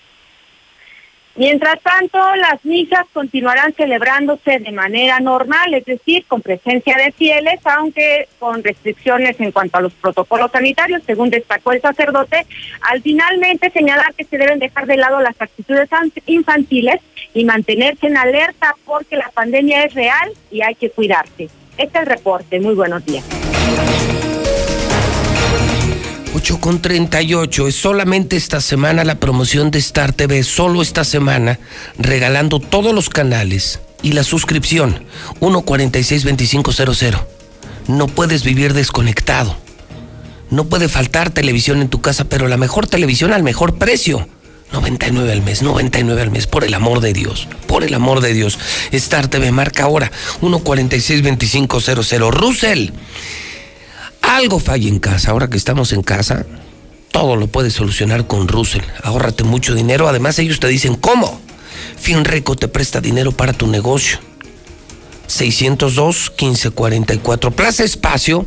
Mientras 1.39 1.81
tanto, 1.81 2.19
las 2.35 2.65
misas 2.65 3.07
continuarán 3.13 3.73
celebrándose 3.73 4.59
de 4.59 4.73
manera 4.73 5.21
normal, 5.21 5.73
es 5.73 5.85
decir, 5.85 6.25
con 6.27 6.43
presencia 6.43 6.97
de 6.97 7.13
fieles, 7.13 7.61
aunque 7.65 8.29
con 8.41 8.65
restricciones 8.65 9.39
en 9.39 9.53
cuanto 9.53 9.79
a 9.79 9.83
los 9.83 9.93
protocolos 9.93 10.51
sanitarios, 10.51 11.01
según 11.07 11.31
destacó 11.31 11.71
el 11.71 11.81
sacerdote, 11.81 12.45
al 12.81 13.03
finalmente 13.03 13.71
señalar 13.71 14.13
que 14.15 14.25
se 14.25 14.37
deben 14.37 14.59
dejar 14.59 14.87
de 14.87 14.97
lado 14.97 15.21
las 15.21 15.41
actitudes 15.41 15.89
infantiles 16.27 17.01
y 17.33 17.45
mantenerse 17.45 18.09
en 18.09 18.17
alerta 18.17 18.75
porque 18.85 19.17
la 19.17 19.31
pandemia 19.33 19.85
es 19.85 19.95
real 19.95 20.33
y 20.51 20.63
hay 20.63 20.75
que 20.75 20.91
cuidarse. 20.91 21.49
Este 21.77 21.99
es 21.99 22.03
el 22.03 22.07
reporte. 22.07 22.59
Muy 22.59 22.75
buenos 22.75 23.05
días. 23.07 23.25
8 26.35 26.61
con 26.61 26.81
38. 26.81 27.69
Es 27.69 27.77
solamente 27.77 28.37
esta 28.37 28.61
semana 28.61 29.05
la 29.05 29.17
promoción 29.17 29.71
de 29.71 29.79
Star 29.79 30.13
TV. 30.13 30.43
Solo 30.43 30.83
esta 30.83 31.05
semana, 31.05 31.59
regalando 31.99 32.61
todos 32.61 32.95
los 32.95 33.09
canales 33.09 33.81
y 34.03 34.13
la 34.13 34.23
suscripción. 34.25 35.05
1462500. 35.41 37.25
No 37.89 38.07
puedes 38.07 38.45
vivir 38.45 38.75
desconectado. 38.75 39.57
No 40.51 40.65
puede 40.65 40.89
faltar 40.89 41.31
televisión 41.31 41.81
en 41.83 41.89
tu 41.89 42.01
casa, 42.01 42.25
pero 42.25 42.49
la 42.49 42.57
mejor 42.57 42.87
televisión 42.87 43.33
al 43.33 43.43
mejor 43.43 43.77
precio. 43.79 44.29
99 44.73 45.33
al 45.33 45.43
mes, 45.43 45.63
99 45.63 46.21
al 46.21 46.31
mes, 46.31 46.47
por 46.47 46.63
el 46.65 46.75
amor 46.75 47.01
de 47.01 47.15
Dios, 47.15 47.49
por 47.67 47.85
el 47.85 47.95
amor 47.95 48.21
de 48.21 48.35
Dios. 48.35 48.59
Star 48.93 49.29
TV 49.29 49.51
marca 49.51 49.85
ahora 49.85 50.13
1462500. 50.43 52.31
Russell. 52.31 52.91
Algo 54.29 54.61
falla 54.61 54.89
en 54.89 54.99
casa, 54.99 55.31
ahora 55.31 55.49
que 55.49 55.57
estamos 55.57 55.95
en 55.95 56.03
casa, 56.03 56.45
todo 57.11 57.35
lo 57.35 57.47
puedes 57.47 57.73
solucionar 57.73 58.27
con 58.27 58.47
Russell. 58.47 58.83
Ahórrate 59.03 59.43
mucho 59.43 59.75
dinero, 59.75 60.07
además 60.07 60.39
ellos 60.39 60.61
te 60.61 60.69
dicen 60.69 60.97
cómo. 60.97 61.41
Finreco 61.97 62.55
te 62.55 62.69
presta 62.69 63.01
dinero 63.01 63.33
para 63.33 63.55
tu 63.55 63.67
negocio. 63.67 64.19
602 65.29 66.33
1544 66.39 67.51
Plaza 67.53 67.85
Espacio 67.85 68.45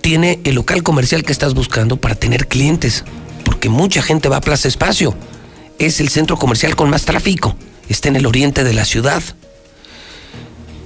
tiene 0.00 0.40
el 0.44 0.54
local 0.54 0.82
comercial 0.82 1.22
que 1.22 1.32
estás 1.32 1.52
buscando 1.52 1.98
para 1.98 2.14
tener 2.14 2.48
clientes, 2.48 3.04
porque 3.44 3.68
mucha 3.68 4.00
gente 4.00 4.30
va 4.30 4.38
a 4.38 4.40
Plaza 4.40 4.68
Espacio. 4.68 5.14
Es 5.78 6.00
el 6.00 6.08
centro 6.08 6.38
comercial 6.38 6.76
con 6.76 6.88
más 6.88 7.04
tráfico. 7.04 7.54
Está 7.90 8.08
en 8.08 8.16
el 8.16 8.24
oriente 8.24 8.64
de 8.64 8.72
la 8.72 8.86
ciudad. 8.86 9.22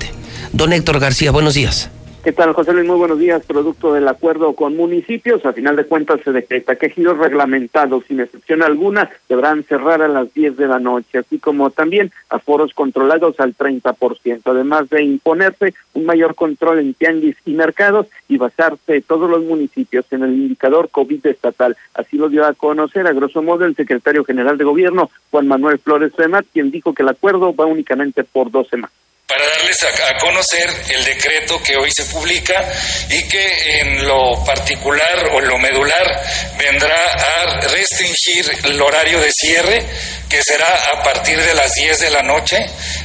Don 0.53 0.75
Héctor 0.75 1.01
García, 1.01 1.31
buenos 1.31 1.55
días. 1.55 1.89
¿Qué 2.23 2.33
tal, 2.33 2.53
José 2.53 2.75
Luis? 2.75 2.87
Muy 2.87 2.99
buenos 2.99 3.19
días. 3.19 3.47
Producto 3.47 3.95
del 3.95 4.07
acuerdo 4.07 4.53
con 4.53 4.77
municipios, 4.77 5.47
a 5.47 5.55
final 5.55 5.75
de 5.75 5.87
cuentas 5.87 6.21
se 6.23 6.33
decreta 6.33 6.77
que 6.77 6.91
giros 6.91 7.17
reglamentados, 7.17 8.05
sin 8.05 8.21
excepción 8.21 8.63
alguna, 8.63 9.09
deberán 9.27 9.65
cerrar 9.65 10.03
a 10.03 10.09
las 10.09 10.35
10 10.35 10.59
de 10.59 10.67
la 10.67 10.79
noche, 10.79 11.17
así 11.17 11.39
como 11.39 11.71
también 11.71 12.13
aforos 12.29 12.75
controlados 12.75 13.41
al 13.41 13.57
30%, 13.57 14.43
además 14.45 14.91
de 14.91 15.03
imponerse 15.03 15.73
un 15.95 16.05
mayor 16.05 16.35
control 16.35 16.81
en 16.81 16.93
tianguis 16.93 17.37
y 17.47 17.55
mercados 17.55 18.07
y 18.29 18.37
basarse 18.37 19.01
todos 19.01 19.31
los 19.31 19.43
municipios 19.43 20.05
en 20.11 20.23
el 20.23 20.35
indicador 20.35 20.91
COVID 20.91 21.27
estatal. 21.27 21.75
Así 21.95 22.19
lo 22.19 22.29
dio 22.29 22.45
a 22.45 22.53
conocer, 22.53 23.07
a 23.07 23.15
grosso 23.15 23.41
modo, 23.41 23.65
el 23.65 23.77
secretario 23.77 24.25
general 24.25 24.59
de 24.59 24.65
Gobierno, 24.65 25.11
Juan 25.31 25.49
Manuel 25.49 25.79
Flores 25.79 26.13
Femat, 26.15 26.45
quien 26.53 26.71
dijo 26.71 26.93
que 26.93 27.03
el 27.03 27.09
acuerdo 27.09 27.55
va 27.55 27.65
únicamente 27.65 28.25
por 28.25 28.51
dos 28.51 28.69
semanas 28.69 28.93
para 29.31 29.49
darles 29.49 29.79
a, 29.85 30.19
conocer 30.19 30.69
el 30.89 31.05
decreto 31.05 31.63
que 31.63 31.77
hoy 31.77 31.93
se 31.93 32.05
publica 32.07 32.69
y 33.09 33.29
que 33.29 33.79
en 33.79 34.05
lo 34.05 34.45
particular 34.45 35.31
o 35.33 35.39
en 35.39 35.49
lo 35.49 35.57
medular 35.59 36.21
vendrá 36.59 36.97
a 36.97 37.61
restringir 37.69 38.51
el 38.65 38.83
horario 38.83 39.21
de 39.21 39.31
cierre, 39.31 39.87
que 40.29 40.43
será 40.43 40.67
a 40.95 41.03
partir 41.05 41.41
de 41.41 41.55
las 41.55 41.75
10 41.75 42.01
de 42.01 42.11
la 42.11 42.23
noche 42.23 42.59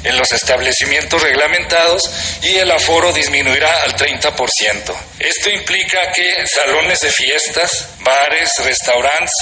en 0.04 0.18
los 0.18 0.32
establecimientos 0.32 1.22
reglamentados 1.22 2.10
y 2.42 2.56
el 2.56 2.72
aforo 2.72 3.14
disminuirá 3.14 3.84
al 3.84 3.96
30%. 3.96 4.96
Esto 5.20 5.50
implica 5.52 6.12
que 6.12 6.48
salones 6.48 7.02
de 7.02 7.12
fiestas, 7.12 7.90
bares, 8.00 8.52
restaurantes, 8.64 9.36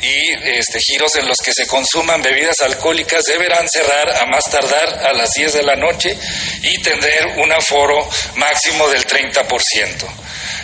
y 0.00 0.32
este, 0.58 0.80
giros 0.80 1.16
en 1.16 1.26
los 1.26 1.40
que 1.40 1.52
se 1.52 1.66
consuman 1.66 2.22
bebidas 2.22 2.60
alcohólicas 2.60 3.24
deberán 3.24 3.68
cerrar 3.68 4.16
a 4.16 4.26
más 4.26 4.44
tardar 4.50 5.06
a 5.06 5.12
las 5.12 5.34
10 5.34 5.54
de 5.54 5.62
la 5.62 5.76
noche 5.76 6.16
y 6.62 6.80
tener 6.82 7.26
un 7.38 7.52
aforo 7.52 8.08
máximo 8.36 8.88
del 8.88 9.06
30%. 9.06 10.06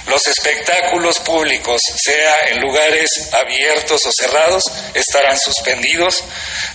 Los 0.07 0.27
espectáculos 0.29 1.19
públicos, 1.21 1.83
sea 1.83 2.49
en 2.51 2.61
lugares 2.61 3.31
abiertos 3.33 4.05
o 4.05 4.13
cerrados, 4.13 4.71
estarán 4.93 5.39
suspendidos. 5.39 6.23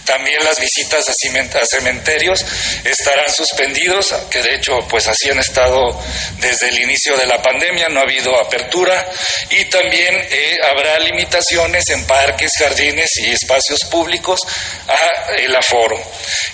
También 0.03 0.44
las 0.44 0.60
visitas 0.60 1.07
a 1.07 1.65
cementerios 1.65 2.44
estarán 2.84 3.31
suspendidos, 3.31 4.15
que 4.31 4.41
de 4.41 4.56
hecho 4.56 4.80
pues 4.90 5.07
así 5.07 5.30
han 5.30 5.38
estado 5.38 5.99
desde 6.40 6.69
el 6.69 6.80
inicio 6.80 7.15
de 7.18 7.27
la 7.27 7.40
pandemia, 7.40 7.88
no 7.90 7.99
ha 7.99 8.03
habido 8.03 8.36
apertura. 8.36 9.07
Y 9.52 9.65
también 9.65 10.15
eh, 10.31 10.57
habrá 10.72 10.98
limitaciones 10.99 11.88
en 11.90 12.06
parques, 12.07 12.48
jardines 12.57 13.17
y 13.17 13.31
espacios 13.31 13.84
públicos 13.85 14.41
a 14.88 15.35
el 15.35 15.55
aforo. 15.55 15.99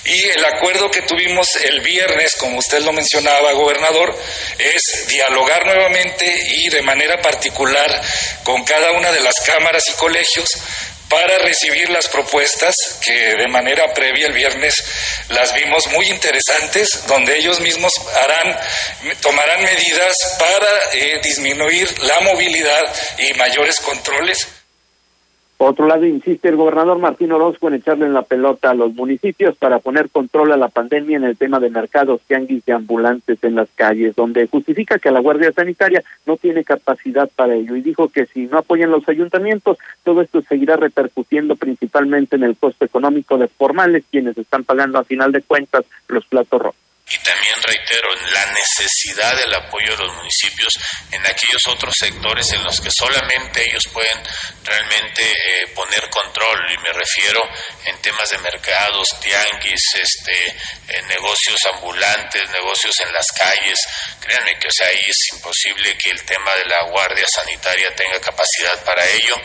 Y 0.06 0.24
el 0.26 0.46
acuerdo 0.46 0.90
que 0.92 1.02
tuvimos 1.04 1.56
el 1.56 1.82
viernes, 1.82 2.36
como 2.36 2.60
usted 2.60 2.80
lo 2.80 2.92
mencionaba, 2.92 3.52
gobernador, 3.54 4.18
es 4.58 5.08
dialogar 5.08 5.66
nuevamente 5.66 6.26
y 6.50 6.70
de 6.70 6.82
manera 6.82 7.22
particular 7.22 8.02
con 8.44 8.64
cada 8.64 8.92
una 8.92 9.12
de 9.12 9.22
las 9.22 9.42
cámaras 9.42 9.88
y 9.90 9.94
colegios 9.94 10.50
para 11.10 11.38
recibir 11.40 11.90
las 11.90 12.08
propuestas 12.08 13.00
que 13.04 13.36
de 13.36 13.48
manera 13.48 13.94
previa 13.94 14.28
el 14.28 14.34
viernes 14.34 14.84
las 15.30 15.54
vimos 15.54 15.88
muy 15.88 16.08
interesantes, 16.10 17.06
donde 17.08 17.38
ellos 17.38 17.60
mismos 17.60 17.94
harán, 18.16 18.58
tomarán 19.22 19.64
medidas 19.64 20.36
para 20.40 20.68
eh, 20.94 21.20
disminuir 21.22 21.88
la 22.04 22.20
movilidad 22.22 22.84
y 23.20 23.34
mayores 23.34 23.80
controles 23.80 24.48
por 25.58 25.70
otro 25.70 25.88
lado, 25.88 26.06
insiste 26.06 26.50
el 26.50 26.58
gobernador 26.58 27.00
Martín 27.00 27.32
Orozco 27.32 27.70
en 27.70 27.76
echarle 27.76 28.06
en 28.06 28.14
la 28.14 28.24
pelota 28.24 28.72
a 28.72 28.74
los 28.74 28.94
municipios 28.94 29.56
para 29.56 29.80
poner 29.80 30.10
control 30.10 30.52
a 30.52 30.58
la 30.58 30.68
pandemia 30.68 31.16
en 31.16 31.24
el 31.24 31.38
tema 31.38 31.62
de 31.62 31.70
mercados, 31.70 32.20
tianguis 32.28 32.64
y 32.68 32.72
ambulantes 32.72 33.42
en 33.42 33.56
las 33.56 33.70
calles, 33.76 34.16
donde 34.16 34.48
justifica 34.48 35.00
que 35.00 35.12
la 35.12 35.22
Guardia 35.22 35.54
Sanitaria 35.54 36.04
no 36.26 36.36
tiene 36.36 36.66
capacidad 36.66 37.30
para 37.34 37.56
ello 37.56 37.78
y 37.78 37.82
dijo 37.82 38.10
que 38.10 38.26
si 38.26 38.48
no 38.48 38.58
apoyan 38.58 38.92
los 38.92 39.08
ayuntamientos, 39.08 39.78
todo 40.04 40.22
esto 40.22 40.42
seguirá 40.42 40.76
repercutiendo 40.76 41.56
principalmente 41.56 42.36
en 42.36 42.44
el 42.44 42.58
costo 42.58 42.84
económico 42.84 43.38
de 43.38 43.48
formales, 43.48 44.04
quienes 44.12 44.38
están 44.38 44.66
pagando 44.66 45.00
a 45.00 45.06
final 45.06 45.32
de 45.32 45.42
cuentas 45.42 45.86
los 46.10 46.26
platos 46.26 46.62
rojos. 46.62 46.85
Y 47.08 47.18
también 47.20 47.62
reitero 47.62 48.16
la 48.32 48.46
necesidad 48.48 49.36
del 49.38 49.54
apoyo 49.54 49.96
de 49.96 50.06
los 50.06 50.16
municipios 50.16 50.80
en 51.12 51.24
aquellos 51.28 51.68
otros 51.68 51.96
sectores 51.96 52.52
en 52.52 52.64
los 52.64 52.82
que 52.82 52.90
solamente 52.90 53.62
ellos 53.62 53.88
pueden 53.94 54.24
realmente 54.64 55.22
eh, 55.22 55.68
poner 55.76 56.10
control 56.10 56.66
y 56.72 56.78
me 56.80 56.92
refiero 56.94 57.48
en 57.86 58.02
temas 58.02 58.28
de 58.32 58.40
mercados, 58.40 59.20
tianguis, 59.20 59.94
este, 60.02 60.48
eh, 60.48 61.02
negocios 61.04 61.64
ambulantes, 61.74 62.50
negocios 62.50 63.00
en 63.00 63.14
las 63.14 63.32
calles. 63.32 63.88
Créanme 64.20 64.58
que 64.58 64.68
o 64.68 64.72
sea, 64.72 64.88
ahí 64.88 65.06
es 65.08 65.32
imposible 65.32 65.96
que 66.00 66.10
el 66.10 66.24
tema 66.26 66.56
de 66.56 66.66
la 66.66 66.86
guardia 66.90 67.28
sanitaria 67.28 67.94
tenga 67.94 68.20
capacidad 68.20 68.84
para 68.84 69.06
ello. 69.06 69.36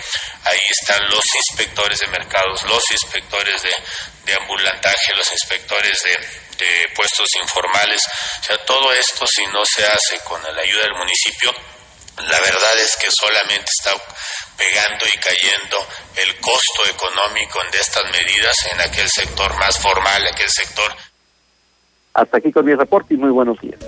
Ahí 0.44 0.62
están 0.70 1.10
los 1.10 1.34
inspectores 1.34 2.00
de 2.00 2.06
mercados, 2.06 2.62
los 2.62 2.90
inspectores 2.90 3.62
de, 3.62 3.74
de 4.30 4.42
ambulantaje, 4.42 5.14
los 5.14 5.30
inspectores 5.32 6.02
de 6.02 6.88
puestos 6.94 7.28
informales. 7.42 8.02
O 8.40 8.44
sea, 8.44 8.56
todo 8.64 8.92
esto 8.92 9.26
si 9.26 9.46
no 9.48 9.64
se 9.64 9.84
hace 9.86 10.18
con 10.20 10.42
la 10.42 10.62
ayuda 10.62 10.82
del 10.82 10.94
municipio, 10.94 11.52
la 12.16 12.40
verdad 12.40 12.78
es 12.78 12.96
que 12.96 13.10
solamente 13.10 13.70
está 13.70 13.92
pegando 14.56 15.04
y 15.06 15.18
cayendo 15.18 15.86
el 16.16 16.38
costo 16.40 16.86
económico 16.86 17.58
de 17.72 17.78
estas 17.78 18.04
medidas 18.12 18.56
en 18.72 18.80
aquel 18.80 19.08
sector 19.08 19.54
más 19.56 19.78
formal, 19.78 20.26
aquel 20.26 20.50
sector. 20.50 20.94
Hasta 22.12 22.38
aquí 22.38 22.52
con 22.52 22.66
mi 22.66 22.74
reporte 22.74 23.14
y 23.14 23.16
muy 23.16 23.30
buenos 23.30 23.58
días. 23.60 23.80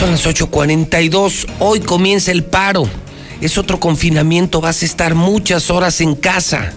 Son 0.00 0.12
las 0.12 0.26
8.42. 0.26 1.46
Hoy 1.58 1.80
comienza 1.80 2.32
el 2.32 2.42
paro. 2.42 2.88
Es 3.42 3.58
otro 3.58 3.78
confinamiento. 3.80 4.62
Vas 4.62 4.80
a 4.80 4.86
estar 4.86 5.14
muchas 5.14 5.68
horas 5.68 6.00
en 6.00 6.14
casa. 6.14 6.72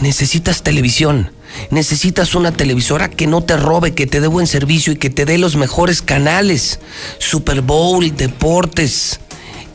Necesitas 0.00 0.62
televisión. 0.62 1.32
Necesitas 1.70 2.34
una 2.34 2.50
televisora 2.50 3.10
que 3.10 3.26
no 3.26 3.42
te 3.42 3.58
robe, 3.58 3.92
que 3.92 4.06
te 4.06 4.22
dé 4.22 4.26
buen 4.26 4.46
servicio 4.46 4.94
y 4.94 4.96
que 4.96 5.10
te 5.10 5.26
dé 5.26 5.36
los 5.36 5.56
mejores 5.56 6.00
canales. 6.00 6.80
Super 7.18 7.60
Bowl, 7.60 8.16
deportes, 8.16 9.20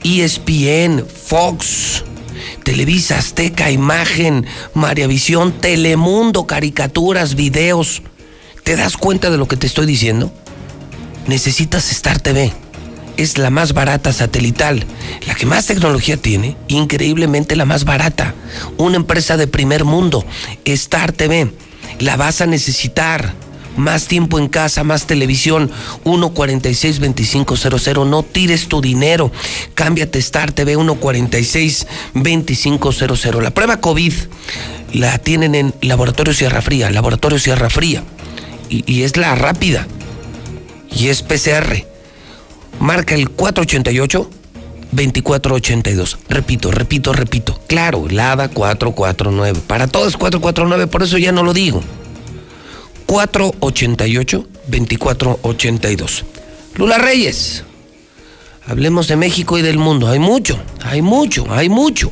ESPN, 0.04 1.06
Fox, 1.06 2.04
Televisa, 2.64 3.20
Azteca, 3.20 3.70
Imagen, 3.70 4.48
Visión, 5.08 5.52
Telemundo, 5.62 6.48
caricaturas, 6.48 7.36
videos. 7.36 8.02
¿Te 8.64 8.76
das 8.76 8.98
cuenta 8.98 9.30
de 9.30 9.38
lo 9.38 9.48
que 9.48 9.56
te 9.56 9.68
estoy 9.68 9.86
diciendo? 9.86 10.34
Necesitas 11.28 11.92
Star 11.92 12.20
TV. 12.20 12.52
Es 13.18 13.38
la 13.38 13.50
más 13.50 13.74
barata 13.74 14.14
satelital, 14.14 14.86
la 15.26 15.36
que 15.36 15.48
más 15.48 15.66
tecnología 15.66 16.18
tiene, 16.18 16.56
increíblemente 16.68 17.56
la 17.56 17.66
más 17.66 17.84
barata. 17.84 18.36
Una 18.78 18.98
empresa 18.98 19.38
de 19.38 19.48
primer 19.48 19.86
mundo, 19.86 20.24
Star 20.66 21.12
TV. 21.12 21.52
La 22.00 22.16
vas 22.16 22.42
a 22.42 22.46
necesitar. 22.46 23.34
Más 23.76 24.08
tiempo 24.08 24.38
en 24.40 24.48
casa, 24.48 24.84
más 24.84 25.06
televisión. 25.06 25.70
146-2500. 26.04 28.08
No 28.08 28.24
tires 28.24 28.68
tu 28.68 28.82
dinero. 28.82 29.32
Cámbiate 29.76 30.18
Star 30.20 30.52
TV 30.52 30.76
146-2500. 30.78 33.42
La 33.42 33.52
prueba 33.52 33.80
COVID 33.80 34.14
la 34.94 35.20
tienen 35.20 35.54
en 35.54 35.76
Laboratorio 35.82 36.34
Sierra 36.34 36.64
Fría. 36.64 36.90
Laboratorio 36.90 37.38
Sierra 37.38 37.70
Fría. 37.70 38.04
Y, 38.70 38.84
y 38.92 39.04
es 39.04 39.16
la 39.16 39.36
rápida 39.36 39.86
y 40.92 41.08
es 41.08 41.24
PCR. 41.24 41.86
Marca 42.80 43.16
el 43.16 43.30
488 43.30 44.30
2482. 44.92 46.18
Repito, 46.30 46.72
repito, 46.72 47.14
repito. 47.14 47.60
Claro, 47.68 48.08
Lada 48.10 48.50
449. 48.50 49.62
Para 49.68 49.88
todos 49.88 50.18
449, 50.18 50.88
por 50.88 51.04
eso 51.04 51.18
ya 51.18 51.32
no 51.32 51.44
lo 51.44 51.54
digo. 51.54 51.82
488 53.06 54.48
2482. 54.68 56.26
Lula 56.76 56.98
Reyes. 56.98 57.64
Hablemos 58.68 59.08
de 59.08 59.16
México 59.16 59.58
y 59.58 59.62
del 59.62 59.78
mundo. 59.78 60.10
Hay 60.10 60.20
mucho, 60.20 60.60
hay 60.84 61.02
mucho, 61.02 61.48
hay 61.50 61.70
mucho. 61.70 62.12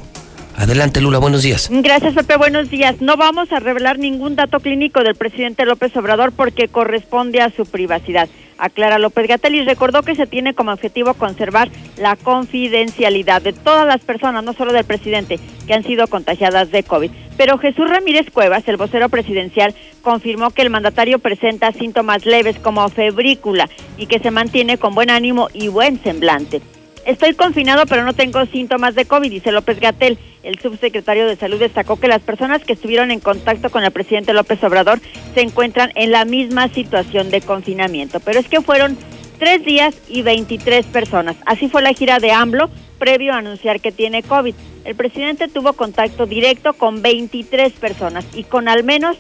Adelante, 0.58 1.02
Lula, 1.02 1.18
buenos 1.18 1.44
días. 1.44 1.68
Gracias, 1.70 2.14
Pepe, 2.14 2.38
buenos 2.38 2.70
días. 2.70 3.02
No 3.02 3.18
vamos 3.18 3.52
a 3.52 3.60
revelar 3.60 4.00
ningún 4.00 4.38
dato 4.38 4.62
clínico 4.62 5.04
del 5.04 5.16
presidente 5.16 5.66
López 5.66 5.96
Obrador 5.98 6.32
porque 6.32 6.70
corresponde 6.70 7.42
a 7.42 7.50
su 7.50 7.66
privacidad. 7.66 8.30
Aclara 8.58 9.00
López 9.00 9.28
Gatel 9.28 9.66
recordó 9.66 10.04
que 10.04 10.16
se 10.16 10.28
tiene 10.28 10.54
como 10.54 10.72
objetivo 10.72 11.14
conservar 11.14 11.70
la 11.98 12.16
confidencialidad 12.16 13.42
de 13.42 13.54
todas 13.54 13.88
las 13.88 14.02
personas, 14.04 14.44
no 14.44 14.54
solo 14.54 14.74
del 14.74 14.86
presidente, 14.86 15.40
que 15.68 15.74
han 15.74 15.84
sido 15.84 16.08
contagiadas 16.08 16.72
de 16.72 16.84
COVID. 16.84 17.12
Pero 17.38 17.58
Jesús 17.58 17.90
Ramírez 17.90 18.30
Cuevas, 18.32 18.68
el 18.68 18.78
vocero 18.78 19.10
presidencial, 19.10 19.76
confirmó 20.02 20.52
que 20.52 20.62
el 20.62 20.70
mandatario 20.70 21.20
presenta 21.20 21.72
síntomas 21.72 22.26
leves 22.26 22.58
como 22.60 22.88
febrícula 22.90 23.70
y 23.98 24.08
que 24.08 24.20
se 24.20 24.32
mantiene 24.32 24.78
con 24.78 24.96
buen 24.96 25.10
ánimo 25.10 25.50
y 25.54 25.68
buen 25.68 26.02
semblante. 26.02 26.62
Estoy 27.06 27.36
confinado, 27.36 27.86
pero 27.86 28.04
no 28.04 28.14
tengo 28.14 28.44
síntomas 28.48 28.96
de 28.96 29.06
COVID, 29.06 29.30
dice 29.30 29.52
López 29.52 29.80
Gatel. 29.80 30.18
El 30.42 30.60
subsecretario 30.60 31.28
de 31.28 31.36
Salud 31.36 31.60
destacó 31.60 32.00
que 32.00 32.08
las 32.08 32.22
personas 32.22 32.64
que 32.64 32.74
estuvieron 32.74 33.12
en 33.12 33.20
contacto 33.20 33.70
con 33.70 33.84
el 33.84 33.92
presidente 33.92 34.34
López 34.34 34.64
Obrador 34.64 35.00
se 35.36 35.42
encuentran 35.42 35.92
en 35.94 36.12
la 36.12 36.26
misma 36.26 36.68
situación 36.70 37.30
de 37.30 37.42
confinamiento. 37.42 38.20
Pero 38.22 38.40
es 38.40 38.48
que 38.48 38.62
fueron 38.62 38.98
tres 39.38 39.64
días 39.64 39.96
y 40.10 40.24
23 40.24 40.88
personas. 40.88 41.36
Así 41.46 41.70
fue 41.70 41.84
la 41.84 41.94
gira 41.94 42.18
de 42.18 42.32
AMLO 42.32 42.72
previo 42.98 43.34
a 43.34 43.38
anunciar 43.38 43.82
que 43.82 43.92
tiene 43.92 44.24
COVID. 44.24 44.56
El 44.84 44.96
presidente 44.96 45.48
tuvo 45.48 45.74
contacto 45.74 46.26
directo 46.26 46.74
con 46.74 47.04
23 47.04 47.72
personas 47.74 48.26
y 48.34 48.46
con 48.46 48.68
al 48.68 48.84
menos 48.84 49.18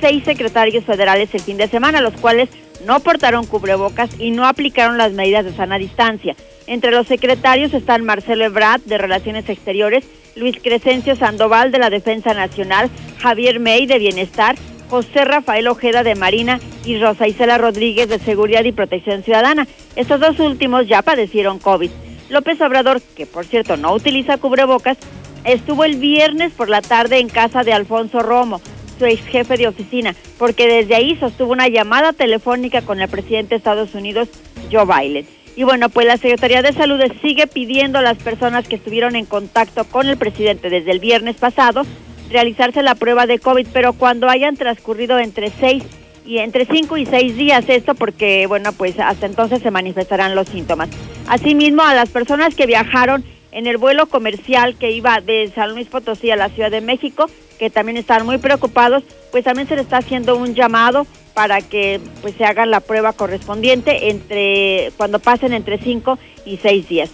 seis 0.00 0.24
secretarios 0.24 0.84
federales 0.84 1.32
el 1.34 1.40
fin 1.40 1.56
de 1.56 1.68
semana, 1.68 2.00
los 2.00 2.14
cuales 2.14 2.48
no 2.84 2.98
portaron 2.98 3.46
cubrebocas 3.46 4.10
y 4.18 4.32
no 4.32 4.44
aplicaron 4.44 4.98
las 4.98 5.12
medidas 5.12 5.44
de 5.44 5.52
sana 5.52 5.78
distancia. 5.78 6.34
Entre 6.68 6.90
los 6.90 7.06
secretarios 7.06 7.72
están 7.72 8.04
Marcelo 8.04 8.44
Ebrard, 8.44 8.82
de 8.82 8.98
Relaciones 8.98 9.48
Exteriores, 9.48 10.04
Luis 10.36 10.58
Crescencio 10.62 11.16
Sandoval, 11.16 11.72
de 11.72 11.78
la 11.78 11.88
Defensa 11.88 12.34
Nacional, 12.34 12.90
Javier 13.16 13.58
May, 13.58 13.86
de 13.86 13.98
Bienestar, 13.98 14.54
José 14.90 15.24
Rafael 15.24 15.66
Ojeda, 15.66 16.02
de 16.02 16.14
Marina, 16.14 16.60
y 16.84 16.98
Rosa 16.98 17.26
Isela 17.26 17.56
Rodríguez, 17.56 18.10
de 18.10 18.18
Seguridad 18.18 18.64
y 18.64 18.72
Protección 18.72 19.22
Ciudadana. 19.22 19.66
Estos 19.96 20.20
dos 20.20 20.38
últimos 20.40 20.86
ya 20.86 21.00
padecieron 21.00 21.58
COVID. 21.58 21.90
López 22.28 22.60
Obrador, 22.60 23.00
que 23.16 23.24
por 23.24 23.46
cierto 23.46 23.78
no 23.78 23.94
utiliza 23.94 24.36
cubrebocas, 24.36 24.98
estuvo 25.44 25.84
el 25.84 25.96
viernes 25.96 26.52
por 26.52 26.68
la 26.68 26.82
tarde 26.82 27.18
en 27.18 27.30
casa 27.30 27.64
de 27.64 27.72
Alfonso 27.72 28.18
Romo, 28.18 28.60
su 28.98 29.06
ex 29.06 29.24
jefe 29.24 29.56
de 29.56 29.68
oficina, 29.68 30.14
porque 30.36 30.68
desde 30.68 30.96
ahí 30.96 31.16
sostuvo 31.16 31.50
una 31.50 31.68
llamada 31.68 32.12
telefónica 32.12 32.82
con 32.82 33.00
el 33.00 33.08
presidente 33.08 33.50
de 33.50 33.56
Estados 33.56 33.94
Unidos, 33.94 34.28
Joe 34.70 34.84
Biden. 34.84 35.37
Y 35.58 35.64
bueno, 35.64 35.88
pues 35.88 36.06
la 36.06 36.16
Secretaría 36.18 36.62
de 36.62 36.72
Salud 36.72 37.00
sigue 37.20 37.48
pidiendo 37.48 37.98
a 37.98 38.02
las 38.02 38.16
personas 38.18 38.68
que 38.68 38.76
estuvieron 38.76 39.16
en 39.16 39.26
contacto 39.26 39.82
con 39.82 40.06
el 40.06 40.16
presidente 40.16 40.70
desde 40.70 40.92
el 40.92 41.00
viernes 41.00 41.34
pasado 41.34 41.82
realizarse 42.30 42.80
la 42.80 42.94
prueba 42.94 43.26
de 43.26 43.40
COVID, 43.40 43.66
pero 43.72 43.92
cuando 43.92 44.28
hayan 44.28 44.56
transcurrido 44.56 45.18
entre 45.18 45.50
seis 45.50 45.82
y 46.24 46.38
entre 46.38 46.64
cinco 46.64 46.96
y 46.96 47.06
seis 47.06 47.36
días 47.36 47.64
esto 47.68 47.96
porque 47.96 48.46
bueno 48.46 48.72
pues 48.72 49.00
hasta 49.00 49.26
entonces 49.26 49.60
se 49.60 49.72
manifestarán 49.72 50.36
los 50.36 50.48
síntomas. 50.48 50.90
Asimismo 51.26 51.82
a 51.82 51.92
las 51.92 52.10
personas 52.10 52.54
que 52.54 52.66
viajaron 52.66 53.24
en 53.50 53.66
el 53.66 53.78
vuelo 53.78 54.06
comercial 54.06 54.76
que 54.76 54.92
iba 54.92 55.20
de 55.20 55.50
San 55.56 55.72
Luis 55.72 55.88
Potosí 55.88 56.30
a 56.30 56.36
la 56.36 56.50
Ciudad 56.50 56.70
de 56.70 56.82
México, 56.82 57.26
que 57.58 57.68
también 57.68 57.96
están 57.96 58.24
muy 58.24 58.38
preocupados, 58.38 59.02
pues 59.32 59.42
también 59.42 59.66
se 59.66 59.74
le 59.74 59.82
está 59.82 59.96
haciendo 59.96 60.36
un 60.36 60.54
llamado 60.54 61.04
para 61.38 61.60
que 61.60 62.00
pues 62.20 62.34
se 62.34 62.44
haga 62.44 62.66
la 62.66 62.80
prueba 62.80 63.12
correspondiente 63.12 64.10
entre 64.10 64.90
cuando 64.96 65.20
pasen 65.20 65.52
entre 65.52 65.78
5 65.78 66.18
y 66.44 66.56
6 66.56 66.88
días. 66.88 67.10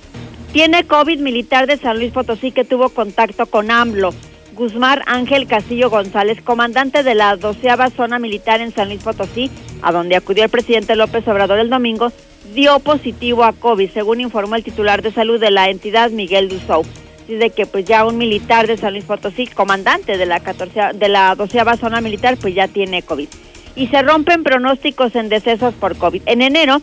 Tiene 0.50 0.86
COVID 0.86 1.20
militar 1.20 1.66
de 1.66 1.76
San 1.76 1.98
Luis 1.98 2.10
Potosí 2.10 2.50
que 2.50 2.64
tuvo 2.64 2.88
contacto 2.88 3.44
con 3.44 3.70
AMLO. 3.70 4.14
Guzmán 4.54 5.02
Ángel 5.04 5.46
Castillo 5.46 5.90
González, 5.90 6.40
comandante 6.40 7.02
de 7.02 7.14
la 7.14 7.36
doceava 7.36 7.90
zona 7.90 8.18
militar 8.18 8.62
en 8.62 8.72
San 8.72 8.88
Luis 8.88 9.02
Potosí, 9.02 9.50
a 9.82 9.92
donde 9.92 10.16
acudió 10.16 10.44
el 10.44 10.50
presidente 10.50 10.96
López 10.96 11.28
Obrador 11.28 11.58
el 11.58 11.68
domingo, 11.68 12.10
dio 12.54 12.78
positivo 12.78 13.44
a 13.44 13.52
COVID, 13.52 13.90
según 13.90 14.22
informó 14.22 14.56
el 14.56 14.64
titular 14.64 15.02
de 15.02 15.12
salud 15.12 15.38
de 15.38 15.50
la 15.50 15.68
entidad, 15.68 16.10
Miguel 16.10 16.48
Dusou. 16.48 16.82
Dice 17.28 17.50
que 17.50 17.66
pues 17.66 17.84
ya 17.84 18.06
un 18.06 18.16
militar 18.16 18.68
de 18.68 18.78
San 18.78 18.94
Luis 18.94 19.04
Potosí, 19.04 19.48
comandante 19.48 20.16
de 20.16 20.24
la 20.24 20.40
14, 20.40 20.94
de 20.94 21.08
la 21.10 21.34
doceava 21.34 21.76
zona 21.76 22.00
militar, 22.00 22.38
pues 22.38 22.54
ya 22.54 22.68
tiene 22.68 23.02
COVID 23.02 23.28
y 23.76 23.88
se 23.88 24.02
rompen 24.02 24.42
pronósticos 24.42 25.14
en 25.16 25.28
decesos 25.28 25.74
por 25.74 25.96
COVID. 25.96 26.22
En 26.26 26.42
enero 26.42 26.80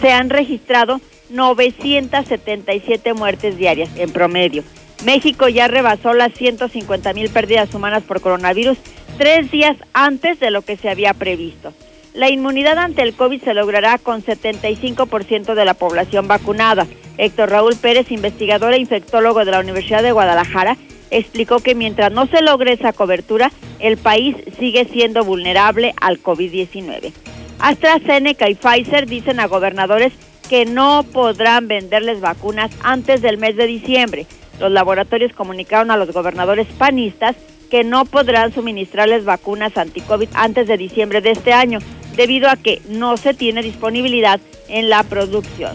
se 0.00 0.12
han 0.12 0.30
registrado 0.30 1.00
977 1.30 3.14
muertes 3.14 3.56
diarias 3.56 3.90
en 3.96 4.12
promedio. 4.12 4.64
México 5.04 5.48
ya 5.48 5.66
rebasó 5.68 6.12
las 6.12 6.32
150 6.34 7.12
mil 7.12 7.28
pérdidas 7.30 7.74
humanas 7.74 8.02
por 8.04 8.20
coronavirus 8.20 8.78
tres 9.18 9.50
días 9.50 9.76
antes 9.92 10.38
de 10.38 10.50
lo 10.50 10.62
que 10.62 10.76
se 10.76 10.88
había 10.88 11.14
previsto. 11.14 11.72
La 12.14 12.30
inmunidad 12.30 12.78
ante 12.78 13.02
el 13.02 13.14
COVID 13.14 13.42
se 13.42 13.54
logrará 13.54 13.98
con 13.98 14.22
75% 14.22 15.54
de 15.54 15.64
la 15.64 15.74
población 15.74 16.28
vacunada. 16.28 16.86
Héctor 17.16 17.50
Raúl 17.50 17.76
Pérez, 17.76 18.10
investigador 18.10 18.74
e 18.74 18.78
infectólogo 18.78 19.44
de 19.44 19.50
la 19.50 19.60
Universidad 19.60 20.02
de 20.02 20.12
Guadalajara, 20.12 20.76
explicó 21.12 21.60
que 21.60 21.74
mientras 21.74 22.10
no 22.10 22.26
se 22.26 22.42
logre 22.42 22.72
esa 22.72 22.92
cobertura, 22.92 23.52
el 23.78 23.96
país 23.96 24.36
sigue 24.58 24.86
siendo 24.86 25.24
vulnerable 25.24 25.94
al 26.00 26.20
COVID-19. 26.20 27.12
AstraZeneca 27.58 28.48
y 28.48 28.54
Pfizer 28.54 29.06
dicen 29.06 29.38
a 29.38 29.46
gobernadores 29.46 30.12
que 30.48 30.64
no 30.64 31.04
podrán 31.04 31.68
venderles 31.68 32.20
vacunas 32.20 32.70
antes 32.82 33.22
del 33.22 33.38
mes 33.38 33.56
de 33.56 33.66
diciembre. 33.66 34.26
Los 34.58 34.72
laboratorios 34.72 35.32
comunicaron 35.32 35.90
a 35.90 35.96
los 35.96 36.12
gobernadores 36.12 36.66
panistas 36.78 37.36
que 37.70 37.84
no 37.84 38.04
podrán 38.04 38.52
suministrarles 38.52 39.24
vacunas 39.24 39.76
anti-COVID 39.78 40.28
antes 40.34 40.68
de 40.68 40.76
diciembre 40.76 41.20
de 41.20 41.30
este 41.30 41.52
año, 41.52 41.78
debido 42.16 42.50
a 42.50 42.56
que 42.56 42.82
no 42.88 43.16
se 43.16 43.32
tiene 43.32 43.62
disponibilidad 43.62 44.40
en 44.68 44.90
la 44.90 45.02
producción. 45.04 45.74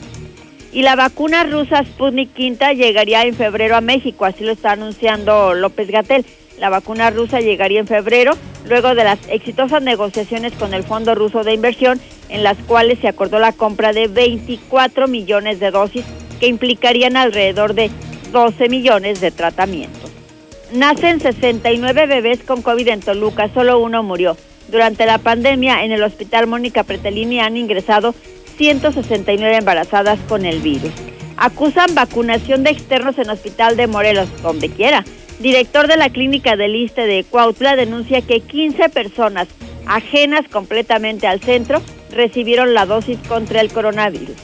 Y 0.72 0.82
la 0.82 0.96
vacuna 0.96 1.44
rusa 1.44 1.84
Sputnik 1.84 2.38
V 2.38 2.76
llegaría 2.76 3.24
en 3.24 3.36
febrero 3.36 3.76
a 3.76 3.82
México, 3.82 4.26
así 4.26 4.44
lo 4.44 4.52
está 4.52 4.72
anunciando 4.72 5.54
López 5.54 5.90
Gatel. 5.90 6.26
La 6.60 6.70
vacuna 6.70 7.10
rusa 7.10 7.40
llegaría 7.40 7.80
en 7.80 7.88
febrero, 7.88 8.34
luego 8.68 8.96
de 8.96 9.04
las 9.04 9.20
exitosas 9.30 9.82
negociaciones 9.82 10.54
con 10.54 10.74
el 10.74 10.84
Fondo 10.84 11.16
Ruso 11.16 11.44
de 11.44 11.54
Inversión, 11.54 12.02
en 12.30 12.44
las 12.44 12.58
cuales 12.58 13.00
se 13.00 13.08
acordó 13.08 13.40
la 13.40 13.54
compra 13.54 13.94
de 13.94 14.08
24 14.08 15.08
millones 15.08 15.60
de 15.60 15.72
dosis, 15.72 16.04
que 16.40 16.48
implicarían 16.48 17.16
alrededor 17.16 17.74
de 17.74 17.90
12 18.32 18.70
millones 18.70 19.22
de 19.22 19.32
tratamientos. 19.32 20.12
Nacen 20.74 21.22
69 21.22 22.08
bebés 22.08 22.40
con 22.44 22.62
COVID 22.62 22.88
en 22.90 23.00
Toluca, 23.00 23.50
solo 23.54 23.80
uno 23.80 24.04
murió. 24.04 24.36
Durante 24.68 25.06
la 25.06 25.18
pandemia, 25.18 25.86
en 25.86 25.94
el 25.94 26.04
Hospital 26.04 26.46
Mónica 26.46 26.84
Pretelini 26.84 27.40
han 27.40 27.56
ingresado 27.56 28.14
169 28.58 29.58
embarazadas 29.58 30.20
con 30.28 30.46
el 30.46 30.60
virus. 30.60 30.92
Acusan 31.38 31.94
vacunación 31.94 32.64
de 32.64 32.72
externos 32.72 33.18
en 33.20 33.30
Hospital 33.30 33.78
de 33.78 33.88
Morelos, 33.88 34.30
donde 34.42 34.70
quiera. 34.70 35.06
Director 35.40 35.88
de 35.88 35.98
la 35.98 36.10
clínica 36.10 36.56
del 36.56 36.76
ISTE 36.76 37.06
de 37.06 37.24
Cuautla 37.24 37.76
denuncia 37.76 38.22
que 38.22 38.40
15 38.40 38.90
personas 38.90 39.48
ajenas 39.86 40.48
completamente 40.50 41.28
al 41.28 41.40
centro 41.40 41.82
recibieron 42.12 42.74
la 42.74 42.88
dosis 42.88 43.20
contra 43.28 43.62
el 43.62 43.72
coronavirus. 43.72 44.36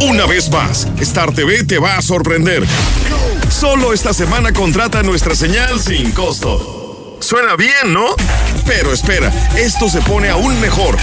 Una 0.00 0.24
vez 0.24 0.50
más, 0.50 0.88
Star 1.00 1.32
TV 1.32 1.62
te 1.64 1.78
va 1.78 1.98
a 1.98 2.02
sorprender. 2.02 2.64
Solo 3.50 3.92
esta 3.92 4.14
semana 4.14 4.52
contrata 4.52 5.02
nuestra 5.02 5.34
señal 5.34 5.78
sin 5.78 6.12
costo. 6.12 6.89
Suena 7.20 7.54
bien, 7.56 7.92
¿no? 7.92 8.06
Pero 8.66 8.92
espera, 8.92 9.32
esto 9.56 9.88
se 9.88 10.00
pone 10.00 10.28
aún 10.30 10.60
mejor. 10.60 10.96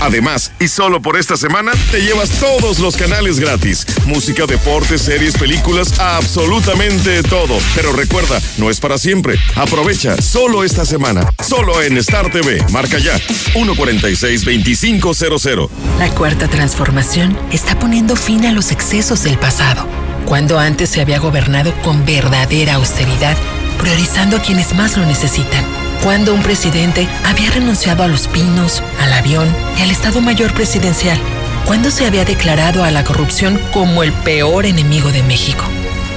Además, 0.00 0.50
y 0.58 0.66
solo 0.66 1.00
por 1.00 1.16
esta 1.16 1.36
semana, 1.36 1.70
te 1.92 2.02
llevas 2.02 2.30
todos 2.40 2.80
los 2.80 2.96
canales 2.96 3.38
gratis. 3.38 3.86
Música, 4.04 4.46
deportes, 4.46 5.02
series, 5.02 5.38
películas, 5.38 6.00
absolutamente 6.00 7.22
todo. 7.22 7.56
Pero 7.76 7.92
recuerda, 7.92 8.40
no 8.58 8.68
es 8.70 8.80
para 8.80 8.98
siempre. 8.98 9.38
Aprovecha 9.54 10.20
solo 10.20 10.64
esta 10.64 10.84
semana. 10.84 11.24
Solo 11.46 11.80
en 11.80 11.96
Star 11.98 12.32
TV. 12.32 12.60
Marca 12.70 12.98
ya. 12.98 13.16
146-2500. 13.54 15.68
La 15.98 16.10
cuarta 16.10 16.48
transformación 16.48 17.38
está 17.52 17.78
poniendo 17.78 18.16
fin 18.16 18.44
a 18.46 18.52
los 18.52 18.72
excesos 18.72 19.22
del 19.22 19.38
pasado. 19.38 19.86
Cuando 20.26 20.58
antes 20.58 20.90
se 20.90 21.00
había 21.00 21.20
gobernado 21.20 21.72
con 21.82 22.04
verdadera 22.04 22.74
austeridad, 22.74 23.36
priorizando 23.82 24.36
a 24.36 24.40
quienes 24.40 24.74
más 24.74 24.96
lo 24.96 25.04
necesitan 25.04 25.64
cuando 26.04 26.32
un 26.34 26.42
presidente 26.42 27.08
había 27.24 27.50
renunciado 27.50 28.04
a 28.04 28.08
los 28.08 28.28
pinos, 28.28 28.80
al 29.00 29.12
avión 29.12 29.52
y 29.76 29.82
al 29.82 29.90
Estado 29.90 30.20
Mayor 30.20 30.54
Presidencial, 30.54 31.18
cuando 31.66 31.90
se 31.90 32.06
había 32.06 32.24
declarado 32.24 32.84
a 32.84 32.92
la 32.92 33.04
corrupción 33.04 33.60
como 33.72 34.02
el 34.02 34.12
peor 34.12 34.66
enemigo 34.66 35.10
de 35.10 35.22
México. 35.24 35.64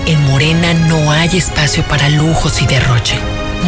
En 0.06 0.24
Morena 0.26 0.74
no 0.74 1.12
hay 1.12 1.38
espacio 1.38 1.84
para 1.84 2.10
lujos 2.10 2.62
y 2.62 2.68
derroche. 2.68 3.20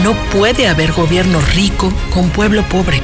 No 0.04 0.14
puede 0.32 0.68
haber 0.68 0.92
gobierno 0.92 1.42
rico 1.42 1.92
con 2.14 2.30
pueblo 2.30 2.64
pobre. 2.70 3.02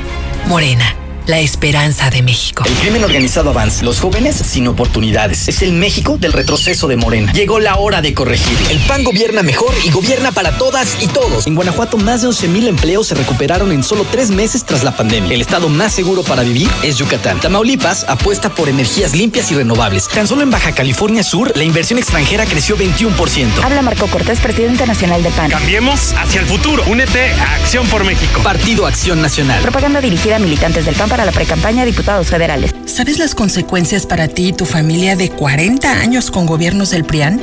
Morena 0.47 0.95
la 1.27 1.39
esperanza 1.39 2.09
de 2.09 2.21
México. 2.21 2.63
El 2.65 2.73
crimen 2.75 3.03
organizado 3.03 3.49
avanza, 3.49 3.83
los 3.83 3.99
jóvenes 3.99 4.35
sin 4.35 4.67
oportunidades. 4.67 5.47
Es 5.47 5.61
el 5.61 5.71
México 5.71 6.17
del 6.19 6.33
retroceso 6.33 6.87
de 6.87 6.97
Morena. 6.97 7.31
Llegó 7.31 7.59
la 7.59 7.75
hora 7.75 8.01
de 8.01 8.13
corregir. 8.13 8.57
El 8.69 8.79
PAN 8.79 9.03
gobierna 9.03 9.43
mejor 9.43 9.73
y 9.83 9.91
gobierna 9.91 10.31
para 10.31 10.57
todas 10.57 10.97
y 11.01 11.07
todos. 11.07 11.47
En 11.47 11.55
Guanajuato, 11.55 11.97
más 11.97 12.21
de 12.21 12.27
11 12.27 12.47
mil 12.49 12.67
empleos 12.67 13.07
se 13.07 13.15
recuperaron 13.15 13.71
en 13.71 13.83
solo 13.83 14.05
tres 14.11 14.31
meses 14.31 14.65
tras 14.65 14.83
la 14.83 14.95
pandemia. 14.95 15.33
El 15.33 15.41
estado 15.41 15.69
más 15.69 15.93
seguro 15.93 16.23
para 16.23 16.43
vivir 16.43 16.69
es 16.83 16.97
Yucatán. 16.97 17.39
Tamaulipas 17.39 18.05
apuesta 18.07 18.49
por 18.49 18.67
energías 18.67 19.15
limpias 19.15 19.51
y 19.51 19.55
renovables. 19.55 20.07
Tan 20.07 20.27
solo 20.27 20.41
en 20.41 20.51
Baja 20.51 20.73
California 20.73 21.23
Sur, 21.23 21.53
la 21.55 21.63
inversión 21.63 21.99
extranjera 21.99 22.45
creció 22.45 22.77
21%. 22.77 23.63
Habla 23.63 23.81
Marco 23.81 24.07
Cortés, 24.07 24.39
presidente 24.39 24.85
nacional 24.85 25.23
de 25.23 25.29
PAN. 25.31 25.49
Cambiemos 25.49 26.13
hacia 26.17 26.41
el 26.41 26.47
futuro. 26.47 26.83
Únete 26.87 27.31
a 27.31 27.55
Acción 27.55 27.87
por 27.87 28.03
México. 28.03 28.41
Partido 28.43 28.85
Acción 28.85 29.21
Nacional. 29.21 29.61
Propaganda 29.61 30.01
dirigida 30.01 30.35
a 30.35 30.39
militantes 30.39 30.85
del 30.85 30.95
PAN 30.95 31.12
para 31.13 31.25
la 31.25 31.31
precampaña 31.31 31.85
diputados 31.85 32.25
federales. 32.25 32.73
¿Sabes 32.87 33.19
las 33.19 33.35
consecuencias 33.35 34.07
para 34.07 34.27
ti 34.27 34.47
y 34.47 34.53
tu 34.53 34.65
familia 34.65 35.15
de 35.15 35.29
40 35.29 35.99
años 35.99 36.31
con 36.31 36.47
gobiernos 36.47 36.89
del 36.89 37.03
PRIAN? 37.03 37.39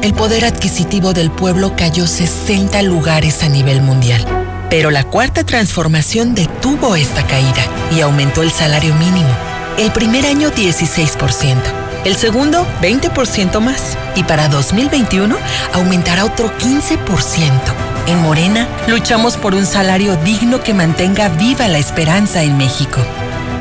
El 0.00 0.14
poder 0.14 0.46
adquisitivo 0.46 1.12
del 1.12 1.30
pueblo 1.30 1.74
cayó 1.76 2.06
60 2.06 2.80
lugares 2.80 3.42
a 3.42 3.50
nivel 3.50 3.82
mundial. 3.82 4.24
Pero 4.70 4.90
la 4.90 5.04
cuarta 5.04 5.44
transformación 5.44 6.34
detuvo 6.34 6.96
esta 6.96 7.26
caída 7.26 7.62
y 7.94 8.00
aumentó 8.00 8.42
el 8.42 8.52
salario 8.52 8.94
mínimo. 8.94 9.28
El 9.76 9.92
primer 9.92 10.24
año 10.24 10.50
16%, 10.50 11.58
el 12.06 12.16
segundo 12.16 12.66
20% 12.80 13.60
más 13.60 13.98
y 14.16 14.24
para 14.24 14.48
2021 14.48 15.36
aumentará 15.74 16.24
otro 16.24 16.50
15%. 16.56 17.89
En 18.10 18.22
Morena 18.22 18.66
luchamos 18.88 19.36
por 19.36 19.54
un 19.54 19.64
salario 19.64 20.16
digno 20.16 20.64
que 20.64 20.74
mantenga 20.74 21.28
viva 21.28 21.68
la 21.68 21.78
esperanza 21.78 22.42
en 22.42 22.56
México. 22.56 23.00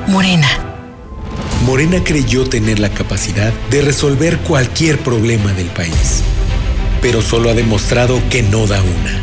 Morena. 0.08 0.48
Morena 1.68 2.04
creyó 2.04 2.50
tener 2.50 2.80
la 2.80 2.90
capacidad 2.90 3.54
de 3.70 3.84
resolver 3.84 4.40
cualquier 4.40 4.98
problema 4.98 5.54
del 5.54 5.68
país, 5.68 6.24
pero 7.00 7.22
solo 7.22 7.52
ha 7.52 7.54
demostrado 7.54 8.20
que 8.32 8.42
no 8.42 8.66
da 8.66 8.82
una. 8.82 9.22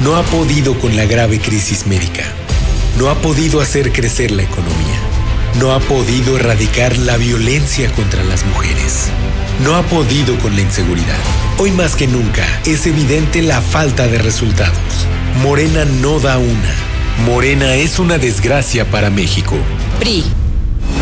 No 0.00 0.14
ha 0.14 0.22
podido 0.24 0.78
con 0.78 0.94
la 0.94 1.06
grave 1.06 1.40
crisis 1.40 1.86
médica. 1.86 2.24
No 2.98 3.08
ha 3.08 3.14
podido 3.14 3.62
hacer 3.62 3.92
crecer 3.92 4.30
la 4.30 4.42
economía. 4.42 5.00
No 5.58 5.72
ha 5.72 5.80
podido 5.80 6.36
erradicar 6.36 6.98
la 6.98 7.16
violencia 7.16 7.90
contra 7.92 8.22
las 8.22 8.44
mujeres. 8.44 9.08
No 9.62 9.76
ha 9.76 9.82
podido 9.84 10.36
con 10.38 10.56
la 10.56 10.62
inseguridad. 10.62 11.18
Hoy 11.58 11.70
más 11.70 11.94
que 11.94 12.08
nunca 12.08 12.44
es 12.66 12.86
evidente 12.86 13.40
la 13.40 13.60
falta 13.60 14.08
de 14.08 14.18
resultados. 14.18 14.76
Morena 15.42 15.84
no 15.84 16.18
da 16.18 16.38
una. 16.38 16.74
Morena 17.24 17.74
es 17.74 17.98
una 18.00 18.18
desgracia 18.18 18.90
para 18.90 19.10
México. 19.10 19.56
PRI. 20.00 20.24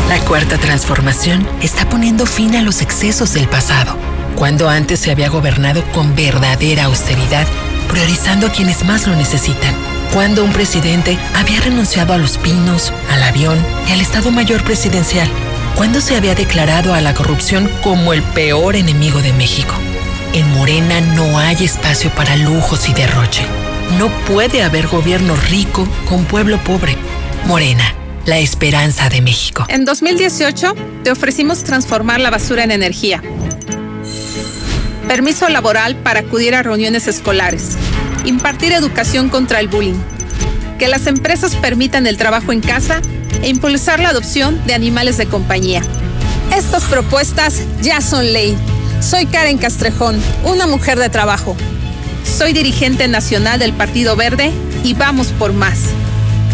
La 0.09 0.19
cuarta 0.21 0.59
transformación 0.59 1.49
está 1.63 1.89
poniendo 1.89 2.27
fin 2.27 2.55
a 2.55 2.63
los 2.63 2.83
excesos 2.83 3.33
del 3.33 3.49
pasado. 3.49 3.97
Cuando 4.37 4.69
antes 4.69 5.01
se 5.01 5.11
había 5.11 5.31
gobernado 5.31 5.83
con 5.93 6.15
verdadera 6.15 6.85
austeridad, 6.85 7.47
priorizando 7.89 8.49
a 8.49 8.53
quienes 8.53 8.85
más 8.85 9.07
lo 9.07 9.17
necesitan. 9.17 9.75
Cuando 10.13 10.45
un 10.45 10.53
presidente 10.53 11.19
había 11.35 11.61
renunciado 11.63 12.13
a 12.13 12.19
los 12.19 12.37
pinos, 12.37 12.93
al 13.11 13.23
avión 13.23 13.59
y 13.89 13.93
al 13.93 14.03
Estado 14.03 14.31
Mayor 14.31 14.63
Presidencial. 14.63 15.31
Cuando 15.77 16.01
se 16.01 16.17
había 16.17 16.35
declarado 16.35 16.95
a 16.95 17.01
la 17.01 17.15
corrupción 17.15 17.69
como 17.83 18.13
el 18.13 18.23
peor 18.23 18.77
enemigo 18.77 19.21
de 19.21 19.33
México. 19.33 19.75
En 20.35 20.49
Morena 20.53 21.01
no 21.01 21.39
hay 21.39 21.65
espacio 21.65 22.11
para 22.11 22.37
lujos 22.37 22.89
y 22.89 22.95
derroche. 22.95 23.45
No 23.99 24.09
puede 24.27 24.63
haber 24.63 24.87
gobierno 24.87 25.35
rico 25.51 25.89
con 26.09 26.25
pueblo 26.25 26.59
pobre. 26.59 26.97
Morena, 27.47 27.85
la 28.27 28.39
esperanza 28.39 29.09
de 29.09 29.23
México. 29.23 29.65
En 29.69 29.85
2018 29.85 30.75
te 31.05 31.11
ofrecimos 31.11 31.65
transformar 31.65 32.21
la 32.21 32.31
basura 32.31 32.65
en 32.65 32.71
energía. 32.71 33.23
Permiso 35.09 35.49
laboral 35.49 35.97
para 35.97 36.21
acudir 36.21 36.55
a 36.55 36.63
reuniones 36.63 37.09
escolares. 37.09 37.77
Impartir 38.25 38.73
educación 38.73 39.29
contra 39.29 39.59
el 39.59 39.69
bullying. 39.69 39.99
Que 40.83 40.89
las 40.89 41.07
empresas 41.07 41.55
permitan 41.55 42.09
el 42.09 42.17
trabajo 42.17 42.51
en 42.51 42.61
casa 42.61 43.01
e 43.41 43.49
impulsar 43.49 44.01
la 44.01 44.09
adopción 44.09 44.61
de 44.67 44.75
animales 44.75 45.17
de 45.17 45.27
compañía. 45.27 45.81
Estas 46.53 46.83
propuestas 46.87 47.63
ya 47.83 48.01
son 48.01 48.33
ley. 48.33 48.57
Soy 49.01 49.27
Karen 49.27 49.59
Castrejón, 49.59 50.21
una 50.43 50.67
mujer 50.67 50.99
de 50.99 51.09
trabajo. 51.09 51.57
Soy 52.25 52.53
dirigente 52.53 53.07
nacional 53.07 53.61
del 53.61 53.73
Partido 53.73 54.17
Verde 54.17 54.51
y 54.83 54.95
vamos 54.95 55.29
por 55.29 55.53
más. 55.53 55.79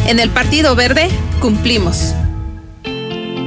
En 0.06 0.20
el 0.20 0.28
Partido 0.28 0.76
Verde 0.76 1.08
cumplimos. 1.40 2.12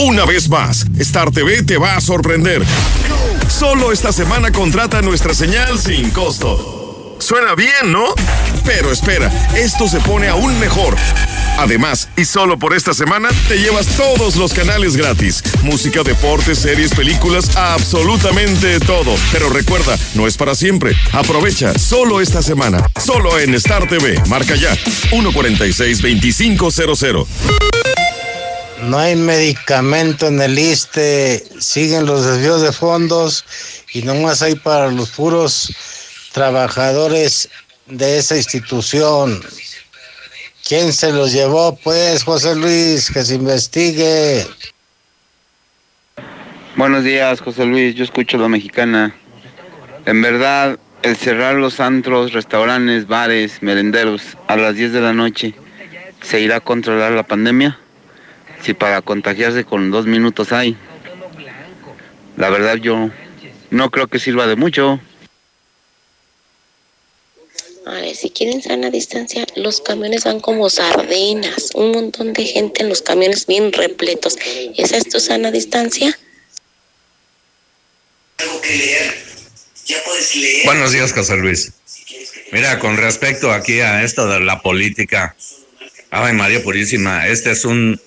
Una 0.00 0.24
vez 0.24 0.48
más, 0.48 0.86
Star 1.00 1.32
TV 1.32 1.64
te 1.64 1.76
va 1.76 1.96
a 1.96 2.00
sorprender. 2.00 2.62
Solo 3.48 3.90
esta 3.90 4.12
semana 4.12 4.52
contrata 4.52 5.02
nuestra 5.02 5.34
señal 5.34 5.76
sin 5.78 6.10
costo. 6.10 7.16
Suena 7.18 7.56
bien, 7.56 7.90
¿no? 7.90 8.04
Pero 8.64 8.92
espera, 8.92 9.28
esto 9.56 9.88
se 9.88 9.98
pone 9.98 10.28
aún 10.28 10.56
mejor. 10.60 10.94
Además, 11.58 12.08
y 12.16 12.24
solo 12.24 12.60
por 12.60 12.74
esta 12.74 12.94
semana, 12.94 13.28
te 13.48 13.58
llevas 13.58 13.88
todos 13.96 14.36
los 14.36 14.54
canales 14.54 14.96
gratis. 14.96 15.42
Música, 15.62 16.04
deportes, 16.04 16.60
series, 16.60 16.94
películas, 16.94 17.56
absolutamente 17.56 18.78
todo. 18.78 19.16
Pero 19.32 19.50
recuerda, 19.50 19.98
no 20.14 20.28
es 20.28 20.36
para 20.36 20.54
siempre. 20.54 20.94
Aprovecha 21.12 21.76
solo 21.76 22.20
esta 22.20 22.40
semana. 22.40 22.88
Solo 23.04 23.36
en 23.40 23.52
Star 23.54 23.88
TV. 23.88 24.22
Marca 24.28 24.54
ya. 24.54 24.72
146-2500. 25.10 27.26
No 28.82 28.98
hay 28.98 29.16
medicamento 29.16 30.28
en 30.28 30.40
el 30.40 30.58
ISTE, 30.58 31.44
siguen 31.58 32.06
los 32.06 32.24
desvíos 32.24 32.62
de 32.62 32.72
fondos 32.72 33.44
y 33.92 34.02
nomás 34.02 34.40
hay 34.40 34.54
para 34.54 34.88
los 34.90 35.10
puros 35.10 35.74
trabajadores 36.32 37.48
de 37.86 38.18
esa 38.18 38.36
institución. 38.36 39.42
¿Quién 40.66 40.92
se 40.92 41.12
los 41.12 41.32
llevó, 41.32 41.76
pues, 41.76 42.22
José 42.22 42.54
Luis? 42.54 43.10
Que 43.10 43.24
se 43.24 43.34
investigue. 43.34 44.46
Buenos 46.76 47.02
días, 47.02 47.40
José 47.40 47.64
Luis. 47.64 47.94
Yo 47.96 48.04
escucho 48.04 48.38
la 48.38 48.48
mexicana. 48.48 49.14
En 50.06 50.22
verdad, 50.22 50.78
el 51.02 51.16
cerrar 51.16 51.56
los 51.56 51.80
antros, 51.80 52.32
restaurantes, 52.32 53.06
bares, 53.08 53.62
merenderos 53.62 54.22
a 54.46 54.56
las 54.56 54.76
10 54.76 54.92
de 54.92 55.00
la 55.00 55.12
noche, 55.12 55.54
¿se 56.22 56.40
irá 56.40 56.56
a 56.56 56.60
controlar 56.60 57.12
la 57.12 57.24
pandemia? 57.24 57.78
Si 58.68 58.74
para 58.74 59.00
contagiarse 59.00 59.64
con 59.64 59.90
dos 59.90 60.04
minutos 60.04 60.52
hay. 60.52 60.76
La 62.36 62.50
verdad, 62.50 62.76
yo 62.76 63.08
no 63.70 63.90
creo 63.90 64.08
que 64.08 64.18
sirva 64.18 64.46
de 64.46 64.56
mucho. 64.56 65.00
A 67.86 67.92
ver, 67.92 68.14
si 68.14 68.28
quieren 68.28 68.60
sana 68.60 68.90
distancia, 68.90 69.46
los 69.56 69.80
camiones 69.80 70.24
van 70.24 70.40
como 70.40 70.68
sardinas. 70.68 71.70
Un 71.76 71.92
montón 71.92 72.34
de 72.34 72.44
gente 72.44 72.82
en 72.82 72.90
los 72.90 73.00
camiones 73.00 73.46
bien 73.46 73.72
repletos. 73.72 74.36
¿Esa 74.76 74.98
es 74.98 75.08
tu 75.08 75.18
sana 75.18 75.50
distancia? 75.50 76.18
Buenos 80.66 80.92
días, 80.92 81.14
José 81.14 81.38
Luis. 81.38 81.72
Mira, 82.52 82.78
con 82.80 82.98
respecto 82.98 83.50
aquí 83.50 83.80
a 83.80 84.02
esto 84.02 84.28
de 84.28 84.40
la 84.40 84.60
política, 84.60 85.34
ay 86.10 86.34
María 86.34 86.62
Purísima, 86.62 87.28
este 87.28 87.52
es 87.52 87.64
un, 87.64 87.98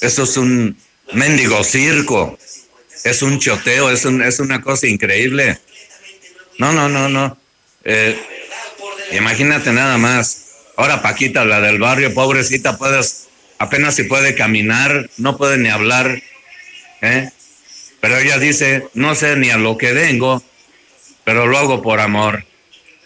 esto 0.00 0.22
es 0.22 0.36
un 0.36 0.76
mendigo 1.12 1.62
circo, 1.64 2.38
es 3.04 3.22
un 3.22 3.38
choteo, 3.38 3.90
es, 3.90 4.04
un, 4.04 4.22
es 4.22 4.40
una 4.40 4.60
cosa 4.60 4.86
increíble. 4.86 5.58
No, 6.58 6.72
no, 6.72 6.88
no, 6.88 7.08
no. 7.08 7.38
Eh, 7.84 8.18
imagínate 9.12 9.72
nada 9.72 9.98
más. 9.98 10.44
Ahora 10.76 11.02
Paquita, 11.02 11.44
la 11.44 11.60
del 11.60 11.78
barrio, 11.78 12.14
pobrecita, 12.14 12.76
puedes, 12.78 13.28
apenas 13.58 13.96
si 13.96 14.04
puede 14.04 14.34
caminar, 14.34 15.10
no 15.16 15.36
puede 15.36 15.58
ni 15.58 15.68
hablar, 15.68 16.22
¿eh? 17.00 17.30
Pero 18.00 18.16
ella 18.16 18.38
dice, 18.38 18.86
no 18.94 19.14
sé 19.16 19.36
ni 19.36 19.50
a 19.50 19.56
lo 19.56 19.76
que 19.76 19.92
vengo, 19.92 20.42
pero 21.24 21.46
lo 21.46 21.58
hago 21.58 21.82
por 21.82 21.98
amor. 21.98 22.44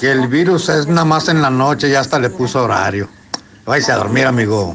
que 0.00 0.10
el 0.10 0.28
virus 0.28 0.70
es 0.70 0.86
nada 0.86 1.04
más 1.04 1.28
en 1.28 1.42
la 1.42 1.50
noche, 1.50 1.90
ya 1.90 2.00
hasta 2.00 2.18
le 2.18 2.30
puso 2.30 2.64
horario. 2.64 3.06
Váyase 3.66 3.92
a 3.92 3.96
dormir, 3.96 4.26
amigo. 4.26 4.74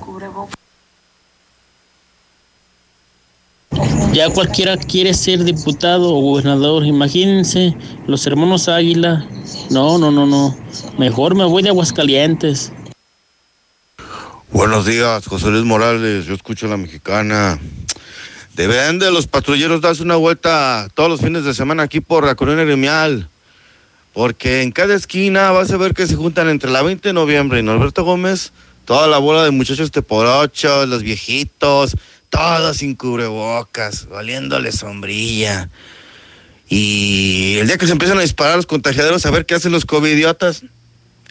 Ya 4.13 4.29
cualquiera 4.29 4.77
quiere 4.77 5.11
ser 5.15 5.43
diputado 5.43 6.13
o 6.13 6.21
gobernador. 6.21 6.85
Imagínense, 6.85 7.75
los 8.05 8.27
hermanos 8.27 8.69
Águila. 8.69 9.27
No, 9.71 9.97
no, 9.97 10.11
no, 10.11 10.27
no. 10.27 10.55
Mejor 10.99 11.33
me 11.33 11.45
voy 11.45 11.63
de 11.63 11.69
Aguascalientes. 11.69 12.71
Buenos 14.51 14.85
días, 14.85 15.25
José 15.25 15.47
Luis 15.47 15.63
Morales. 15.63 16.27
Yo 16.27 16.35
escucho 16.35 16.67
la 16.67 16.77
mexicana. 16.77 17.59
Deben 18.53 18.99
de 18.99 19.11
los 19.11 19.25
patrulleros 19.25 19.81
darse 19.81 20.03
una 20.03 20.15
vuelta 20.15 20.89
todos 20.93 21.09
los 21.09 21.19
fines 21.19 21.43
de 21.43 21.55
semana 21.55 21.81
aquí 21.81 21.99
por 21.99 22.23
la 22.23 22.35
colonia 22.35 22.65
gremial. 22.65 23.27
Porque 24.13 24.61
en 24.61 24.71
cada 24.71 24.93
esquina 24.93 25.49
vas 25.49 25.71
a 25.71 25.77
ver 25.77 25.95
que 25.95 26.05
se 26.05 26.15
juntan 26.15 26.49
entre 26.49 26.69
la 26.69 26.83
20 26.83 27.09
de 27.09 27.13
noviembre 27.13 27.61
y 27.61 27.63
Norberto 27.63 28.03
Gómez 28.03 28.51
toda 28.85 29.07
la 29.07 29.17
bola 29.17 29.43
de 29.43 29.51
muchachos 29.51 29.91
teporochos, 29.91 30.87
los 30.87 31.03
viejitos, 31.03 31.95
todos 32.33 32.77
sin 32.77 32.95
cubrebocas, 32.95 34.09
valiéndole 34.09 34.71
sombrilla. 34.71 35.69
Y 36.67 37.57
el 37.59 37.67
día 37.67 37.77
que 37.77 37.85
se 37.85 37.91
empiezan 37.91 38.17
a 38.17 38.21
disparar 38.21 38.55
los 38.55 38.65
contagiaderos, 38.65 39.23
a 39.27 39.31
ver 39.31 39.45
qué 39.45 39.53
hacen 39.53 39.71
los 39.71 39.85
covidiotas. 39.85 40.63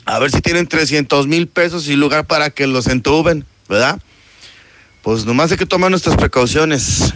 A 0.05 0.21
ver 0.21 0.31
si 0.31 0.41
tienen 0.41 0.69
300 0.69 1.27
mil 1.27 1.49
pesos 1.49 1.89
y 1.89 1.97
lugar 1.97 2.27
para 2.27 2.51
que 2.51 2.69
los 2.69 2.87
entuben, 2.87 3.45
¿verdad? 3.69 4.01
Pues 5.03 5.25
nomás 5.25 5.51
hay 5.51 5.59
que 5.59 5.67
tomar 5.67 5.91
nuestras 5.91 6.17
precauciones. 6.17 7.13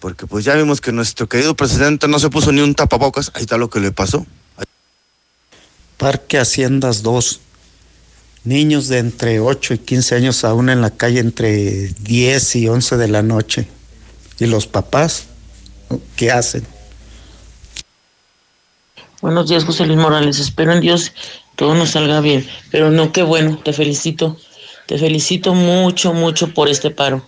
Porque 0.00 0.26
pues 0.26 0.44
ya 0.44 0.56
vimos 0.56 0.80
que 0.80 0.90
nuestro 0.90 1.28
querido 1.28 1.54
presidente 1.54 2.08
no 2.08 2.18
se 2.18 2.30
puso 2.30 2.50
ni 2.50 2.62
un 2.62 2.74
tapabocas. 2.74 3.30
Ahí 3.34 3.42
está 3.42 3.58
lo 3.58 3.70
que 3.70 3.78
le 3.78 3.92
pasó. 3.92 4.26
Parque 5.98 6.38
Haciendas 6.38 7.04
2. 7.04 7.40
Niños 8.44 8.88
de 8.88 8.98
entre 8.98 9.40
8 9.40 9.74
y 9.74 9.78
15 9.78 10.14
años 10.16 10.44
aún 10.44 10.68
en 10.68 10.80
la 10.80 10.90
calle 10.90 11.20
entre 11.20 11.88
10 12.00 12.56
y 12.56 12.68
11 12.68 12.96
de 12.96 13.08
la 13.08 13.22
noche. 13.22 13.68
¿Y 14.38 14.46
los 14.46 14.66
papás 14.66 15.24
qué 16.16 16.32
hacen? 16.32 16.66
Buenos 19.20 19.48
días, 19.48 19.64
José 19.64 19.86
Luis 19.86 19.98
Morales. 19.98 20.40
Espero 20.40 20.72
en 20.72 20.80
Dios 20.80 21.12
todo 21.56 21.74
nos 21.74 21.90
salga 21.90 22.20
bien. 22.20 22.48
Pero 22.70 22.90
no, 22.90 23.12
qué 23.12 23.22
bueno, 23.22 23.60
te 23.62 23.72
felicito. 23.72 24.36
Te 24.86 24.98
felicito 24.98 25.54
mucho, 25.54 26.12
mucho 26.12 26.52
por 26.52 26.68
este 26.68 26.90
paro. 26.90 27.24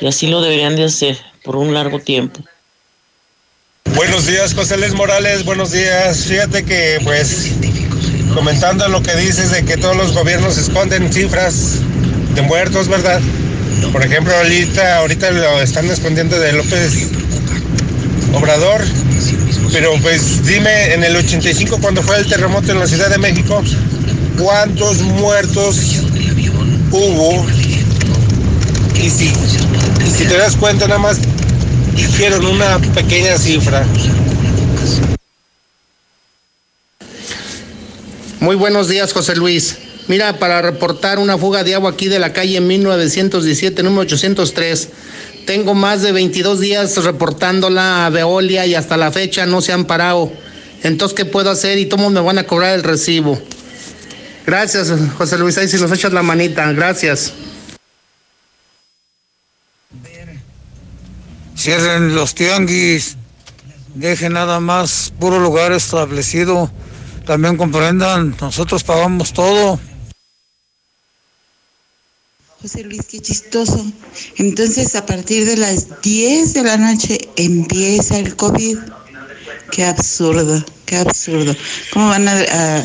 Y 0.00 0.06
así 0.06 0.26
lo 0.26 0.40
deberían 0.40 0.76
de 0.76 0.84
hacer 0.84 1.18
por 1.44 1.56
un 1.56 1.72
largo 1.72 1.98
tiempo. 1.98 2.40
Buenos 3.94 4.26
días, 4.26 4.54
José 4.54 4.76
Luis 4.76 4.92
Morales. 4.92 5.44
Buenos 5.44 5.72
días. 5.72 6.26
Fíjate 6.26 6.64
que, 6.64 6.98
pues, 7.02 7.52
comentando 8.34 8.88
lo 8.88 9.02
que 9.02 9.14
dices 9.16 9.50
de 9.50 9.64
que 9.64 9.76
todos 9.76 9.96
los 9.96 10.12
gobiernos 10.12 10.56
esconden 10.58 11.12
cifras 11.12 11.78
de 12.34 12.42
muertos, 12.42 12.88
¿verdad? 12.88 13.20
Por 13.92 14.04
ejemplo, 14.04 14.34
ahorita, 14.34 14.98
ahorita 14.98 15.30
lo 15.30 15.60
están 15.60 15.86
escondiendo 15.90 16.38
de 16.38 16.52
López 16.52 17.08
Obrador, 18.34 18.82
pero 19.72 19.92
pues 20.00 20.46
dime, 20.46 20.94
en 20.94 21.04
el 21.04 21.16
85 21.16 21.78
cuando 21.80 22.02
fue 22.02 22.18
el 22.18 22.26
terremoto 22.26 22.72
en 22.72 22.78
la 22.78 22.86
Ciudad 22.86 23.10
de 23.10 23.18
México, 23.18 23.62
¿cuántos 24.38 25.00
muertos 25.02 26.00
hubo? 26.90 27.46
Y 28.96 29.10
si, 29.10 29.26
y 29.26 30.10
si 30.10 30.24
te 30.24 30.36
das 30.36 30.56
cuenta, 30.56 30.86
nada 30.86 31.00
más 31.00 31.18
dijeron 31.94 32.46
una 32.46 32.78
pequeña 32.78 33.36
cifra. 33.36 33.84
Muy 38.42 38.56
buenos 38.56 38.88
días, 38.88 39.12
José 39.12 39.36
Luis. 39.36 39.78
Mira, 40.08 40.40
para 40.40 40.60
reportar 40.60 41.20
una 41.20 41.38
fuga 41.38 41.62
de 41.62 41.76
agua 41.76 41.92
aquí 41.92 42.08
de 42.08 42.18
la 42.18 42.32
calle 42.32 42.60
1917, 42.60 43.84
número 43.84 44.02
803. 44.02 44.88
Tengo 45.46 45.74
más 45.74 46.02
de 46.02 46.10
22 46.10 46.58
días 46.58 47.04
reportándola 47.04 48.04
a 48.04 48.10
Veolia 48.10 48.66
y 48.66 48.74
hasta 48.74 48.96
la 48.96 49.12
fecha 49.12 49.46
no 49.46 49.60
se 49.60 49.72
han 49.72 49.84
parado. 49.84 50.32
Entonces, 50.82 51.16
¿qué 51.16 51.24
puedo 51.24 51.52
hacer 51.52 51.78
y 51.78 51.88
cómo 51.88 52.10
me 52.10 52.18
van 52.18 52.36
a 52.36 52.42
cobrar 52.42 52.74
el 52.74 52.82
recibo? 52.82 53.40
Gracias, 54.44 54.92
José 55.16 55.38
Luis. 55.38 55.56
Ahí 55.58 55.68
si 55.68 55.76
nos 55.76 55.92
echas 55.92 56.12
la 56.12 56.24
manita. 56.24 56.72
Gracias. 56.72 57.32
Cierren 61.56 62.16
los 62.16 62.34
tianguis. 62.34 63.16
Dejen 63.94 64.32
nada 64.32 64.58
más 64.58 65.12
puro 65.20 65.38
lugar 65.38 65.70
establecido. 65.70 66.72
También 67.26 67.56
comprendan, 67.56 68.36
nosotros 68.40 68.82
pagamos 68.82 69.32
todo. 69.32 69.78
José 72.60 72.84
Luis, 72.84 73.02
qué 73.10 73.20
chistoso. 73.20 73.84
Entonces, 74.36 74.94
a 74.94 75.04
partir 75.04 75.44
de 75.44 75.56
las 75.56 76.00
10 76.02 76.54
de 76.54 76.62
la 76.62 76.76
noche 76.76 77.18
empieza 77.36 78.18
el 78.18 78.36
COVID. 78.36 78.78
Qué 79.72 79.84
absurdo, 79.84 80.64
qué 80.86 80.96
absurdo. 80.96 81.56
¿Cómo 81.92 82.08
van 82.08 82.28
a, 82.28 82.34
a 82.34 82.84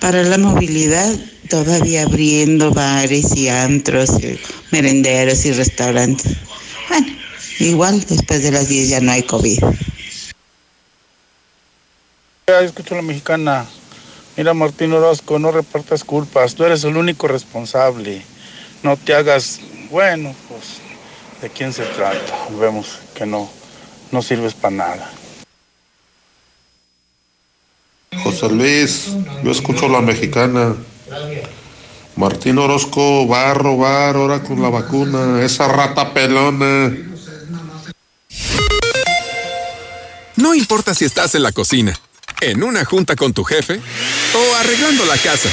para 0.00 0.22
la 0.22 0.38
movilidad 0.38 1.14
todavía 1.48 2.02
abriendo 2.02 2.72
bares 2.72 3.36
y 3.36 3.48
antros, 3.48 4.10
y 4.22 4.38
merenderos 4.70 5.44
y 5.44 5.52
restaurantes? 5.52 6.36
Bueno, 6.88 7.06
igual 7.58 8.04
después 8.08 8.42
de 8.42 8.50
las 8.50 8.68
10 8.68 8.88
ya 8.88 9.00
no 9.00 9.12
hay 9.12 9.22
COVID. 9.22 9.60
Escucho 12.58 12.94
a 12.94 12.96
la 12.96 13.02
mexicana. 13.02 13.66
Mira, 14.36 14.54
Martín 14.54 14.92
Orozco, 14.92 15.38
no 15.38 15.52
repartas 15.52 16.02
culpas. 16.02 16.54
Tú 16.54 16.64
eres 16.64 16.82
el 16.84 16.96
único 16.96 17.28
responsable. 17.28 18.22
No 18.82 18.96
te 18.96 19.14
hagas, 19.14 19.60
bueno, 19.90 20.34
pues, 20.48 20.80
¿de 21.40 21.48
quién 21.50 21.72
se 21.72 21.84
trata? 21.84 22.48
Vemos 22.58 22.98
que 23.14 23.26
no, 23.26 23.48
no 24.10 24.22
sirves 24.22 24.54
para 24.54 24.76
nada. 24.76 25.12
José 28.22 28.48
Luis, 28.48 29.08
yo 29.44 29.50
escucho 29.50 29.86
a 29.86 29.90
la 29.90 30.00
mexicana. 30.00 30.74
Martín 32.16 32.58
Orozco 32.58 33.28
va 33.28 33.50
a 33.50 33.54
robar 33.54 34.16
ahora 34.16 34.42
con 34.42 34.60
la 34.60 34.68
vacuna, 34.68 35.42
esa 35.44 35.68
rata 35.68 36.12
pelona. 36.12 36.92
No 40.36 40.54
importa 40.54 40.94
si 40.94 41.04
estás 41.04 41.34
en 41.34 41.42
la 41.42 41.52
cocina, 41.52 41.98
¿En 42.40 42.62
una 42.62 42.84
junta 42.86 43.16
con 43.16 43.34
tu 43.34 43.44
jefe? 43.44 43.80
¿O 44.34 44.54
arreglando 44.56 45.04
la 45.04 45.16
casa? 45.18 45.50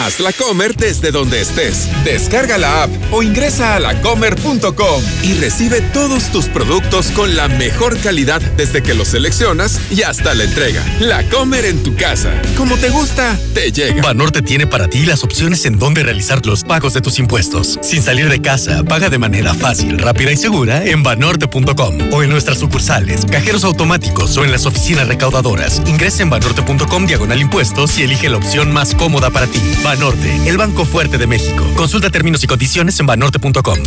Haz 0.00 0.18
la 0.18 0.32
Comer 0.32 0.74
desde 0.76 1.10
donde 1.10 1.42
estés. 1.42 1.86
Descarga 2.04 2.56
la 2.56 2.84
app 2.84 2.90
o 3.12 3.22
ingresa 3.22 3.74
a 3.74 3.80
lacomer.com 3.80 5.02
y 5.22 5.34
recibe 5.34 5.82
todos 5.92 6.30
tus 6.32 6.46
productos 6.46 7.10
con 7.10 7.36
la 7.36 7.48
mejor 7.48 7.98
calidad 7.98 8.40
desde 8.56 8.82
que 8.82 8.94
los 8.94 9.08
seleccionas 9.08 9.78
y 9.90 10.00
hasta 10.00 10.32
la 10.34 10.44
entrega. 10.44 10.82
La 11.00 11.22
Comer 11.28 11.66
en 11.66 11.82
tu 11.82 11.94
casa. 11.96 12.32
Como 12.56 12.78
te 12.78 12.88
gusta, 12.88 13.38
te 13.52 13.72
llega. 13.72 14.00
Banorte 14.00 14.40
tiene 14.40 14.66
para 14.66 14.88
ti 14.88 15.04
las 15.04 15.22
opciones 15.22 15.66
en 15.66 15.78
donde 15.78 16.02
realizar 16.02 16.46
los 16.46 16.64
pagos 16.64 16.94
de 16.94 17.02
tus 17.02 17.18
impuestos. 17.18 17.78
Sin 17.82 18.02
salir 18.02 18.30
de 18.30 18.40
casa, 18.40 18.82
paga 18.84 19.10
de 19.10 19.18
manera 19.18 19.52
fácil, 19.52 19.98
rápida 19.98 20.32
y 20.32 20.38
segura 20.38 20.82
en 20.82 21.02
banorte.com 21.02 21.98
o 22.12 22.22
en 22.22 22.30
nuestras 22.30 22.58
sucursales, 22.58 23.26
cajeros 23.26 23.64
automáticos 23.64 24.34
o 24.38 24.44
en 24.46 24.50
las 24.50 24.64
oficinas 24.64 25.08
recaudadoras. 25.08 25.82
Ingresa 25.86 26.22
en 26.22 26.30
banorte.com 26.30 27.06
diagonal 27.06 27.42
impuestos 27.42 27.98
y 27.98 28.04
elige 28.04 28.30
la 28.30 28.38
opción 28.38 28.72
más 28.72 28.94
cómoda 28.94 29.28
para 29.28 29.46
ti. 29.46 29.60
Banorte, 29.90 30.32
el 30.46 30.56
banco 30.56 30.84
fuerte 30.84 31.18
de 31.18 31.26
México. 31.26 31.64
Consulta 31.74 32.10
términos 32.10 32.44
y 32.44 32.46
condiciones 32.46 33.00
en 33.00 33.06
banorte.com. 33.06 33.78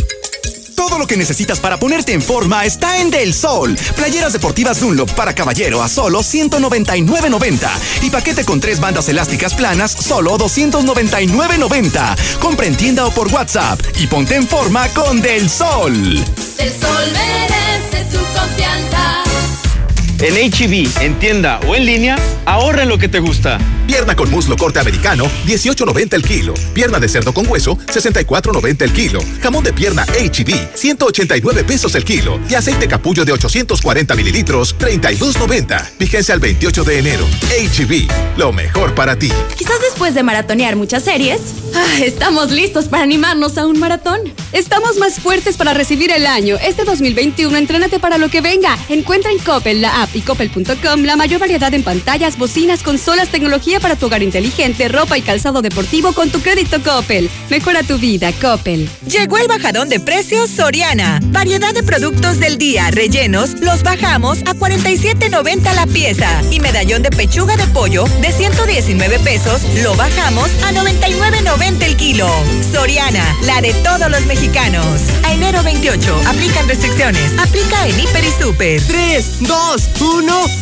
Todo 0.76 0.98
lo 0.98 1.06
que 1.06 1.16
necesitas 1.16 1.60
para 1.60 1.78
ponerte 1.78 2.12
en 2.12 2.20
forma 2.20 2.66
está 2.66 3.00
en 3.00 3.10
Del 3.10 3.32
Sol. 3.32 3.74
Playeras 3.96 4.34
deportivas 4.34 4.80
Dunlop 4.80 5.10
para 5.12 5.34
caballero 5.34 5.82
a 5.82 5.88
solo 5.88 6.20
199.90 6.20 7.70
y 8.02 8.10
paquete 8.10 8.44
con 8.44 8.60
tres 8.60 8.80
bandas 8.80 9.08
elásticas 9.08 9.54
planas 9.54 9.92
solo 9.92 10.36
299.90. 10.36 12.16
Compra 12.38 12.66
en 12.66 12.76
tienda 12.76 13.06
o 13.06 13.10
por 13.10 13.28
WhatsApp 13.28 13.80
y 13.98 14.06
ponte 14.06 14.34
en 14.34 14.46
forma 14.46 14.86
con 14.88 15.22
Del 15.22 15.48
Sol. 15.48 15.94
Del 16.58 16.70
Sol 16.70 17.12
merece 17.14 18.04
tu 18.10 18.18
confianza. 18.38 19.24
En 20.24 20.36
HB, 20.36 21.02
en 21.02 21.18
tienda 21.18 21.60
o 21.68 21.76
en 21.76 21.84
línea, 21.84 22.16
ahorra 22.46 22.84
en 22.84 22.88
lo 22.88 22.96
que 22.96 23.08
te 23.08 23.20
gusta. 23.20 23.58
Pierna 23.86 24.16
con 24.16 24.30
muslo 24.30 24.56
corte 24.56 24.78
americano, 24.78 25.26
18.90 25.44 26.14
el 26.14 26.22
kilo. 26.22 26.54
Pierna 26.72 26.98
de 26.98 27.10
cerdo 27.10 27.34
con 27.34 27.46
hueso, 27.46 27.76
64.90 27.76 28.80
el 28.80 28.92
kilo. 28.94 29.20
Jamón 29.42 29.62
de 29.62 29.74
pierna 29.74 30.06
HB, 30.06 30.74
189 30.74 31.64
pesos 31.64 31.94
el 31.94 32.04
kilo. 32.04 32.40
Y 32.48 32.54
aceite 32.54 32.88
capullo 32.88 33.26
de 33.26 33.32
840 33.32 34.14
mililitros, 34.14 34.74
32.90. 34.78 35.82
Fíjense 35.98 36.32
al 36.32 36.40
28 36.40 36.84
de 36.84 36.98
enero. 37.00 37.26
HB, 37.50 38.38
lo 38.38 38.50
mejor 38.54 38.94
para 38.94 39.18
ti. 39.18 39.30
Quizás 39.58 39.78
después 39.82 40.14
de 40.14 40.22
maratonear 40.22 40.74
muchas 40.74 41.04
series, 41.04 41.40
ah, 41.74 41.98
estamos 42.02 42.50
listos 42.50 42.86
para 42.86 43.02
animarnos 43.02 43.58
a 43.58 43.66
un 43.66 43.78
maratón. 43.78 44.20
Estamos 44.52 44.96
más 44.96 45.20
fuertes 45.20 45.58
para 45.58 45.74
recibir 45.74 46.10
el 46.12 46.26
año. 46.26 46.56
Este 46.64 46.84
2021, 46.84 47.58
entrénate 47.58 47.98
para 47.98 48.16
lo 48.16 48.30
que 48.30 48.40
venga. 48.40 48.78
Encuentra 48.88 49.30
en 49.30 49.38
Coppel, 49.38 49.82
la 49.82 50.02
app 50.02 50.13
y 50.14 50.20
coppel.com 50.22 51.02
la 51.02 51.16
mayor 51.16 51.40
variedad 51.40 51.72
en 51.74 51.82
pantallas, 51.82 52.38
bocinas, 52.38 52.82
consolas, 52.82 53.28
tecnología 53.28 53.80
para 53.80 53.96
tu 53.96 54.06
hogar 54.06 54.22
inteligente, 54.22 54.88
ropa 54.88 55.18
y 55.18 55.22
calzado 55.22 55.62
deportivo 55.62 56.12
con 56.12 56.30
tu 56.30 56.40
crédito 56.40 56.82
Coppel. 56.82 57.30
Mejora 57.50 57.82
tu 57.82 57.98
vida, 57.98 58.32
Coppel. 58.40 58.88
Llegó 59.08 59.38
el 59.38 59.48
bajadón 59.48 59.88
de 59.88 60.00
precios 60.00 60.50
Soriana. 60.50 61.20
Variedad 61.24 61.74
de 61.74 61.82
productos 61.82 62.38
del 62.38 62.58
día, 62.58 62.90
rellenos, 62.90 63.60
los 63.60 63.82
bajamos 63.82 64.38
a 64.40 64.54
47.90 64.54 65.74
la 65.74 65.86
pieza. 65.86 66.42
Y 66.50 66.60
medallón 66.60 67.02
de 67.02 67.10
pechuga 67.10 67.56
de 67.56 67.66
pollo 67.68 68.04
de 68.20 68.32
119 68.32 69.18
pesos, 69.20 69.62
lo 69.82 69.94
bajamos 69.94 70.50
a 70.64 70.72
99.90 70.72 71.82
el 71.82 71.96
kilo. 71.96 72.28
Soriana, 72.72 73.24
la 73.42 73.60
de 73.60 73.72
todos 73.74 74.10
los 74.10 74.24
mexicanos. 74.26 74.86
A 75.24 75.32
enero 75.32 75.62
28, 75.62 76.22
aplican 76.26 76.68
restricciones. 76.68 77.32
Aplica 77.38 77.86
en 77.86 77.98
Hiper 77.98 78.24
y 78.24 78.42
Super. 78.42 78.82
3, 78.86 79.38
2, 79.40 79.88
1, 80.00 80.03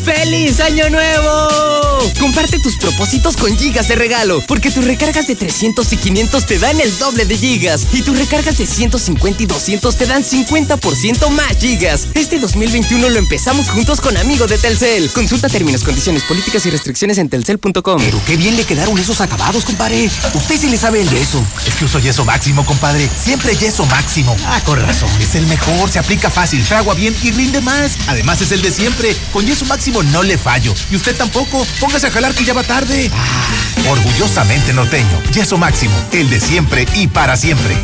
¡Feliz 0.05 0.59
Año 0.60 0.90
Nuevo! 0.90 2.02
Comparte 2.19 2.59
tus 2.59 2.77
propósitos 2.77 3.36
con 3.36 3.56
gigas 3.56 3.86
de 3.86 3.94
regalo, 3.94 4.43
porque 4.48 4.70
tus 4.70 4.85
recargas 4.85 5.28
de 5.28 5.36
300 5.36 5.93
y 5.93 5.97
500 5.97 6.47
te 6.47 6.59
dan 6.59 6.81
el 6.81 6.97
doble 6.98 7.24
de 7.24 7.36
gigas, 7.36 7.86
y 7.93 8.02
tus 8.02 8.19
recargas 8.19 8.59
de 8.59 8.66
150 8.66 9.43
y 9.43 9.47
200 9.47 9.97
te 9.97 10.06
dan 10.06 10.24
50% 10.24 11.31
más 11.31 11.56
gigas. 11.59 12.09
Este 12.14 12.40
2021 12.40 13.10
lo 13.10 13.19
empezamos 13.19 13.70
juntos 13.70 14.01
con 14.01 14.16
Amigo 14.16 14.47
de 14.47 14.59
Telcel. 14.59 15.10
Consulta 15.10 15.48
términos, 15.48 15.85
condiciones, 15.85 16.24
políticas 16.24 16.66
y 16.66 16.70
restricciones 16.70 17.19
en 17.19 17.28
telcel.com. 17.28 18.01
Pero 18.01 18.20
qué 18.27 18.36
bien 18.36 18.56
le 18.56 18.64
quedaron 18.64 18.98
esos 18.98 19.20
acabados, 19.20 19.64
compadre. 19.64 20.10
Usted 20.35 20.60
sí 20.60 20.69
le 20.69 20.78
sabe 20.78 21.02
el 21.02 21.10
yeso. 21.10 21.44
Es 21.66 21.74
que 21.74 21.85
uso 21.85 22.01
yeso 22.01 22.24
máximo, 22.24 22.66
compadre. 22.66 23.09
Siempre 23.23 23.56
yeso 23.56 23.86
máximo. 23.86 24.36
Ah, 24.47 24.60
con 24.64 24.81
razón. 24.81 25.10
Es 25.20 25.35
el 25.36 25.47
mejor, 25.47 25.90
se 25.90 25.98
aplica 26.01 26.31
fácil, 26.31 26.64
fragua 26.64 26.94
bien 26.94 27.14
y 27.23 27.31
rinde 27.31 27.60
más. 27.60 27.93
Además 28.09 28.40
es 28.40 28.51
el 28.51 28.62
de 28.62 28.73
siempre. 28.73 29.16
Con 29.32 29.44
yeso 29.47 29.65
máximo 29.66 30.03
no 30.05 30.23
le 30.23 30.39
fallo. 30.39 30.74
Y 30.90 30.97
usted 30.97 31.16
tampoco. 31.16 31.66
Póngase 31.81 32.07
a 32.07 32.11
jalar 32.11 32.35
que 32.35 32.44
ya 32.44 32.55
va 32.55 32.62
tarde. 32.62 33.11
Ah, 33.12 33.90
orgullosamente 33.90 34.73
norteño. 34.73 35.23
Yeso 35.32 35.59
máximo. 35.59 35.94
El 36.12 36.31
de 36.31 36.40
siempre 36.40 36.86
y 36.94 37.09
para 37.09 37.36
siempre. 37.36 37.77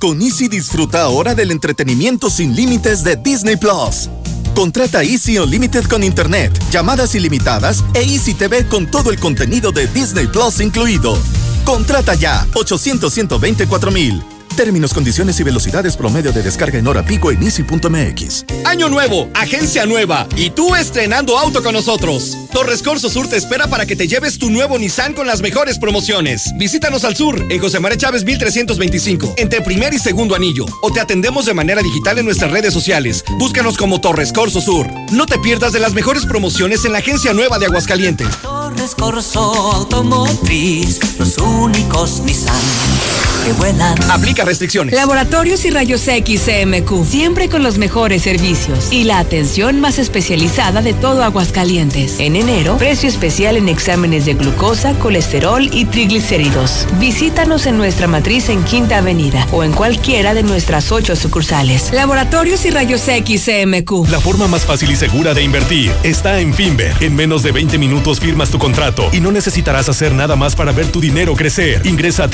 Con 0.00 0.22
Easy 0.22 0.48
disfruta 0.48 1.02
ahora 1.02 1.34
del 1.34 1.50
entretenimiento 1.50 2.30
sin 2.30 2.56
límites 2.56 3.04
de 3.04 3.16
Disney 3.16 3.56
Plus. 3.56 4.08
Contrata 4.54 5.02
Easy 5.02 5.38
Unlimited 5.38 5.84
con 5.84 6.02
Internet, 6.02 6.58
llamadas 6.70 7.14
ilimitadas 7.14 7.84
e 7.94 8.00
Easy 8.00 8.34
TV 8.34 8.66
con 8.66 8.90
todo 8.90 9.10
el 9.10 9.18
contenido 9.18 9.72
de 9.72 9.86
Disney 9.88 10.26
Plus 10.26 10.60
incluido. 10.60 11.18
Contrata 11.64 12.14
ya 12.14 12.46
800 12.54 13.12
124 13.12 13.90
mil. 13.90 14.22
Términos, 14.56 14.92
condiciones 14.92 15.40
y 15.40 15.42
velocidades 15.42 15.96
promedio 15.96 16.32
de 16.32 16.42
descarga 16.42 16.78
en 16.78 16.86
hora 16.86 17.04
pico 17.04 17.30
en 17.30 17.42
easy.mx. 17.42 18.44
Año 18.64 18.88
nuevo, 18.88 19.30
agencia 19.34 19.86
nueva 19.86 20.26
y 20.36 20.50
tú 20.50 20.74
estrenando 20.74 21.38
auto 21.38 21.62
con 21.62 21.72
nosotros. 21.72 22.36
Torres 22.52 22.82
Corso 22.82 23.08
Sur 23.08 23.28
te 23.28 23.36
espera 23.36 23.68
para 23.68 23.86
que 23.86 23.96
te 23.96 24.08
lleves 24.08 24.38
tu 24.38 24.50
nuevo 24.50 24.78
Nissan 24.78 25.14
con 25.14 25.26
las 25.26 25.40
mejores 25.40 25.78
promociones. 25.78 26.50
Visítanos 26.56 27.04
al 27.04 27.16
sur 27.16 27.46
en 27.48 27.58
José 27.60 27.80
María 27.80 27.96
Chávez 27.96 28.24
1325, 28.24 29.34
entre 29.38 29.60
primer 29.62 29.94
y 29.94 29.98
segundo 29.98 30.34
anillo, 30.34 30.66
o 30.82 30.92
te 30.92 31.00
atendemos 31.00 31.46
de 31.46 31.54
manera 31.54 31.82
digital 31.82 32.18
en 32.18 32.26
nuestras 32.26 32.50
redes 32.50 32.74
sociales. 32.74 33.24
Búscanos 33.38 33.76
como 33.76 34.00
Torres 34.00 34.32
Corso 34.32 34.60
Sur. 34.60 34.88
No 35.12 35.26
te 35.26 35.38
pierdas 35.38 35.72
de 35.72 35.80
las 35.80 35.94
mejores 35.94 36.26
promociones 36.26 36.84
en 36.84 36.92
la 36.92 36.98
agencia 36.98 37.32
nueva 37.32 37.58
de 37.58 37.66
Aguascalientes. 37.66 38.28
Torres 38.42 38.94
Corso 38.94 39.40
Automotriz, 39.40 41.00
los 41.18 41.38
únicos 41.38 42.20
Nissan 42.20 43.29
que 43.44 43.52
vuelan. 43.52 43.96
Aplica 44.10 44.44
restricciones. 44.44 44.94
Laboratorios 44.94 45.64
y 45.64 45.70
Rayos 45.70 46.06
X 46.06 46.42
CMQ, 46.44 47.04
siempre 47.04 47.48
con 47.48 47.62
los 47.62 47.78
mejores 47.78 48.22
servicios 48.22 48.92
y 48.92 49.04
la 49.04 49.18
atención 49.18 49.80
más 49.80 49.98
especializada 49.98 50.82
de 50.82 50.92
todo 50.92 51.22
Aguascalientes. 51.22 52.20
En 52.20 52.36
enero, 52.36 52.76
precio 52.76 53.08
especial 53.08 53.56
en 53.56 53.68
exámenes 53.68 54.26
de 54.26 54.34
glucosa, 54.34 54.94
colesterol 54.94 55.68
y 55.72 55.84
triglicéridos. 55.86 56.86
Visítanos 56.98 57.66
en 57.66 57.78
nuestra 57.78 58.06
matriz 58.06 58.48
en 58.48 58.62
Quinta 58.64 58.98
Avenida 58.98 59.46
o 59.52 59.64
en 59.64 59.72
cualquiera 59.72 60.34
de 60.34 60.42
nuestras 60.42 60.92
ocho 60.92 61.16
sucursales. 61.16 61.92
Laboratorios 61.92 62.64
y 62.64 62.70
Rayos 62.70 63.06
X 63.08 63.46
CMQ. 63.46 64.08
La 64.10 64.20
forma 64.20 64.48
más 64.48 64.64
fácil 64.64 64.90
y 64.90 64.96
segura 64.96 65.34
de 65.34 65.42
invertir 65.42 65.92
está 66.02 66.40
en 66.40 66.54
Finver. 66.54 66.94
En 67.00 67.14
menos 67.14 67.42
de 67.42 67.52
20 67.52 67.78
minutos 67.78 68.20
firmas 68.20 68.50
tu 68.50 68.58
contrato 68.58 69.08
y 69.12 69.20
no 69.20 69.32
necesitarás 69.32 69.88
hacer 69.88 70.12
nada 70.12 70.36
más 70.36 70.54
para 70.54 70.72
ver 70.72 70.86
tu 70.86 71.00
dinero 71.00 71.34
crecer. 71.34 71.86
Ingresa 71.86 72.24
a 72.24 72.30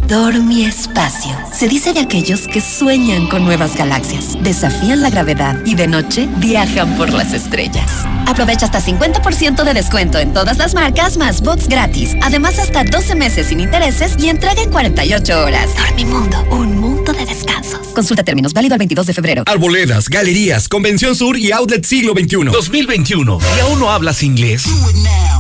Dormi 0.09 0.65
Espacio. 0.65 1.37
Se 1.53 1.67
dice 1.67 1.93
de 1.93 1.99
aquellos 1.99 2.47
que 2.47 2.61
sueñan 2.61 3.27
con 3.27 3.45
nuevas 3.45 3.75
galaxias, 3.75 4.35
desafían 4.41 5.03
la 5.03 5.11
gravedad 5.11 5.63
y 5.67 5.75
de 5.75 5.87
noche 5.87 6.27
viajan 6.37 6.97
por 6.97 7.13
las 7.13 7.31
estrellas. 7.31 8.07
Aprovecha 8.25 8.65
hasta 8.65 8.81
50% 8.81 9.63
de 9.63 9.73
descuento 9.75 10.17
en 10.17 10.33
todas 10.33 10.57
las 10.57 10.73
marcas 10.73 11.17
más 11.17 11.41
box 11.41 11.67
gratis. 11.67 12.15
Además, 12.23 12.57
hasta 12.57 12.83
12 12.83 13.13
meses 13.13 13.47
sin 13.47 13.59
intereses 13.59 14.15
y 14.17 14.29
entrega 14.29 14.63
en 14.63 14.71
48 14.71 15.43
horas. 15.43 15.69
Dormimundo, 15.75 16.43
un 16.49 16.79
mundo 16.79 17.13
de 17.13 17.27
descansos. 17.27 17.89
Consulta 17.93 18.23
términos, 18.23 18.51
válido 18.51 18.73
al 18.73 18.79
22 18.79 19.05
de 19.05 19.13
febrero. 19.13 19.43
Arboledas, 19.45 20.09
galerías, 20.09 20.67
Convención 20.67 21.15
Sur 21.15 21.37
y 21.37 21.51
Outlet 21.51 21.85
Siglo 21.85 22.13
XXI. 22.13 22.45
2021. 22.45 23.39
¿Y 23.57 23.59
aún 23.59 23.79
no 23.79 23.91
hablas 23.91 24.23
inglés? 24.23 24.65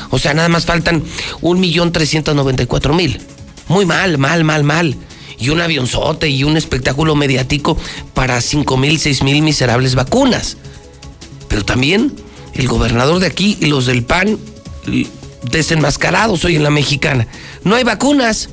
O 0.10 0.20
sea, 0.20 0.34
nada 0.34 0.50
más 0.50 0.66
faltan 0.66 1.04
un 1.42 1.60
millón 1.60 1.92
trescientos 1.92 2.36
noventa 2.36 2.64
y 2.64 2.66
cuatro 2.66 2.94
mil. 2.94 3.22
Muy 3.68 3.86
mal, 3.86 4.18
mal, 4.18 4.44
mal, 4.44 4.64
mal. 4.64 4.96
Y 5.40 5.50
un 5.50 5.62
avionzote 5.62 6.30
y 6.30 6.44
un 6.44 6.58
espectáculo 6.58 7.16
mediático 7.16 7.78
para 8.14 8.42
cinco 8.42 8.78
mil, 8.78 9.00
seis 9.00 9.22
mil 9.22 9.42
miserables 9.44 9.94
vacunas. 9.94 10.58
Pero 11.48 11.64
también 11.64 12.16
el 12.56 12.68
gobernador 12.68 13.20
de 13.20 13.28
aquí 13.28 13.58
y 13.62 13.68
los 13.68 13.86
del 13.86 14.04
PAN 14.04 14.40
desenmascarados 15.44 16.44
hoy 16.46 16.56
en 16.56 16.64
la 16.64 16.72
mexicana. 16.72 17.28
No 17.64 17.76
hay 17.76 17.84
vacunas. 17.84 18.50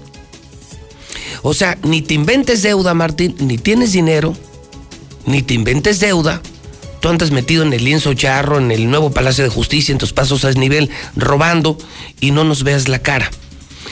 O 1.42 1.54
sea, 1.54 1.78
ni 1.82 2.02
te 2.02 2.14
inventes 2.14 2.62
deuda, 2.62 2.94
Martín, 2.94 3.34
ni 3.38 3.58
tienes 3.58 3.92
dinero, 3.92 4.36
ni 5.26 5.42
te 5.42 5.54
inventes 5.54 6.00
deuda. 6.00 6.40
Tú 7.00 7.08
andas 7.08 7.30
metido 7.30 7.62
en 7.64 7.72
el 7.72 7.84
lienzo 7.84 8.14
charro, 8.14 8.58
en 8.58 8.70
el 8.70 8.88
nuevo 8.88 9.10
Palacio 9.10 9.44
de 9.44 9.50
Justicia, 9.50 9.92
en 9.92 9.98
tus 9.98 10.12
pasos 10.12 10.44
a 10.44 10.52
nivel, 10.52 10.90
robando 11.16 11.76
y 12.20 12.30
no 12.30 12.44
nos 12.44 12.62
veas 12.62 12.88
la 12.88 13.00
cara. 13.00 13.30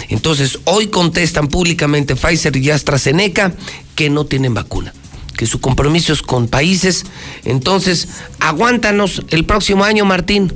Entonces, 0.09 0.59
hoy 0.65 0.87
contestan 0.87 1.49
públicamente 1.49 2.17
Pfizer 2.17 2.57
y 2.57 2.71
AstraZeneca 2.71 3.53
que 3.95 4.09
no 4.09 4.25
tienen 4.25 4.55
vacuna, 4.55 4.95
que 5.37 5.47
su 5.47 5.61
compromiso 5.61 6.13
es 6.13 6.23
con 6.23 6.49
países. 6.49 7.05
Entonces, 7.45 8.09
aguántanos 8.41 9.23
el 9.29 9.45
próximo 9.45 9.85
año, 9.85 10.05
Martín. 10.05 10.53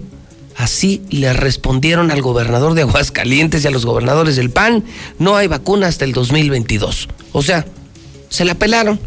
Así 0.57 1.03
le 1.11 1.33
respondieron 1.33 2.11
al 2.11 2.21
gobernador 2.23 2.75
de 2.75 2.83
Aguascalientes 2.83 3.65
y 3.65 3.69
a 3.69 3.71
los 3.71 3.85
gobernadores 3.85 4.37
del 4.37 4.51
PAN, 4.51 4.85
no 5.19 5.37
hay 5.37 5.49
vacuna 5.49 5.87
hasta 5.87 6.07
el 6.07 6.13
2022. 6.13 7.09
O 7.33 7.43
sea, 7.43 7.67
se 8.31 8.47
la 8.47 8.55
pelaron 8.55 8.99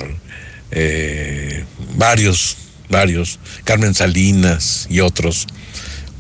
eh, 0.72 1.66
varios, 1.98 2.58
varios, 2.90 3.40
Carmen 3.66 3.94
Salinas 3.94 4.88
y 4.90 5.02
otros, 5.02 5.48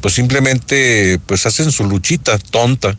pues 0.01 0.13
simplemente 0.13 1.19
pues 1.25 1.45
hacen 1.45 1.71
su 1.71 1.85
luchita 1.85 2.37
tonta, 2.37 2.97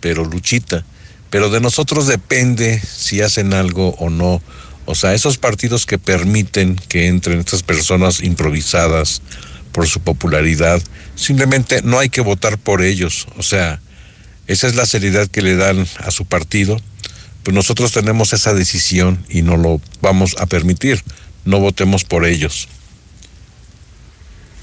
pero 0.00 0.24
luchita. 0.24 0.84
Pero 1.30 1.48
de 1.48 1.60
nosotros 1.60 2.06
depende 2.06 2.78
si 2.78 3.22
hacen 3.22 3.54
algo 3.54 3.94
o 3.98 4.10
no. 4.10 4.42
O 4.84 4.94
sea, 4.94 5.14
esos 5.14 5.38
partidos 5.38 5.86
que 5.86 5.98
permiten 5.98 6.76
que 6.76 7.06
entren 7.06 7.38
estas 7.38 7.62
personas 7.62 8.20
improvisadas 8.22 9.22
por 9.72 9.86
su 9.86 10.00
popularidad, 10.00 10.82
simplemente 11.14 11.82
no 11.82 11.98
hay 11.98 12.08
que 12.08 12.20
votar 12.20 12.58
por 12.58 12.82
ellos. 12.82 13.26
O 13.36 13.42
sea, 13.42 13.80
esa 14.46 14.66
es 14.66 14.74
la 14.74 14.86
seriedad 14.86 15.28
que 15.28 15.42
le 15.42 15.56
dan 15.56 15.86
a 15.98 16.10
su 16.10 16.24
partido. 16.24 16.80
Pues 17.42 17.54
nosotros 17.54 17.92
tenemos 17.92 18.32
esa 18.32 18.54
decisión 18.54 19.24
y 19.28 19.42
no 19.42 19.56
lo 19.56 19.80
vamos 20.00 20.36
a 20.38 20.46
permitir. 20.46 21.02
No 21.44 21.58
votemos 21.58 22.04
por 22.04 22.24
ellos. 22.24 22.68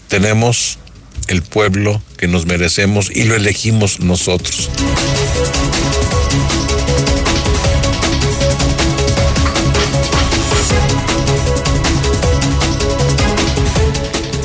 Tenemos 0.08 0.80
el 1.28 1.44
pueblo 1.44 2.02
que 2.18 2.28
nos 2.28 2.46
merecemos 2.46 3.12
y 3.14 3.24
lo 3.24 3.36
elegimos 3.36 4.00
nosotros. 4.00 4.70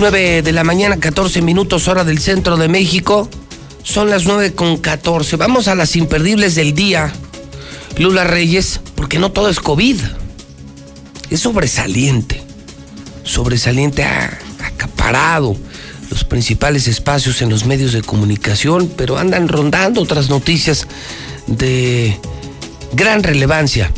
9 0.05 0.43
de 0.43 0.53
la 0.53 0.65
mañana, 0.65 0.99
14 0.99 1.41
minutos 1.41 1.89
hora 1.89 2.05
del 2.05 2.19
centro 2.19 2.59
de 2.59 2.69
México. 2.69 3.27
Son 3.83 4.11
las 4.11 4.27
9 4.27 4.53
con 4.53 4.77
14. 4.77 5.37
Vamos 5.37 5.67
a 5.67 5.75
las 5.75 5.97
imperdibles 5.97 6.55
del 6.55 6.75
día. 6.75 7.11
Lula 7.97 8.25
Reyes, 8.25 8.83
porque 8.97 9.19
no 9.19 9.33
todo 9.33 9.49
es 9.49 9.61
COVID. 9.61 9.97
Es 11.31 11.41
sobresaliente. 11.41 12.43
Sobresaliente 13.23 14.05
ha 14.05 14.39
acaparado 14.63 15.57
los 16.11 16.23
principales 16.25 16.87
espacios 16.87 17.41
en 17.41 17.49
los 17.49 17.65
medios 17.65 17.95
de 17.95 18.03
comunicación, 18.03 18.93
pero 18.99 19.17
andan 19.17 19.49
rondando 19.49 20.03
otras 20.03 20.29
noticias 20.29 20.87
de 21.47 22.21
gran 22.93 23.23
relevancia 23.23 23.91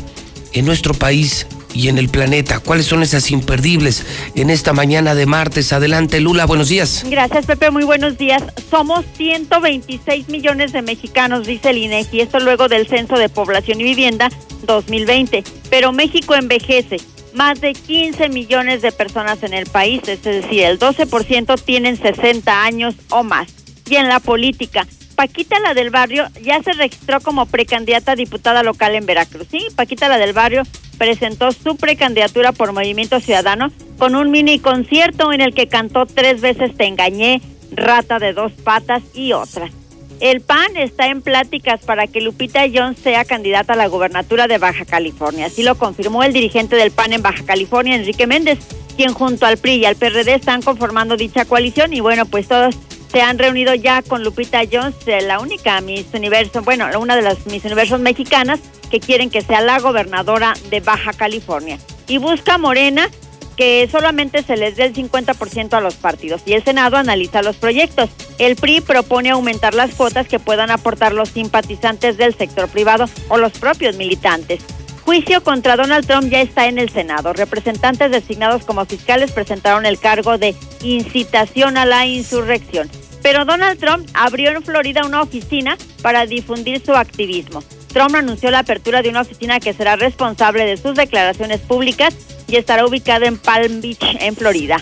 en 0.52 0.66
nuestro 0.66 0.94
país 0.94 1.48
y 1.74 1.88
en 1.88 1.98
el 1.98 2.08
planeta. 2.08 2.60
¿Cuáles 2.60 2.86
son 2.86 3.02
esas 3.02 3.30
imperdibles 3.30 4.04
en 4.34 4.50
esta 4.50 4.72
mañana 4.72 5.14
de 5.14 5.26
martes? 5.26 5.72
Adelante, 5.72 6.20
Lula, 6.20 6.46
buenos 6.46 6.68
días. 6.68 7.04
Gracias, 7.08 7.46
Pepe. 7.46 7.70
Muy 7.70 7.84
buenos 7.84 8.18
días. 8.18 8.42
Somos 8.70 9.04
126 9.16 10.28
millones 10.28 10.72
de 10.72 10.82
mexicanos, 10.82 11.46
dice 11.46 11.70
el 11.70 11.78
INEGI. 11.78 12.20
Esto 12.20 12.40
luego 12.40 12.68
del 12.68 12.86
Censo 12.86 13.16
de 13.16 13.28
Población 13.28 13.80
y 13.80 13.84
Vivienda 13.84 14.30
2020. 14.66 15.44
Pero 15.70 15.92
México 15.92 16.34
envejece. 16.34 16.98
Más 17.34 17.60
de 17.60 17.74
15 17.74 18.30
millones 18.30 18.80
de 18.80 18.92
personas 18.92 19.42
en 19.42 19.52
el 19.52 19.66
país, 19.66 20.00
es 20.08 20.22
decir, 20.22 20.62
el 20.62 20.78
12% 20.78 21.60
tienen 21.62 21.98
60 21.98 22.62
años 22.62 22.94
o 23.10 23.22
más. 23.22 23.48
Y 23.88 23.96
en 23.96 24.08
la 24.08 24.20
política, 24.20 24.86
Paquita 25.16 25.58
la 25.60 25.72
del 25.72 25.88
barrio 25.88 26.28
ya 26.42 26.62
se 26.62 26.74
registró 26.74 27.20
como 27.20 27.46
precandidata 27.46 28.12
a 28.12 28.16
diputada 28.16 28.62
local 28.62 28.94
en 28.94 29.06
Veracruz. 29.06 29.48
Sí, 29.50 29.66
Paquita 29.74 30.08
la 30.08 30.18
del 30.18 30.34
barrio 30.34 30.62
presentó 30.98 31.52
su 31.52 31.76
precandidatura 31.76 32.52
por 32.52 32.72
Movimiento 32.72 33.18
Ciudadano 33.20 33.72
con 33.98 34.14
un 34.14 34.30
mini 34.30 34.58
concierto 34.58 35.32
en 35.32 35.40
el 35.40 35.54
que 35.54 35.68
cantó 35.68 36.04
tres 36.04 36.42
veces 36.42 36.76
Te 36.76 36.84
engañé, 36.84 37.40
Rata 37.72 38.18
de 38.18 38.34
dos 38.34 38.52
patas 38.52 39.02
y 39.14 39.32
otras. 39.32 39.72
El 40.20 40.40
PAN 40.40 40.76
está 40.76 41.08
en 41.08 41.20
pláticas 41.20 41.80
para 41.84 42.06
que 42.06 42.20
Lupita 42.20 42.64
Jones 42.72 42.98
sea 42.98 43.24
candidata 43.24 43.72
a 43.72 43.76
la 43.76 43.86
gobernatura 43.86 44.46
de 44.46 44.56
Baja 44.58 44.84
California. 44.84 45.46
Así 45.46 45.62
lo 45.62 45.76
confirmó 45.76 46.22
el 46.22 46.32
dirigente 46.32 46.76
del 46.76 46.90
PAN 46.90 47.14
en 47.14 47.22
Baja 47.22 47.44
California, 47.44 47.96
Enrique 47.96 48.26
Méndez, 48.26 48.58
quien 48.96 49.12
junto 49.12 49.44
al 49.44 49.58
PRI 49.58 49.74
y 49.76 49.84
al 49.84 49.96
PRD 49.96 50.34
están 50.34 50.62
conformando 50.62 51.16
dicha 51.16 51.44
coalición 51.44 51.92
y 51.92 52.00
bueno, 52.00 52.24
pues 52.26 52.48
todos 52.48 52.76
se 53.10 53.20
han 53.20 53.38
reunido 53.38 53.74
ya 53.74 54.02
con 54.02 54.22
Lupita 54.24 54.62
Jones, 54.70 54.94
eh, 55.06 55.20
la 55.22 55.40
única 55.40 55.80
Miss 55.80 56.06
Universo, 56.12 56.62
bueno, 56.62 56.86
una 56.98 57.16
de 57.16 57.22
las 57.22 57.46
Miss 57.46 57.64
Universos 57.64 58.00
mexicanas 58.00 58.60
que 58.90 59.00
quieren 59.00 59.30
que 59.30 59.42
sea 59.42 59.60
la 59.60 59.78
gobernadora 59.80 60.54
de 60.70 60.80
Baja 60.80 61.12
California. 61.12 61.78
Y 62.08 62.18
busca 62.18 62.58
Morena 62.58 63.08
que 63.56 63.88
solamente 63.90 64.42
se 64.42 64.56
les 64.56 64.76
dé 64.76 64.84
el 64.84 64.94
50% 64.94 65.72
a 65.74 65.80
los 65.80 65.94
partidos 65.94 66.42
y 66.44 66.52
el 66.52 66.62
Senado 66.62 66.96
analiza 66.96 67.42
los 67.42 67.56
proyectos. 67.56 68.10
El 68.38 68.54
PRI 68.54 68.82
propone 68.82 69.30
aumentar 69.30 69.74
las 69.74 69.94
cuotas 69.94 70.28
que 70.28 70.38
puedan 70.38 70.70
aportar 70.70 71.14
los 71.14 71.30
simpatizantes 71.30 72.18
del 72.18 72.34
sector 72.34 72.68
privado 72.68 73.08
o 73.28 73.38
los 73.38 73.52
propios 73.52 73.96
militantes. 73.96 74.62
Juicio 75.06 75.40
contra 75.44 75.76
Donald 75.76 76.04
Trump 76.04 76.28
ya 76.30 76.40
está 76.40 76.66
en 76.66 76.78
el 76.78 76.90
Senado. 76.90 77.32
Representantes 77.32 78.10
designados 78.10 78.64
como 78.64 78.84
fiscales 78.86 79.30
presentaron 79.30 79.86
el 79.86 80.00
cargo 80.00 80.36
de 80.36 80.56
incitación 80.82 81.76
a 81.76 81.86
la 81.86 82.06
insurrección. 82.06 82.90
Pero 83.22 83.44
Donald 83.44 83.78
Trump 83.78 84.08
abrió 84.14 84.50
en 84.50 84.64
Florida 84.64 85.06
una 85.06 85.22
oficina 85.22 85.78
para 86.02 86.26
difundir 86.26 86.82
su 86.84 86.92
activismo. 86.92 87.62
Trump 87.92 88.16
anunció 88.16 88.50
la 88.50 88.58
apertura 88.58 89.00
de 89.00 89.10
una 89.10 89.20
oficina 89.20 89.60
que 89.60 89.72
será 89.72 89.94
responsable 89.94 90.66
de 90.66 90.76
sus 90.76 90.96
declaraciones 90.96 91.60
públicas 91.60 92.12
y 92.48 92.56
estará 92.56 92.84
ubicada 92.84 93.26
en 93.26 93.38
Palm 93.38 93.80
Beach, 93.80 94.16
en 94.18 94.34
Florida. 94.34 94.78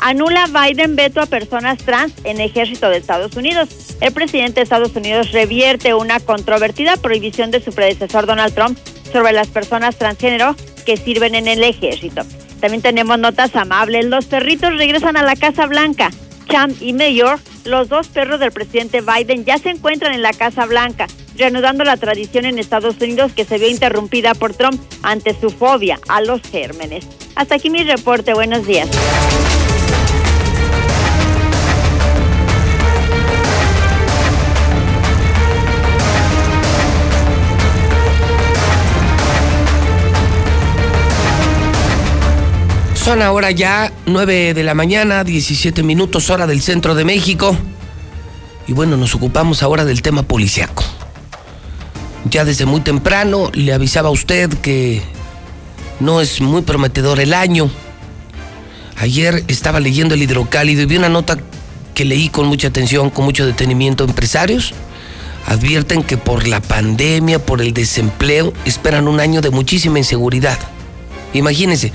Anula 0.00 0.46
Biden 0.46 0.96
veto 0.96 1.20
a 1.20 1.26
personas 1.26 1.78
trans 1.78 2.12
en 2.24 2.40
ejército 2.40 2.88
de 2.88 2.96
Estados 2.98 3.36
Unidos. 3.36 3.68
El 4.00 4.12
presidente 4.12 4.54
de 4.56 4.62
Estados 4.62 4.94
Unidos 4.96 5.30
revierte 5.30 5.94
una 5.94 6.18
controvertida 6.18 6.96
prohibición 6.96 7.52
de 7.52 7.62
su 7.62 7.72
predecesor 7.72 8.26
Donald 8.26 8.54
Trump 8.54 8.76
sobre 9.12 9.32
las 9.32 9.48
personas 9.48 9.96
transgénero 9.96 10.54
que 10.84 10.96
sirven 10.96 11.34
en 11.34 11.48
el 11.48 11.62
ejército. 11.62 12.22
También 12.60 12.82
tenemos 12.82 13.18
notas 13.18 13.54
amables. 13.56 14.06
Los 14.06 14.26
perritos 14.26 14.76
regresan 14.76 15.16
a 15.16 15.22
la 15.22 15.36
Casa 15.36 15.66
Blanca. 15.66 16.10
Champ 16.48 16.80
y 16.80 16.92
Mayor, 16.94 17.38
los 17.64 17.88
dos 17.88 18.08
perros 18.08 18.40
del 18.40 18.52
presidente 18.52 19.02
Biden, 19.02 19.44
ya 19.44 19.58
se 19.58 19.68
encuentran 19.68 20.14
en 20.14 20.22
la 20.22 20.32
Casa 20.32 20.64
Blanca, 20.64 21.06
reanudando 21.36 21.84
la 21.84 21.98
tradición 21.98 22.46
en 22.46 22.58
Estados 22.58 22.96
Unidos 23.00 23.32
que 23.32 23.44
se 23.44 23.58
vio 23.58 23.68
interrumpida 23.68 24.34
por 24.34 24.54
Trump 24.54 24.80
ante 25.02 25.38
su 25.38 25.50
fobia 25.50 26.00
a 26.08 26.22
los 26.22 26.40
gérmenes. 26.42 27.06
Hasta 27.34 27.56
aquí 27.56 27.68
mi 27.70 27.84
reporte. 27.84 28.32
Buenos 28.32 28.66
días. 28.66 28.88
Son 43.08 43.22
ahora 43.22 43.50
ya 43.50 43.90
9 44.04 44.52
de 44.52 44.62
la 44.62 44.74
mañana, 44.74 45.24
17 45.24 45.82
minutos 45.82 46.28
hora 46.28 46.46
del 46.46 46.60
centro 46.60 46.94
de 46.94 47.06
México. 47.06 47.56
Y 48.66 48.74
bueno, 48.74 48.98
nos 48.98 49.14
ocupamos 49.14 49.62
ahora 49.62 49.86
del 49.86 50.02
tema 50.02 50.24
policiaco. 50.24 50.84
Ya 52.28 52.44
desde 52.44 52.66
muy 52.66 52.82
temprano 52.82 53.50
le 53.54 53.72
avisaba 53.72 54.10
a 54.10 54.12
usted 54.12 54.50
que 54.60 55.00
no 56.00 56.20
es 56.20 56.42
muy 56.42 56.60
prometedor 56.60 57.18
el 57.18 57.32
año. 57.32 57.70
Ayer 58.98 59.42
estaba 59.48 59.80
leyendo 59.80 60.14
el 60.14 60.22
hidrocálido 60.22 60.82
y 60.82 60.84
vi 60.84 60.98
una 60.98 61.08
nota 61.08 61.38
que 61.94 62.04
leí 62.04 62.28
con 62.28 62.46
mucha 62.46 62.68
atención, 62.68 63.08
con 63.08 63.24
mucho 63.24 63.46
detenimiento. 63.46 64.04
Empresarios 64.04 64.74
advierten 65.46 66.02
que 66.02 66.18
por 66.18 66.46
la 66.46 66.60
pandemia, 66.60 67.38
por 67.38 67.62
el 67.62 67.72
desempleo, 67.72 68.52
esperan 68.66 69.08
un 69.08 69.18
año 69.18 69.40
de 69.40 69.48
muchísima 69.48 69.96
inseguridad. 69.96 70.58
Imagínense, 71.32 71.92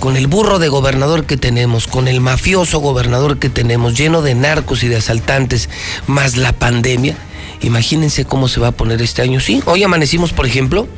con 0.00 0.16
el 0.16 0.26
burro 0.26 0.58
de 0.58 0.68
gobernador 0.68 1.26
que 1.26 1.36
tenemos, 1.36 1.86
con 1.86 2.08
el 2.08 2.20
mafioso 2.20 2.78
gobernador 2.78 3.38
que 3.38 3.48
tenemos, 3.48 3.96
lleno 3.96 4.22
de 4.22 4.34
narcos 4.34 4.82
y 4.82 4.88
de 4.88 4.96
asaltantes, 4.96 5.68
más 6.06 6.36
la 6.36 6.52
pandemia, 6.52 7.16
imagínense 7.62 8.24
cómo 8.24 8.48
se 8.48 8.60
va 8.60 8.68
a 8.68 8.72
poner 8.72 9.02
este 9.02 9.22
año. 9.22 9.40
Sí, 9.40 9.62
hoy 9.66 9.82
amanecimos, 9.82 10.32
por 10.32 10.46
ejemplo, 10.46 10.88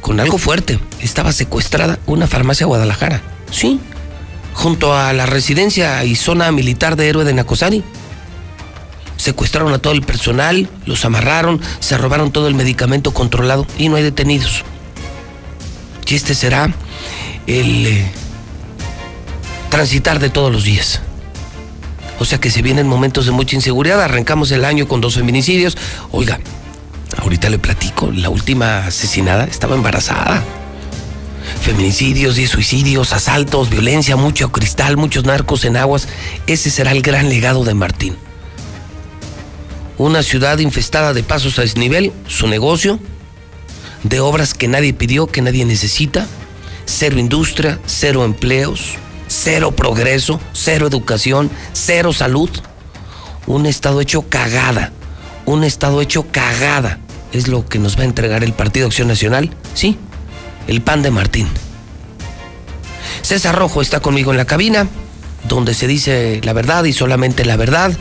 con 0.00 0.20
algo 0.20 0.38
fuerte. 0.38 0.78
Estaba 1.00 1.32
secuestrada 1.32 1.98
una 2.06 2.26
farmacia 2.26 2.66
Guadalajara. 2.66 3.22
Sí, 3.50 3.80
junto 4.54 4.94
a 4.94 5.12
la 5.12 5.26
residencia 5.26 6.02
y 6.04 6.16
zona 6.16 6.50
militar 6.52 6.96
de 6.96 7.08
héroe 7.08 7.24
de 7.24 7.34
Nacosari. 7.34 7.84
Secuestraron 9.16 9.72
a 9.72 9.78
todo 9.78 9.92
el 9.92 10.02
personal, 10.02 10.68
los 10.84 11.04
amarraron, 11.04 11.60
se 11.80 11.96
robaron 11.96 12.30
todo 12.30 12.48
el 12.48 12.54
medicamento 12.54 13.12
controlado 13.12 13.66
y 13.78 13.88
no 13.88 13.96
hay 13.96 14.02
detenidos. 14.02 14.62
Y 16.08 16.14
este 16.14 16.34
será 16.34 16.72
el 17.46 17.86
eh, 17.86 18.10
transitar 19.70 20.18
de 20.18 20.30
todos 20.30 20.52
los 20.52 20.64
días. 20.64 21.00
O 22.18 22.24
sea 22.24 22.38
que 22.38 22.50
se 22.50 22.62
vienen 22.62 22.86
momentos 22.86 23.26
de 23.26 23.32
mucha 23.32 23.56
inseguridad. 23.56 24.02
Arrancamos 24.02 24.50
el 24.50 24.64
año 24.64 24.88
con 24.88 25.00
dos 25.00 25.14
feminicidios. 25.14 25.76
Oiga, 26.12 26.40
ahorita 27.18 27.50
le 27.50 27.58
platico, 27.58 28.10
la 28.10 28.30
última 28.30 28.86
asesinada 28.86 29.44
estaba 29.44 29.74
embarazada. 29.74 30.42
Feminicidios, 31.60 32.38
y 32.38 32.46
suicidios, 32.46 33.12
asaltos, 33.12 33.70
violencia, 33.70 34.16
mucho 34.16 34.50
cristal, 34.50 34.96
muchos 34.96 35.24
narcos 35.24 35.64
en 35.64 35.76
aguas. 35.76 36.08
Ese 36.46 36.70
será 36.70 36.92
el 36.92 37.02
gran 37.02 37.28
legado 37.28 37.64
de 37.64 37.74
Martín. 37.74 38.16
Una 39.98 40.22
ciudad 40.22 40.58
infestada 40.58 41.12
de 41.12 41.22
pasos 41.22 41.58
a 41.58 41.62
desnivel, 41.62 42.12
su 42.26 42.48
negocio, 42.48 42.98
de 44.02 44.20
obras 44.20 44.54
que 44.54 44.68
nadie 44.68 44.92
pidió, 44.92 45.26
que 45.26 45.42
nadie 45.42 45.64
necesita, 45.64 46.26
cero 46.86 47.18
industria, 47.18 47.78
cero 47.84 48.24
empleos, 48.24 48.94
cero 49.28 49.72
progreso, 49.72 50.40
cero 50.52 50.86
educación, 50.86 51.50
cero 51.72 52.12
salud. 52.12 52.50
Un 53.46 53.66
estado 53.66 54.00
hecho 54.00 54.22
cagada, 54.22 54.92
un 55.44 55.64
estado 55.64 56.00
hecho 56.00 56.26
cagada. 56.30 56.98
Es 57.32 57.48
lo 57.48 57.66
que 57.66 57.78
nos 57.78 57.98
va 57.98 58.02
a 58.02 58.06
entregar 58.06 58.42
el 58.42 58.54
Partido 58.54 58.86
Acción 58.86 59.08
Nacional, 59.08 59.50
sí, 59.74 59.98
el 60.68 60.80
pan 60.80 61.02
de 61.02 61.10
Martín. 61.10 61.48
César 63.22 63.56
Rojo 63.56 63.82
está 63.82 64.00
conmigo 64.00 64.30
en 64.30 64.36
la 64.36 64.46
cabina, 64.46 64.86
donde 65.48 65.74
se 65.74 65.86
dice 65.86 66.40
la 66.44 66.52
verdad 66.52 66.84
y 66.84 66.92
solamente 66.92 67.44
la 67.44 67.56
verdad. 67.56 67.92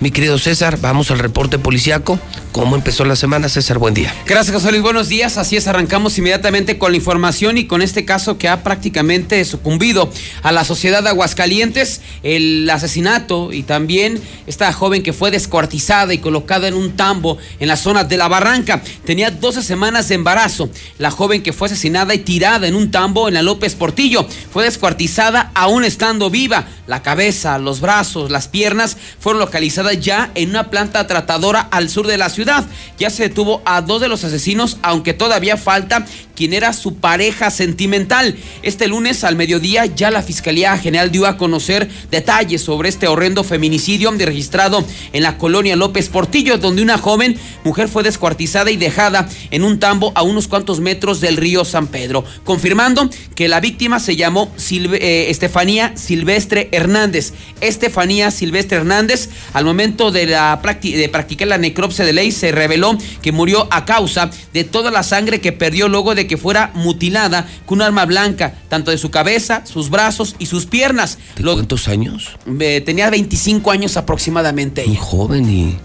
Mi 0.00 0.10
querido 0.10 0.38
César, 0.38 0.78
vamos 0.80 1.10
al 1.10 1.18
reporte 1.18 1.58
policiaco. 1.58 2.18
¿Cómo 2.52 2.74
empezó 2.74 3.04
la 3.04 3.16
semana, 3.16 3.50
César? 3.50 3.78
Buen 3.78 3.92
día. 3.92 4.14
Gracias, 4.26 4.56
José 4.56 4.70
Luis. 4.70 4.82
Buenos 4.82 5.08
días. 5.08 5.36
Así 5.36 5.58
es, 5.58 5.68
arrancamos 5.68 6.16
inmediatamente 6.16 6.78
con 6.78 6.92
la 6.92 6.96
información 6.96 7.58
y 7.58 7.66
con 7.66 7.82
este 7.82 8.06
caso 8.06 8.38
que 8.38 8.48
ha 8.48 8.62
prácticamente 8.62 9.44
sucumbido 9.44 10.10
a 10.42 10.52
la 10.52 10.64
sociedad 10.64 11.02
de 11.02 11.10
Aguascalientes, 11.10 12.00
el 12.22 12.68
asesinato 12.70 13.52
y 13.52 13.62
también 13.62 14.20
esta 14.46 14.72
joven 14.72 15.02
que 15.02 15.12
fue 15.12 15.30
descuartizada 15.30 16.14
y 16.14 16.18
colocada 16.18 16.66
en 16.66 16.74
un 16.74 16.96
tambo 16.96 17.36
en 17.60 17.68
la 17.68 17.76
zona 17.76 18.02
de 18.02 18.16
la 18.16 18.28
barranca. 18.28 18.82
Tenía 19.04 19.30
12 19.30 19.62
semanas 19.62 20.08
de 20.08 20.14
embarazo. 20.14 20.70
La 20.98 21.10
joven 21.10 21.42
que 21.42 21.52
fue 21.52 21.66
asesinada 21.66 22.14
y 22.14 22.20
tirada 22.20 22.66
en 22.66 22.74
un 22.74 22.90
tambo 22.90 23.28
en 23.28 23.34
la 23.34 23.42
López 23.42 23.74
Portillo 23.74 24.26
fue 24.50 24.64
descuartizada 24.64 25.52
aún 25.54 25.84
estando 25.84 26.30
viva. 26.30 26.66
La 26.86 27.02
cabeza, 27.02 27.58
los 27.58 27.80
brazos, 27.80 28.30
las 28.30 28.48
piernas 28.48 28.96
fueron 29.20 29.40
localizadas 29.40 29.89
ya 29.92 30.30
en 30.34 30.50
una 30.50 30.70
planta 30.70 31.06
tratadora 31.06 31.60
al 31.60 31.88
sur 31.88 32.06
de 32.06 32.16
la 32.16 32.28
ciudad. 32.28 32.64
Ya 32.98 33.10
se 33.10 33.24
detuvo 33.24 33.62
a 33.64 33.80
dos 33.82 34.00
de 34.00 34.08
los 34.08 34.24
asesinos, 34.24 34.78
aunque 34.82 35.14
todavía 35.14 35.56
falta 35.56 36.06
quien 36.40 36.54
era 36.54 36.72
su 36.72 36.94
pareja 36.94 37.50
sentimental. 37.50 38.34
Este 38.62 38.88
lunes 38.88 39.24
al 39.24 39.36
mediodía 39.36 39.84
ya 39.84 40.10
la 40.10 40.22
Fiscalía 40.22 40.78
General 40.78 41.12
dio 41.12 41.26
a 41.26 41.36
conocer 41.36 41.86
detalles 42.10 42.62
sobre 42.62 42.88
este 42.88 43.08
horrendo 43.08 43.44
feminicidio 43.44 44.10
registrado 44.10 44.82
en 45.12 45.22
la 45.22 45.36
colonia 45.36 45.76
López 45.76 46.08
Portillo, 46.08 46.56
donde 46.56 46.80
una 46.80 46.96
joven 46.96 47.38
mujer 47.62 47.88
fue 47.88 48.02
descuartizada 48.02 48.70
y 48.70 48.78
dejada 48.78 49.28
en 49.50 49.64
un 49.64 49.78
tambo 49.78 50.12
a 50.14 50.22
unos 50.22 50.48
cuantos 50.48 50.80
metros 50.80 51.20
del 51.20 51.36
río 51.36 51.66
San 51.66 51.88
Pedro, 51.88 52.24
confirmando 52.44 53.10
que 53.34 53.48
la 53.48 53.60
víctima 53.60 54.00
se 54.00 54.16
llamó 54.16 54.50
eh, 54.70 55.26
Estefanía 55.28 55.92
Silvestre 55.94 56.70
Hernández. 56.72 57.34
Estefanía 57.60 58.30
Silvestre 58.30 58.78
Hernández, 58.78 59.28
al 59.52 59.66
momento 59.66 60.10
de, 60.10 60.24
la 60.24 60.58
de 60.62 61.08
practicar 61.12 61.48
la 61.48 61.58
necropsia 61.58 62.06
de 62.06 62.14
ley, 62.14 62.32
se 62.32 62.50
reveló 62.50 62.96
que 63.20 63.30
murió 63.30 63.68
a 63.70 63.84
causa 63.84 64.30
de 64.54 64.64
toda 64.64 64.90
la 64.90 65.02
sangre 65.02 65.42
que 65.42 65.52
perdió 65.52 65.88
luego 65.88 66.14
de 66.14 66.26
que 66.30 66.36
fuera 66.36 66.70
mutilada 66.74 67.44
con 67.66 67.78
un 67.78 67.82
arma 67.82 68.06
blanca, 68.06 68.54
tanto 68.68 68.92
de 68.92 68.98
su 68.98 69.10
cabeza, 69.10 69.66
sus 69.66 69.90
brazos 69.90 70.36
y 70.38 70.46
sus 70.46 70.64
piernas. 70.64 71.18
¿De 71.34 71.42
cuántos 71.42 71.88
años? 71.88 72.36
Eh, 72.60 72.80
tenía 72.86 73.10
25 73.10 73.72
años 73.72 73.96
aproximadamente. 73.96 74.86
Muy 74.86 74.94
joven 74.94 75.50
y, 75.50 75.76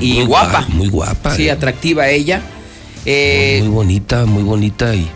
y, 0.00 0.14
muy 0.14 0.24
guapa. 0.24 0.66
Muy 0.70 0.88
guapa. 0.88 1.36
Sí, 1.36 1.48
eh. 1.48 1.50
atractiva 1.50 2.08
ella. 2.08 2.40
Eh, 3.04 3.58
muy 3.60 3.68
bonita, 3.68 4.24
muy 4.24 4.42
bonita 4.42 4.94
y 4.94 5.06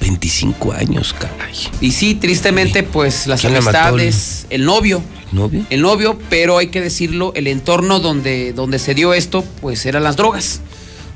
25 0.00 0.72
años, 0.72 1.12
caray. 1.12 1.56
Y 1.80 1.90
sí, 1.90 2.14
tristemente, 2.14 2.84
pues 2.84 3.26
las 3.26 3.44
amistades, 3.44 4.46
el... 4.48 4.64
novio. 4.64 5.02
¿El 5.32 5.38
novio? 5.38 5.66
El 5.70 5.82
novio, 5.82 6.18
pero 6.30 6.56
hay 6.56 6.68
que 6.68 6.80
decirlo, 6.80 7.32
el 7.34 7.48
entorno 7.48 7.98
donde, 7.98 8.52
donde 8.52 8.78
se 8.78 8.94
dio 8.94 9.12
esto, 9.12 9.44
pues 9.60 9.86
eran 9.86 10.04
las 10.04 10.14
drogas. 10.14 10.60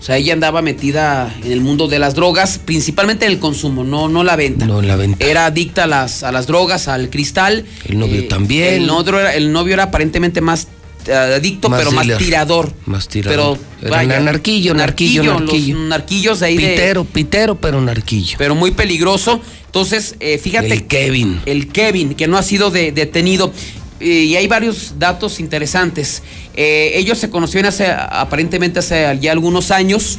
O 0.06 0.08
sea, 0.08 0.18
ella 0.18 0.34
andaba 0.34 0.62
metida 0.62 1.34
en 1.42 1.50
el 1.50 1.60
mundo 1.60 1.88
de 1.88 1.98
las 1.98 2.14
drogas, 2.14 2.60
principalmente 2.64 3.26
en 3.26 3.32
el 3.32 3.40
consumo, 3.40 3.82
no, 3.82 4.08
no 4.08 4.22
la 4.22 4.36
venta. 4.36 4.64
No 4.64 4.80
la 4.80 4.94
venta. 4.94 5.26
Era 5.26 5.46
adicta 5.46 5.82
a 5.82 5.86
las, 5.88 6.22
a 6.22 6.30
las 6.30 6.46
drogas, 6.46 6.86
al 6.86 7.10
cristal. 7.10 7.64
El 7.84 7.98
novio 7.98 8.20
eh, 8.20 8.22
también. 8.22 8.74
El 8.74 8.86
novio, 8.86 9.18
era, 9.18 9.34
el 9.34 9.50
novio 9.50 9.74
era 9.74 9.82
aparentemente 9.82 10.40
más 10.40 10.68
eh, 11.08 11.12
adicto, 11.12 11.68
pero 11.70 11.90
más 11.90 12.06
tirador. 12.18 12.72
Más 12.84 13.08
tirador. 13.08 13.58
Pero 13.80 13.90
vaya, 13.90 14.20
narquillo, 14.20 14.74
narquillo, 14.74 15.40
narquillo. 15.40 15.74
Los 15.74 15.88
narquillos 15.88 16.42
ahí 16.42 16.56
pitero, 16.56 17.04
pitero, 17.04 17.60
pero 17.60 17.80
narquillo. 17.80 18.38
Pero 18.38 18.54
muy 18.54 18.70
peligroso. 18.70 19.40
Entonces, 19.64 20.14
eh, 20.20 20.38
fíjate. 20.38 20.72
El 20.72 20.86
Kevin. 20.86 21.40
El 21.46 21.66
Kevin, 21.66 22.14
que 22.14 22.28
no 22.28 22.38
ha 22.38 22.44
sido 22.44 22.70
detenido. 22.70 23.52
Y 24.00 24.36
hay 24.36 24.46
varios 24.46 24.98
datos 24.98 25.40
interesantes. 25.40 26.22
ellos 26.54 27.18
se 27.18 27.30
conocieron 27.30 27.68
hace, 27.68 27.90
aparentemente 27.90 28.80
hace 28.80 29.18
ya 29.20 29.32
algunos 29.32 29.70
años 29.70 30.18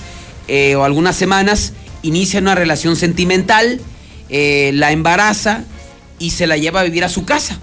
o 0.50 0.84
algunas 0.84 1.16
semanas. 1.16 1.74
Inician 2.02 2.44
una 2.44 2.56
relación 2.56 2.96
sentimental, 2.96 3.80
la 4.30 4.92
embaraza 4.92 5.64
y 6.20 6.32
se 6.32 6.48
la 6.48 6.58
lleva 6.58 6.82
a 6.82 6.84
vivir 6.84 7.04
a 7.04 7.10
su 7.10 7.26
casa. 7.26 7.60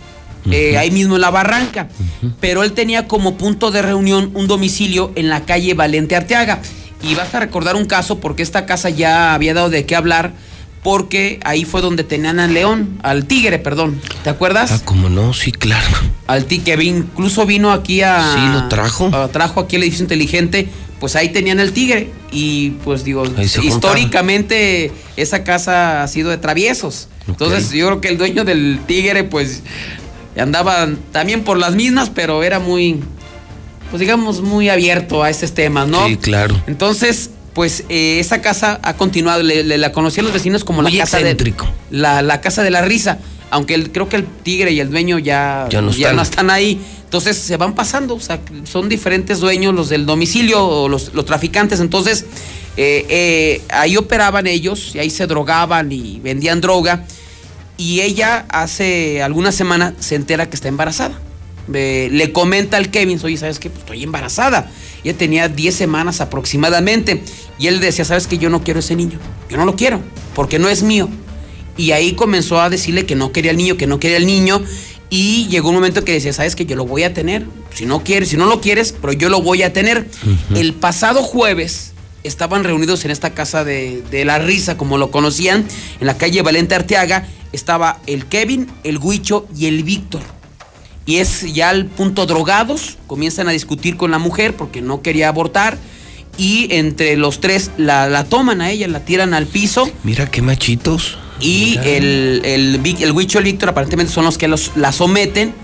Eh, 0.50 0.76
ahí 0.76 0.90
mismo 0.90 1.14
en 1.14 1.22
la 1.22 1.30
barranca. 1.30 1.88
Pero 2.40 2.62
él 2.62 2.72
tenía 2.72 3.08
como 3.08 3.36
punto 3.36 3.70
de 3.70 3.82
reunión 3.82 4.30
un 4.34 4.46
domicilio 4.46 5.12
en 5.14 5.28
la 5.28 5.44
calle 5.44 5.74
Valente 5.74 6.16
Arteaga. 6.16 6.60
Y 7.02 7.14
vas 7.14 7.34
a 7.34 7.40
recordar 7.40 7.76
un 7.76 7.86
caso 7.86 8.20
porque 8.20 8.42
esta 8.42 8.66
casa 8.66 8.90
ya 8.90 9.34
había 9.34 9.54
dado 9.54 9.70
de 9.70 9.86
qué 9.86 9.96
hablar 9.96 10.32
porque 10.84 11.40
ahí 11.44 11.64
fue 11.64 11.80
donde 11.80 12.04
tenían 12.04 12.38
al 12.38 12.52
león, 12.54 12.98
al 13.02 13.24
tigre, 13.24 13.58
perdón. 13.58 14.00
¿Te 14.22 14.28
acuerdas? 14.30 14.70
Ah, 14.70 14.80
como 14.84 15.08
no, 15.08 15.32
sí, 15.32 15.50
claro. 15.50 15.88
Al 16.28 16.44
tigre, 16.44 16.76
que 16.76 16.84
incluso 16.84 17.46
vino 17.46 17.72
aquí 17.72 18.02
a... 18.02 18.34
Sí, 18.34 18.40
lo 18.52 18.68
trajo. 18.68 19.10
a- 19.12 19.28
trajo 19.28 19.60
aquí 19.60 19.76
el 19.76 19.82
edificio 19.82 20.04
inteligente, 20.04 20.68
pues 21.00 21.16
ahí 21.16 21.30
tenían 21.30 21.58
el 21.58 21.72
tigre. 21.72 22.10
Y 22.30 22.70
pues 22.84 23.02
digo, 23.02 23.24
históricamente 23.62 24.92
esa 25.16 25.42
casa 25.44 26.02
ha 26.02 26.08
sido 26.08 26.30
de 26.30 26.36
traviesos. 26.38 27.08
Entonces 27.26 27.70
yo 27.70 27.86
creo 27.86 28.00
que 28.02 28.08
el 28.08 28.18
dueño 28.18 28.44
del 28.44 28.80
tigre 28.86 29.24
pues 29.24 29.62
andaba 30.38 30.88
también 31.12 31.44
por 31.44 31.56
las 31.58 31.74
mismas, 31.74 32.10
pero 32.10 32.42
era 32.42 32.58
muy, 32.58 33.00
pues 33.90 34.00
digamos, 34.00 34.42
muy 34.42 34.68
abierto 34.68 35.22
a 35.22 35.30
estos 35.30 35.52
temas, 35.54 35.88
¿no? 35.88 36.06
Sí, 36.08 36.16
claro. 36.16 36.60
Entonces, 36.66 37.30
pues 37.54 37.84
eh, 37.88 38.18
esa 38.20 38.40
casa 38.42 38.80
ha 38.82 38.94
continuado, 38.96 39.42
le, 39.42 39.62
le- 39.64 39.78
la 39.78 39.92
conocían 39.92 40.24
los 40.26 40.34
vecinos 40.34 40.64
como 40.64 40.82
Muy 40.82 40.92
la 40.92 40.98
casa 41.04 41.18
de 41.18 41.54
la, 41.90 42.20
la 42.22 42.40
casa 42.40 42.62
de 42.62 42.70
la 42.70 42.82
risa, 42.82 43.18
aunque 43.50 43.74
el- 43.74 43.92
creo 43.92 44.08
que 44.08 44.16
el 44.16 44.26
tigre 44.26 44.72
y 44.72 44.80
el 44.80 44.90
dueño 44.90 45.18
ya, 45.18 45.66
Ya 45.70 45.80
no 45.80 45.90
están. 45.90 46.18
están 46.20 46.50
ahí. 46.50 46.80
Entonces 47.04 47.36
se 47.38 47.56
van 47.56 47.74
pasando, 47.76 48.16
o 48.16 48.20
sea, 48.20 48.40
son 48.64 48.88
diferentes 48.88 49.38
dueños 49.38 49.72
los 49.72 49.88
del 49.88 50.04
domicilio 50.04 50.64
o 50.66 50.88
los, 50.88 51.14
los 51.14 51.24
traficantes. 51.24 51.78
Entonces 51.78 52.24
eh, 52.76 53.06
eh, 53.08 53.62
ahí 53.70 53.96
operaban 53.96 54.48
ellos 54.48 54.90
y 54.94 54.98
ahí 54.98 55.10
se 55.10 55.26
drogaban 55.28 55.92
y 55.92 56.18
vendían 56.18 56.60
droga. 56.60 57.04
Y 57.76 58.00
ella 58.00 58.46
hace 58.48 59.22
algunas 59.22 59.54
semanas 59.54 59.94
se 60.00 60.16
entera 60.16 60.48
que 60.50 60.56
está 60.56 60.66
embarazada. 60.66 61.20
Eh, 61.72 62.08
le 62.12 62.32
comenta 62.32 62.76
al 62.76 62.90
Kevin, 62.90 63.18
oye, 63.22 63.36
¿sabes 63.36 63.58
qué? 63.60 63.70
Pues 63.70 63.80
estoy 63.80 64.02
embarazada. 64.02 64.70
Ella 65.04 65.16
tenía 65.16 65.48
10 65.48 65.74
semanas 65.74 66.20
aproximadamente. 66.20 67.22
Y 67.58 67.68
él 67.68 67.80
decía, 67.80 68.04
¿sabes 68.04 68.26
qué? 68.26 68.38
Yo 68.38 68.50
no 68.50 68.62
quiero 68.62 68.80
ese 68.80 68.96
niño. 68.96 69.18
Yo 69.48 69.56
no 69.56 69.64
lo 69.64 69.76
quiero, 69.76 70.00
porque 70.34 70.58
no 70.58 70.68
es 70.68 70.82
mío. 70.82 71.08
Y 71.76 71.92
ahí 71.92 72.12
comenzó 72.12 72.60
a 72.60 72.70
decirle 72.70 73.06
que 73.06 73.14
no 73.14 73.32
quería 73.32 73.50
el 73.50 73.56
niño, 73.56 73.76
que 73.76 73.86
no 73.86 73.98
quería 74.00 74.16
el 74.16 74.26
niño. 74.26 74.62
Y 75.10 75.46
llegó 75.48 75.68
un 75.68 75.76
momento 75.76 76.04
que 76.04 76.12
decía, 76.12 76.32
¿sabes 76.32 76.56
qué? 76.56 76.66
Yo 76.66 76.76
lo 76.76 76.86
voy 76.86 77.04
a 77.04 77.14
tener. 77.14 77.46
Si 77.72 77.86
no 77.86 78.02
quieres, 78.02 78.30
si 78.30 78.36
no 78.36 78.46
lo 78.46 78.60
quieres, 78.60 78.92
pero 78.92 79.12
yo 79.12 79.28
lo 79.28 79.42
voy 79.42 79.62
a 79.62 79.72
tener. 79.72 80.08
El 80.54 80.74
pasado 80.74 81.22
jueves 81.22 81.92
estaban 82.22 82.64
reunidos 82.64 83.04
en 83.04 83.10
esta 83.10 83.30
casa 83.30 83.64
de, 83.64 84.02
de 84.10 84.24
la 84.24 84.38
risa, 84.38 84.76
como 84.76 84.98
lo 84.98 85.10
conocían, 85.10 85.66
en 86.00 86.06
la 86.06 86.16
calle 86.16 86.42
Valente 86.42 86.74
Arteaga. 86.74 87.28
Estaba 87.52 88.00
el 88.06 88.26
Kevin, 88.26 88.68
el 88.82 88.98
Huicho 88.98 89.46
y 89.56 89.66
el 89.66 89.84
Víctor. 89.84 90.22
Y 91.06 91.16
es 91.16 91.52
ya 91.52 91.68
al 91.68 91.86
punto 91.86 92.26
drogados, 92.26 92.96
comienzan 93.06 93.48
a 93.48 93.52
discutir 93.52 93.96
con 93.96 94.10
la 94.10 94.18
mujer 94.18 94.56
porque 94.56 94.80
no 94.80 95.02
quería 95.02 95.28
abortar. 95.28 95.78
Y 96.36 96.66
entre 96.74 97.16
los 97.16 97.40
tres 97.40 97.70
la, 97.76 98.08
la 98.08 98.24
toman 98.24 98.60
a 98.60 98.70
ella, 98.70 98.88
la 98.88 99.00
tiran 99.04 99.34
al 99.34 99.46
piso. 99.46 99.88
Mira 100.02 100.30
qué 100.30 100.42
machitos. 100.42 101.16
Y 101.40 101.76
Mira. 101.78 101.84
el, 101.86 102.42
el, 102.44 102.96
el 103.02 103.12
Huicho 103.12 103.38
y 103.38 103.40
el 103.40 103.44
Víctor 103.44 103.68
aparentemente 103.68 104.12
son 104.12 104.24
los 104.24 104.38
que 104.38 104.48
los, 104.48 104.72
la 104.76 104.92
someten. 104.92 105.54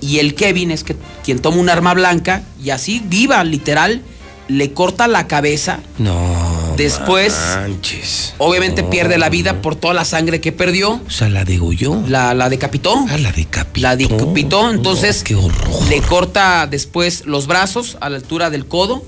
Y 0.00 0.18
el 0.18 0.34
Kevin 0.34 0.70
es 0.70 0.84
que, 0.84 0.94
quien 1.24 1.38
toma 1.40 1.56
un 1.56 1.68
arma 1.70 1.94
blanca 1.94 2.42
y 2.62 2.70
así, 2.70 3.02
viva, 3.06 3.42
literal, 3.44 4.02
le 4.48 4.72
corta 4.72 5.08
la 5.08 5.26
cabeza. 5.26 5.80
No. 5.98 6.74
Después, 6.76 7.34
manches. 7.56 8.34
obviamente 8.38 8.82
No. 8.82 8.90
pierde 8.90 9.16
la 9.18 9.30
vida 9.30 9.62
por 9.62 9.74
toda 9.74 9.94
la 9.94 10.04
sangre 10.04 10.40
que 10.42 10.52
perdió. 10.52 11.00
O 11.06 11.10
sea, 11.10 11.28
la 11.30 11.44
degolló. 11.44 12.02
La, 12.06 12.34
la 12.34 12.48
decapitó. 12.50 12.94
Ah, 13.08 13.16
la 13.18 13.32
decapitó. 13.32 13.80
La 13.88 13.96
decapitó, 13.96 14.70
entonces 14.70 15.18
No, 15.18 15.24
qué 15.24 15.34
horror. 15.34 15.88
le 15.88 16.00
corta 16.02 16.66
después 16.66 17.24
los 17.26 17.46
brazos 17.46 17.96
a 18.00 18.10
la 18.10 18.16
altura 18.18 18.50
del 18.50 18.66
codo. 18.66 19.02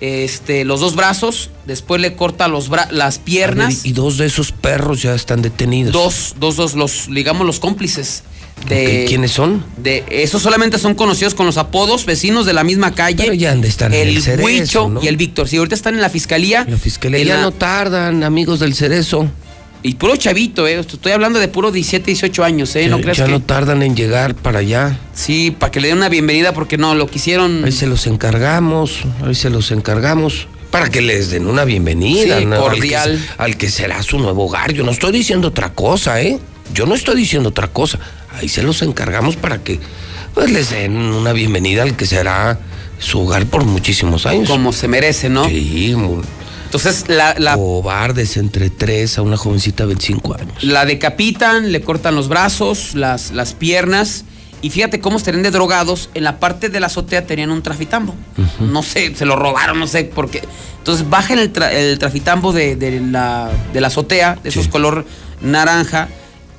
Este, 0.00 0.64
los 0.64 0.78
dos 0.80 0.94
brazos, 0.94 1.50
después 1.66 2.00
le 2.00 2.14
corta 2.14 2.46
los 2.46 2.70
bra- 2.70 2.88
las 2.90 3.16
ver, 3.16 3.24
piernas. 3.24 3.84
y 3.84 3.92
dos 3.92 4.16
de 4.16 4.26
esos 4.26 4.52
perros 4.52 5.02
ya 5.02 5.14
están 5.14 5.42
detenidos. 5.42 5.92
Dos, 5.92 6.34
dos, 6.38 6.54
dos, 6.56 6.74
los, 6.74 7.08
digamos, 7.12 7.46
los 7.46 7.58
cómplices. 7.58 8.22
De, 8.68 9.02
Ok, 9.04 9.08
¿Quiénes 9.08 9.30
son? 9.30 9.64
De, 9.76 10.04
esos 10.10 10.42
solamente 10.42 10.78
son 10.78 10.94
conocidos 10.94 11.34
con 11.34 11.46
los 11.46 11.56
apodos, 11.58 12.06
vecinos 12.06 12.44
de 12.44 12.52
la 12.52 12.64
misma 12.64 12.92
calle. 12.92 13.22
Pero 13.22 13.34
ya 13.34 13.52
han 13.52 13.60
de 13.60 13.68
estar 13.68 13.92
en 13.94 14.00
el 14.08 14.16
el 14.16 14.22
Cerezo, 14.22 14.44
Huicho 14.46 14.88
¿no? 14.88 15.02
y 15.02 15.06
el 15.06 15.16
Víctor. 15.16 15.48
Si 15.48 15.56
ahorita 15.56 15.76
están 15.76 15.94
en 15.94 16.00
la 16.00 16.10
fiscalía. 16.10 16.64
La 16.68 16.76
fiscalía 16.76 17.22
ya 17.22 17.34
la- 17.36 17.42
no 17.42 17.52
tardan, 17.52 18.24
amigos 18.24 18.58
del 18.60 18.74
Cerezo. 18.74 19.28
Y 19.82 19.94
puro 19.94 20.16
chavito, 20.16 20.66
eh. 20.66 20.80
Estoy 20.80 21.12
hablando 21.12 21.38
de 21.38 21.48
puro 21.48 21.70
17, 21.70 22.06
18 22.06 22.44
años, 22.44 22.74
eh. 22.76 22.84
ya 22.84 22.88
¿No 22.88 23.00
crees 23.00 23.18
ya 23.18 23.26
que? 23.26 23.30
no 23.30 23.40
tardan 23.40 23.82
en 23.82 23.94
llegar 23.94 24.34
para 24.34 24.58
allá. 24.58 24.98
Sí, 25.14 25.50
para 25.50 25.70
que 25.70 25.80
le 25.80 25.88
den 25.88 25.98
una 25.98 26.08
bienvenida 26.08 26.52
porque 26.52 26.76
no, 26.78 26.94
lo 26.94 27.06
quisieron. 27.06 27.64
Ahí 27.64 27.72
se 27.72 27.86
los 27.86 28.06
encargamos, 28.06 29.00
ahí 29.24 29.34
se 29.34 29.50
los 29.50 29.70
encargamos. 29.70 30.48
Para 30.70 30.90
que 30.90 31.00
les 31.00 31.30
den 31.30 31.46
una 31.46 31.64
bienvenida. 31.64 32.38
Sí, 32.40 32.44
¿no? 32.44 32.56
Al 32.56 32.72
que 32.72 32.78
cordial. 32.80 33.26
Al 33.38 33.56
que, 33.56 33.70
será 33.70 34.02
su 34.02 34.18
nuevo 34.18 34.46
hogar. 34.46 34.72
Yo 34.72 34.84
no 34.84 34.90
estoy 34.90 35.12
diciendo 35.12 35.48
otra 35.48 35.72
cosa, 35.72 36.20
¿eh? 36.20 36.38
Yo 36.74 36.84
no 36.84 36.94
estoy 36.94 37.16
diciendo 37.16 37.48
otra 37.48 37.68
cosa. 37.68 37.98
Ahí 38.32 38.48
se 38.48 38.62
los 38.62 38.82
encargamos 38.82 39.36
para 39.36 39.58
que 39.62 39.78
pues 40.34 40.50
les 40.50 40.70
den 40.70 40.96
una 40.96 41.32
bienvenida 41.32 41.82
al 41.82 41.96
que 41.96 42.04
será 42.04 42.58
su 42.98 43.20
hogar 43.20 43.46
por 43.46 43.64
muchísimos 43.64 44.26
años. 44.26 44.48
Como 44.48 44.72
se 44.72 44.88
merece, 44.88 45.28
¿no? 45.30 45.48
Sí, 45.48 45.94
muy- 45.96 46.22
Entonces 46.68 47.04
la, 47.08 47.34
la, 47.38 47.54
cobardes 47.56 48.36
entre 48.36 48.68
tres 48.68 49.16
a 49.16 49.22
una 49.22 49.38
jovencita 49.38 49.84
de 49.84 49.88
25 49.88 50.34
años. 50.34 50.62
la 50.62 50.84
decapitan, 50.84 51.72
le 51.72 51.80
cortan 51.80 52.14
los 52.14 52.28
brazos, 52.28 52.94
las, 52.94 53.30
las 53.32 53.54
piernas. 53.54 54.24
Y 54.60 54.70
fíjate 54.70 55.00
cómo 55.00 55.16
estarían 55.16 55.42
de 55.44 55.50
drogados. 55.50 56.10
En 56.14 56.24
la 56.24 56.40
parte 56.40 56.68
de 56.68 56.80
la 56.80 56.86
azotea 56.88 57.24
tenían 57.26 57.50
un 57.52 57.62
trafitambo. 57.62 58.14
No 58.60 58.82
sé, 58.82 59.14
se 59.14 59.24
lo 59.24 59.36
robaron, 59.36 59.78
no 59.78 59.86
sé 59.86 60.04
por 60.04 60.28
qué. 60.30 60.42
Entonces 60.78 61.08
bajan 61.08 61.38
el, 61.38 61.52
tra- 61.52 61.72
el 61.72 61.98
trafitambo 61.98 62.52
de, 62.52 62.74
de 62.76 63.00
la, 63.00 63.50
de 63.72 63.80
la 63.80 63.86
azotea, 63.86 64.36
de 64.42 64.48
esos 64.48 64.66
color 64.68 65.06
naranja, 65.40 66.08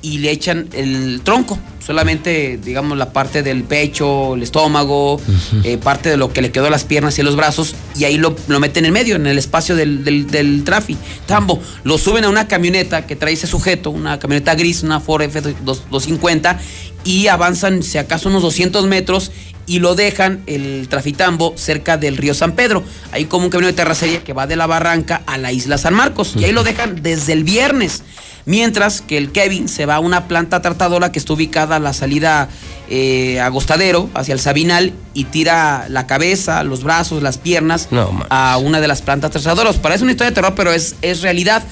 y 0.02 0.18
le 0.18 0.30
echan 0.30 0.68
el 0.72 1.20
tronco. 1.22 1.58
Solamente, 1.84 2.58
digamos, 2.62 2.96
la 2.96 3.12
parte 3.12 3.42
del 3.42 3.64
pecho, 3.64 4.34
el 4.34 4.42
estómago, 4.42 5.20
eh, 5.64 5.76
parte 5.78 6.08
de 6.10 6.16
lo 6.16 6.32
que 6.32 6.40
le 6.40 6.52
quedó 6.52 6.66
a 6.66 6.70
las 6.70 6.84
piernas 6.84 7.18
y 7.18 7.22
los 7.22 7.36
brazos, 7.36 7.74
y 7.96 8.04
ahí 8.04 8.16
lo, 8.16 8.36
lo 8.46 8.60
meten 8.60 8.84
en 8.84 8.92
medio, 8.92 9.16
en 9.16 9.26
el 9.26 9.38
espacio 9.38 9.74
del, 9.74 10.04
del, 10.04 10.30
del 10.30 10.62
trafi. 10.62 10.96
Tambo. 11.26 11.60
Lo 11.82 11.98
suben 11.98 12.24
a 12.24 12.28
una 12.28 12.46
camioneta 12.46 13.06
que 13.06 13.16
trae 13.16 13.32
ese 13.32 13.46
sujeto, 13.46 13.90
una 13.90 14.18
camioneta 14.18 14.54
gris, 14.54 14.82
una 14.82 15.00
Ford 15.00 15.22
F250, 15.22 16.58
y 17.02 17.26
avanzan, 17.26 17.82
si 17.82 17.98
acaso, 17.98 18.28
unos 18.28 18.42
200 18.42 18.86
metros 18.86 19.32
y 19.70 19.78
lo 19.78 19.94
dejan 19.94 20.42
el 20.46 20.88
trafitambo 20.88 21.54
cerca 21.56 21.96
del 21.96 22.16
río 22.16 22.34
San 22.34 22.56
Pedro. 22.56 22.82
Hay 23.12 23.26
como 23.26 23.44
un 23.44 23.50
camino 23.50 23.68
de 23.68 23.72
terracería 23.72 24.24
que 24.24 24.32
va 24.32 24.48
de 24.48 24.56
la 24.56 24.66
barranca 24.66 25.22
a 25.26 25.38
la 25.38 25.52
isla 25.52 25.78
San 25.78 25.94
Marcos. 25.94 26.34
Y 26.36 26.44
ahí 26.44 26.50
lo 26.50 26.64
dejan 26.64 27.02
desde 27.02 27.34
el 27.34 27.44
viernes. 27.44 28.02
Mientras 28.46 29.02
que 29.02 29.18
el 29.18 29.32
Kevin 29.32 29.68
se 29.68 29.86
va 29.86 29.96
a 29.96 30.00
una 30.00 30.26
planta 30.26 30.62
tratadora 30.62 31.12
que 31.12 31.18
está 31.18 31.32
ubicada 31.34 31.76
a 31.76 31.78
la 31.78 31.92
salida 31.92 32.48
eh, 32.88 33.40
Agostadero, 33.40 34.08
hacia 34.14 34.32
el 34.32 34.40
Sabinal, 34.40 34.92
y 35.14 35.24
tira 35.24 35.86
la 35.88 36.06
cabeza, 36.06 36.64
los 36.64 36.82
brazos, 36.82 37.22
las 37.22 37.38
piernas 37.38 37.88
No, 37.90 38.24
a 38.30 38.56
una 38.58 38.80
de 38.80 38.88
las 38.88 39.02
plantas 39.02 39.30
tratadoras. 39.30 39.76
Parece 39.76 40.04
una 40.04 40.12
historia 40.12 40.30
de 40.30 40.34
terror, 40.34 40.54
pero 40.56 40.72
es, 40.72 40.96
es 41.02 41.22
realidad. 41.22 41.62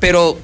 Pero 0.00 0.38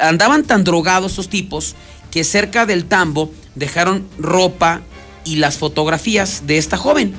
andaban 0.00 0.44
tan 0.44 0.64
drogados 0.64 1.12
esos 1.12 1.28
tipos 1.28 1.74
que 2.10 2.24
cerca 2.24 2.66
del 2.66 2.86
tambo 2.86 3.30
dejaron 3.54 4.06
ropa 4.18 4.82
y 5.24 5.36
las 5.36 5.58
fotografías 5.58 6.46
de 6.46 6.58
esta 6.58 6.76
joven. 6.76 7.14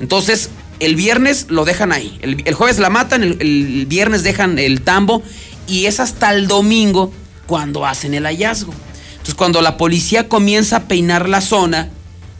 Entonces, 0.00 0.50
el 0.80 0.96
viernes 0.96 1.46
lo 1.48 1.64
dejan 1.64 1.92
ahí. 1.92 2.18
El, 2.22 2.42
el 2.44 2.54
jueves 2.54 2.78
la 2.78 2.90
matan, 2.90 3.22
el, 3.22 3.36
el 3.40 3.86
viernes 3.86 4.22
dejan 4.22 4.58
el 4.58 4.82
tambo 4.82 5.22
y 5.66 5.86
es 5.86 6.00
hasta 6.00 6.32
el 6.32 6.46
domingo 6.46 7.12
cuando 7.48 7.84
hacen 7.84 8.14
el 8.14 8.24
hallazgo. 8.24 8.72
Entonces, 9.12 9.34
cuando 9.34 9.60
la 9.60 9.76
policía 9.76 10.28
comienza 10.28 10.76
a 10.76 10.80
peinar 10.84 11.28
la 11.28 11.40
zona, 11.40 11.88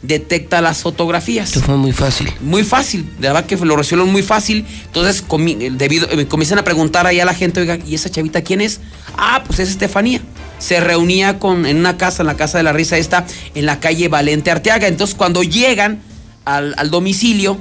detecta 0.03 0.61
las 0.61 0.83
fotografías. 0.83 1.49
Esto 1.49 1.61
fue 1.67 1.77
muy 1.77 1.91
fácil. 1.93 2.33
Muy 2.41 2.63
fácil, 2.63 3.05
de 3.19 3.27
verdad 3.27 3.47
que 3.47 3.57
lo 3.57 3.77
resuelven 3.77 4.13
muy 4.13 4.23
fácil. 4.23 4.65
Entonces 4.85 5.27
comi- 5.27 5.57
eh, 5.61 5.71
debido, 5.73 6.09
eh, 6.11 6.27
comienzan 6.29 6.59
a 6.59 6.63
preguntar 6.63 7.05
ahí 7.09 7.19
a 7.19 7.25
la 7.25 7.35
gente, 7.35 7.61
oiga, 7.61 7.79
¿y 7.85 7.97
esa 7.97 8.09
chavita 8.09 8.43
quién 8.43 8.61
es? 8.61 8.81
Ah, 9.17 9.43
pues 9.45 9.59
es 9.59 9.71
Estefanía. 9.71 10.21
Se 10.61 10.79
reunía 10.79 11.41
con, 11.41 11.67
en 11.67 11.79
una 11.79 11.97
casa, 11.97 12.23
en 12.23 12.29
la 12.29 12.37
casa 12.37 12.59
de 12.59 12.65
la 12.65 12.73
risa 12.73 12.97
esta, 12.97 13.27
en 13.57 13.67
la 13.67 13.81
calle 13.81 14.07
Valente 14.09 14.53
Arteaga. 14.53 14.87
Entonces 14.87 15.17
cuando 15.17 15.43
llegan 15.43 16.01
al, 16.45 16.75
al 16.79 16.91
domicilio, 16.91 17.59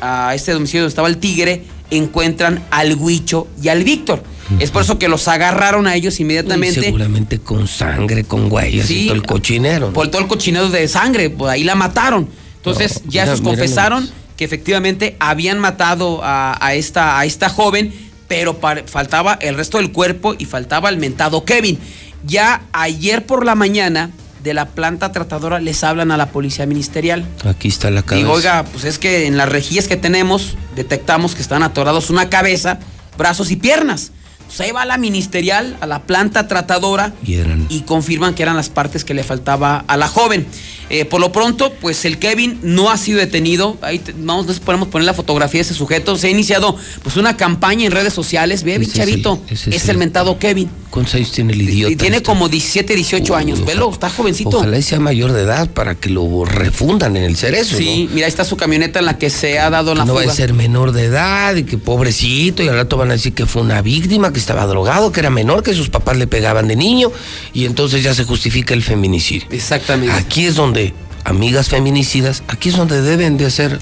a 0.00 0.34
este 0.36 0.52
domicilio 0.52 0.82
donde 0.82 0.90
estaba 0.90 1.08
el 1.08 1.18
tigre, 1.18 1.64
encuentran 1.90 2.62
al 2.70 2.94
Huicho 2.94 3.48
y 3.60 3.68
al 3.68 3.82
Víctor. 3.82 4.22
Es 4.58 4.70
por 4.70 4.82
eso 4.82 4.98
que 4.98 5.08
los 5.08 5.28
agarraron 5.28 5.86
a 5.86 5.94
ellos 5.94 6.18
Y 6.18 6.22
inmediatamente. 6.22 6.80
seguramente 6.80 7.38
con 7.38 7.68
sangre, 7.68 8.24
con 8.24 8.50
huellas 8.50 8.86
Sí, 8.86 9.02
y 9.02 9.06
todo 9.06 9.14
el 9.16 9.22
cochinero. 9.22 9.86
¿no? 9.88 9.92
Por 9.92 10.08
todo 10.08 10.20
el 10.22 10.28
cochinero 10.28 10.68
de 10.70 10.88
sangre, 10.88 11.30
pues 11.30 11.52
ahí 11.52 11.64
la 11.64 11.74
mataron. 11.74 12.28
Entonces 12.56 13.02
No, 13.04 13.10
ya 13.10 13.22
mira, 13.24 13.36
mira 13.36 13.44
confesaron 13.44 14.10
que 14.36 14.44
efectivamente 14.44 15.16
habían 15.20 15.58
matado 15.58 16.20
a, 16.24 16.56
a 16.64 16.74
esta, 16.74 17.18
a 17.18 17.24
esta 17.26 17.48
joven, 17.48 17.92
pero 18.28 18.58
faltaba 18.86 19.34
el 19.40 19.54
resto 19.54 19.78
del 19.78 19.92
cuerpo 19.92 20.34
y 20.38 20.44
faltaba 20.46 20.88
el 20.88 20.96
mentado 20.96 21.44
Kevin. 21.44 21.78
Ya 22.24 22.62
ayer 22.72 23.24
por 23.26 23.44
la 23.46 23.54
mañana 23.54 24.10
de 24.42 24.54
la 24.54 24.68
planta 24.68 25.12
tratadora 25.12 25.60
les 25.60 25.84
hablan 25.84 26.10
a 26.10 26.16
la 26.16 26.30
policía 26.30 26.64
ministerial. 26.66 27.26
Aquí 27.44 27.68
está 27.68 27.90
la 27.90 28.02
cabeza. 28.02 28.16
Digo, 28.24 28.32
oiga, 28.36 28.64
pues 28.72 28.84
es 28.84 28.98
que 28.98 29.26
en 29.26 29.36
las 29.36 29.48
rejillas 29.48 29.86
que 29.88 29.96
tenemos 29.96 30.56
detectamos 30.76 31.34
que 31.34 31.42
están 31.42 31.62
atorados 31.62 32.08
una 32.10 32.30
cabeza, 32.30 32.78
brazos 33.18 33.50
y 33.50 33.56
piernas. 33.56 34.12
Pues 34.50 34.60
ahí 34.62 34.72
va 34.72 34.84
la 34.84 34.98
ministerial, 34.98 35.76
a 35.80 35.86
la 35.86 36.02
planta 36.02 36.48
tratadora 36.48 37.12
Y 37.24 37.34
eran- 37.34 37.66
y 37.68 37.82
confirman 37.82 38.34
que 38.34 38.42
eran 38.42 38.56
las 38.56 38.68
partes 38.68 39.04
que 39.04 39.14
le 39.14 39.22
faltaba 39.22 39.84
a 39.86 39.96
la 39.96 40.08
joven. 40.08 40.44
Eh, 40.88 41.04
por 41.04 41.20
lo 41.20 41.30
pronto, 41.30 41.72
pues 41.80 42.04
el 42.04 42.18
Kevin 42.18 42.58
no 42.64 42.90
ha 42.90 42.96
sido 42.98 43.20
detenido. 43.20 43.78
Ahí 43.80 44.00
te- 44.00 44.12
vamos, 44.12 44.46
nos 44.48 44.58
podemos 44.58 44.88
poner 44.88 45.06
la 45.06 45.14
fotografía 45.14 45.58
de 45.58 45.62
ese 45.62 45.74
sujeto. 45.74 46.16
Se 46.16 46.26
ha 46.26 46.30
iniciado 46.30 46.76
pues 47.04 47.16
una 47.16 47.36
campaña 47.36 47.86
en 47.86 47.92
redes 47.92 48.12
sociales. 48.12 48.64
Ve, 48.64 48.84
chavito, 48.92 49.40
es, 49.48 49.88
el- 49.88 49.98
mentado 49.98 50.36
Kevin. 50.40 50.68
¿Cuántos 50.90 51.14
años 51.14 51.30
tiene 51.30 51.52
el 51.52 51.62
idiota? 51.62 51.92
Y 51.92 51.96
tiene 51.96 52.16
este? 52.16 52.26
como 52.26 52.48
17, 52.48 52.94
18 52.96 53.36
años. 53.36 53.64
Velo, 53.64 53.90
está 53.90 54.10
jovencito. 54.10 54.58
Ojalá 54.58 54.76
y 54.76 54.82
sea 54.82 54.98
mayor 54.98 55.32
de 55.32 55.42
edad 55.42 55.70
para 55.70 55.94
que 55.94 56.10
lo 56.10 56.44
refundan 56.44 57.16
en 57.16 57.22
el 57.22 57.36
cerezo. 57.36 57.76
Sí, 57.76 58.08
mira, 58.12 58.26
ahí 58.26 58.30
está 58.30 58.44
su 58.44 58.56
camioneta 58.56 58.98
en 58.98 59.04
la 59.06 59.16
que 59.16 59.30
se 59.30 59.60
ha 59.60 59.70
dado 59.70 59.94
¿no? 59.94 60.00
la 60.00 60.04
no 60.04 60.14
fuga. 60.14 60.26
va 60.26 60.32
a 60.32 60.34
ser 60.34 60.52
menor 60.52 60.90
de 60.92 61.04
edad 61.04 61.54
y 61.54 61.62
que 61.62 61.78
pobrecito 61.78 62.62
y 62.62 62.68
al 62.68 62.74
rato 62.74 62.96
van 62.96 63.10
a 63.10 63.12
decir 63.14 63.32
que 63.32 63.46
fue 63.46 63.62
una 63.62 63.82
víctima, 63.82 64.32
que 64.32 64.40
estaba 64.40 64.66
drogado, 64.66 65.12
que 65.12 65.20
era 65.20 65.30
menor, 65.30 65.62
que 65.62 65.74
sus 65.74 65.90
papás 65.90 66.16
le 66.16 66.26
pegaban 66.26 66.66
de 66.66 66.74
niño 66.74 67.12
y 67.52 67.66
entonces 67.66 68.02
ya 68.02 68.12
se 68.14 68.24
justifica 68.24 68.74
el 68.74 68.82
feminicidio. 68.82 69.46
Exactamente. 69.50 70.14
Aquí 70.14 70.46
es 70.46 70.56
donde, 70.56 70.92
amigas 71.24 71.68
feminicidas, 71.68 72.42
aquí 72.48 72.70
es 72.70 72.76
donde 72.76 73.00
deben 73.00 73.38
de 73.38 73.46
hacer 73.46 73.78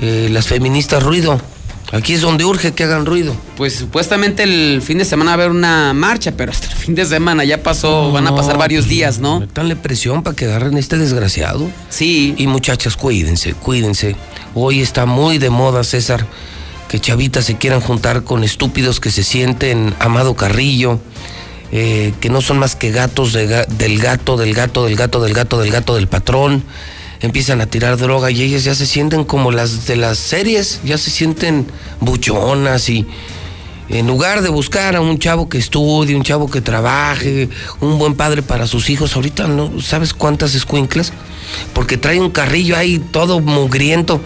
eh, 0.00 0.28
las 0.30 0.46
feministas 0.46 1.02
ruido. 1.02 1.40
Aquí 1.90 2.12
es 2.12 2.20
donde 2.20 2.44
urge 2.44 2.72
que 2.72 2.84
hagan 2.84 3.06
ruido. 3.06 3.34
Pues 3.56 3.74
supuestamente 3.74 4.42
el 4.42 4.82
fin 4.82 4.98
de 4.98 5.06
semana 5.06 5.30
va 5.30 5.42
a 5.42 5.46
haber 5.46 5.50
una 5.50 5.94
marcha, 5.94 6.32
pero 6.36 6.52
hasta 6.52 6.66
el 6.66 6.74
fin 6.74 6.94
de 6.94 7.06
semana 7.06 7.44
ya 7.44 7.62
pasó, 7.62 8.12
van 8.12 8.26
a 8.26 8.34
pasar 8.36 8.58
varios 8.58 8.86
días, 8.88 9.20
¿no? 9.20 9.40
Metanle 9.40 9.74
presión 9.74 10.22
para 10.22 10.36
que 10.36 10.44
agarren 10.44 10.76
a 10.76 10.78
este 10.80 10.98
desgraciado. 10.98 11.66
Sí. 11.88 12.34
Y 12.36 12.46
muchachas, 12.46 12.96
cuídense, 12.96 13.54
cuídense. 13.54 14.16
Hoy 14.54 14.80
está 14.82 15.06
muy 15.06 15.38
de 15.38 15.48
moda, 15.48 15.82
César, 15.82 16.26
que 16.88 17.00
chavitas 17.00 17.46
se 17.46 17.56
quieran 17.56 17.80
juntar 17.80 18.22
con 18.22 18.44
estúpidos 18.44 19.00
que 19.00 19.10
se 19.10 19.22
sienten 19.24 19.94
Amado 19.98 20.34
Carrillo, 20.36 21.00
eh, 21.72 22.12
que 22.20 22.28
no 22.28 22.42
son 22.42 22.58
más 22.58 22.76
que 22.76 22.90
gatos 22.90 23.32
de 23.32 23.48
ga- 23.48 23.66
del 23.66 23.98
gato, 23.98 24.36
del 24.36 24.52
gato, 24.54 24.84
del 24.84 24.96
gato, 24.96 25.20
del 25.22 25.32
gato, 25.34 25.58
del 25.60 25.70
gato 25.70 25.94
del 25.94 26.06
patrón. 26.08 26.64
Empiezan 27.20 27.60
a 27.60 27.66
tirar 27.66 27.96
droga 27.96 28.30
y 28.30 28.42
ellas 28.42 28.64
ya 28.64 28.74
se 28.74 28.86
sienten 28.86 29.24
como 29.24 29.50
las 29.50 29.86
de 29.86 29.96
las 29.96 30.18
series, 30.18 30.80
ya 30.84 30.98
se 30.98 31.10
sienten 31.10 31.66
buchonas 32.00 32.88
y 32.88 33.06
en 33.88 34.06
lugar 34.06 34.42
de 34.42 34.50
buscar 34.50 34.96
a 34.96 35.00
un 35.00 35.18
chavo 35.18 35.48
que 35.48 35.58
estudie, 35.58 36.14
un 36.14 36.22
chavo 36.22 36.50
que 36.50 36.60
trabaje, 36.60 37.48
un 37.80 37.98
buen 37.98 38.14
padre 38.14 38.42
para 38.42 38.66
sus 38.66 38.90
hijos, 38.90 39.16
ahorita 39.16 39.48
no 39.48 39.80
sabes 39.80 40.12
cuántas 40.12 40.54
escuinclas, 40.54 41.12
porque 41.72 41.96
trae 41.96 42.20
un 42.20 42.30
carrillo 42.30 42.76
ahí 42.76 42.98
todo 42.98 43.40
mugriento, 43.40 44.20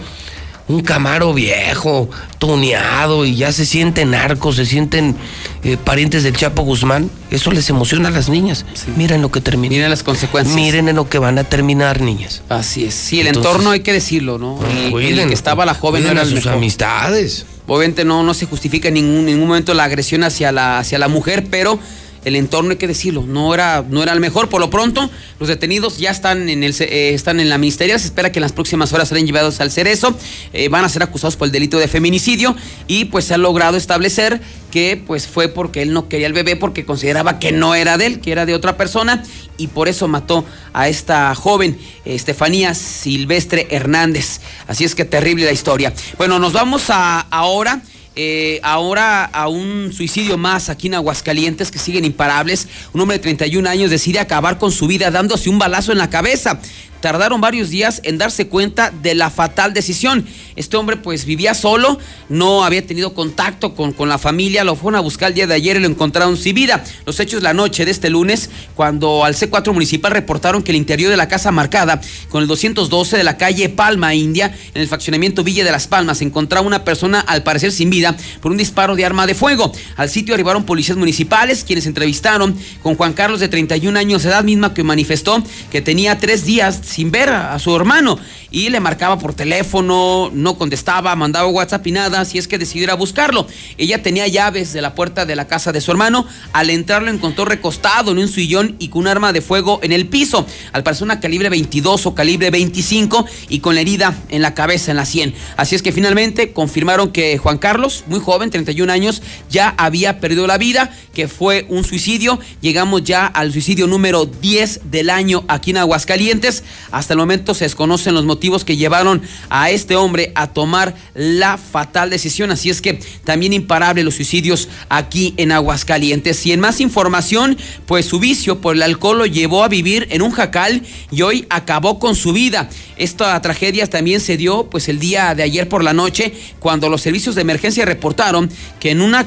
un 0.67 0.81
camaro 0.81 1.33
viejo, 1.33 2.09
tuneado 2.39 3.25
y 3.25 3.35
ya 3.35 3.51
se 3.51 3.65
sienten 3.65 4.11
narcos, 4.11 4.55
se 4.55 4.65
sienten 4.65 5.15
eh, 5.63 5.77
parientes 5.83 6.23
del 6.23 6.35
Chapo 6.35 6.61
Guzmán. 6.63 7.09
Eso 7.31 7.51
les 7.51 7.69
emociona 7.69 8.07
a 8.09 8.11
las 8.11 8.29
niñas. 8.29 8.65
Miren 8.95 9.21
lo 9.21 9.31
que 9.31 9.41
termina. 9.41 9.73
Miren 9.73 9.89
las 9.89 10.03
consecuencias. 10.03 10.55
Miren 10.55 10.87
en 10.87 10.95
lo 10.95 11.09
que 11.09 11.19
van 11.19 11.37
a 11.39 11.43
terminar, 11.43 11.99
niñas. 12.01 12.41
Así 12.49 12.85
es. 12.85 12.93
Sí, 12.93 13.19
el 13.19 13.27
Entonces- 13.27 13.51
entorno 13.51 13.71
hay 13.71 13.81
que 13.81 13.91
decirlo, 13.93 14.37
¿no? 14.37 14.59
El- 14.69 14.77
el 14.85 14.91
Cuiden, 14.91 15.27
que 15.27 15.33
estaba 15.33 15.65
la 15.65 15.73
joven 15.73 16.03
no 16.03 16.09
cuiden 16.09 16.17
era 16.17 16.21
a 16.21 16.25
sus 16.25 16.35
mejor. 16.35 16.53
amistades. 16.53 17.45
Obviamente 17.67 18.03
no, 18.05 18.23
no 18.23 18.33
se 18.33 18.45
justifica 18.45 18.89
en 18.89 18.95
ningún, 18.95 19.25
ningún 19.25 19.47
momento 19.47 19.73
la 19.73 19.85
agresión 19.85 20.23
hacia 20.23 20.51
la, 20.51 20.79
hacia 20.79 20.99
la 20.99 21.07
mujer, 21.07 21.47
pero 21.49 21.79
el 22.25 22.35
entorno 22.35 22.71
hay 22.71 22.77
que 22.77 22.87
decirlo, 22.87 23.25
no 23.27 23.53
era, 23.53 23.83
no 23.87 24.03
era 24.03 24.13
el 24.13 24.19
mejor. 24.19 24.49
Por 24.49 24.61
lo 24.61 24.69
pronto, 24.69 25.09
los 25.39 25.49
detenidos 25.49 25.97
ya 25.97 26.11
están 26.11 26.49
en 26.49 26.63
el 26.63 26.75
eh, 26.79 27.13
están 27.13 27.39
en 27.39 27.49
la 27.49 27.57
ministeria. 27.57 27.97
Se 27.99 28.07
espera 28.07 28.31
que 28.31 28.39
en 28.39 28.43
las 28.43 28.53
próximas 28.53 28.93
horas 28.93 29.09
serán 29.09 29.25
llevados 29.25 29.59
al 29.59 29.71
cerezo. 29.71 30.15
Eh, 30.53 30.69
van 30.69 30.85
a 30.85 30.89
ser 30.89 31.03
acusados 31.03 31.35
por 31.35 31.47
el 31.47 31.51
delito 31.51 31.77
de 31.79 31.87
feminicidio. 31.87 32.55
Y 32.87 33.05
pues 33.05 33.25
se 33.25 33.33
ha 33.33 33.37
logrado 33.37 33.77
establecer 33.77 34.41
que 34.73 34.99
pues 35.05 35.27
fue 35.27 35.49
porque 35.49 35.83
él 35.83 35.93
no 35.93 36.09
quería 36.09 36.25
el 36.25 36.33
bebé, 36.33 36.55
porque 36.55 36.83
consideraba 36.83 37.37
que 37.37 37.51
no 37.51 37.75
era 37.75 37.97
de 37.99 38.07
él, 38.07 38.21
que 38.21 38.31
era 38.31 38.47
de 38.47 38.55
otra 38.55 38.75
persona, 38.75 39.23
y 39.55 39.67
por 39.67 39.87
eso 39.87 40.07
mató 40.07 40.45
a 40.73 40.89
esta 40.89 41.35
joven, 41.35 41.77
Estefanía 42.05 42.73
Silvestre 42.73 43.67
Hernández. 43.69 44.39
Así 44.67 44.83
es 44.83 44.95
que 44.95 45.05
terrible 45.05 45.45
la 45.45 45.51
historia. 45.51 45.93
Bueno, 46.17 46.39
nos 46.39 46.53
vamos 46.53 46.89
a 46.89 47.19
ahora. 47.19 47.83
Eh, 48.15 48.59
ahora 48.61 49.25
a 49.25 49.47
un 49.47 49.91
suicidio 49.91 50.37
más 50.37 50.69
aquí 50.69 50.87
en 50.87 50.95
Aguascalientes 50.95 51.71
que 51.71 51.79
siguen 51.79 52.05
imparables. 52.05 52.67
Un 52.93 53.01
hombre 53.01 53.17
de 53.17 53.23
31 53.23 53.67
años 53.67 53.89
decide 53.89 54.19
acabar 54.19 54.57
con 54.57 54.71
su 54.71 54.87
vida 54.87 55.09
dándose 55.09 55.49
un 55.49 55.57
balazo 55.57 55.91
en 55.91 55.97
la 55.97 56.09
cabeza. 56.09 56.59
Tardaron 57.03 57.41
varios 57.41 57.69
días 57.69 57.99
en 58.05 58.17
darse 58.17 58.47
cuenta 58.47 58.89
de 58.89 59.13
la 59.13 59.29
fatal 59.29 59.73
decisión. 59.73 60.25
Este 60.55 60.77
hombre 60.77 60.95
pues 60.95 61.25
vivía 61.25 61.53
solo, 61.53 61.99
no 62.29 62.63
había 62.63 62.87
tenido 62.87 63.13
contacto 63.13 63.75
con, 63.75 63.91
con 63.91 64.07
la 64.07 64.17
familia, 64.17 64.63
lo 64.63 64.77
fueron 64.77 64.99
a 64.99 65.01
buscar 65.01 65.27
el 65.27 65.35
día 65.35 65.45
de 65.45 65.53
ayer 65.53 65.75
y 65.75 65.79
lo 65.81 65.87
encontraron 65.87 66.37
sin 66.37 66.55
vida. 66.55 66.81
Los 67.05 67.19
hechos 67.19 67.43
la 67.43 67.53
noche 67.53 67.83
de 67.83 67.91
este 67.91 68.09
lunes, 68.09 68.49
cuando 68.73 69.25
al 69.25 69.35
C4 69.35 69.73
municipal 69.73 70.13
reportaron 70.13 70.63
que 70.63 70.71
el 70.71 70.77
interior 70.77 71.11
de 71.11 71.17
la 71.17 71.27
casa 71.27 71.51
marcada 71.51 71.99
con 72.29 72.41
el 72.41 72.47
212 72.47 73.17
de 73.17 73.23
la 73.25 73.35
calle 73.35 73.67
Palma 73.67 74.15
India, 74.15 74.55
en 74.73 74.81
el 74.81 74.87
faccionamiento 74.87 75.43
Villa 75.43 75.65
de 75.65 75.71
las 75.73 75.87
Palmas, 75.87 76.21
encontraba 76.21 76.65
una 76.65 76.85
persona 76.85 77.19
al 77.19 77.43
parecer 77.43 77.73
sin 77.73 77.89
vida 77.89 78.15
por 78.39 78.53
un 78.53 78.57
disparo 78.57 78.95
de 78.95 79.03
arma 79.03 79.27
de 79.27 79.35
fuego. 79.35 79.73
Al 79.97 80.09
sitio 80.09 80.35
arribaron 80.35 80.63
policías 80.63 80.97
municipales, 80.97 81.65
quienes 81.65 81.85
entrevistaron 81.85 82.55
con 82.81 82.95
Juan 82.95 83.11
Carlos 83.11 83.41
de 83.41 83.49
31 83.49 83.99
años 83.99 84.23
de 84.23 84.29
edad 84.29 84.45
misma 84.45 84.73
que 84.73 84.83
manifestó 84.83 85.43
que 85.69 85.81
tenía 85.81 86.17
tres 86.17 86.45
días 86.45 86.92
sin 86.93 87.09
ver 87.09 87.29
a, 87.29 87.57
su 87.57 87.75
hermano 87.75 88.19
y 88.51 88.69
le 88.69 88.79
marcaba 88.79 89.17
por 89.17 89.33
teléfono, 89.33 90.29
no 90.31 90.57
contestaba, 90.57 91.15
mandaba 91.15 91.47
WhatsApp 91.47 91.87
y 91.87 91.91
nada, 91.91 92.23
si 92.23 92.37
es 92.37 92.47
que 92.47 92.59
decidió 92.59 92.83
ir 92.83 92.91
a 92.91 92.95
buscarlo. 92.95 93.47
Ella 93.79 94.03
tenía 94.03 94.27
llaves 94.27 94.73
de 94.73 94.81
la 94.81 94.93
puerta 94.93 95.25
de 95.25 95.35
la 95.35 95.47
casa 95.47 95.71
de 95.71 95.81
su 95.81 95.89
hermano, 95.89 96.27
al 96.53 96.69
entrar 96.69 97.01
lo 97.01 97.09
encontró 97.09 97.45
recostado 97.45 98.11
en 98.11 98.19
un 98.19 98.27
sillón 98.27 98.75
y 98.77 98.89
con 98.89 99.01
un 99.01 99.07
arma 99.07 99.33
de 99.33 99.41
fuego 99.41 99.79
en 99.81 99.91
el 99.91 100.07
piso, 100.07 100.45
al 100.71 100.83
parecer 100.83 101.03
una 101.05 101.19
calibre 101.19 101.49
22 101.49 102.05
o 102.05 102.13
calibre 102.13 102.51
25 102.51 103.25
y 103.49 103.59
con 103.59 103.73
la 103.73 103.81
herida 103.81 104.15
en 104.29 104.43
la 104.43 104.53
cabeza, 104.53 104.91
en 104.91 104.97
la 104.97 105.05
100. 105.05 105.33
Así 105.57 105.75
es 105.75 105.81
que 105.81 105.91
finalmente 105.91 106.53
confirmaron 106.53 107.11
que 107.11 107.39
Juan 107.39 107.57
Carlos, 107.57 108.03
muy 108.07 108.19
joven, 108.19 108.51
31 108.51 108.91
años, 108.93 109.23
ya 109.49 109.73
había 109.77 110.19
perdido 110.19 110.45
la 110.45 110.59
vida, 110.59 110.95
que 111.13 111.27
fue 111.27 111.65
un 111.69 111.83
suicidio. 111.83 112.39
Llegamos 112.61 113.03
ya 113.03 113.25
al 113.25 113.51
suicidio 113.51 113.87
número 113.87 114.25
10 114.25 114.81
del 114.91 115.09
año 115.09 115.43
aquí 115.47 115.71
en 115.71 115.77
Aguascalientes. 115.77 116.63
Hasta 116.91 117.13
el 117.13 117.19
momento 117.19 117.53
se 117.53 117.65
desconocen 117.65 118.13
los 118.13 118.25
motivos 118.25 118.65
que 118.65 118.77
llevaron 118.77 119.21
a 119.49 119.69
este 119.69 119.95
hombre 119.95 120.31
a 120.35 120.47
tomar 120.47 120.95
la 121.13 121.57
fatal 121.57 122.09
decisión. 122.09 122.51
Así 122.51 122.69
es 122.69 122.81
que 122.81 122.99
también 123.23 123.53
imparable 123.53 124.03
los 124.03 124.15
suicidios 124.15 124.69
aquí 124.89 125.33
en 125.37 125.51
Aguascalientes. 125.51 126.45
Y 126.45 126.51
en 126.51 126.59
más 126.59 126.79
información, 126.79 127.57
pues 127.85 128.05
su 128.05 128.19
vicio 128.19 128.61
por 128.61 128.75
el 128.75 128.83
alcohol 128.83 129.19
lo 129.19 129.25
llevó 129.25 129.63
a 129.63 129.67
vivir 129.67 130.07
en 130.11 130.21
un 130.21 130.31
jacal 130.31 130.83
y 131.11 131.21
hoy 131.21 131.45
acabó 131.49 131.99
con 131.99 132.15
su 132.15 132.33
vida. 132.33 132.69
Esta 132.97 133.41
tragedia 133.41 133.87
también 133.87 134.19
se 134.19 134.37
dio 134.37 134.69
pues 134.69 134.89
el 134.89 134.99
día 134.99 135.35
de 135.35 135.43
ayer 135.43 135.67
por 135.67 135.83
la 135.83 135.93
noche 135.93 136.33
cuando 136.59 136.89
los 136.89 137.01
servicios 137.01 137.35
de 137.35 137.41
emergencia 137.41 137.85
reportaron 137.85 138.49
que 138.79 138.91
en 138.91 139.01
una 139.01 139.25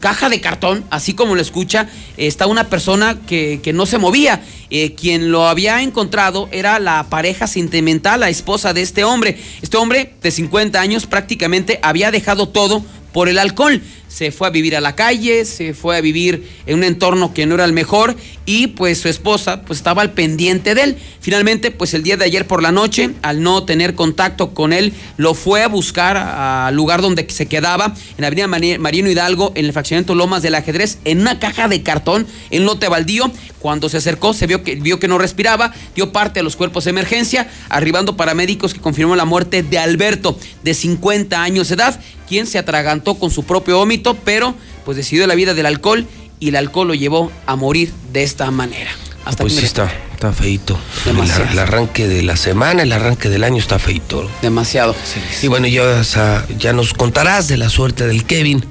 caja 0.00 0.28
de 0.28 0.40
cartón, 0.40 0.84
así 0.90 1.14
como 1.14 1.34
lo 1.34 1.40
escucha, 1.40 1.88
está 2.16 2.46
una 2.46 2.68
persona 2.68 3.18
que, 3.26 3.60
que 3.62 3.72
no 3.72 3.86
se 3.86 3.98
movía. 3.98 4.42
Eh, 4.70 4.94
quien 4.94 5.32
lo 5.32 5.48
había 5.48 5.82
encontrado 5.82 6.48
era 6.52 6.78
la 6.78 7.06
pareja 7.08 7.46
sentimental, 7.46 8.20
la 8.20 8.28
esposa 8.28 8.72
de 8.72 8.82
este 8.82 9.04
hombre. 9.04 9.38
Este 9.62 9.76
hombre 9.76 10.14
de 10.22 10.30
50 10.30 10.80
años 10.80 11.06
prácticamente 11.06 11.80
había 11.82 12.10
dejado 12.10 12.48
todo 12.48 12.84
por 13.12 13.28
el 13.28 13.38
alcohol. 13.38 13.82
Se 14.08 14.32
fue 14.32 14.48
a 14.48 14.50
vivir 14.50 14.74
a 14.74 14.80
la 14.80 14.96
calle, 14.96 15.44
se 15.44 15.74
fue 15.74 15.96
a 15.96 16.00
vivir 16.00 16.48
en 16.66 16.78
un 16.78 16.84
entorno 16.84 17.34
que 17.34 17.44
no 17.46 17.54
era 17.56 17.64
el 17.66 17.72
mejor 17.74 18.16
y 18.46 18.68
pues 18.68 18.98
su 18.98 19.08
esposa 19.08 19.62
pues 19.62 19.78
estaba 19.80 20.00
al 20.02 20.12
pendiente 20.12 20.74
de 20.74 20.82
él. 20.82 20.96
Finalmente 21.20 21.70
pues 21.70 21.92
el 21.92 22.02
día 22.02 22.16
de 22.16 22.24
ayer 22.24 22.46
por 22.46 22.62
la 22.62 22.72
noche, 22.72 23.10
al 23.22 23.42
no 23.42 23.64
tener 23.64 23.94
contacto 23.94 24.54
con 24.54 24.72
él, 24.72 24.94
lo 25.18 25.34
fue 25.34 25.62
a 25.62 25.68
buscar 25.68 26.16
al 26.16 26.74
lugar 26.74 27.02
donde 27.02 27.26
se 27.28 27.46
quedaba, 27.46 27.94
en 28.16 28.24
Avenida 28.24 28.46
Mari- 28.48 28.78
Mariano 28.78 29.10
Hidalgo, 29.10 29.52
en 29.54 29.66
el 29.66 29.72
fraccionamiento 29.74 30.14
Lomas 30.14 30.42
del 30.42 30.54
Ajedrez, 30.54 30.98
en 31.04 31.20
una 31.20 31.38
caja 31.38 31.68
de 31.68 31.82
cartón, 31.82 32.26
en 32.50 32.64
lote 32.64 32.88
baldío. 32.88 33.30
Cuando 33.58 33.88
se 33.88 33.98
acercó 33.98 34.32
se 34.32 34.46
vio 34.46 34.62
que, 34.62 34.76
vio 34.76 34.98
que 35.00 35.08
no 35.08 35.18
respiraba, 35.18 35.74
dio 35.94 36.12
parte 36.12 36.40
a 36.40 36.42
los 36.42 36.56
cuerpos 36.56 36.84
de 36.84 36.90
emergencia, 36.90 37.50
arribando 37.68 38.16
paramédicos 38.16 38.72
que 38.72 38.80
confirmó 38.80 39.16
la 39.16 39.24
muerte 39.26 39.62
de 39.62 39.78
Alberto, 39.78 40.38
de 40.62 40.74
50 40.74 41.42
años 41.42 41.68
de 41.68 41.74
edad, 41.74 42.00
quien 42.28 42.46
se 42.46 42.58
atragantó 42.58 43.14
con 43.14 43.30
su 43.30 43.44
propio 43.44 43.78
vómito, 43.78 44.14
pero 44.14 44.54
pues 44.84 44.96
decidió 44.96 45.26
la 45.26 45.34
vida 45.34 45.54
del 45.54 45.66
alcohol 45.66 46.06
y 46.40 46.48
el 46.48 46.56
alcohol 46.56 46.88
lo 46.88 46.94
llevó 46.94 47.32
a 47.46 47.56
morir 47.56 47.92
de 48.12 48.22
esta 48.22 48.50
manera. 48.50 48.90
Hasta 49.24 49.44
pues 49.44 49.54
sí 49.56 49.64
está, 49.64 49.92
está 50.14 50.32
feito. 50.32 50.78
El, 51.04 51.12
Demasiado. 51.12 51.50
el 51.50 51.58
arranque 51.58 52.06
de 52.08 52.22
la 52.22 52.36
semana, 52.36 52.82
el 52.82 52.92
arranque 52.92 53.28
del 53.28 53.44
año 53.44 53.58
está 53.58 53.78
feito. 53.78 54.30
Demasiado. 54.40 54.94
Y 55.42 55.48
bueno, 55.48 55.66
ya, 55.66 56.72
nos 56.72 56.94
contarás 56.94 57.48
de 57.48 57.56
la 57.56 57.68
suerte 57.68 58.06
del 58.06 58.24
Kevin. 58.24 58.64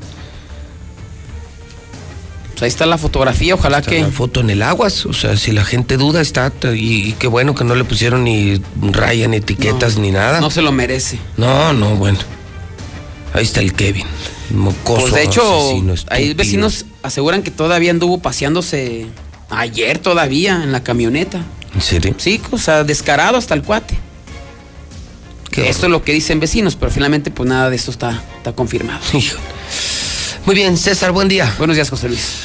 Pues 2.54 2.64
ahí 2.64 2.70
está 2.70 2.88
la 2.88 2.98
fotografía, 2.98 3.54
ojalá 3.54 3.80
Está 3.80 3.92
que... 3.92 4.02
la 4.02 4.10
foto 4.10 4.40
en 4.40 4.50
el 4.50 4.64
aguas, 4.64 5.06
o 5.06 5.14
sea, 5.14 5.38
si 5.38 5.52
la 5.52 5.64
gente 5.64 5.96
duda 5.96 6.22
está 6.22 6.52
y, 6.74 7.10
y 7.10 7.14
qué 7.14 7.28
bueno 7.28 7.54
que 7.54 7.64
no 7.64 7.76
le 7.76 7.84
pusieron 7.84 8.24
ni 8.24 8.60
raya 8.82 9.28
ni 9.28 9.38
etiquetas 9.38 9.98
ni 9.98 10.10
nada. 10.10 10.42
No 10.42 10.50
se 10.50 10.64
lo 10.64 10.72
merece. 10.72 11.20
No, 11.38 11.72
no, 11.74 11.96
bueno. 11.98 12.18
Ahí 13.38 13.44
está 13.44 13.60
el 13.62 13.74
Kevin. 13.74 14.06
Mocoso, 14.50 15.02
Pues 15.02 15.14
de 15.14 15.24
hecho, 15.24 15.42
asesino, 15.44 16.36
vecinos 16.36 16.86
aseguran 17.04 17.44
que 17.44 17.52
todavía 17.52 17.92
anduvo 17.92 18.18
paseándose 18.20 19.06
ayer 19.50 20.00
todavía 20.00 20.64
en 20.64 20.72
la 20.72 20.84
camioneta. 20.84 21.44
¿En 21.76 21.82
serio? 21.82 22.16
Sí, 22.18 22.42
o 22.50 22.58
sea, 22.58 22.84
descarado 22.84 23.38
hasta 23.38 23.54
el 23.54 23.62
cuate. 23.62 23.96
Esto 25.56 25.86
es 25.88 25.92
lo 25.92 26.04
que 26.04 26.14
dicen 26.14 26.40
vecinos, 26.40 26.76
pero 26.76 26.92
finalmente 26.92 27.32
pues 27.32 27.50
nada 27.50 27.70
de 27.70 27.76
esto 27.76 27.92
está, 27.92 28.24
está 28.38 28.54
confirmado. 28.54 29.00
Muy 30.46 30.56
bien, 30.56 30.78
César, 30.78 31.12
buen 31.12 31.28
día. 31.28 31.54
Buenos 31.58 31.76
días, 31.76 31.90
José 31.90 32.08
Luis. 32.10 32.40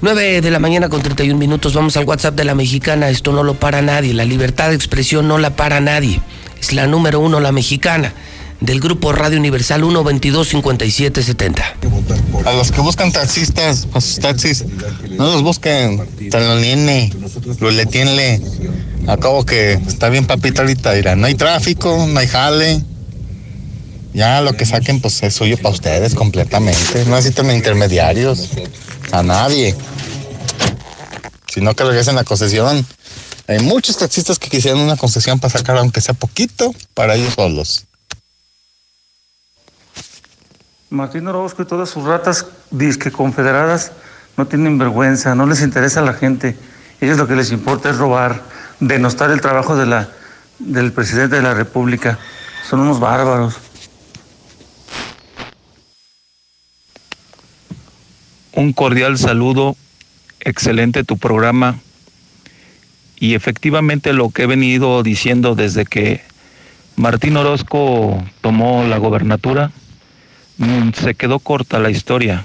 9 0.00 0.40
de 0.40 0.50
la 0.50 0.58
mañana 0.58 0.88
con 0.88 1.02
31 1.02 1.38
minutos. 1.38 1.74
Vamos 1.74 1.96
al 1.96 2.04
WhatsApp 2.04 2.34
de 2.34 2.44
la 2.44 2.56
mexicana. 2.56 3.08
Esto 3.10 3.32
no 3.32 3.44
lo 3.44 3.54
para 3.54 3.82
nadie. 3.82 4.14
La 4.14 4.24
libertad 4.24 4.70
de 4.70 4.74
expresión 4.74 5.28
no 5.28 5.38
la 5.38 5.54
para 5.54 5.80
nadie. 5.80 6.20
Es 6.60 6.72
la 6.72 6.88
número 6.88 7.20
uno, 7.20 7.38
la 7.38 7.52
mexicana. 7.52 8.12
Del 8.62 8.80
grupo 8.80 9.10
Radio 9.10 9.40
Universal 9.40 9.82
122-5770. 9.82 12.44
A 12.46 12.52
los 12.52 12.70
que 12.70 12.80
buscan 12.80 13.10
taxistas, 13.10 13.88
a 13.92 14.00
sus 14.00 14.20
taxis, 14.20 14.64
no 15.10 15.32
los 15.32 15.42
busquen, 15.42 16.30
talonienle, 16.30 17.12
luletienle. 17.58 18.40
Acabo 19.08 19.44
que 19.44 19.72
está 19.72 20.10
bien 20.10 20.26
papita 20.26 20.62
ahorita, 20.62 20.92
dirá, 20.92 21.16
no 21.16 21.26
hay 21.26 21.34
tráfico, 21.34 22.06
no 22.06 22.20
hay 22.20 22.28
jale. 22.28 22.84
Ya 24.14 24.40
lo 24.40 24.52
que 24.52 24.64
saquen 24.64 25.00
pues 25.00 25.20
es 25.24 25.34
suyo 25.34 25.56
para 25.56 25.74
ustedes 25.74 26.14
completamente. 26.14 27.04
No 27.06 27.16
necesitan 27.16 27.50
intermediarios, 27.50 28.50
a 29.10 29.24
nadie. 29.24 29.74
Sino 31.52 31.74
que 31.74 31.82
regresen 31.82 32.14
la 32.14 32.22
concesión. 32.22 32.86
Hay 33.48 33.58
muchos 33.58 33.96
taxistas 33.96 34.38
que 34.38 34.48
quisieran 34.48 34.80
una 34.80 34.96
concesión 34.96 35.40
para 35.40 35.52
sacar 35.52 35.78
aunque 35.78 36.00
sea 36.00 36.14
poquito 36.14 36.72
para 36.94 37.16
ellos 37.16 37.34
solos. 37.34 37.86
Martín 40.92 41.26
Orozco 41.26 41.62
y 41.62 41.64
todas 41.64 41.88
sus 41.88 42.04
ratas 42.04 42.46
disque 42.70 43.10
confederadas 43.10 43.92
no 44.36 44.46
tienen 44.46 44.76
vergüenza, 44.76 45.34
no 45.34 45.46
les 45.46 45.62
interesa 45.62 46.00
a 46.00 46.04
la 46.04 46.12
gente. 46.12 46.54
Ellos 47.00 47.16
lo 47.16 47.26
que 47.26 47.34
les 47.34 47.50
importa 47.50 47.88
es 47.88 47.96
robar, 47.96 48.42
denostar 48.78 49.30
el 49.30 49.40
trabajo 49.40 49.74
del 49.74 50.92
presidente 50.92 51.36
de 51.36 51.42
la 51.42 51.54
República. 51.54 52.18
Son 52.68 52.80
unos 52.80 53.00
bárbaros. 53.00 53.56
Un 58.52 58.74
cordial 58.74 59.16
saludo, 59.16 59.76
excelente 60.40 61.04
tu 61.04 61.16
programa 61.16 61.78
y 63.16 63.34
efectivamente 63.34 64.12
lo 64.12 64.28
que 64.28 64.42
he 64.42 64.46
venido 64.46 65.02
diciendo 65.02 65.54
desde 65.54 65.86
que 65.86 66.20
Martín 66.96 67.38
Orozco 67.38 68.22
tomó 68.42 68.84
la 68.84 68.98
gobernatura, 68.98 69.72
se 70.94 71.14
quedó 71.14 71.38
corta 71.38 71.78
la 71.78 71.90
historia. 71.90 72.44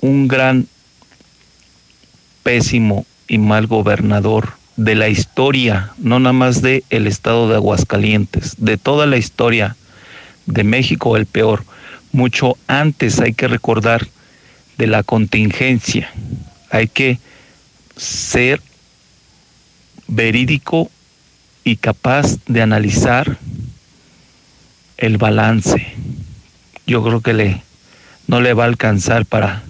Un 0.00 0.28
gran, 0.28 0.66
pésimo 2.42 3.06
y 3.26 3.38
mal 3.38 3.66
gobernador 3.66 4.52
de 4.76 4.94
la 4.94 5.08
historia, 5.08 5.92
no 5.98 6.18
nada 6.18 6.32
más 6.32 6.60
de 6.62 6.84
el 6.90 7.06
estado 7.06 7.48
de 7.48 7.56
Aguascalientes, 7.56 8.54
de 8.58 8.76
toda 8.76 9.06
la 9.06 9.16
historia 9.16 9.76
de 10.46 10.64
México 10.64 11.16
el 11.16 11.26
peor. 11.26 11.64
Mucho 12.12 12.56
antes 12.66 13.20
hay 13.20 13.32
que 13.32 13.48
recordar 13.48 14.06
de 14.78 14.86
la 14.86 15.02
contingencia. 15.02 16.12
Hay 16.70 16.88
que 16.88 17.18
ser 17.96 18.60
verídico 20.06 20.90
y 21.64 21.76
capaz 21.76 22.36
de 22.46 22.60
analizar 22.62 23.38
el 24.98 25.18
balance. 25.18 25.94
Yo 26.86 27.02
creo 27.02 27.20
que 27.20 27.32
le 27.32 27.62
no 28.26 28.40
le 28.40 28.54
va 28.54 28.64
a 28.64 28.66
alcanzar 28.66 29.26
para 29.26 29.62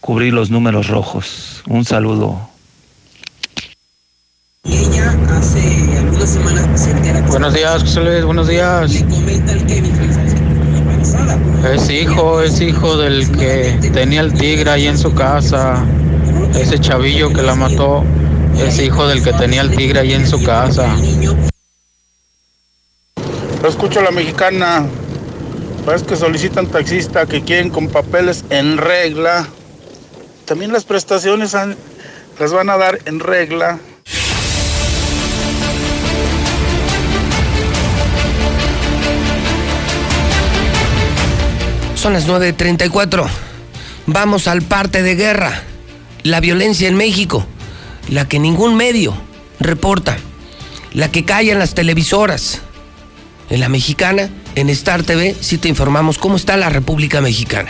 cubrir 0.00 0.32
los 0.32 0.50
números 0.50 0.88
rojos. 0.88 1.62
Un 1.66 1.84
saludo. 1.84 2.48
Buenos 7.28 7.54
días, 7.54 7.82
José 7.82 8.00
Luis, 8.00 8.24
buenos 8.24 8.48
días. 8.48 9.04
Es 11.72 11.90
hijo, 11.90 12.42
es 12.42 12.60
hijo 12.60 12.96
del 12.96 13.30
que 13.32 13.90
tenía 13.92 14.20
el 14.20 14.32
tigre 14.32 14.70
ahí 14.70 14.86
en 14.86 14.98
su 14.98 15.14
casa. 15.14 15.84
Ese 16.54 16.78
chavillo 16.78 17.32
que 17.32 17.42
la 17.42 17.54
mató 17.54 18.04
es 18.56 18.78
hijo 18.78 19.06
del 19.08 19.22
que 19.22 19.32
tenía 19.32 19.62
el 19.62 19.74
tigre 19.74 20.00
ahí 20.00 20.12
en 20.12 20.26
su 20.26 20.42
casa. 20.42 20.94
Lo 23.62 23.68
escucho 23.68 24.00
a 24.00 24.02
la 24.02 24.10
mexicana. 24.10 24.84
Parece 25.86 26.04
que 26.04 26.16
solicitan 26.16 26.66
taxista 26.66 27.26
que 27.26 27.42
quieren 27.42 27.70
con 27.70 27.86
papeles 27.86 28.44
en 28.50 28.76
regla. 28.76 29.46
También 30.46 30.72
las 30.72 30.84
prestaciones 30.84 31.56
las 32.40 32.52
van 32.52 32.70
a 32.70 32.76
dar 32.76 32.98
en 33.04 33.20
regla. 33.20 33.78
Son 41.94 42.14
las 42.14 42.26
9.34. 42.26 43.28
Vamos 44.06 44.48
al 44.48 44.62
parte 44.62 45.04
de 45.04 45.14
guerra. 45.14 45.62
La 46.24 46.40
violencia 46.40 46.88
en 46.88 46.96
México. 46.96 47.46
La 48.08 48.26
que 48.26 48.40
ningún 48.40 48.76
medio 48.76 49.14
reporta. 49.60 50.16
La 50.92 51.12
que 51.12 51.24
callan 51.24 51.60
las 51.60 51.74
televisoras. 51.74 52.60
En 53.52 53.60
la 53.60 53.68
mexicana, 53.68 54.30
en 54.54 54.70
Star 54.70 55.02
TV, 55.02 55.36
sí 55.38 55.58
te 55.58 55.68
informamos 55.68 56.16
cómo 56.16 56.36
está 56.36 56.56
la 56.56 56.70
República 56.70 57.20
Mexicana. 57.20 57.68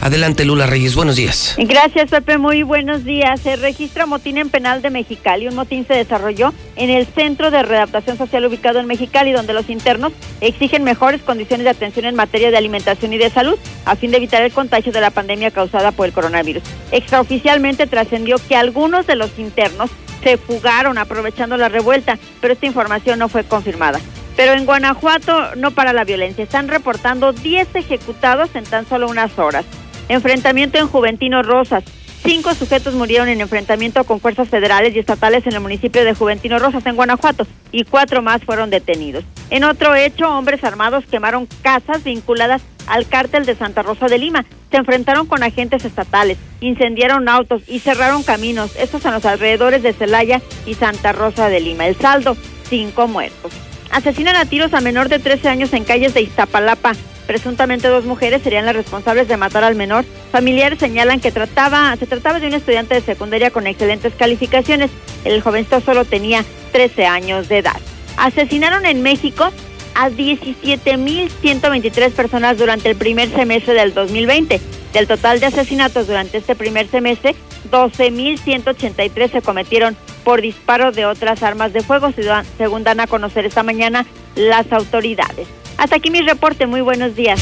Adelante, 0.00 0.44
Lula 0.44 0.66
Reyes. 0.66 0.96
Buenos 0.96 1.14
días. 1.14 1.54
Gracias, 1.56 2.10
Pepe. 2.10 2.36
Muy 2.36 2.64
buenos 2.64 3.04
días. 3.04 3.38
Se 3.38 3.54
registra 3.54 4.06
motín 4.06 4.38
en 4.38 4.50
penal 4.50 4.82
de 4.82 4.90
Mexicali. 4.90 5.46
Un 5.46 5.54
motín 5.54 5.86
se 5.86 5.94
desarrolló 5.94 6.52
en 6.74 6.90
el 6.90 7.06
Centro 7.06 7.52
de 7.52 7.62
Readaptación 7.62 8.18
Social 8.18 8.44
ubicado 8.44 8.80
en 8.80 8.88
Mexicali, 8.88 9.30
donde 9.30 9.52
los 9.52 9.70
internos 9.70 10.12
exigen 10.40 10.82
mejores 10.82 11.22
condiciones 11.22 11.62
de 11.62 11.70
atención 11.70 12.06
en 12.06 12.16
materia 12.16 12.50
de 12.50 12.56
alimentación 12.56 13.12
y 13.12 13.18
de 13.18 13.30
salud, 13.30 13.56
a 13.84 13.94
fin 13.94 14.10
de 14.10 14.16
evitar 14.16 14.42
el 14.42 14.50
contagio 14.50 14.90
de 14.90 15.00
la 15.00 15.12
pandemia 15.12 15.52
causada 15.52 15.92
por 15.92 16.06
el 16.06 16.12
coronavirus. 16.12 16.64
Extraoficialmente 16.90 17.86
trascendió 17.86 18.38
que 18.48 18.56
algunos 18.56 19.06
de 19.06 19.14
los 19.14 19.38
internos 19.38 19.90
se 20.24 20.38
fugaron 20.38 20.98
aprovechando 20.98 21.56
la 21.56 21.68
revuelta, 21.68 22.18
pero 22.40 22.54
esta 22.54 22.66
información 22.66 23.20
no 23.20 23.28
fue 23.28 23.44
confirmada. 23.44 24.00
Pero 24.36 24.52
en 24.52 24.66
Guanajuato 24.66 25.54
no 25.56 25.70
para 25.70 25.92
la 25.92 26.04
violencia. 26.04 26.44
Están 26.44 26.68
reportando 26.68 27.32
10 27.32 27.74
ejecutados 27.74 28.50
en 28.54 28.64
tan 28.64 28.86
solo 28.86 29.08
unas 29.08 29.38
horas. 29.38 29.64
Enfrentamiento 30.08 30.78
en 30.78 30.88
Juventino 30.88 31.42
Rosas. 31.42 31.84
Cinco 32.24 32.54
sujetos 32.54 32.94
murieron 32.94 33.28
en 33.28 33.42
enfrentamiento 33.42 34.02
con 34.04 34.18
fuerzas 34.18 34.48
federales 34.48 34.96
y 34.96 34.98
estatales 34.98 35.46
en 35.46 35.52
el 35.52 35.60
municipio 35.60 36.04
de 36.04 36.14
Juventino 36.14 36.58
Rosas, 36.58 36.86
en 36.86 36.96
Guanajuato, 36.96 37.46
y 37.70 37.84
cuatro 37.84 38.22
más 38.22 38.42
fueron 38.42 38.70
detenidos. 38.70 39.24
En 39.50 39.62
otro 39.62 39.94
hecho, 39.94 40.30
hombres 40.30 40.64
armados 40.64 41.04
quemaron 41.04 41.46
casas 41.60 42.02
vinculadas 42.02 42.62
al 42.86 43.06
cártel 43.06 43.44
de 43.44 43.54
Santa 43.54 43.82
Rosa 43.82 44.06
de 44.06 44.16
Lima. 44.16 44.46
Se 44.70 44.78
enfrentaron 44.78 45.26
con 45.26 45.42
agentes 45.42 45.84
estatales, 45.84 46.38
incendiaron 46.60 47.28
autos 47.28 47.62
y 47.68 47.80
cerraron 47.80 48.22
caminos. 48.22 48.74
Estos 48.76 49.04
en 49.04 49.12
los 49.12 49.26
alrededores 49.26 49.82
de 49.82 49.92
Celaya 49.92 50.40
y 50.64 50.74
Santa 50.74 51.12
Rosa 51.12 51.50
de 51.50 51.60
Lima. 51.60 51.86
El 51.86 51.96
saldo, 51.96 52.38
cinco 52.70 53.06
muertos. 53.06 53.52
Asesinan 53.94 54.34
a 54.34 54.44
tiros 54.44 54.74
a 54.74 54.80
menor 54.80 55.08
de 55.08 55.20
13 55.20 55.48
años 55.48 55.72
en 55.72 55.84
calles 55.84 56.14
de 56.14 56.22
Iztapalapa. 56.22 56.94
Presuntamente 57.28 57.86
dos 57.86 58.04
mujeres 58.04 58.42
serían 58.42 58.66
las 58.66 58.74
responsables 58.74 59.28
de 59.28 59.36
matar 59.36 59.62
al 59.62 59.76
menor. 59.76 60.04
Familiares 60.32 60.80
señalan 60.80 61.20
que 61.20 61.30
se 61.30 61.36
trataba 61.36 61.94
de 61.94 62.46
un 62.48 62.54
estudiante 62.54 62.96
de 62.96 63.02
secundaria 63.02 63.52
con 63.52 63.68
excelentes 63.68 64.12
calificaciones. 64.14 64.90
El 65.24 65.40
jovencito 65.42 65.80
solo 65.80 66.04
tenía 66.04 66.44
13 66.72 67.06
años 67.06 67.48
de 67.48 67.58
edad. 67.58 67.76
Asesinaron 68.16 68.84
en 68.84 69.00
México 69.00 69.52
a 69.94 70.10
17.123 70.10 72.10
personas 72.10 72.58
durante 72.58 72.90
el 72.90 72.96
primer 72.96 73.30
semestre 73.30 73.74
del 73.74 73.94
2020. 73.94 74.60
Del 74.92 75.06
total 75.06 75.38
de 75.38 75.46
asesinatos 75.46 76.08
durante 76.08 76.38
este 76.38 76.56
primer 76.56 76.88
semestre, 76.88 77.36
12.183 77.70 79.30
se 79.30 79.42
cometieron 79.42 79.96
por 80.24 80.40
disparo 80.40 80.92
de 80.92 81.06
otras 81.06 81.42
armas 81.42 81.72
de 81.72 81.82
fuego, 81.82 82.10
según 82.56 82.84
dan 82.84 83.00
a 83.00 83.06
conocer 83.06 83.44
esta 83.44 83.62
mañana 83.62 84.06
las 84.34 84.72
autoridades. 84.72 85.48
Hasta 85.76 85.96
aquí 85.96 86.10
mi 86.10 86.22
reporte, 86.22 86.66
muy 86.66 86.80
buenos 86.80 87.14
días. 87.14 87.40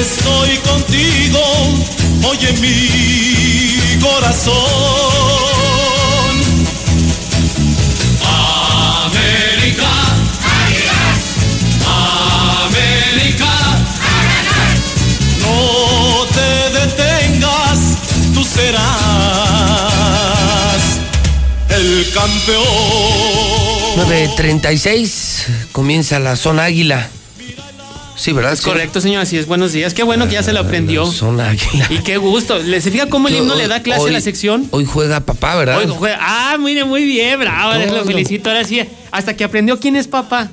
Estoy 0.00 0.56
contigo, 0.58 1.40
oye 2.24 2.52
mi 2.60 4.00
corazón. 4.00 5.17
Campeón. 22.18 22.64
9.36, 23.96 25.46
comienza 25.72 26.18
la 26.18 26.36
zona 26.36 26.64
águila. 26.64 27.08
Sí, 28.16 28.32
¿verdad? 28.32 28.52
Es 28.52 28.62
correcto, 28.62 29.00
señor, 29.00 29.22
así 29.22 29.38
es. 29.38 29.46
Buenos 29.46 29.72
días. 29.72 29.94
Qué 29.94 30.02
bueno 30.02 30.26
que 30.26 30.32
ya 30.34 30.42
se 30.42 30.52
lo 30.52 30.58
aprendió. 30.58 31.06
Zona 31.06 31.50
águila. 31.50 31.86
Y 31.90 31.98
qué 31.98 32.16
gusto. 32.16 32.58
¿Le 32.58 32.80
se 32.80 32.90
fija 32.90 33.06
cómo 33.06 33.28
el 33.28 33.36
himno 33.36 33.52
Hoy- 33.54 33.60
le 33.60 33.68
da 33.68 33.80
clase 33.80 34.02
hoy- 34.02 34.10
a 34.10 34.12
la 34.14 34.20
sección? 34.20 34.66
Hoy 34.72 34.84
juega 34.84 35.20
papá, 35.20 35.54
¿verdad? 35.54 35.78
Hoy 35.78 35.86
juega- 35.96 36.18
Ah, 36.20 36.56
mire, 36.58 36.84
muy 36.84 37.04
bien, 37.04 37.38
bravo. 37.38 37.74
les 37.74 37.92
lo 37.92 38.04
felicito. 38.04 38.50
Ahora 38.50 38.64
sí, 38.64 38.82
hasta 39.18 39.36
que 39.36 39.44
aprendió 39.44 39.78
quién 39.80 39.96
es 39.96 40.06
papá. 40.08 40.48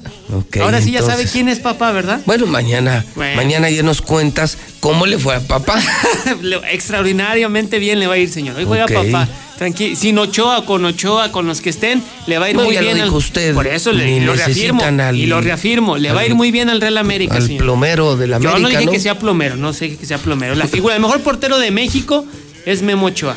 Ahora 0.62 0.82
sí 0.82 0.92
ya 0.92 1.02
sabe 1.04 1.26
quién 1.26 1.48
es 1.50 1.60
papá, 1.60 1.92
¿verdad? 1.92 2.20
Bueno, 2.26 2.48
mañana, 2.48 3.06
Bueno. 3.16 3.36
mañana 3.36 3.70
ya 3.70 3.84
nos 3.84 4.02
cuentas 4.02 4.58
cómo 4.80 5.06
le 5.06 5.20
fue 5.20 5.36
a 5.36 5.40
papá. 5.40 5.80
Extraordinariamente 6.72 7.80
bien 7.80 8.00
le 8.00 8.08
va 8.08 8.16
a 8.16 8.18
ir, 8.18 8.30
señor. 8.30 8.56
Hoy 8.58 8.66
juega 8.66 8.88
papá. 8.88 9.28
Tranquilo. 9.58 9.96
Sin 9.96 10.18
Ochoa, 10.20 10.66
con 10.66 10.84
Ochoa, 10.84 11.32
con 11.32 11.48
los 11.48 11.62
que 11.62 11.70
estén, 11.70 12.04
le 12.28 12.38
va 12.40 12.48
a 12.48 12.50
ir 12.50 12.56
No, 12.58 12.64
muy 12.66 12.74
ya 12.74 12.82
lo 12.82 12.88
bien. 12.94 13.04
dijo 13.06 13.16
usted, 13.16 13.54
Por 13.54 13.68
eso 13.68 13.94
le, 13.94 14.20
lo 14.20 14.34
reafirmo. 14.34 14.84
al- 14.84 15.16
y 15.16 15.28
lo 15.28 15.40
reafirmo. 15.40 15.98
Le 15.98 16.12
va 16.12 16.22
a 16.22 16.26
ir 16.26 16.32
al- 16.32 16.38
muy 16.38 16.52
bien 16.52 16.70
al 16.70 16.82
Real 16.82 16.98
América, 16.98 17.36
Al 17.36 17.44
señor. 17.48 17.64
plomero 17.64 18.18
de 18.18 18.28
la 18.28 18.40
Yo 18.40 18.50
América, 18.50 18.62
no 18.62 18.68
dije 18.70 18.86
¿no? 18.88 18.92
que 18.92 19.00
sea 19.00 19.18
plomero, 19.18 19.56
no 19.56 19.72
sé 19.72 19.96
que 19.96 20.06
sea 20.06 20.18
plomero. 20.18 20.56
La 20.56 20.68
figura, 20.68 20.96
el 20.96 21.02
mejor 21.02 21.22
portero 21.22 21.58
de 21.58 21.72
México 21.72 22.26
es 22.66 22.82
Memo 22.82 23.06
Ochoa. 23.06 23.36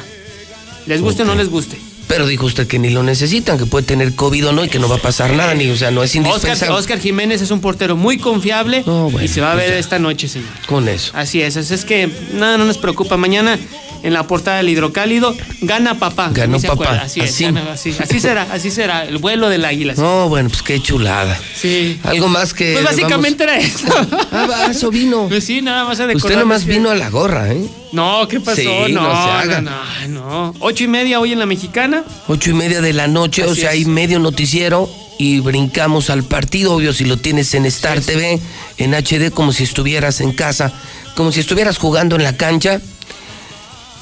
Les 0.86 1.00
guste 1.02 1.22
o 1.22 1.26
no 1.26 1.34
les 1.36 1.48
guste. 1.50 1.78
Pero 2.08 2.26
dijo 2.26 2.46
usted 2.46 2.66
que 2.66 2.78
ni 2.78 2.90
lo 2.90 3.02
necesitan, 3.02 3.58
que 3.58 3.66
puede 3.66 3.84
tener 3.86 4.14
COVID 4.14 4.48
o 4.48 4.52
no 4.52 4.64
y 4.64 4.68
que 4.68 4.78
no 4.78 4.88
va 4.88 4.96
a 4.96 5.02
pasar 5.02 5.34
nada, 5.34 5.54
ni, 5.54 5.70
o 5.70 5.76
sea, 5.76 5.90
no 5.90 6.02
es 6.02 6.14
indispensable. 6.14 6.74
Oscar 6.74 6.98
Jiménez 6.98 7.42
es 7.42 7.50
un 7.50 7.60
portero 7.60 7.96
muy 7.96 8.18
confiable 8.18 8.82
y 9.22 9.28
se 9.28 9.40
va 9.40 9.52
a 9.52 9.54
ver 9.54 9.66
pues 9.66 9.74
ya. 9.74 9.78
esta 9.78 9.98
noche, 9.98 10.26
señor. 10.26 10.48
Con 10.66 10.88
eso. 10.88 11.12
Así 11.14 11.42
es, 11.42 11.56
así 11.56 11.74
es 11.74 11.84
que 11.84 12.10
nada, 12.32 12.56
no 12.56 12.64
nos 12.64 12.78
preocupa. 12.78 13.16
Mañana 13.16 13.58
en 14.02 14.12
la 14.12 14.26
portada 14.26 14.58
del 14.58 14.68
hidrocálido 14.68 15.36
gana 15.60 15.98
papá. 15.98 16.30
Ganó 16.32 16.56
¿sí 16.56 16.62
se 16.62 16.68
papá? 16.68 17.00
Así, 17.02 17.20
es, 17.20 17.30
así. 17.30 17.44
gana- 17.44 17.72
así, 17.72 17.94
así 17.98 18.20
será, 18.20 18.48
así 18.52 18.70
será. 18.70 19.04
El 19.04 19.18
vuelo 19.18 19.48
del 19.48 19.64
águila. 19.64 19.94
No, 19.96 20.28
bueno, 20.28 20.48
pues 20.48 20.62
qué 20.62 20.80
chulada. 20.80 21.38
Sí. 21.54 21.98
Algo 22.04 22.28
más 22.28 22.54
que. 22.54 22.72
Pues 22.72 22.84
básicamente 22.84 23.44
era 23.44 23.58
eso. 23.58 23.86
Ah, 24.30 24.68
eso 24.70 24.90
vino. 24.90 25.26
Pues 25.28 25.44
sí, 25.44 25.62
nada 25.62 25.84
más 25.84 25.98
Usted 26.14 26.36
nomás 26.36 26.64
vino 26.64 26.90
a 26.90 26.94
la 26.94 27.08
gorra, 27.10 27.52
¿eh? 27.52 27.64
No, 27.92 28.26
¿qué 28.28 28.40
pasó? 28.40 28.60
Sí, 28.60 28.92
no, 28.92 29.02
no 29.02 29.10
se 29.10 29.26
no, 29.26 29.32
haga. 29.32 29.60
no, 29.60 29.72
no. 30.08 30.54
Ocho 30.60 30.84
y 30.84 30.88
media 30.88 31.20
hoy 31.20 31.32
en 31.32 31.38
la 31.38 31.46
mexicana. 31.46 32.04
Ocho 32.28 32.50
y 32.50 32.54
media 32.54 32.80
de 32.80 32.92
la 32.92 33.08
noche, 33.08 33.44
o 33.44 33.54
sea, 33.54 33.70
es. 33.70 33.76
hay 33.78 33.84
medio 33.84 34.18
noticiero 34.18 34.88
y 35.18 35.40
brincamos 35.40 36.10
al 36.10 36.24
partido, 36.24 36.74
obvio, 36.74 36.92
si 36.92 37.04
lo 37.04 37.16
tienes 37.16 37.54
en 37.54 37.66
Star 37.66 38.00
TV, 38.00 38.40
en 38.78 38.94
HD, 38.94 39.30
como 39.32 39.52
si 39.52 39.64
estuvieras 39.64 40.20
en 40.20 40.32
casa, 40.32 40.72
como 41.14 41.32
si 41.32 41.40
estuvieras 41.40 41.78
jugando 41.78 42.16
en 42.16 42.22
la 42.22 42.36
cancha, 42.36 42.80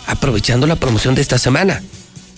aprovechando 0.07 0.67
la 0.67 0.77
promoción 0.77 1.15
de 1.15 1.23
esta 1.23 1.39
semana. 1.39 1.83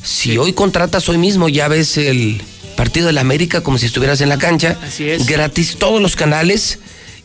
Si 0.03 0.39
hoy 0.39 0.53
contratas 0.53 1.09
hoy 1.09 1.19
mismo, 1.19 1.49
ya 1.49 1.69
ves 1.69 1.97
el 1.97 2.43
partido 2.77 3.09
de 3.09 3.13
la 3.13 3.21
América 3.21 3.63
como 3.63 3.79
si 3.79 3.87
estuvieras 3.87 4.21
en 4.21 4.29
la 4.29 4.39
cancha. 4.39 4.77
Así 4.83 5.09
es. 5.09 5.27
Gratis 5.27 5.77
todos 5.79 6.01
los 6.01 6.17
canales 6.17 6.79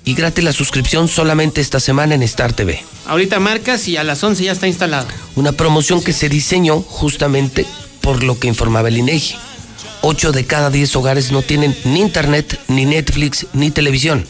y 0.06 0.16
gratis 0.16 0.44
la 0.44 0.54
suscripción 0.54 1.08
solamente 1.08 1.62
esta 1.62 1.80
semana 1.80 2.16
en 2.16 2.24
Star 2.24 2.54
TV. 2.54 2.84
Ahorita 3.06 3.40
marcas 3.40 3.88
y 3.88 3.98
a 3.98 4.04
las 4.04 4.24
11 4.24 4.44
ya 4.44 4.52
está 4.52 4.68
instalado. 4.68 5.08
Una 5.36 5.52
promoción 5.52 6.04
que 6.04 6.14
se 6.14 6.30
diseñó 6.30 6.82
justamente 6.82 7.66
por 8.02 8.24
lo 8.24 8.38
que 8.40 8.48
informaba 8.48 8.90
el 8.90 8.98
INEGI. 8.98 9.36
Ocho 10.02 10.32
de 10.34 10.46
cada 10.46 10.70
diez 10.70 10.94
hogares 10.96 11.32
no 11.32 11.42
tienen 11.42 11.76
ni 11.86 12.02
internet, 12.02 12.60
ni 12.68 12.86
Netflix, 12.86 13.46
ni 13.54 13.72
televisión. 13.72 14.26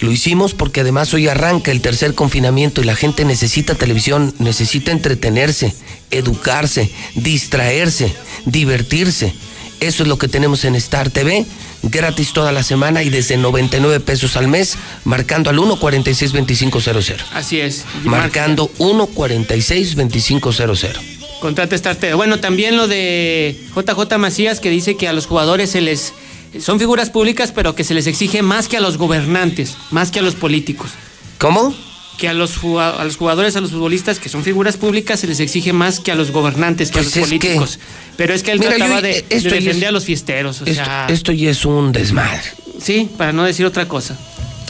Lo 0.00 0.12
hicimos 0.12 0.54
porque 0.54 0.80
además 0.80 1.12
hoy 1.14 1.28
arranca 1.28 1.70
el 1.70 1.80
tercer 1.80 2.14
confinamiento 2.14 2.80
y 2.80 2.84
la 2.84 2.96
gente 2.96 3.24
necesita 3.24 3.74
televisión, 3.74 4.34
necesita 4.38 4.92
entretenerse, 4.92 5.74
educarse, 6.10 6.90
distraerse, 7.14 8.14
divertirse. 8.44 9.32
Eso 9.80 10.04
es 10.04 10.08
lo 10.08 10.18
que 10.18 10.28
tenemos 10.28 10.64
en 10.64 10.76
Star 10.76 11.10
TV, 11.10 11.44
gratis 11.82 12.32
toda 12.32 12.52
la 12.52 12.62
semana 12.62 13.02
y 13.02 13.10
desde 13.10 13.36
99 13.36 14.00
pesos 14.00 14.36
al 14.36 14.48
mes, 14.48 14.78
marcando 15.04 15.50
al 15.50 15.58
146-2500. 15.58 17.16
Así 17.32 17.60
es. 17.60 17.84
Marcando 18.04 18.70
146-2500. 18.78 20.94
Contrata 21.40 21.74
Star 21.76 21.96
TV. 21.96 22.14
Bueno, 22.14 22.40
también 22.40 22.78
lo 22.78 22.88
de 22.88 23.60
JJ 23.74 24.16
Macías 24.18 24.60
que 24.60 24.70
dice 24.70 24.96
que 24.96 25.08
a 25.08 25.12
los 25.12 25.26
jugadores 25.26 25.68
se 25.70 25.82
les 25.82 26.14
son 26.60 26.78
figuras 26.78 27.10
públicas, 27.10 27.52
pero 27.54 27.74
que 27.74 27.84
se 27.84 27.94
les 27.94 28.06
exige 28.06 28.42
más 28.42 28.68
que 28.68 28.76
a 28.76 28.80
los 28.80 28.96
gobernantes, 28.98 29.76
más 29.90 30.10
que 30.10 30.18
a 30.20 30.22
los 30.22 30.34
políticos. 30.34 30.90
¿Cómo? 31.38 31.74
Que 32.18 32.28
a 32.28 32.34
los, 32.34 32.52
a 32.64 33.04
los 33.04 33.16
jugadores, 33.16 33.56
a 33.56 33.60
los 33.60 33.72
futbolistas 33.72 34.18
que 34.18 34.28
son 34.30 34.42
figuras 34.42 34.76
públicas, 34.78 35.20
se 35.20 35.26
les 35.26 35.38
exige 35.40 35.72
más 35.74 36.00
que 36.00 36.12
a 36.12 36.14
los 36.14 36.30
gobernantes, 36.30 36.88
que 36.90 36.94
Pues 37.02 37.06
a 37.06 37.08
es 37.10 37.16
los 37.16 37.24
que- 37.28 37.38
políticos. 37.48 37.78
Pero 38.16 38.32
es 38.32 38.42
que 38.42 38.52
él 38.52 38.58
Mira, 38.60 38.70
yo- 38.72 38.76
trataba 38.78 39.02
de, 39.02 39.18
esto 39.28 39.34
de 39.34 39.42
ya 39.42 39.50
defender 39.56 39.82
es- 39.84 39.88
a 39.88 39.92
los 39.92 40.04
fiesteros. 40.06 40.62
O 40.62 40.64
Esto, 40.64 40.84
sea, 40.84 41.06
esto 41.08 41.32
ya 41.32 41.50
es 41.50 41.64
un 41.66 41.92
desmadre. 41.92 42.40
sí, 42.80 43.10
para 43.18 43.32
no 43.34 43.44
decir 43.44 43.66
otra 43.66 43.86
cosa. 43.86 44.18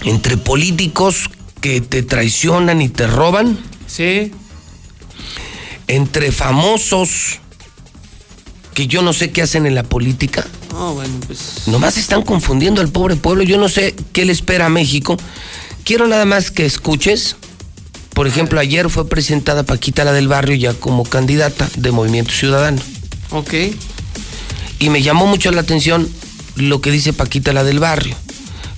Entre 0.05 0.37
políticos 0.37 1.31
que 1.61 1.81
te 1.81 2.03
traicionan 2.03 2.83
y 2.83 2.89
te 2.89 3.07
roban, 3.07 3.59
Sí, 3.87 4.33
entre 5.87 6.33
famosos 6.33 7.39
que 8.77 8.87
yo 8.87 9.01
no 9.01 9.15
sé 9.15 9.31
qué 9.31 9.41
hacen 9.41 9.65
en 9.65 9.75
la 9.75 9.85
política, 9.85 10.47
no, 10.71 10.93
bueno, 10.93 11.15
pues. 11.27 11.63
nomás 11.67 11.97
están 11.97 12.21
confundiendo 12.21 12.83
al 12.83 12.89
pobre 12.91 13.17
pueblo. 13.17 13.43
Yo 13.43 13.57
no 13.57 13.71
sé 13.71 13.95
qué 14.13 14.27
le 14.27 14.33
espera 14.33 14.67
a 14.67 14.69
México. 14.69 15.17
Quiero 15.83 16.07
nada 16.07 16.27
más 16.27 16.51
que 16.51 16.67
escuches. 16.67 17.37
Por 18.13 18.27
ejemplo, 18.27 18.61
ayer 18.61 18.91
fue 18.91 19.09
presentada 19.09 19.63
Paquita 19.63 20.05
la 20.05 20.13
del 20.13 20.29
Barrio 20.29 20.57
ya 20.57 20.75
como 20.75 21.05
candidata 21.05 21.67
de 21.79 21.91
Movimiento 21.91 22.33
Ciudadano. 22.33 22.79
Ok. 23.31 23.55
Y 24.79 24.91
me 24.91 25.01
llamó 25.03 25.27
mucho 25.27 25.51
la 25.53 25.63
atención 25.63 26.07
lo 26.57 26.83
que 26.83 26.91
dice 26.91 27.15
Paquita 27.15 27.55
la 27.55 27.65
del 27.65 27.79
barrio. 27.81 28.15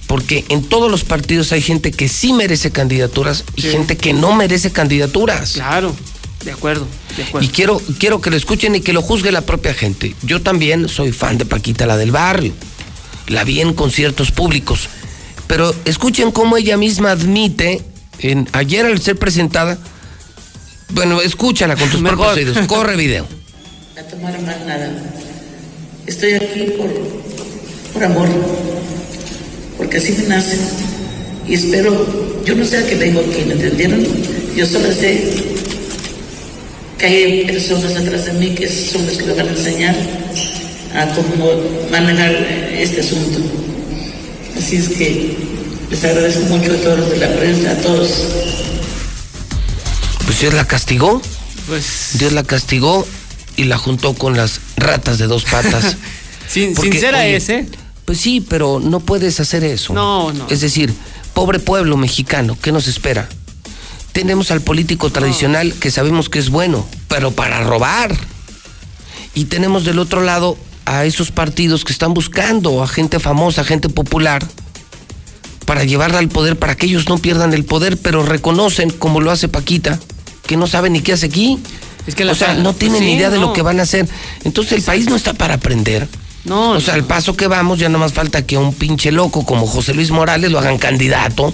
Porque 0.07 0.44
en 0.49 0.62
todos 0.62 0.89
los 0.93 1.02
partidos 1.02 1.51
hay 1.51 1.60
gente 1.60 1.91
que 1.91 2.09
sí 2.09 2.33
merece 2.33 2.70
candidaturas 2.70 3.43
y 3.57 3.62
Sí. 3.62 3.70
gente 3.70 3.97
que 3.97 4.12
no 4.12 4.33
merece 4.33 4.70
candidaturas. 4.70 5.55
Claro, 5.55 5.93
de 6.49 6.55
acuerdo, 6.55 6.86
de 7.15 7.25
acuerdo. 7.25 7.47
Y 7.47 7.51
quiero, 7.51 7.78
quiero 7.99 8.23
que 8.23 8.31
lo 8.31 8.36
escuchen 8.36 8.75
y 8.75 8.81
que 8.81 8.94
lo 8.94 9.02
juzgue 9.02 9.31
la 9.33 9.43
propia 9.43 9.75
gente. 9.75 10.15
Yo 10.23 10.41
también 10.41 10.89
soy 10.89 11.12
fan 11.12 11.36
de 11.36 11.44
Paquita 11.44 11.85
la 11.85 11.99
del 11.99 12.10
barrio. 12.10 12.55
La 13.27 13.44
vi 13.44 13.60
en 13.60 13.75
conciertos 13.75 14.33
públicos. 14.33 14.89
Pero 15.47 15.75
escuchen 15.85 16.33
cómo 16.33 16.57
ella 16.57 16.78
misma 16.78 17.10
admite, 17.10 17.83
en, 18.20 18.49
ayer 18.52 18.86
al 18.86 18.99
ser 19.02 19.18
presentada, 19.18 19.77
bueno, 20.91 21.20
escúchala 21.20 21.77
con 21.77 21.91
tus 21.91 22.01
Mejor. 22.01 22.18
propios 22.18 22.49
oídos. 22.49 22.67
Corre 22.67 22.97
video. 22.97 23.27
a 23.99 24.02
tomar 24.05 24.41
más 24.41 24.65
nada. 24.65 24.91
Estoy 26.07 26.33
aquí 26.33 26.73
por, 26.78 26.91
por 27.93 28.05
amor, 28.05 28.28
porque 29.77 29.99
así 29.99 30.12
me 30.12 30.28
nace. 30.28 30.59
Y 31.47 31.55
espero, 31.55 32.43
yo 32.43 32.57
no 32.57 32.65
sé 32.65 32.78
a 32.78 32.86
qué 32.86 32.94
vengo 32.94 33.20
aquí, 33.20 33.44
¿me 33.47 33.52
entendieron? 33.52 34.02
Yo 34.57 34.65
solo 34.65 34.91
sé 34.93 35.58
que 36.99 37.07
hay 37.07 37.44
personas 37.47 37.97
atrás 37.97 38.27
de 38.27 38.33
mí 38.33 38.55
que 38.55 38.68
son 38.68 39.07
las 39.07 39.17
que 39.17 39.25
me 39.25 39.35
van 39.35 39.49
a 39.49 39.51
enseñar 39.51 39.97
a 40.94 41.07
cómo 41.15 41.52
manejar 41.91 42.33
este 42.73 43.01
asunto. 43.01 43.39
Así 44.57 44.77
es 44.77 44.89
que 44.89 45.36
les 45.91 46.05
agradezco 46.05 46.43
mucho 46.47 46.73
a 46.73 46.77
todos 46.77 46.99
los 46.99 47.10
de 47.10 47.17
la 47.18 47.33
prensa, 47.35 47.70
a 47.70 47.77
todos. 47.77 48.10
Pues 50.27 50.41
Dios 50.41 50.55
la 50.55 50.67
castigó. 50.67 51.23
Pues. 51.68 52.10
Dios 52.15 52.33
la 52.33 52.43
castigó 52.43 53.07
y 53.57 53.65
la 53.65 53.78
juntó 53.78 54.15
con 54.15 54.36
las 54.36 54.60
ratas 54.77 55.18
de 55.18 55.27
dos 55.27 55.44
patas. 55.44 55.97
Sin, 56.49 56.75
Porque, 56.75 56.93
sincera 56.93 57.20
oye, 57.20 57.36
es, 57.36 57.49
¿eh? 57.51 57.67
Pues 58.07 58.18
sí, 58.18 58.41
pero 58.41 58.81
no 58.81 59.01
puedes 59.01 59.39
hacer 59.39 59.65
eso. 59.65 59.93
No, 59.93 60.33
no. 60.33 60.47
Es 60.49 60.62
decir, 60.62 60.93
pobre 61.35 61.59
pueblo 61.59 61.97
mexicano, 61.99 62.57
¿qué 62.60 62.73
nos 62.73 62.89
espera? 62.89 63.28
Tenemos 64.12 64.51
al 64.51 64.61
político 64.61 65.11
tradicional 65.11 65.75
que 65.75 65.91
sabemos 65.91 66.28
que 66.28 66.39
es 66.39 66.51
bueno, 66.51 66.87
pero 67.09 67.31
para 67.31 67.62
robar. 67.62 68.17
Y 69.35 69.45
tenemos 69.45 69.85
del 69.85 69.99
otro 69.99 70.23
lado 70.23 70.59
a 70.87 71.05
esos 71.05 71.31
partidos 71.31 71.85
que 71.85 71.93
están 71.93 72.15
buscando 72.15 72.83
a 72.83 72.89
gente 72.89 73.20
famosa, 73.20 73.62
gente 73.62 73.89
popular, 73.89 74.45
para 75.67 75.85
llevarla 75.85 76.19
al 76.19 76.28
poder, 76.28 76.59
para 76.59 76.75
que 76.75 76.87
ellos 76.87 77.09
no 77.09 77.19
pierdan 77.19 77.53
el 77.53 77.65
poder, 77.65 77.99
pero 77.99 78.23
reconocen, 78.23 78.91
como 78.91 79.20
lo 79.20 79.31
hace 79.31 79.49
Paquita, 79.49 80.01
que 80.47 80.57
no 80.57 80.67
saben 80.67 80.95
ni 80.95 81.01
qué 81.03 81.12
hace 81.12 81.27
aquí. 81.27 81.59
Es 82.07 82.15
que 82.15 82.25
la 82.25 82.33
o 82.33 82.35
sea, 82.35 82.55
no 82.55 82.73
tienen 82.73 83.01
sí, 83.01 83.05
ni 83.05 83.12
idea 83.12 83.28
de 83.28 83.37
no. 83.37 83.49
lo 83.49 83.53
que 83.53 83.61
van 83.61 83.78
a 83.81 83.83
hacer. 83.83 84.09
Entonces 84.45 84.73
el 84.73 84.83
país 84.83 85.11
no 85.11 85.15
está 85.15 85.35
para 85.35 85.55
aprender. 85.55 86.09
No, 86.47 86.70
O 86.70 86.81
sea, 86.81 86.95
al 86.95 87.05
paso 87.05 87.37
que 87.37 87.47
vamos, 87.49 87.78
ya 87.78 87.91
no 87.91 87.99
más 87.99 88.15
falta 88.15 88.47
que 88.47 88.57
a 88.57 88.61
un 88.61 88.73
pinche 88.73 89.12
loco 89.12 89.45
como 89.45 89.67
José 89.67 89.93
Luis 89.93 90.11
Morales 90.11 90.51
lo 90.51 90.59
hagan 90.59 90.78
candidato. 90.78 91.53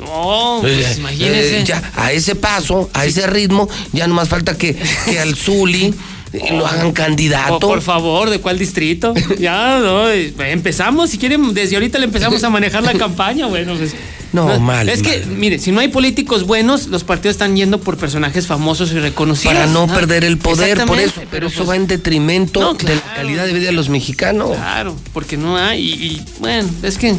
No, 0.00 0.58
pues 0.62 0.86
Eh, 0.86 0.94
imagínese. 0.98 1.60
eh, 1.60 1.64
ya, 1.64 1.92
a 1.96 2.12
ese 2.12 2.34
paso, 2.34 2.90
a 2.94 3.04
ese 3.06 3.26
ritmo, 3.26 3.68
ya 3.92 4.06
no 4.06 4.14
más 4.14 4.28
falta 4.28 4.56
que, 4.56 4.74
que 5.04 5.20
al 5.20 5.34
Zuli 5.36 5.94
lo 6.32 6.66
hagan 6.66 6.92
candidato. 6.92 7.54
Oh, 7.56 7.60
por 7.60 7.82
favor, 7.82 8.30
¿de 8.30 8.40
cuál 8.40 8.58
distrito? 8.58 9.14
ya, 9.38 9.78
no, 9.78 10.08
empezamos, 10.08 11.10
si 11.10 11.18
quieren, 11.18 11.54
desde 11.54 11.76
ahorita 11.76 11.98
le 11.98 12.04
empezamos 12.06 12.42
a 12.44 12.50
manejar 12.50 12.82
la 12.82 12.94
campaña, 12.94 13.46
bueno, 13.46 13.74
pues. 13.76 13.94
No, 14.32 14.60
mal, 14.60 14.88
Es 14.88 15.02
que, 15.02 15.24
mire, 15.26 15.58
si 15.58 15.72
no 15.72 15.80
hay 15.80 15.88
políticos 15.88 16.46
buenos, 16.46 16.86
los 16.86 17.02
partidos 17.02 17.34
están 17.34 17.56
yendo 17.56 17.80
por 17.80 17.96
personajes 17.96 18.46
famosos 18.46 18.92
y 18.92 19.00
reconocidos. 19.00 19.54
Para 19.54 19.66
no 19.66 19.88
perder 19.88 20.22
el 20.24 20.38
poder, 20.38 20.84
por 20.86 21.00
eso. 21.00 21.20
Pero 21.32 21.48
eso 21.48 21.66
va 21.66 21.74
en 21.74 21.88
detrimento 21.88 22.60
No, 22.60 22.74
de 22.74 22.94
la 22.94 23.02
calidad 23.16 23.44
de 23.46 23.52
vida 23.54 23.66
de 23.66 23.72
los 23.72 23.88
mexicanos. 23.88 24.50
Claro, 24.56 24.94
porque 25.12 25.36
no 25.36 25.56
hay. 25.56 25.80
Y, 25.82 25.92
y, 25.92 26.22
bueno, 26.38 26.68
es 26.84 26.96
que 26.96 27.16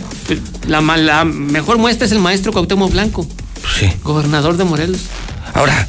la, 0.69 0.79
la 0.79 1.25
mejor 1.25 1.79
muestra 1.79 2.05
es 2.05 2.13
el 2.13 2.19
maestro 2.19 2.53
Cuauhtémoc 2.53 2.93
Blanco, 2.93 3.27
Sí. 3.77 3.91
gobernador 4.05 4.55
de 4.55 4.63
Morelos. 4.63 5.01
Ahora, 5.53 5.85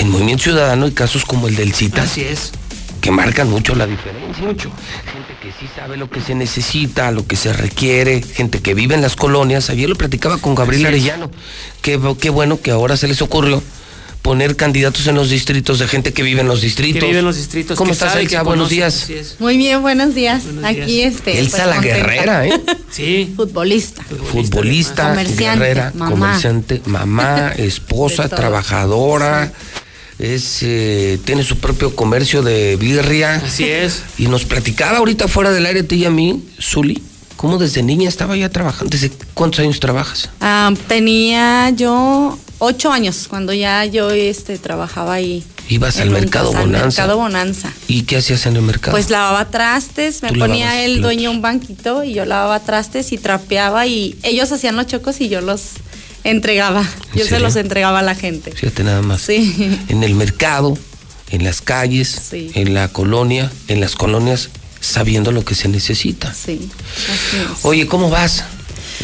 en 0.00 0.10
Movimiento 0.10 0.42
Ciudadano 0.42 0.86
hay 0.86 0.92
casos 0.92 1.24
como 1.24 1.46
el 1.46 1.54
del 1.54 1.72
CITA. 1.72 2.02
Así 2.02 2.22
es. 2.22 2.50
Que 3.04 3.10
marcan 3.10 3.50
mucho 3.50 3.74
la 3.74 3.86
diferencia. 3.86 4.42
Mucho. 4.42 4.70
Gente 5.12 5.34
que 5.42 5.50
sí 5.52 5.70
sabe 5.76 5.98
lo 5.98 6.08
que 6.08 6.22
se 6.22 6.34
necesita, 6.34 7.10
lo 7.10 7.26
que 7.26 7.36
se 7.36 7.52
requiere, 7.52 8.22
gente 8.22 8.62
que 8.62 8.72
vive 8.72 8.94
en 8.94 9.02
las 9.02 9.14
colonias. 9.14 9.68
Ayer 9.68 9.90
lo 9.90 9.94
platicaba 9.94 10.38
con 10.38 10.54
Gabriel. 10.54 10.86
Arellano. 10.86 11.30
Qué, 11.82 12.00
qué 12.18 12.30
bueno 12.30 12.62
que 12.62 12.70
ahora 12.70 12.96
se 12.96 13.06
les 13.06 13.20
ocurrió 13.20 13.62
poner 14.22 14.56
candidatos 14.56 15.06
en 15.06 15.16
los 15.16 15.28
distritos 15.28 15.80
de 15.80 15.86
gente 15.86 16.14
que 16.14 16.22
vive 16.22 16.40
en 16.40 16.48
los 16.48 16.62
distritos. 16.62 17.00
Que 17.00 17.08
vive 17.08 17.18
en 17.18 17.26
los 17.26 17.36
distritos. 17.36 17.76
¿Cómo 17.76 17.92
estás, 17.92 18.16
Elsa? 18.16 18.42
Buenos 18.42 18.70
días. 18.70 19.06
Muy 19.38 19.58
bien, 19.58 19.82
buenos 19.82 20.14
días. 20.14 20.44
Buenos 20.44 20.64
Aquí 20.64 20.80
días. 20.80 21.16
este. 21.16 21.38
Elsa 21.40 21.56
pues, 21.58 21.66
la 21.66 21.74
contenta. 21.74 21.96
guerrera, 21.98 22.46
¿eh? 22.46 22.60
Sí. 22.90 23.34
Futbolista. 23.36 24.02
Futbolista, 24.02 25.10
Comerciante, 25.10 25.58
guerrera, 25.66 25.92
mamá. 25.94 26.10
comerciante, 26.10 26.80
mamá, 26.86 27.52
esposa, 27.58 28.30
todo. 28.30 28.38
Es, 30.32 30.60
eh, 30.62 31.18
tiene 31.24 31.42
su 31.44 31.58
propio 31.58 31.94
comercio 31.94 32.42
de 32.42 32.76
birria. 32.76 33.36
Así 33.36 33.64
es. 33.64 34.02
Y 34.16 34.26
nos 34.28 34.44
platicaba 34.44 34.98
ahorita 34.98 35.28
fuera 35.28 35.50
del 35.52 35.66
aire, 35.66 35.80
a 35.80 35.84
ti 35.84 35.96
y 35.96 36.04
a 36.06 36.10
mí, 36.10 36.42
Zuli, 36.60 37.02
cómo 37.36 37.58
desde 37.58 37.82
niña 37.82 38.08
estaba 38.08 38.36
ya 38.36 38.48
trabajando. 38.48 38.90
¿Desde 38.90 39.10
cuántos 39.34 39.60
años 39.60 39.80
trabajas? 39.80 40.30
Ah, 40.40 40.72
tenía 40.88 41.68
yo 41.70 42.38
ocho 42.58 42.90
años 42.92 43.26
cuando 43.28 43.52
ya 43.52 43.84
yo 43.84 44.10
este, 44.10 44.56
trabajaba 44.58 45.14
ahí. 45.14 45.44
Ibas 45.68 45.98
al 45.98 46.10
mercado 46.10 46.50
casa- 46.52 46.60
al 46.62 46.66
Bonanza. 46.70 46.86
Mercado 47.02 47.16
Bonanza. 47.18 47.72
¿Y 47.88 48.02
qué 48.02 48.18
hacías 48.18 48.44
en 48.46 48.56
el 48.56 48.62
mercado? 48.62 48.92
Pues 48.96 49.08
lavaba 49.10 49.46
trastes, 49.50 50.22
me 50.22 50.28
Tú 50.30 50.38
ponía 50.38 50.84
el 50.84 50.92
platos. 50.98 51.02
dueño 51.02 51.30
un 51.30 51.40
banquito 51.42 52.04
y 52.04 52.12
yo 52.14 52.24
lavaba 52.26 52.60
trastes 52.60 53.12
y 53.12 53.18
trapeaba 53.18 53.86
y 53.86 54.16
ellos 54.22 54.52
hacían 54.52 54.76
los 54.76 54.86
chocos 54.86 55.20
y 55.22 55.28
yo 55.30 55.40
los 55.40 55.62
entregaba. 56.24 56.84
Yo 57.14 57.24
se 57.24 57.38
los 57.38 57.56
entregaba 57.56 58.00
a 58.00 58.02
la 58.02 58.14
gente. 58.14 58.52
Fíjate 58.52 58.82
nada 58.84 59.02
más. 59.02 59.22
Sí. 59.22 59.78
En 59.88 60.02
el 60.02 60.14
mercado, 60.14 60.76
en 61.30 61.44
las 61.44 61.60
calles, 61.60 62.08
Sí. 62.30 62.50
en 62.54 62.74
la 62.74 62.88
colonia, 62.88 63.50
en 63.68 63.80
las 63.80 63.94
colonias, 63.94 64.50
sabiendo 64.80 65.32
lo 65.32 65.44
que 65.44 65.54
se 65.54 65.68
necesita. 65.68 66.32
Sí. 66.34 66.68
Oye, 67.62 67.86
¿cómo 67.86 68.10
vas? 68.10 68.44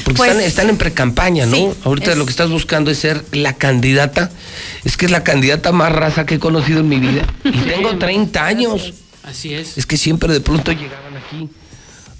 Porque 0.05 0.19
Pues, 0.19 0.31
están, 0.31 0.45
están 0.47 0.69
en 0.71 0.77
precampaña, 0.77 1.47
¿no? 1.47 1.57
sí, 1.57 1.69
Ahorita 1.85 2.13
es- 2.13 2.17
lo 2.19 2.25
que 2.25 2.31
estás 2.31 2.49
buscando 2.51 2.91
es 2.91 2.99
ser 2.99 3.25
la 3.33 3.55
candidata. 3.55 4.31
Es 4.85 4.97
que 4.97 5.07
es 5.07 5.11
la 5.13 5.25
candidata 5.25 5.73
más 5.73 5.91
raza 5.93 6.27
que 6.27 6.37
he 6.37 6.39
conocido 6.39 6.81
en 6.81 6.89
mi 6.89 6.99
vida. 7.01 7.27
Y 7.45 7.51
tengo 7.63 7.97
30 7.99 8.47
años. 8.47 8.95
Así 9.25 9.53
es. 9.55 9.77
Es 9.79 9.87
que 9.87 9.97
siempre 9.97 10.33
de 10.33 10.41
pronto 10.41 10.73
llegaban 10.73 11.17
aquí, 11.17 11.49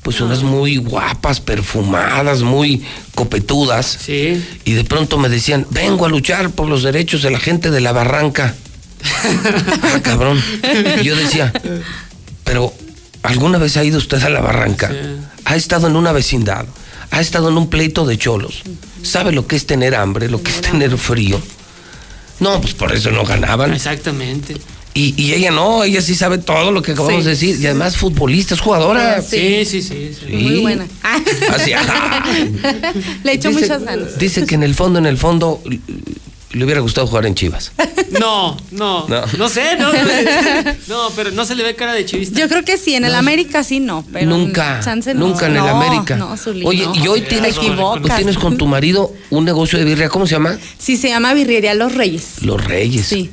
pues 0.03 0.21
unas 0.21 0.43
muy 0.43 0.77
guapas, 0.77 1.41
perfumadas, 1.41 2.43
muy 2.43 2.83
copetudas. 3.15 3.99
Sí. 4.01 4.43
Y 4.65 4.73
de 4.73 4.85
pronto 4.85 5.19
me 5.19 5.29
decían, 5.29 5.67
vengo 5.71 6.07
a 6.07 6.09
luchar 6.09 6.51
por 6.51 6.69
los 6.69 6.83
derechos 6.83 7.23
de 7.23 7.31
la 7.31 7.39
gente 7.39 7.71
de 7.71 7.81
la 7.81 7.93
barranca. 7.93 8.55
ah, 9.83 10.01
cabrón. 10.03 10.43
Y 11.01 11.05
yo 11.05 11.17
decía, 11.17 11.53
pero 12.45 12.73
¿alguna 13.23 13.59
vez 13.59 13.77
ha 13.77 13.85
ido 13.85 13.99
usted 13.99 14.23
a 14.23 14.31
la 14.31 14.41
barranca? 14.41 14.91
Ha 15.45 15.57
estado 15.57 15.87
en 15.87 15.97
una 15.97 16.13
vecindad, 16.13 16.67
ha 17.11 17.21
estado 17.21 17.51
en 17.51 17.59
un 17.59 17.69
pleito 17.69 18.07
de 18.07 18.17
cholos. 18.17 18.63
¿Sabe 19.03 19.33
lo 19.33 19.47
que 19.47 19.57
es 19.57 19.67
tener 19.67 19.95
hambre, 19.95 20.29
lo 20.31 20.43
que 20.43 20.51
es 20.51 20.61
tener 20.61 20.97
frío? 20.97 21.41
No, 22.39 22.59
pues 22.61 22.73
por 22.73 22.95
eso 22.95 23.11
no 23.11 23.25
ganaban. 23.25 23.75
Exactamente. 23.75 24.57
Y, 24.93 25.15
y 25.23 25.35
ella 25.35 25.51
no, 25.53 25.85
ella 25.85 26.03
sí 26.03 26.15
sabe 26.17 26.39
todo 26.39 26.73
lo 26.73 26.83
que 26.83 26.93
acabamos 26.93 27.21
Sí. 27.21 27.25
de 27.25 27.31
decir. 27.31 27.57
Y 27.61 27.67
además 27.67 27.97
futbolista, 27.97 28.55
es 28.55 28.61
jugadora. 28.61 29.23
Sí, 29.23 29.65
sí, 29.65 29.83
sí. 29.83 30.11
sí. 30.19 30.33
Muy 30.33 30.59
buena. 30.61 30.87
Ah. 31.03 31.19
Así, 31.55 31.73
ajá. 31.75 32.25
Le 33.23 33.33
echo 33.33 33.49
Dice- 33.51 33.61
muchas 33.61 33.85
ganas. 33.85 34.19
Dice 34.19 34.45
que 34.47 34.57
en 34.57 34.63
el 34.65 34.75
fondo, 34.75 34.99
en 34.99 35.07
el 35.07 35.17
fondo, 35.17 35.63
le 36.53 36.65
hubiera 36.65 36.81
gustado 36.81 37.07
jugar 37.07 37.27
en 37.27 37.35
Chivas. 37.35 37.73
No, 38.19 38.57
no, 38.73 39.07
No. 39.07 39.23
no. 39.39 39.49
sé, 39.49 39.77
no. 39.79 39.93
No, 40.89 41.11
pero 41.15 41.31
no 41.31 41.45
se 41.45 41.55
le 41.55 41.63
ve 41.63 41.77
cara 41.77 41.93
de 41.95 42.05
chivista. 42.05 42.39
Yo 42.41 42.49
creo 42.49 42.65
que 42.65 42.77
sí, 42.77 42.97
en 42.97 43.05
el 43.05 43.15
América 43.15 43.63
sí 43.63 43.79
no, 43.79 44.05
pero 44.13 44.27
nunca, 44.27 44.81
chance 44.83 45.15
no. 45.15 45.29
nunca 45.29 45.47
en 45.47 45.53
el 45.53 45.59
No, 45.63 45.69
América. 45.69 46.19
Oye, 46.65 46.87
no. 46.87 46.95
y 46.97 47.07
hoy 47.07 47.21
tienes, 47.23 47.57
hoy 47.57 48.01
tienes 48.17 48.37
con 48.37 48.59
tu 48.59 48.67
marido 48.67 49.13
un 49.31 49.45
negocio 49.45 49.79
de 49.79 49.85
birria, 49.85 50.09
¿cómo 50.09 50.27
se 50.27 50.33
llama? 50.33 50.59
Sí, 50.77 50.97
se 50.97 51.09
llama 51.09 51.33
Birrería 51.35 51.73
Los 51.75 51.95
Reyes. 51.95 52.43
Los 52.43 52.63
Reyes. 52.65 53.07
Sí. 53.07 53.31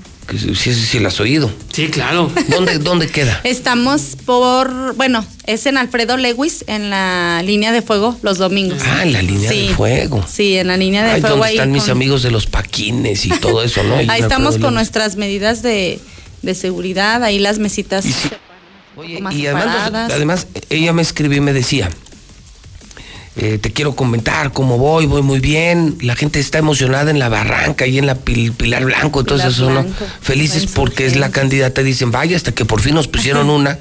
Sí, 0.55 0.73
sí, 0.73 0.99
lo 0.99 1.07
has 1.07 1.19
oído. 1.19 1.49
Sí, 1.71 1.87
claro. 1.87 2.31
¿Dónde, 2.49 2.79
dónde 2.79 3.07
queda? 3.07 3.39
Estamos 3.45 4.17
por, 4.25 4.93
bueno, 4.95 5.25
es 5.45 5.65
en 5.65 5.77
Alfredo 5.77 6.17
Lewis, 6.17 6.65
en 6.67 6.89
la 6.89 7.41
línea 7.43 7.71
de 7.71 7.81
fuego, 7.81 8.17
los 8.23 8.37
domingos. 8.37 8.79
Ah, 8.85 9.03
en 9.03 9.13
la 9.13 9.21
línea 9.21 9.49
Sí. 9.49 9.67
de 9.69 9.73
fuego. 9.75 10.25
Sí, 10.29 10.57
en 10.57 10.67
la 10.67 10.75
línea 10.77 11.03
de 11.05 11.11
Ay, 11.11 11.21
fuego 11.21 11.35
¿dónde 11.37 11.47
ahí. 11.49 11.55
están 11.55 11.71
mis 11.71 11.83
con- 11.83 11.91
amigos 11.91 12.23
de 12.23 12.31
los 12.31 12.45
paquines 12.45 13.25
y 13.25 13.29
todo 13.29 13.63
eso, 13.63 13.83
no? 13.83 13.95
Ahí 13.97 14.07
estamos 14.07 14.23
Alfredo 14.23 14.51
con 14.51 14.61
Lewis. 14.61 14.73
nuestras 14.73 15.15
medidas 15.15 15.61
de, 15.63 15.99
de 16.41 16.55
seguridad, 16.55 17.23
ahí 17.23 17.39
las 17.39 17.59
mesitas. 17.59 18.05
Oye, 18.97 19.19
más 19.21 19.33
y 19.35 19.45
además, 19.47 19.91
además, 20.11 20.47
ella 20.69 20.91
me 20.91 21.03
escribió 21.03 21.37
y 21.37 21.41
me 21.41 21.53
decía, 21.53 21.89
eh, 23.37 23.57
te 23.59 23.71
quiero 23.71 23.95
comentar 23.95 24.51
cómo 24.51 24.77
voy, 24.77 25.05
voy 25.05 25.21
muy 25.21 25.39
bien, 25.39 25.95
la 26.01 26.15
gente 26.15 26.39
está 26.39 26.57
emocionada 26.57 27.11
en 27.11 27.19
la 27.19 27.29
barranca 27.29 27.85
y 27.87 27.97
en 27.97 28.05
la 28.07 28.15
Pil- 28.17 28.51
Pilar 28.53 28.83
Blanco, 28.85 29.19
entonces. 29.21 29.57
Blanco, 29.59 29.89
Felices 30.21 30.65
porque 30.67 31.05
es 31.05 31.15
la 31.15 31.29
candidata, 31.29 31.83
dicen, 31.83 32.11
vaya, 32.11 32.35
hasta 32.35 32.51
que 32.53 32.65
por 32.65 32.81
fin 32.81 32.95
nos 32.95 33.07
pusieron 33.07 33.49
una 33.51 33.77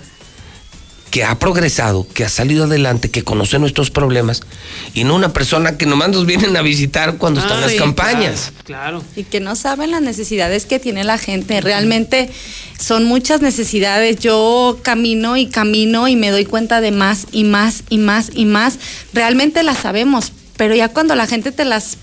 que 1.16 1.24
ha 1.24 1.38
progresado, 1.38 2.06
que 2.12 2.26
ha 2.26 2.28
salido 2.28 2.64
adelante, 2.64 3.10
que 3.10 3.24
conoce 3.24 3.58
nuestros 3.58 3.90
problemas, 3.90 4.42
y 4.92 5.04
no 5.04 5.14
una 5.14 5.32
persona 5.32 5.78
que 5.78 5.86
nomás 5.86 6.10
nos 6.10 6.26
vienen 6.26 6.54
a 6.58 6.60
visitar 6.60 7.16
cuando 7.16 7.40
están 7.40 7.56
Ah, 7.56 7.60
las 7.62 7.70
sí, 7.70 7.78
campañas. 7.78 8.52
Claro. 8.64 9.02
Y 9.16 9.24
que 9.24 9.40
no 9.40 9.56
saben 9.56 9.92
las 9.92 10.02
necesidades 10.02 10.66
que 10.66 10.78
tiene 10.78 11.04
la 11.04 11.16
gente. 11.16 11.62
Realmente 11.62 12.28
son 12.78 13.06
muchas 13.06 13.40
necesidades. 13.40 14.18
Yo 14.18 14.78
camino 14.82 15.38
y 15.38 15.46
camino 15.46 16.06
y 16.06 16.16
me 16.16 16.28
doy 16.30 16.44
cuenta 16.44 16.82
de 16.82 16.90
más 16.90 17.28
y 17.32 17.44
más 17.44 17.84
y 17.88 17.96
más 17.96 18.30
y 18.34 18.44
más. 18.44 18.78
Realmente 19.14 19.62
las 19.62 19.78
sabemos, 19.78 20.32
pero 20.58 20.74
ya 20.74 20.90
cuando 20.90 21.14
la 21.14 21.26
gente 21.26 21.50
te 21.50 21.64
las 21.64 21.96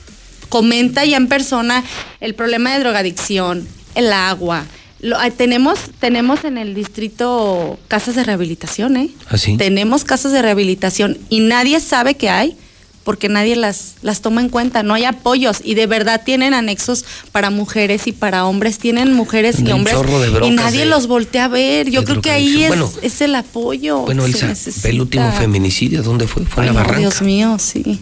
comenta 0.50 1.06
ya 1.06 1.18
en 1.18 1.28
persona, 1.28 1.84
el 2.20 2.34
problema 2.34 2.74
de 2.74 2.80
drogadicción, 2.80 3.68
el 3.94 4.12
agua. 4.12 4.66
Lo- 5.04 5.20
ah, 5.20 5.30
tenemos, 5.30 5.78
tenemos 6.00 6.44
en 6.46 6.58
el 6.58 6.74
distrito 6.74 7.78
casas 7.88 8.16
de 8.16 8.24
rehabilitación, 8.24 8.98
¿eh? 8.98 9.10
¿Así? 9.30 9.58
Tenemos 9.58 10.04
casas 10.06 10.32
de 10.32 10.42
rehabilitación 10.42 11.18
y 11.30 11.42
nadie 11.42 11.80
sabe 11.80 12.16
que 12.16 12.30
hay 12.30 12.56
porque 13.04 13.28
nadie 13.28 13.58
las, 13.58 13.96
las 14.02 14.22
toma 14.22 14.40
en 14.40 14.48
cuenta, 14.48 14.82
no 14.82 14.94
hay 14.94 15.04
apoyos 15.04 15.58
y 15.62 15.74
de 15.76 15.88
verdad 15.88 16.22
tienen 16.24 16.54
anexos 16.54 17.04
para 17.34 17.50
mujeres 17.50 18.08
y 18.08 18.14
para 18.14 18.46
hombres, 18.46 18.78
tienen 18.80 19.12
mujeres 19.14 19.60
y 19.60 19.70
hombres 19.74 19.98
y 20.42 20.52
nadie 20.52 20.80
de- 20.80 20.86
los 20.86 21.08
voltea 21.08 21.46
a 21.46 21.48
ver. 21.50 21.90
Yo 21.90 22.06
creo 22.06 22.22
que 22.22 22.32
ahí 22.32 22.64
es. 22.64 22.70
Bueno, 22.70 22.90
es 23.02 23.20
el 23.20 23.36
apoyo. 23.36 24.00
Bueno, 24.04 24.26
Elsa, 24.26 24.54
el 24.88 25.02
último 25.02 25.30
feminicidio, 25.34 26.02
¿dónde 26.02 26.28
fue? 26.30 26.46
Fue 26.46 26.64
en 26.64 26.70
Ay, 26.70 26.76
la 26.76 26.80
barranca. 26.82 27.00
Dios 27.02 27.22
mío, 27.22 27.58
sí. 27.60 28.00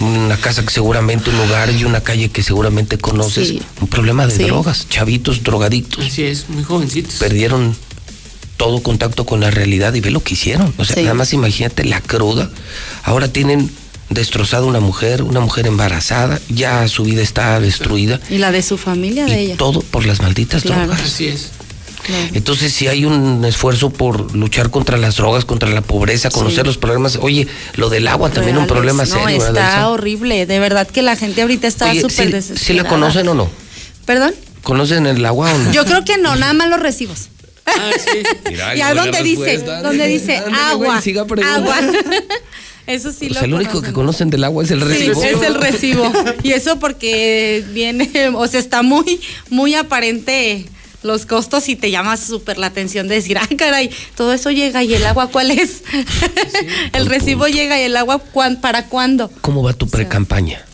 Una 0.00 0.36
casa 0.36 0.62
que 0.64 0.70
seguramente, 0.72 1.30
un 1.30 1.36
lugar 1.38 1.70
y 1.70 1.84
una 1.84 2.00
calle 2.00 2.28
que 2.30 2.42
seguramente 2.42 2.98
conoces, 2.98 3.48
Sí. 3.48 3.62
un 3.80 3.88
problema 3.88 4.26
de 4.26 4.36
Sí. 4.36 4.42
drogas, 4.44 4.86
chavitos 4.88 5.42
drogadictos, 5.42 6.04
Así 6.06 6.24
es, 6.24 6.48
muy 6.48 6.64
jovencitos. 6.64 7.14
perdieron 7.14 7.76
todo 8.56 8.82
contacto 8.82 9.26
con 9.26 9.40
la 9.40 9.50
realidad 9.50 9.94
y 9.94 10.00
ve 10.00 10.10
lo 10.10 10.22
que 10.22 10.34
hicieron. 10.34 10.72
O 10.78 10.84
sea, 10.84 10.96
Sí. 10.96 11.02
nada 11.02 11.14
más 11.14 11.32
imagínate 11.32 11.84
la 11.84 12.00
cruda. 12.00 12.50
Ahora 13.02 13.28
tienen 13.28 13.70
destrozada 14.10 14.64
una 14.66 14.80
mujer, 14.80 15.22
una 15.22 15.40
mujer 15.40 15.66
embarazada, 15.66 16.40
ya 16.48 16.86
su 16.88 17.04
vida 17.04 17.22
está 17.22 17.58
destruida 17.58 18.20
Y 18.30 18.38
la 18.38 18.52
de 18.52 18.62
su 18.62 18.76
familia, 18.78 19.24
de 19.26 19.40
ella. 19.40 19.56
todo 19.56 19.80
por 19.80 20.06
las 20.06 20.20
malditas 20.20 20.62
Claro. 20.62 20.82
drogas. 20.86 21.00
Así 21.02 21.26
es. 21.26 21.50
Claro. 22.04 22.28
Entonces, 22.34 22.72
si 22.72 22.86
hay 22.86 23.04
un 23.04 23.44
esfuerzo 23.44 23.90
por 23.90 24.34
luchar 24.36 24.70
contra 24.70 24.96
las 24.98 25.16
drogas, 25.16 25.44
contra 25.44 25.70
la 25.70 25.80
pobreza, 25.80 26.30
conocer 26.30 26.60
Sí. 26.60 26.66
los 26.66 26.76
problemas. 26.78 27.16
Oye, 27.20 27.48
lo 27.76 27.88
del 27.90 28.06
agua 28.08 28.30
también 28.30 28.56
un 28.58 28.68
Reales. 28.68 28.72
problema 28.72 29.04
no, 29.04 29.10
serio, 29.10 29.40
¿verdad, 29.40 29.68
está 29.70 29.88
horrible. 29.88 30.46
De 30.46 30.58
verdad 30.58 30.86
que 30.86 31.02
la 31.02 31.16
gente 31.16 31.42
ahorita 31.42 31.66
está 31.66 31.94
súper 31.94 32.10
¿sí- 32.10 32.24
desesperada. 32.32 32.66
¿sí 32.66 32.72
la 32.74 32.84
conocen 32.84 33.26
o 33.28 33.34
no? 33.34 33.50
¿Perdón? 34.04 34.34
¿Conocen 34.62 35.06
el 35.06 35.24
agua 35.24 35.52
o 35.54 35.58
no? 35.58 35.72
Yo 35.72 35.84
creo 35.86 36.04
que 36.04 36.18
no, 36.18 36.36
nada 36.36 36.52
más 36.52 36.68
los 36.68 36.80
recibos. 36.80 37.28
Mira, 38.50 38.76
y 38.76 38.80
a 38.82 38.92
donde 38.94 39.22
dice, 39.22 39.58
donde 39.82 40.06
dice 40.06 40.36
agua, 40.36 41.00
agua. 41.54 41.80
Eso 42.86 43.12
sí 43.12 43.28
o 43.30 43.34
lo 43.34 43.40
el 43.40 43.54
único 43.54 43.70
conocen. 43.70 43.88
que 43.88 43.92
conocen 43.94 44.30
del 44.30 44.44
agua 44.44 44.62
es 44.62 44.70
el 44.70 44.80
Sí, 44.80 44.86
recibo. 44.86 45.24
es 45.24 45.40
el 45.42 45.54
recibo. 45.54 46.12
Y 46.42 46.52
eso 46.52 46.78
porque 46.78 47.64
viene, 47.72 48.10
o 48.34 48.46
sea, 48.46 48.60
está 48.60 48.82
muy, 48.82 49.22
muy 49.48 49.74
aparente 49.74 50.66
los 51.04 51.26
costos 51.26 51.68
y 51.68 51.76
te 51.76 51.90
llama 51.90 52.16
súper 52.16 52.58
la 52.58 52.66
atención 52.66 53.06
de 53.08 53.16
decir, 53.16 53.38
ah, 53.38 53.48
caray, 53.56 53.90
todo 54.16 54.32
eso 54.32 54.50
llega 54.50 54.82
y 54.82 54.94
el 54.94 55.04
agua, 55.06 55.28
¿cuál 55.28 55.50
es? 55.50 55.82
el 56.92 57.06
recibo 57.06 57.46
llega 57.46 57.80
y 57.80 57.84
el 57.84 57.96
agua, 57.96 58.18
¿cuán- 58.18 58.60
¿para 58.60 58.86
cuándo? 58.86 59.30
¿Cómo 59.40 59.62
va 59.62 59.72
tu 59.72 59.86
pre-campaña? 59.88 60.64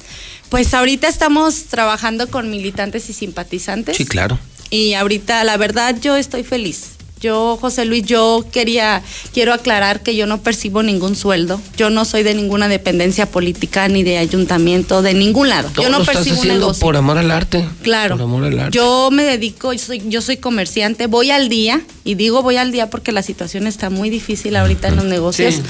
Pues 0.49 0.75
ahorita 0.75 1.09
estamos 1.09 1.65
trabajando 1.65 2.29
con 2.31 2.51
militantes 2.51 3.09
y 3.09 3.13
simpatizantes. 3.13 3.97
Sí, 3.97 4.05
claro. 4.05 4.39
Y 4.71 4.95
ahorita, 4.95 5.43
la 5.45 5.57
verdad, 5.57 5.97
yo 6.01 6.17
estoy 6.17 6.43
feliz. 6.45 6.91
Yo, 7.21 7.59
José 7.61 7.85
Luis, 7.85 8.05
yo 8.05 8.47
quería, 8.51 9.03
quiero 9.35 9.53
aclarar 9.53 10.03
que 10.03 10.17
yo 10.17 10.27
no 10.27 10.41
percibo 10.41 10.83
ningún 10.83 11.17
sueldo. 11.17 11.61
Yo 11.77 11.91
no 11.91 12.07
soy 12.07 12.23
de 12.23 12.35
ninguna 12.35 12.67
dependencia 12.67 13.27
política 13.27 13.89
ni 13.89 14.03
de 14.03 14.17
ayuntamiento, 14.17 15.03
de 15.03 15.13
ningún 15.13 15.51
lado. 15.51 15.69
Todo 15.69 15.83
yo 15.83 15.91
no 15.91 15.99
lo 15.99 16.05
estás 16.05 16.17
percibo 16.17 16.37
un 16.37 16.41
haciendo 16.41 16.73
por 16.75 16.97
amor 16.97 17.19
al 17.19 17.31
arte. 17.31 17.69
Claro. 17.83 18.17
Por 18.17 18.25
amor 18.25 18.45
al 18.45 18.59
arte. 18.59 18.77
Yo 18.77 19.11
me 19.13 19.25
dedico, 19.25 19.75
yo 19.75 19.79
soy, 19.79 20.03
yo 20.07 20.23
soy 20.23 20.39
comerciante, 20.39 21.09
voy 21.09 21.31
al 21.31 21.51
día, 21.51 21.83
y 22.05 22.15
digo 22.15 22.43
voy 22.43 22.57
al 22.57 22.73
día 22.73 22.89
porque 22.89 23.13
la 23.13 23.23
situación 23.23 23.67
está 23.67 23.91
muy 23.91 24.09
difícil 24.09 24.57
ahorita 24.57 24.89
en 24.89 24.97
los 24.97 25.05
negocios. 25.05 25.57
Sí. 25.57 25.63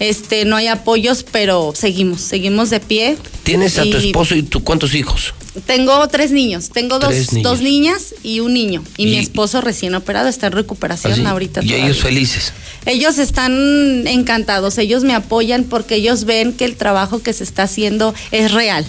Este, 0.00 0.44
no 0.44 0.56
hay 0.56 0.66
apoyos, 0.66 1.24
pero 1.30 1.72
seguimos, 1.76 2.20
seguimos 2.20 2.70
de 2.70 2.80
pie. 2.80 3.16
Tienes 3.44 3.78
a 3.78 3.84
tu 3.84 3.96
esposo 3.96 4.34
y 4.34 4.42
tú, 4.42 4.64
¿cuántos 4.64 4.92
hijos? 4.94 5.34
Tengo 5.64 6.06
tres 6.08 6.32
niños, 6.32 6.70
tengo 6.70 6.98
dos, 6.98 7.32
niños. 7.32 7.42
dos 7.42 7.60
niñas 7.60 8.14
y 8.22 8.40
un 8.40 8.52
niño. 8.52 8.84
Y, 8.96 9.06
mi 9.06 9.16
esposo 9.16 9.60
recién 9.60 9.94
operado 9.94 10.28
está 10.28 10.48
en 10.48 10.52
recuperación 10.52 11.12
Así, 11.14 11.24
ahorita. 11.24 11.60
y 11.62 11.68
todavía. 11.68 11.86
ellos 11.86 12.00
felices. 12.00 12.52
Ellos 12.84 13.18
están 13.18 14.06
encantados, 14.06 14.78
ellos 14.78 15.02
me 15.02 15.14
apoyan 15.14 15.64
porque 15.64 15.96
ellos 15.96 16.24
ven 16.24 16.52
que 16.52 16.64
el 16.64 16.76
trabajo 16.76 17.22
que 17.22 17.32
se 17.32 17.44
está 17.44 17.64
haciendo 17.64 18.14
es 18.30 18.52
real. 18.52 18.86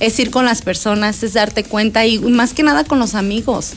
Es 0.00 0.18
ir 0.18 0.30
con 0.30 0.44
las 0.44 0.62
personas, 0.62 1.22
es 1.22 1.34
darte 1.34 1.62
cuenta 1.64 2.04
y 2.06 2.18
más 2.18 2.52
que 2.52 2.62
nada 2.62 2.84
con 2.84 2.98
los 2.98 3.14
amigos. 3.14 3.70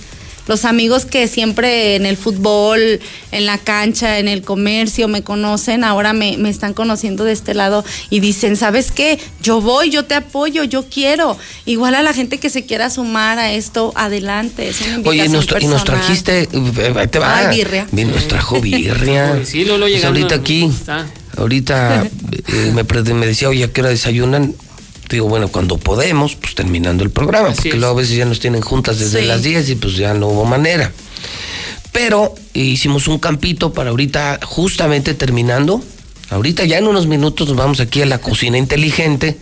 Los 0.48 0.66
amigos 0.66 1.06
que 1.06 1.27
siempre 1.27 1.95
en 1.95 2.06
el 2.06 2.17
fútbol, 2.17 3.00
en 3.32 3.45
la 3.45 3.58
cancha, 3.58 4.19
en 4.19 4.27
el 4.27 4.42
comercio 4.42 5.08
me 5.08 5.24
conocen, 5.24 5.84
ahora 5.84 6.14
me, 6.14 6.38
me 6.38 6.50
están 6.50 6.74
conociendo 6.74 7.24
de 7.24 7.34
este 7.34 7.53
lado 7.53 7.84
y 8.09 8.19
dicen, 8.19 8.56
¿sabes 8.56 8.92
qué? 8.92 9.19
Yo 9.42 9.61
voy, 9.61 9.90
yo 9.90 10.06
te 10.06 10.16
apoyo, 10.16 10.64
yo 10.64 10.85
quiero. 10.90 11.38
Igual 11.66 11.95
a 11.95 12.01
la 12.03 12.14
gente 12.14 12.38
que 12.38 12.50
se 12.50 12.66
quiera 12.66 12.90
sumar 12.90 13.40
a 13.40 13.51
esto, 13.53 13.92
adelante. 13.95 14.69
Es 14.69 14.82
una 14.82 15.09
Oye, 15.09 15.26
y 15.26 15.30
nos, 15.30 15.48
y 15.59 15.67
nos 15.67 15.84
trajiste, 15.84 16.43
eh, 16.51 17.08
te 17.09 17.19
va. 17.19 17.38
Ay, 17.38 17.58
birria. 17.58 17.88
Bien, 17.92 18.11
Nos 18.11 18.27
trajo 18.27 18.61
birria. 18.61 19.35
Uy, 19.40 19.45
sí, 19.45 19.66
Lolo 19.66 19.85
Pues 19.85 19.95
llegando, 19.95 20.19
ahorita 20.19 20.35
aquí, 20.35 20.66
está. 20.66 21.06
ahorita 21.38 22.08
eh, 22.48 23.14
me 23.14 23.26
decía, 23.27 23.50
oye, 23.50 23.66
¿a 23.66 23.67
qué 23.72 23.82
hora 23.82 23.90
desayunan? 23.90 24.56
Digo, 25.10 25.27
bueno, 25.30 25.48
cuando 25.48 25.77
podemos, 25.77 26.36
pues 26.36 26.53
terminando 26.56 27.03
el 27.03 27.10
programa, 27.11 27.53
porque 27.53 27.74
luego 27.77 27.94
a 27.94 28.02
veces 28.02 28.18
ya 28.18 28.26
nos 28.26 28.40
tienen 28.40 28.61
juntas 28.61 29.00
desde 29.00 29.22
Sí. 29.22 29.26
las 29.26 29.42
10 29.44 29.69
y 29.69 29.76
pues 29.76 29.95
ya 29.95 30.14
no 30.14 30.27
hubo 30.27 30.44
manera. 30.45 30.92
Pero 31.92 32.36
hicimos 32.53 33.08
un 33.08 33.18
campito 33.18 33.74
para 33.74 33.90
ahorita, 33.92 34.40
justamente 34.44 35.14
terminando. 35.14 35.82
Ahorita 36.30 36.66
ya 36.66 36.77
en 36.77 36.88
unos 36.88 37.08
minutos 37.08 37.48
nos 37.48 37.58
vamos 37.58 37.80
aquí 37.80 38.02
a 38.02 38.06
la 38.06 38.19
cocina 38.19 38.58
inteligente, 38.58 39.38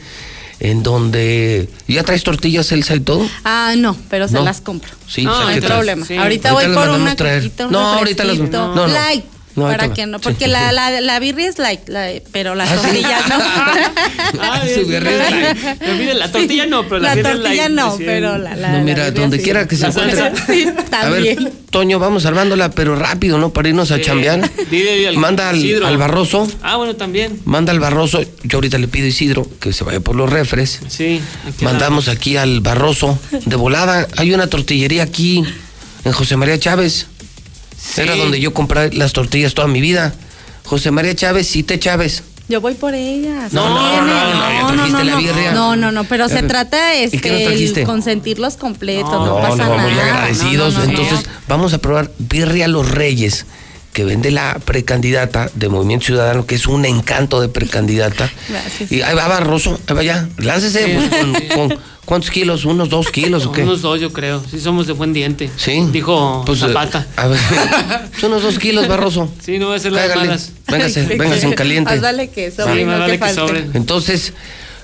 en 0.60 0.84
donde 0.84 1.68
ya 1.88 2.04
traes 2.04 2.24
tortillas, 2.24 2.72
Elsa 2.72 2.96
y 2.96 3.00
todo. 3.00 3.28
Ah, 3.44 3.74
no, 3.76 3.98
pero 4.10 4.28
se 4.28 4.36
No. 4.36 4.44
las 4.44 4.62
compro. 4.62 4.92
Sí, 5.08 5.24
no, 5.24 5.32
pues, 5.32 5.42
no 5.42 5.48
¿qué 5.48 5.54
hay 5.56 5.62
problema. 5.62 6.06
Sí. 6.06 6.16
Ahorita, 6.16 6.52
Ahorita 6.52 6.70
voy 6.74 6.76
por 6.86 6.90
una 7.00 7.16
traer. 7.16 7.42
coquita, 7.44 7.66
un 7.66 7.72
No, 7.74 7.80
ahorita 7.80 8.24
las- 8.24 8.38
no, 8.38 8.76
no. 8.76 8.88
Light. 8.88 9.26
No, 9.56 9.66
para 9.68 9.94
que 9.94 10.06
no, 10.06 10.18
Sí. 10.18 10.24
porque 10.24 10.48
la, 10.48 10.72
la, 10.74 11.00
la 11.02 11.20
birria 11.20 11.48
es 11.48 11.58
light, 11.60 11.88
la- 11.88 12.10
pero 12.34 12.56
las 12.56 12.70
Ah, 12.72 12.76
sí. 12.78 12.82
tortillas 12.88 13.30
no. 13.30 13.36
Ah, 14.42 14.62
Su 14.74 14.86
birria 14.86 15.12
es 15.28 15.32
light. 15.32 15.78
Pero 15.80 15.94
mire, 15.96 16.14
la 16.14 16.32
tortilla 16.32 16.66
no, 16.66 16.84
pero 16.84 17.00
la, 17.00 17.16
La 17.16 17.22
tortilla 17.24 17.54
light, 17.70 17.72
no, 17.72 17.90
recién. 17.92 18.06
pero 18.06 18.38
la, 18.38 18.56
la 18.56 18.68
No, 18.72 18.78
la 18.80 18.84
mira, 18.84 19.12
donde 19.12 19.38
sí. 19.38 19.44
quiera 19.44 19.68
que 19.68 19.76
se 19.78 19.84
La 19.84 19.88
encuentre. 19.90 20.32
Sí, 20.48 20.66
A 20.92 21.10
ver, 21.10 21.24
también. 21.24 21.54
Toño, 21.70 22.00
vamos 22.00 22.26
armándola, 22.26 22.70
pero 22.72 22.96
rápido, 22.96 23.38
¿no? 23.38 23.52
Para 23.54 23.70
irnos 23.70 23.92
a 23.92 24.00
chambear. 24.02 24.50
Dile 24.70 25.08
al 25.08 25.18
Manda 25.18 25.50
al, 25.50 25.58
Isidro. 25.58 25.88
al 25.88 25.98
Barroso, 25.98 26.48
Ah, 26.62 26.76
bueno, 26.78 26.96
también. 26.96 27.40
manda 27.46 27.72
al 27.72 27.80
Barroso. 27.80 28.22
Yo 28.44 28.58
ahorita 28.58 28.78
le 28.78 28.88
pido 28.88 29.06
a 29.06 29.10
Isidro 29.10 29.48
que 29.60 29.74
se 29.74 29.84
vaya 29.84 30.00
por 30.00 30.16
los 30.16 30.30
refres. 30.30 30.80
Sí. 30.88 31.22
Mandamos 31.62 32.08
aquí 32.08 32.38
al 32.38 32.62
Barroso. 32.62 33.18
De 33.46 33.56
volada, 33.56 34.08
hay 34.18 34.34
una 34.34 34.48
tortillería 34.48 35.04
aquí 35.04 35.44
en 36.04 36.12
José 36.12 36.36
María 36.38 36.58
Chávez. 36.60 37.08
Era 37.98 38.16
donde 38.16 38.40
yo 38.40 38.54
compré 38.54 38.92
las 38.94 39.14
tortillas 39.14 39.54
toda 39.54 39.68
mi 39.68 39.82
vida. 39.82 40.14
José 40.66 40.92
María 40.92 41.16
Chávez, 41.16 41.48
Cite 41.50 41.80
Chávez. 41.80 42.24
Yo 42.48 42.62
voy 42.62 42.76
por 42.76 42.94
ellas. 42.94 43.54
No, 43.54 43.70
no, 43.70 43.80
Tiene- 43.90 43.98
no, 44.08 44.34
no, 44.34 44.50
ya 44.52 44.68
trajiste 44.76 45.04
la 45.04 45.12
no. 45.14 45.18
birria. 45.18 45.52
No, 45.54 45.76
no, 45.76 45.92
no, 45.92 46.04
pero 46.04 46.30
se 46.30 46.44
trata 46.44 46.96
¿y 47.04 47.10
qué 47.10 47.32
nos 47.32 47.60
este, 47.60 47.84
consentirlos 47.84 48.56
completos, 48.58 49.12
no, 49.12 49.26
No, 49.26 49.36
pasa 49.42 49.66
no, 49.66 49.76
nada. 49.78 49.90
muy 49.90 50.00
agradecidos. 50.00 50.74
No, 50.74 50.80
no, 50.80 50.86
no, 50.86 50.92
Entonces, 50.92 51.30
vamos 51.48 51.74
a 51.74 51.80
probar 51.80 52.12
Birria 52.20 52.68
Los 52.68 52.92
Reyes, 52.92 53.46
que 53.96 54.04
vende 54.04 54.30
la 54.30 54.60
precandidata 54.60 55.50
de 55.56 55.70
Movimiento 55.70 56.08
Ciudadano, 56.08 56.46
que 56.46 56.56
es 56.56 56.68
un 56.68 56.84
encanto 56.86 57.40
de 57.40 57.48
precandidata. 57.48 58.30
Gracias. 58.50 58.92
Y 58.92 59.02
ahí 59.02 59.16
va 59.16 59.26
Barroso, 59.30 59.80
ahí 59.88 59.96
va 59.96 60.04
ya. 60.04 60.28
Láncese, 60.38 60.86
Sí. 60.86 60.92
pues, 60.98 61.10
con, 61.56 61.70
con- 61.70 61.80
¿cuántos 62.04 62.30
kilos? 62.30 62.66
¿Unos 62.66 62.90
dos 62.90 63.10
kilos 63.10 63.46
o 63.46 63.54
qué? 63.54 63.64
Unos 63.64 63.82
dos, 63.82 64.02
yo 64.02 64.12
creo. 64.12 64.44
Sí, 64.52 64.60
somos 64.60 64.86
de 64.88 64.92
buen 64.92 65.14
diente. 65.14 65.50
Sí. 65.56 65.88
Dijo 65.94 66.44
Pues, 66.46 66.62
eh, 66.62 66.68
Zapata. 66.68 67.08
a 67.16 67.28
ver, 67.28 67.40
son 68.20 68.32
unos 68.32 68.44
dos 68.44 68.60
kilos, 68.60 68.86
Barroso. 68.90 69.32
Sí, 69.42 69.58
no 69.60 69.68
voy 69.68 69.76
a 69.76 69.78
hacer 69.78 69.94
las 69.94 70.14
malas. 70.14 70.52
Véngase, 70.68 71.04
véngase 71.06 71.46
en 71.46 71.54
caliente. 71.54 71.92
Más 71.92 72.02
vale 72.02 72.30
que 72.30 72.52
sobre, 72.52 72.76
Sí, 72.82 72.84
no 72.84 73.00
vale 73.00 73.18
que 73.18 73.34
sobre. 73.34 73.60
Entonces, 73.76 74.34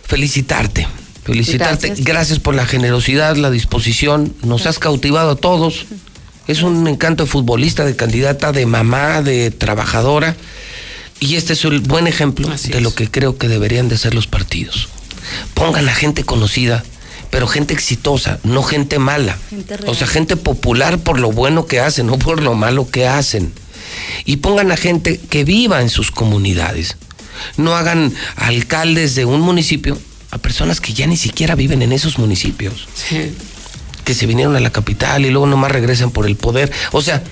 felicitarte. 0.03 0.87
Felicitarte. 1.25 1.87
Gracias. 1.89 2.07
Gracias. 2.07 2.39
por 2.39 2.55
la 2.55 2.65
generosidad, 2.65 3.35
la 3.35 3.51
disposición. 3.51 4.33
Nos 4.41 4.65
has 4.67 4.79
cautivado 4.79 5.31
a 5.31 5.35
todos. 5.35 5.85
Es 6.47 6.63
un 6.63 6.87
encanto 6.87 7.23
de 7.23 7.29
futbolista, 7.29 7.85
de 7.85 7.95
candidata, 7.95 8.51
de 8.51 8.65
mamá, 8.65 9.21
de 9.21 9.51
trabajadora. 9.51 10.35
Y 11.19 11.35
este 11.35 11.53
es 11.53 11.63
el 11.65 11.79
buen 11.81 12.07
ejemplo 12.07 12.49
de 12.49 12.81
lo 12.81 12.93
que 12.95 13.09
creo 13.09 13.37
que 13.37 13.47
deberían 13.47 13.89
de 13.89 13.97
ser 13.97 14.15
los 14.15 14.27
partidos. 14.27 14.89
Pongan 15.53 15.87
a 15.87 15.93
gente 15.93 16.23
conocida, 16.23 16.83
pero 17.29 17.47
gente 17.47 17.73
exitosa, 17.73 18.39
no 18.43 18.63
gente 18.63 18.97
mala. 18.97 19.37
Gente 19.49 19.75
O 19.85 19.93
sea, 19.93 20.07
gente 20.07 20.35
popular 20.35 20.97
por 20.97 21.19
lo 21.19 21.31
bueno 21.31 21.67
que 21.67 21.79
hacen, 21.79 22.07
no 22.07 22.17
por 22.17 22.41
lo 22.41 22.55
malo 22.55 22.89
que 22.89 23.07
hacen. 23.07 23.53
Y 24.25 24.37
pongan 24.37 24.71
a 24.71 24.77
gente 24.77 25.19
que 25.19 25.43
viva 25.43 25.81
en 25.81 25.89
sus 25.89 26.11
comunidades. 26.11 26.97
No 27.57 27.75
hagan 27.75 28.13
alcaldes 28.35 29.15
de 29.15 29.25
un 29.25 29.41
municipio 29.41 29.97
a 30.31 30.37
personas 30.37 30.79
que 30.81 30.93
ya 30.93 31.07
ni 31.07 31.17
siquiera 31.17 31.55
viven 31.55 31.81
en 31.81 31.91
esos 31.91 32.17
municipios, 32.17 32.87
Sí. 32.95 33.33
Que 34.03 34.13
se 34.13 34.25
vinieron 34.25 34.55
a 34.55 34.59
la 34.59 34.71
capital 34.71 35.25
y 35.25 35.29
luego 35.29 35.47
nomás 35.47 35.71
regresan 35.71 36.11
por 36.11 36.25
el 36.25 36.35
poder. 36.35 36.71
O 36.91 37.01
sea, 37.01 37.23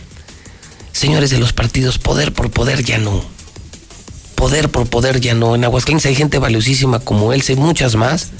señores 0.91 1.29
de 1.29 1.39
los 1.39 1.53
partidos, 1.53 1.97
poder 1.97 2.33
por 2.33 2.51
poder 2.51 2.83
ya 2.83 2.97
no. 2.97 3.23
Poder 4.35 4.69
por 4.69 4.87
poder 4.87 5.19
ya 5.19 5.33
no. 5.33 5.55
En 5.55 5.65
Aguascalientes 5.65 6.05
hay 6.05 6.15
gente 6.15 6.39
valiosísima 6.39 6.99
como 6.99 7.33
él, 7.33 7.43
hay 7.47 7.55
muchas 7.55 7.95
más 7.95 8.31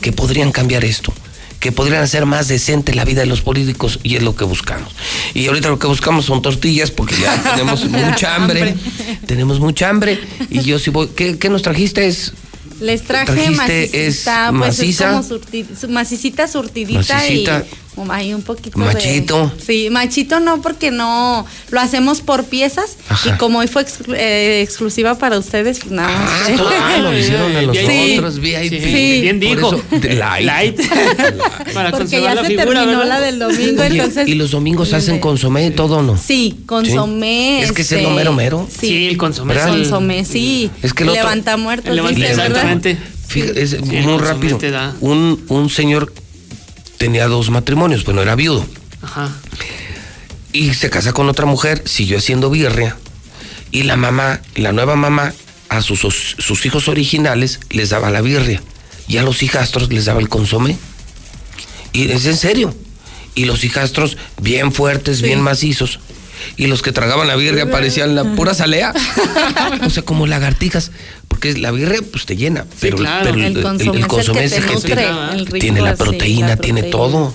que 0.00 0.12
podrían 0.12 0.52
cambiar 0.52 0.84
esto, 0.84 1.12
que 1.60 1.72
podrían 1.72 2.02
hacer 2.02 2.24
más 2.24 2.48
decente 2.48 2.94
la 2.94 3.04
vida 3.04 3.20
de 3.20 3.26
los 3.26 3.42
políticos 3.42 4.00
y 4.02 4.16
es 4.16 4.22
lo 4.22 4.34
que 4.36 4.44
buscamos. 4.44 4.94
Y 5.34 5.46
ahorita 5.46 5.68
lo 5.68 5.78
que 5.78 5.86
buscamos 5.86 6.24
son 6.24 6.40
tortillas 6.40 6.90
porque 6.90 7.16
ya 7.16 7.42
tenemos 7.56 7.84
mucha 7.86 8.36
hambre, 8.36 8.74
tenemos 9.26 9.60
mucha 9.60 9.90
hambre 9.90 10.18
y 10.48 10.60
yo 10.60 10.78
sí 10.78 10.90
voy, 10.90 11.08
¿qué, 11.08 11.38
qué 11.38 11.50
nos 11.50 11.62
trajiste? 11.62 12.06
Es 12.06 12.32
Les 12.84 13.02
traje 13.02 13.26
Trajiste, 13.26 14.06
es 14.06 14.26
macicita, 14.26 14.46
pues 14.50 14.60
maciza. 14.78 15.04
es 15.04 15.10
como 15.10 15.22
surti- 15.40 15.66
su- 15.80 15.88
macicita 15.88 16.46
surtidita 16.48 16.98
Macicita. 17.14 17.64
y 17.66 17.83
como 17.94 18.12
ahí 18.12 18.34
un 18.34 18.42
poquito 18.42 18.78
Machito. 18.78 19.52
de... 19.56 19.62
Sí, 19.64 19.88
machito 19.90 20.40
no, 20.40 20.60
porque 20.62 20.90
no, 20.90 21.46
lo 21.70 21.80
hacemos 21.80 22.20
por 22.20 22.44
piezas 22.44 22.96
Ajá. 23.08 23.30
y 23.34 23.38
como 23.38 23.60
hoy 23.60 23.68
fue 23.68 23.84
exclu- 23.86 24.14
eh, 24.16 24.62
exclusiva 24.62 25.14
para 25.16 25.38
ustedes, 25.38 25.78
pues 25.80 25.92
nada 25.92 26.08
más. 26.16 26.50
Ah, 26.60 26.94
ah, 26.94 26.98
lo 27.02 27.18
hicieron 27.18 27.54
a 27.56 27.60
Sí. 27.72 28.16
nosotros, 28.16 28.40
VIP. 28.40 28.70
Sí. 28.82 29.20
Bien 29.22 29.40
Por 29.40 29.48
dijo. 29.56 29.74
eso, 29.76 29.98
de 30.00 30.14
light. 30.14 30.80
Para 31.74 31.90
Porque 31.90 32.20
ya 32.20 32.34
la 32.34 32.42
se 32.42 32.48
figura, 32.48 32.64
terminó 32.66 32.98
¿verdad? 32.98 33.06
la 33.06 33.20
del 33.20 33.38
domingo, 33.38 33.82
Oye, 33.82 33.90
entonces... 33.98 34.28
¿Y 34.28 34.34
los 34.34 34.50
domingos 34.50 34.92
hacen 34.92 35.18
consomé 35.18 35.66
y 35.66 35.70
todo 35.70 36.02
no? 36.02 36.16
Sí, 36.16 36.60
consomé. 36.66 37.62
Es 37.62 37.72
que 37.72 37.82
es 37.82 37.92
el 37.92 38.00
este, 38.00 38.10
mero 38.12 38.32
mero. 38.32 38.68
Sí, 38.70 38.86
Sí, 38.88 39.06
el 39.06 39.16
consomé. 39.16 39.54
El- 39.54 39.60
consomé, 39.60 40.24
sí. 40.24 40.70
Es 40.82 40.92
que 40.94 41.02
el 41.04 41.10
otro- 41.10 41.22
Levanta 41.22 41.56
muertos, 41.56 41.90
El 41.90 41.96
levanta- 41.96 42.14
dice, 42.20 42.28
¿verdad? 42.28 42.46
exactamente. 42.48 42.98
Fíjate, 43.26 43.62
es 43.62 43.70
Sí, 43.70 43.78
muy 43.78 44.18
rápido. 44.18 44.58
te 44.58 44.70
da. 44.70 44.94
Un, 45.00 45.42
un 45.48 45.70
señor 45.70 46.12
tenía 47.04 47.28
dos 47.28 47.50
matrimonios, 47.50 48.02
bueno, 48.02 48.22
era 48.22 48.34
viudo. 48.34 48.66
Ajá. 49.02 49.30
Y 50.54 50.72
se 50.72 50.88
casa 50.88 51.12
con 51.12 51.28
otra 51.28 51.44
mujer, 51.44 51.82
siguió 51.84 52.16
haciendo 52.16 52.48
birria. 52.48 52.96
Y 53.70 53.82
la 53.82 53.98
mamá, 53.98 54.40
la 54.54 54.72
nueva 54.72 54.96
mamá, 54.96 55.34
a 55.68 55.82
sus, 55.82 56.00
sus 56.00 56.64
hijos 56.64 56.88
originales 56.88 57.60
les 57.68 57.90
daba 57.90 58.08
la 58.08 58.22
birria. 58.22 58.62
Y 59.06 59.18
a 59.18 59.22
los 59.22 59.42
hijastros 59.42 59.92
les 59.92 60.06
daba 60.06 60.18
el 60.18 60.30
consomé. 60.30 60.78
Y 61.92 62.10
es 62.10 62.24
en 62.24 62.38
serio. 62.38 62.74
Y 63.34 63.44
los 63.44 63.64
hijastros 63.64 64.16
bien 64.40 64.72
fuertes, 64.72 65.20
bien 65.20 65.42
macizos. 65.42 66.00
Y 66.56 66.68
los 66.68 66.80
que 66.80 66.92
tragaban 66.92 67.28
la 67.28 67.36
birria 67.36 67.70
parecían 67.70 68.14
la 68.14 68.24
pura 68.34 68.54
salea. 68.54 68.94
o 69.84 69.90
sea, 69.90 70.04
como 70.04 70.26
lagartijas. 70.26 70.90
Porque 71.34 71.52
la 71.54 71.72
birria 71.72 72.00
pues 72.12 72.26
te 72.26 72.36
llena. 72.36 72.64
pero, 72.80 72.96
claro. 72.96 73.24
pero 73.32 73.44
El 73.44 73.60
consomé 73.60 73.90
es 73.96 74.02
el 74.02 74.06
consomé 74.06 74.38
que 74.38 74.44
es 74.44 74.50
te 74.52 74.56
el 74.58 74.64
que 74.66 74.72
nutre, 74.74 74.94
te- 74.94 75.34
el 75.34 75.46
rico, 75.46 75.58
tiene 75.58 75.80
la 75.80 75.90
sí, 75.96 76.02
proteína, 76.02 76.48
la 76.48 76.56
tiene 76.56 76.82
todo. 76.84 77.34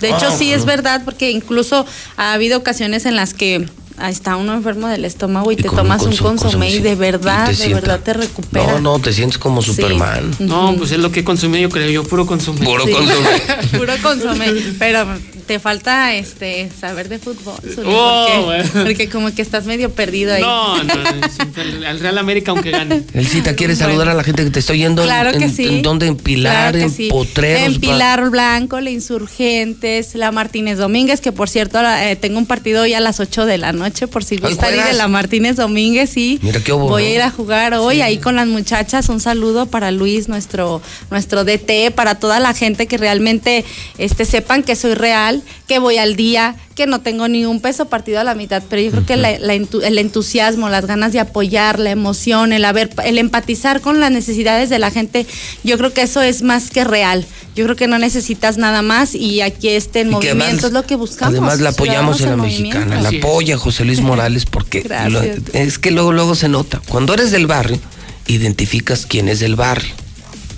De 0.00 0.08
hecho, 0.08 0.26
Ah, 0.30 0.36
sí 0.36 0.52
es 0.52 0.60
no. 0.60 0.66
verdad, 0.66 1.02
porque 1.04 1.30
incluso 1.30 1.86
ha 2.16 2.32
habido 2.32 2.58
ocasiones 2.58 3.06
en 3.06 3.14
las 3.14 3.32
que 3.32 3.64
ahí 3.96 4.10
está 4.12 4.34
uno 4.34 4.54
enfermo 4.54 4.88
del 4.88 5.04
estómago 5.04 5.52
y, 5.52 5.56
te 5.56 5.68
tomas 5.68 6.02
un 6.02 6.10
consum- 6.12 6.18
consomé 6.40 6.70
y 6.72 6.80
de 6.80 6.96
verdad, 6.96 7.44
te 7.44 7.50
de 7.52 7.56
sienta. 7.56 7.74
verdad 7.80 8.00
te 8.00 8.12
recupera. 8.14 8.72
No, 8.72 8.80
no, 8.80 8.98
te 8.98 9.12
sientes 9.12 9.38
como 9.38 9.62
Superman. 9.62 10.34
No, 10.40 10.74
pues 10.76 10.90
es 10.90 10.98
lo 10.98 11.12
que 11.12 11.22
consumí, 11.22 11.60
yo 11.60 11.68
creo, 11.68 11.88
yo 11.90 12.02
puro 12.02 12.26
consumí. 12.26 12.66
Puro 12.66 12.84
Sí. 12.86 12.90
consomé. 12.90 13.28
Puro 13.78 13.92
consomé, 14.02 14.52
pero 14.80 15.06
te 15.52 15.58
falta 15.58 16.14
este 16.14 16.70
saber 16.80 17.10
de 17.10 17.18
fútbol, 17.18 17.54
Zuli, 17.74 17.86
Oh, 17.92 18.26
porque, 18.26 18.44
bueno. 18.46 18.70
porque 18.84 19.08
como 19.10 19.34
que 19.34 19.42
estás 19.42 19.66
medio 19.66 19.90
perdido 19.90 20.32
ahí. 20.32 20.40
No, 20.40 20.82
no, 20.82 20.92
al- 20.94 21.84
al 21.84 22.00
Real 22.00 22.16
América 22.16 22.52
aunque 22.52 22.70
gane. 22.70 23.02
Elcita, 23.12 23.54
¿quieres 23.54 23.76
saludar 23.76 24.08
a 24.08 24.14
la 24.14 24.24
gente 24.24 24.44
que 24.44 24.50
te 24.50 24.60
está 24.60 24.72
oyendo? 24.72 25.02
Claro 25.04 25.28
¿En, 25.30 25.38
que 25.38 25.50
sí. 25.50 25.66
¿En 25.66 25.82
dónde? 25.82 26.06
¿En 26.06 26.16
Pilar? 26.16 26.72
Claro 26.72 26.78
¿En 26.86 26.90
sí. 26.90 27.08
Potreros? 27.10 27.74
En 27.74 27.80
Pilar 27.82 28.30
Blanco, 28.30 28.80
la 28.80 28.88
Insurgentes, 28.90 30.14
la 30.14 30.32
Martínez 30.32 30.78
Domínguez, 30.78 31.20
que 31.20 31.32
por 31.32 31.50
cierto 31.50 31.78
eh, 31.82 32.16
tengo 32.16 32.38
un 32.38 32.46
partido 32.46 32.82
hoy 32.84 32.94
a 32.94 33.00
las 33.00 33.20
8 33.20 33.44
de 33.44 33.58
la 33.58 33.72
noche, 33.74 34.06
por 34.08 34.24
si 34.24 34.36
Ay, 34.36 34.40
gusta 34.40 34.74
ir 34.74 34.82
de 34.82 34.94
la 34.94 35.06
Martínez 35.08 35.56
Domínguez, 35.56 36.08
sí. 36.08 36.38
Mira 36.42 36.60
qué 36.64 36.72
hubo, 36.72 36.88
Voy 36.88 37.02
¿no? 37.02 37.08
a 37.08 37.12
ir 37.12 37.20
a 37.22 37.30
jugar 37.30 37.74
hoy 37.74 38.00
ahí 38.00 38.16
con 38.16 38.36
las 38.36 38.46
muchachas. 38.46 39.10
Un 39.10 39.20
saludo 39.20 39.66
para 39.66 39.90
Luis, 39.90 40.28
nuestro, 40.28 40.80
nuestro 41.10 41.44
DT, 41.44 41.90
para 41.94 42.14
toda 42.14 42.40
la 42.40 42.54
gente 42.54 42.86
que 42.86 42.96
realmente 42.96 43.66
este, 43.98 44.24
sepan 44.24 44.62
que 44.62 44.76
soy 44.76 44.94
real, 44.94 45.41
que 45.68 45.78
voy 45.78 45.98
al 45.98 46.16
día, 46.16 46.56
que 46.74 46.86
no 46.86 47.00
tengo 47.00 47.28
ni 47.28 47.44
un 47.44 47.60
peso 47.60 47.86
partido 47.86 48.20
a 48.20 48.24
la 48.24 48.34
mitad, 48.34 48.62
pero 48.68 48.80
yo 48.82 48.90
creo 48.90 49.06
que 49.06 49.16
la- 49.16 49.38
la 49.38 49.54
entu- 49.54 49.82
el 49.84 49.98
entusiasmo, 49.98 50.68
las 50.68 50.86
ganas 50.86 51.12
de 51.12 51.20
apoyar, 51.20 51.78
la 51.78 51.90
emoción, 51.90 52.52
el 52.52 52.64
haber, 52.64 52.90
el 53.04 53.18
empatizar 53.18 53.80
con 53.80 54.00
las 54.00 54.10
necesidades 54.10 54.70
de 54.70 54.78
la 54.78 54.90
gente, 54.90 55.26
yo 55.64 55.76
creo 55.78 55.92
que 55.92 56.02
eso 56.02 56.22
es 56.22 56.42
más 56.42 56.70
que 56.70 56.84
real. 56.84 57.26
Yo 57.54 57.64
creo 57.64 57.76
que 57.76 57.86
no 57.86 57.98
necesitas 57.98 58.56
nada 58.56 58.80
más 58.80 59.14
y 59.14 59.42
aquí 59.42 59.68
este 59.68 60.00
Y 60.00 60.04
que 60.04 60.10
movimiento 60.10 60.44
además- 60.44 60.64
es 60.64 60.72
lo 60.72 60.82
que 60.84 60.96
buscamos. 60.96 61.32
Además 61.34 61.60
la 61.60 61.70
apoyamos 61.70 62.20
en 62.22 62.30
la 62.30 62.36
mexicana, 62.36 63.00
la 63.02 63.08
apoya 63.10 63.58
José 63.58 63.84
Luis 63.84 64.00
Morales 64.02 64.46
porque 64.46 64.82
lo- 65.10 65.22
es 65.52 65.78
que 65.78 65.90
luego 65.90 66.12
luego 66.12 66.34
se 66.34 66.48
nota. 66.48 66.80
Cuando 66.88 67.12
eres 67.12 67.30
del 67.30 67.46
barrio, 67.46 67.78
identificas 68.26 69.04
quién 69.06 69.28
es 69.28 69.40
del 69.40 69.56
barrio. 69.56 69.92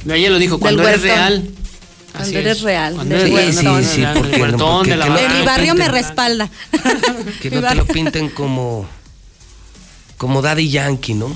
Ella 0.09 0.31
lo 0.31 0.39
dijo, 0.39 0.61
cuando 0.61 0.87
eres 0.87 1.03
real. 1.03 1.49
Cuando 2.17 2.39
eres 2.39 2.57
es. 2.59 2.63
real, 2.63 2.95
Cuando 2.95 3.15
eres 3.17 3.33
del 3.35 3.85
Sí, 3.85 3.91
sí, 3.95 4.05
porque- 4.15 4.39
porque- 4.57 4.91
de 4.91 4.97
la 4.97 5.05
que 5.17 5.29
no- 5.29 5.35
mi 5.41 5.45
barrio 5.45 5.75
me 5.75 5.89
respalda. 5.89 6.49
Que 7.43 7.51
no 7.51 7.61
te 7.67 7.75
lo 7.75 7.87
pinten 7.87 8.29
como 8.31 8.87
como 10.17 10.41
Daddy 10.43 10.71
Yankee, 10.71 11.15
¿no? 11.15 11.35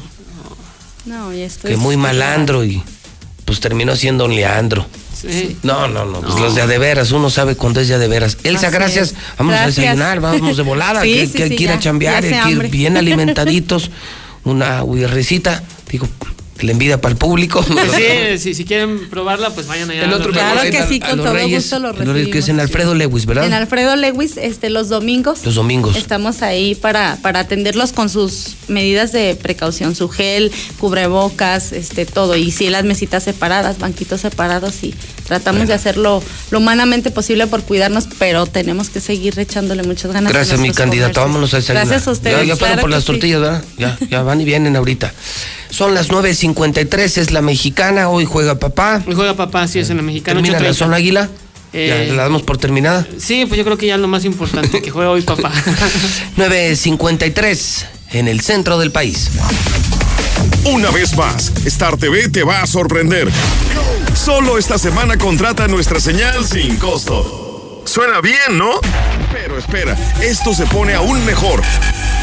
No, 1.04 1.34
y 1.34 1.40
esto 1.40 1.66
Que 1.68 1.74
es- 1.74 1.80
muy 1.80 1.96
malandro 1.96 2.64
y 2.64 2.82
pues 3.44 3.60
terminó 3.60 3.96
siendo 3.96 4.24
un 4.26 4.34
Leandro. 4.34 4.86
Sí. 5.20 5.56
No, 5.64 5.88
no, 5.88 6.04
no, 6.04 6.20
pues 6.20 6.38
los 6.38 6.54
de 6.54 6.62
a 6.62 6.66
de 6.68 6.78
veras, 6.78 7.10
uno 7.10 7.28
sabe 7.28 7.56
cuándo 7.56 7.80
es 7.80 7.88
de 7.88 7.94
a 7.94 7.98
de 7.98 8.06
veras. 8.06 8.36
Elsa, 8.44 8.68
Así 8.68 8.76
gracias. 8.76 9.08
es. 9.08 9.14
Vamos 9.36 9.54
Gracias. 9.54 9.78
a 9.78 9.80
desayunar, 9.80 10.20
vamos 10.20 10.56
de 10.56 10.62
volada, 10.62 11.02
Sí, 11.02 11.12
que, 11.14 11.26
sí, 11.26 11.32
que 11.32 11.42
hay 11.42 11.48
sí, 11.50 11.56
que 11.56 11.64
ir 11.64 11.70
a 11.70 11.74
ya, 11.74 11.80
chambear, 11.80 12.22
hay 12.24 12.30
que 12.40 12.50
ir 12.50 12.68
bien 12.70 12.96
alimentaditos, 12.98 13.90
una 14.44 14.84
huirrecita, 14.84 15.64
digo, 15.90 16.06
la 16.60 16.72
envidia 16.72 17.00
para 17.00 17.12
el 17.12 17.18
público. 17.18 17.64
Sí, 17.98 18.38
sí, 18.38 18.54
si 18.54 18.64
quieren 18.64 19.08
probarla, 19.08 19.50
pues 19.50 19.66
vayan 19.66 19.90
allá. 19.90 20.04
El 20.04 20.12
otro 20.12 20.32
Claro 20.32 20.60
que 20.70 20.82
sí, 20.84 21.00
a 21.02 21.08
con 21.08 21.16
los 21.18 21.26
todo 21.26 21.34
Reyes, 21.34 21.62
gusto 21.64 21.78
lo 21.78 21.88
a 21.88 21.92
que 21.94 22.02
es 22.02 22.08
recibimos. 22.08 22.48
en 22.48 22.60
Alfredo 22.60 22.94
Lewis, 22.94 23.26
¿verdad? 23.26 23.44
En 23.46 23.52
Alfredo 23.52 23.96
Lewis, 23.96 24.36
este, 24.36 24.70
los 24.70 24.88
domingos. 24.88 25.44
Los 25.44 25.54
domingos. 25.54 25.96
Estamos 25.96 26.42
ahí 26.42 26.74
para, 26.74 27.18
para 27.22 27.40
atenderlos 27.40 27.92
con 27.92 28.08
sus 28.08 28.56
medidas 28.68 29.12
de 29.12 29.36
precaución, 29.36 29.94
su 29.94 30.08
gel, 30.08 30.52
cubrebocas, 30.78 31.72
este, 31.72 32.06
todo. 32.06 32.36
Y 32.36 32.50
sí, 32.50 32.68
las 32.70 32.84
mesitas 32.84 33.22
separadas, 33.24 33.78
banquitos 33.78 34.20
separados 34.20 34.82
y 34.82 34.94
tratamos 35.26 35.68
de 35.68 35.74
hacerlo 35.74 36.22
lo 36.50 36.58
humanamente 36.58 37.10
posible 37.10 37.46
por 37.46 37.62
cuidarnos, 37.62 38.08
pero 38.18 38.46
tenemos 38.46 38.88
que 38.90 39.00
seguir 39.00 39.38
echándole 39.38 39.82
muchas 39.82 40.12
ganas. 40.12 40.30
a 40.30 40.34
Gracias, 40.34 40.58
mi 40.60 40.68
nuestros 40.68 40.84
candidato. 40.84 41.12
comercios. 41.14 41.26
Vámonos 41.28 41.54
a 41.54 41.56
desayunar. 41.58 41.86
Gracias 41.86 42.08
a 42.08 42.10
ustedes. 42.12 42.36
Ya, 42.38 42.44
ya 42.44 42.56
fueron 42.56 42.74
claro 42.76 42.80
por 42.82 42.90
las 42.90 43.00
sí. 43.02 43.06
tortillas, 43.06 43.40
¿verdad? 43.40 43.64
Ya, 43.76 43.98
ya 44.10 44.22
van 44.22 44.40
y 44.40 44.44
vienen 44.44 44.76
ahorita. 44.76 45.12
Son 45.70 45.94
las 45.94 46.08
9.53, 46.10 47.18
es 47.18 47.30
la 47.30 47.42
mexicana, 47.42 48.08
hoy 48.08 48.24
juega 48.24 48.58
papá. 48.58 49.02
Hoy 49.06 49.14
juega 49.14 49.34
papá, 49.36 49.68
sí, 49.68 49.78
es 49.78 49.90
en 49.90 49.98
la 49.98 50.02
mexicana. 50.02 50.40
¿Termina 50.40 50.60
la 50.60 50.70
8:30. 50.70 50.74
zona 50.74 50.96
águila? 50.96 51.28
Eh, 51.74 52.06
ya, 52.08 52.14
¿La 52.14 52.22
damos 52.24 52.42
por 52.42 52.56
terminada? 52.56 53.06
Sí, 53.18 53.44
pues 53.46 53.58
yo 53.58 53.64
creo 53.64 53.76
que 53.76 53.86
ya 53.86 53.96
es 53.96 54.00
lo 54.00 54.08
más 54.08 54.24
importante, 54.24 54.80
que 54.80 54.90
juega 54.90 55.10
hoy 55.10 55.20
papá. 55.22 55.52
9.53 56.36 57.84
en 58.12 58.28
el 58.28 58.40
centro 58.40 58.78
del 58.78 58.90
país. 58.90 59.28
Una 60.64 60.90
vez 60.90 61.16
más, 61.16 61.52
Star 61.66 61.96
TV 61.96 62.28
te 62.28 62.42
va 62.42 62.62
a 62.62 62.66
sorprender. 62.66 63.28
Solo 64.14 64.58
esta 64.58 64.78
semana 64.78 65.16
contrata 65.18 65.68
nuestra 65.68 66.00
señal 66.00 66.44
sin 66.44 66.76
costo. 66.76 67.47
Suena 67.88 68.20
bien, 68.20 68.58
¿no? 68.58 68.72
Pero 69.32 69.56
espera, 69.56 69.96
esto 70.20 70.52
se 70.52 70.66
pone 70.66 70.92
aún 70.92 71.24
mejor. 71.24 71.62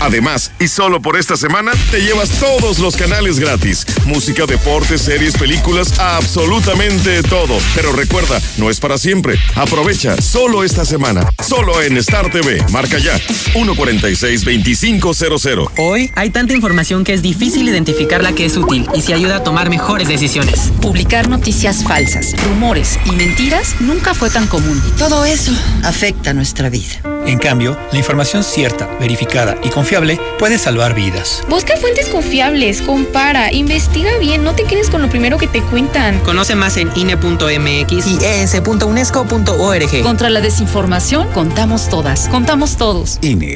Además, 0.01 0.51
y 0.59 0.67
solo 0.67 1.01
por 1.01 1.17
esta 1.17 1.37
semana, 1.37 1.71
te 1.89 2.01
llevas 2.01 2.29
todos 2.39 2.77
los 2.79 2.95
canales 2.95 3.39
gratis. 3.39 3.83
Música, 4.05 4.45
deportes, 4.45 5.01
series, 5.01 5.35
películas, 5.37 5.97
absolutamente 5.99 7.23
todo. 7.23 7.57
Pero 7.73 7.93
recuerda, 7.93 8.39
no 8.57 8.69
es 8.69 8.79
para 8.79 8.99
siempre. 8.99 9.39
Aprovecha 9.55 10.21
solo 10.21 10.63
esta 10.63 10.85
semana. 10.85 11.27
Solo 11.43 11.81
en 11.81 11.97
Star 11.97 12.29
TV. 12.29 12.63
Marca 12.71 12.99
ya. 12.99 13.17
146-2500. 13.53 15.71
Hoy 15.77 16.11
hay 16.15 16.29
tanta 16.29 16.53
información 16.53 17.03
que 17.03 17.13
es 17.13 17.23
difícil 17.23 17.67
identificar 17.67 18.21
la 18.21 18.33
que 18.33 18.45
es 18.45 18.55
útil 18.57 18.87
y 18.93 19.01
se 19.01 19.15
ayuda 19.15 19.37
a 19.37 19.43
tomar 19.43 19.69
mejores 19.69 20.09
decisiones. 20.09 20.71
Publicar 20.81 21.29
noticias 21.29 21.83
falsas, 21.83 22.35
rumores 22.43 22.99
y 23.05 23.11
mentiras 23.11 23.75
nunca 23.79 24.13
fue 24.13 24.29
tan 24.29 24.47
común. 24.47 24.83
Y 24.87 24.91
todo 24.91 25.25
eso 25.25 25.54
afecta 25.83 26.33
nuestra 26.33 26.69
vida. 26.69 27.01
En 27.25 27.39
cambio, 27.39 27.77
la 27.91 27.97
información 27.97 28.43
cierta, 28.43 28.87
verificada 28.99 29.57
y 29.63 29.69
confiable 29.69 30.19
puede 30.37 30.57
salvar 30.57 30.93
vidas. 30.93 31.43
Busca 31.49 31.75
fuentes 31.77 32.07
confiables, 32.09 32.81
compara, 32.81 33.51
investiga 33.51 34.17
bien, 34.19 34.43
no 34.43 34.53
te 34.53 34.63
quedes 34.63 34.89
con 34.89 35.01
lo 35.01 35.09
primero 35.09 35.37
que 35.37 35.47
te 35.47 35.61
cuentan. 35.61 36.19
Conoce 36.19 36.55
más 36.55 36.77
en 36.77 36.91
INE.mx 36.95 38.07
y 38.07 38.23
es.unesco.org. 38.23 40.03
Contra 40.03 40.29
la 40.29 40.41
desinformación, 40.41 41.27
contamos 41.31 41.89
todas, 41.89 42.27
contamos 42.29 42.77
todos. 42.77 43.17
INE. 43.21 43.55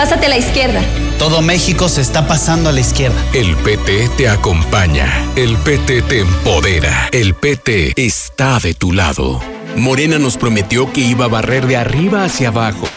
Pásate 0.00 0.24
a 0.24 0.28
la 0.30 0.38
izquierda. 0.38 0.80
Todo 1.18 1.42
México 1.42 1.86
se 1.90 2.00
está 2.00 2.26
pasando 2.26 2.70
a 2.70 2.72
la 2.72 2.80
izquierda. 2.80 3.22
El 3.34 3.54
PT 3.54 4.08
te 4.16 4.30
acompaña. 4.30 5.12
El 5.36 5.58
PT 5.58 6.00
te 6.00 6.20
empodera. 6.20 7.10
El 7.12 7.34
PT 7.34 7.92
está 7.96 8.58
de 8.60 8.72
tu 8.72 8.92
lado. 8.92 9.42
Morena 9.76 10.18
nos 10.18 10.38
prometió 10.38 10.90
que 10.90 11.02
iba 11.02 11.26
a 11.26 11.28
barrer 11.28 11.66
de 11.66 11.76
arriba 11.76 12.24
hacia 12.24 12.48
abajo 12.48 12.88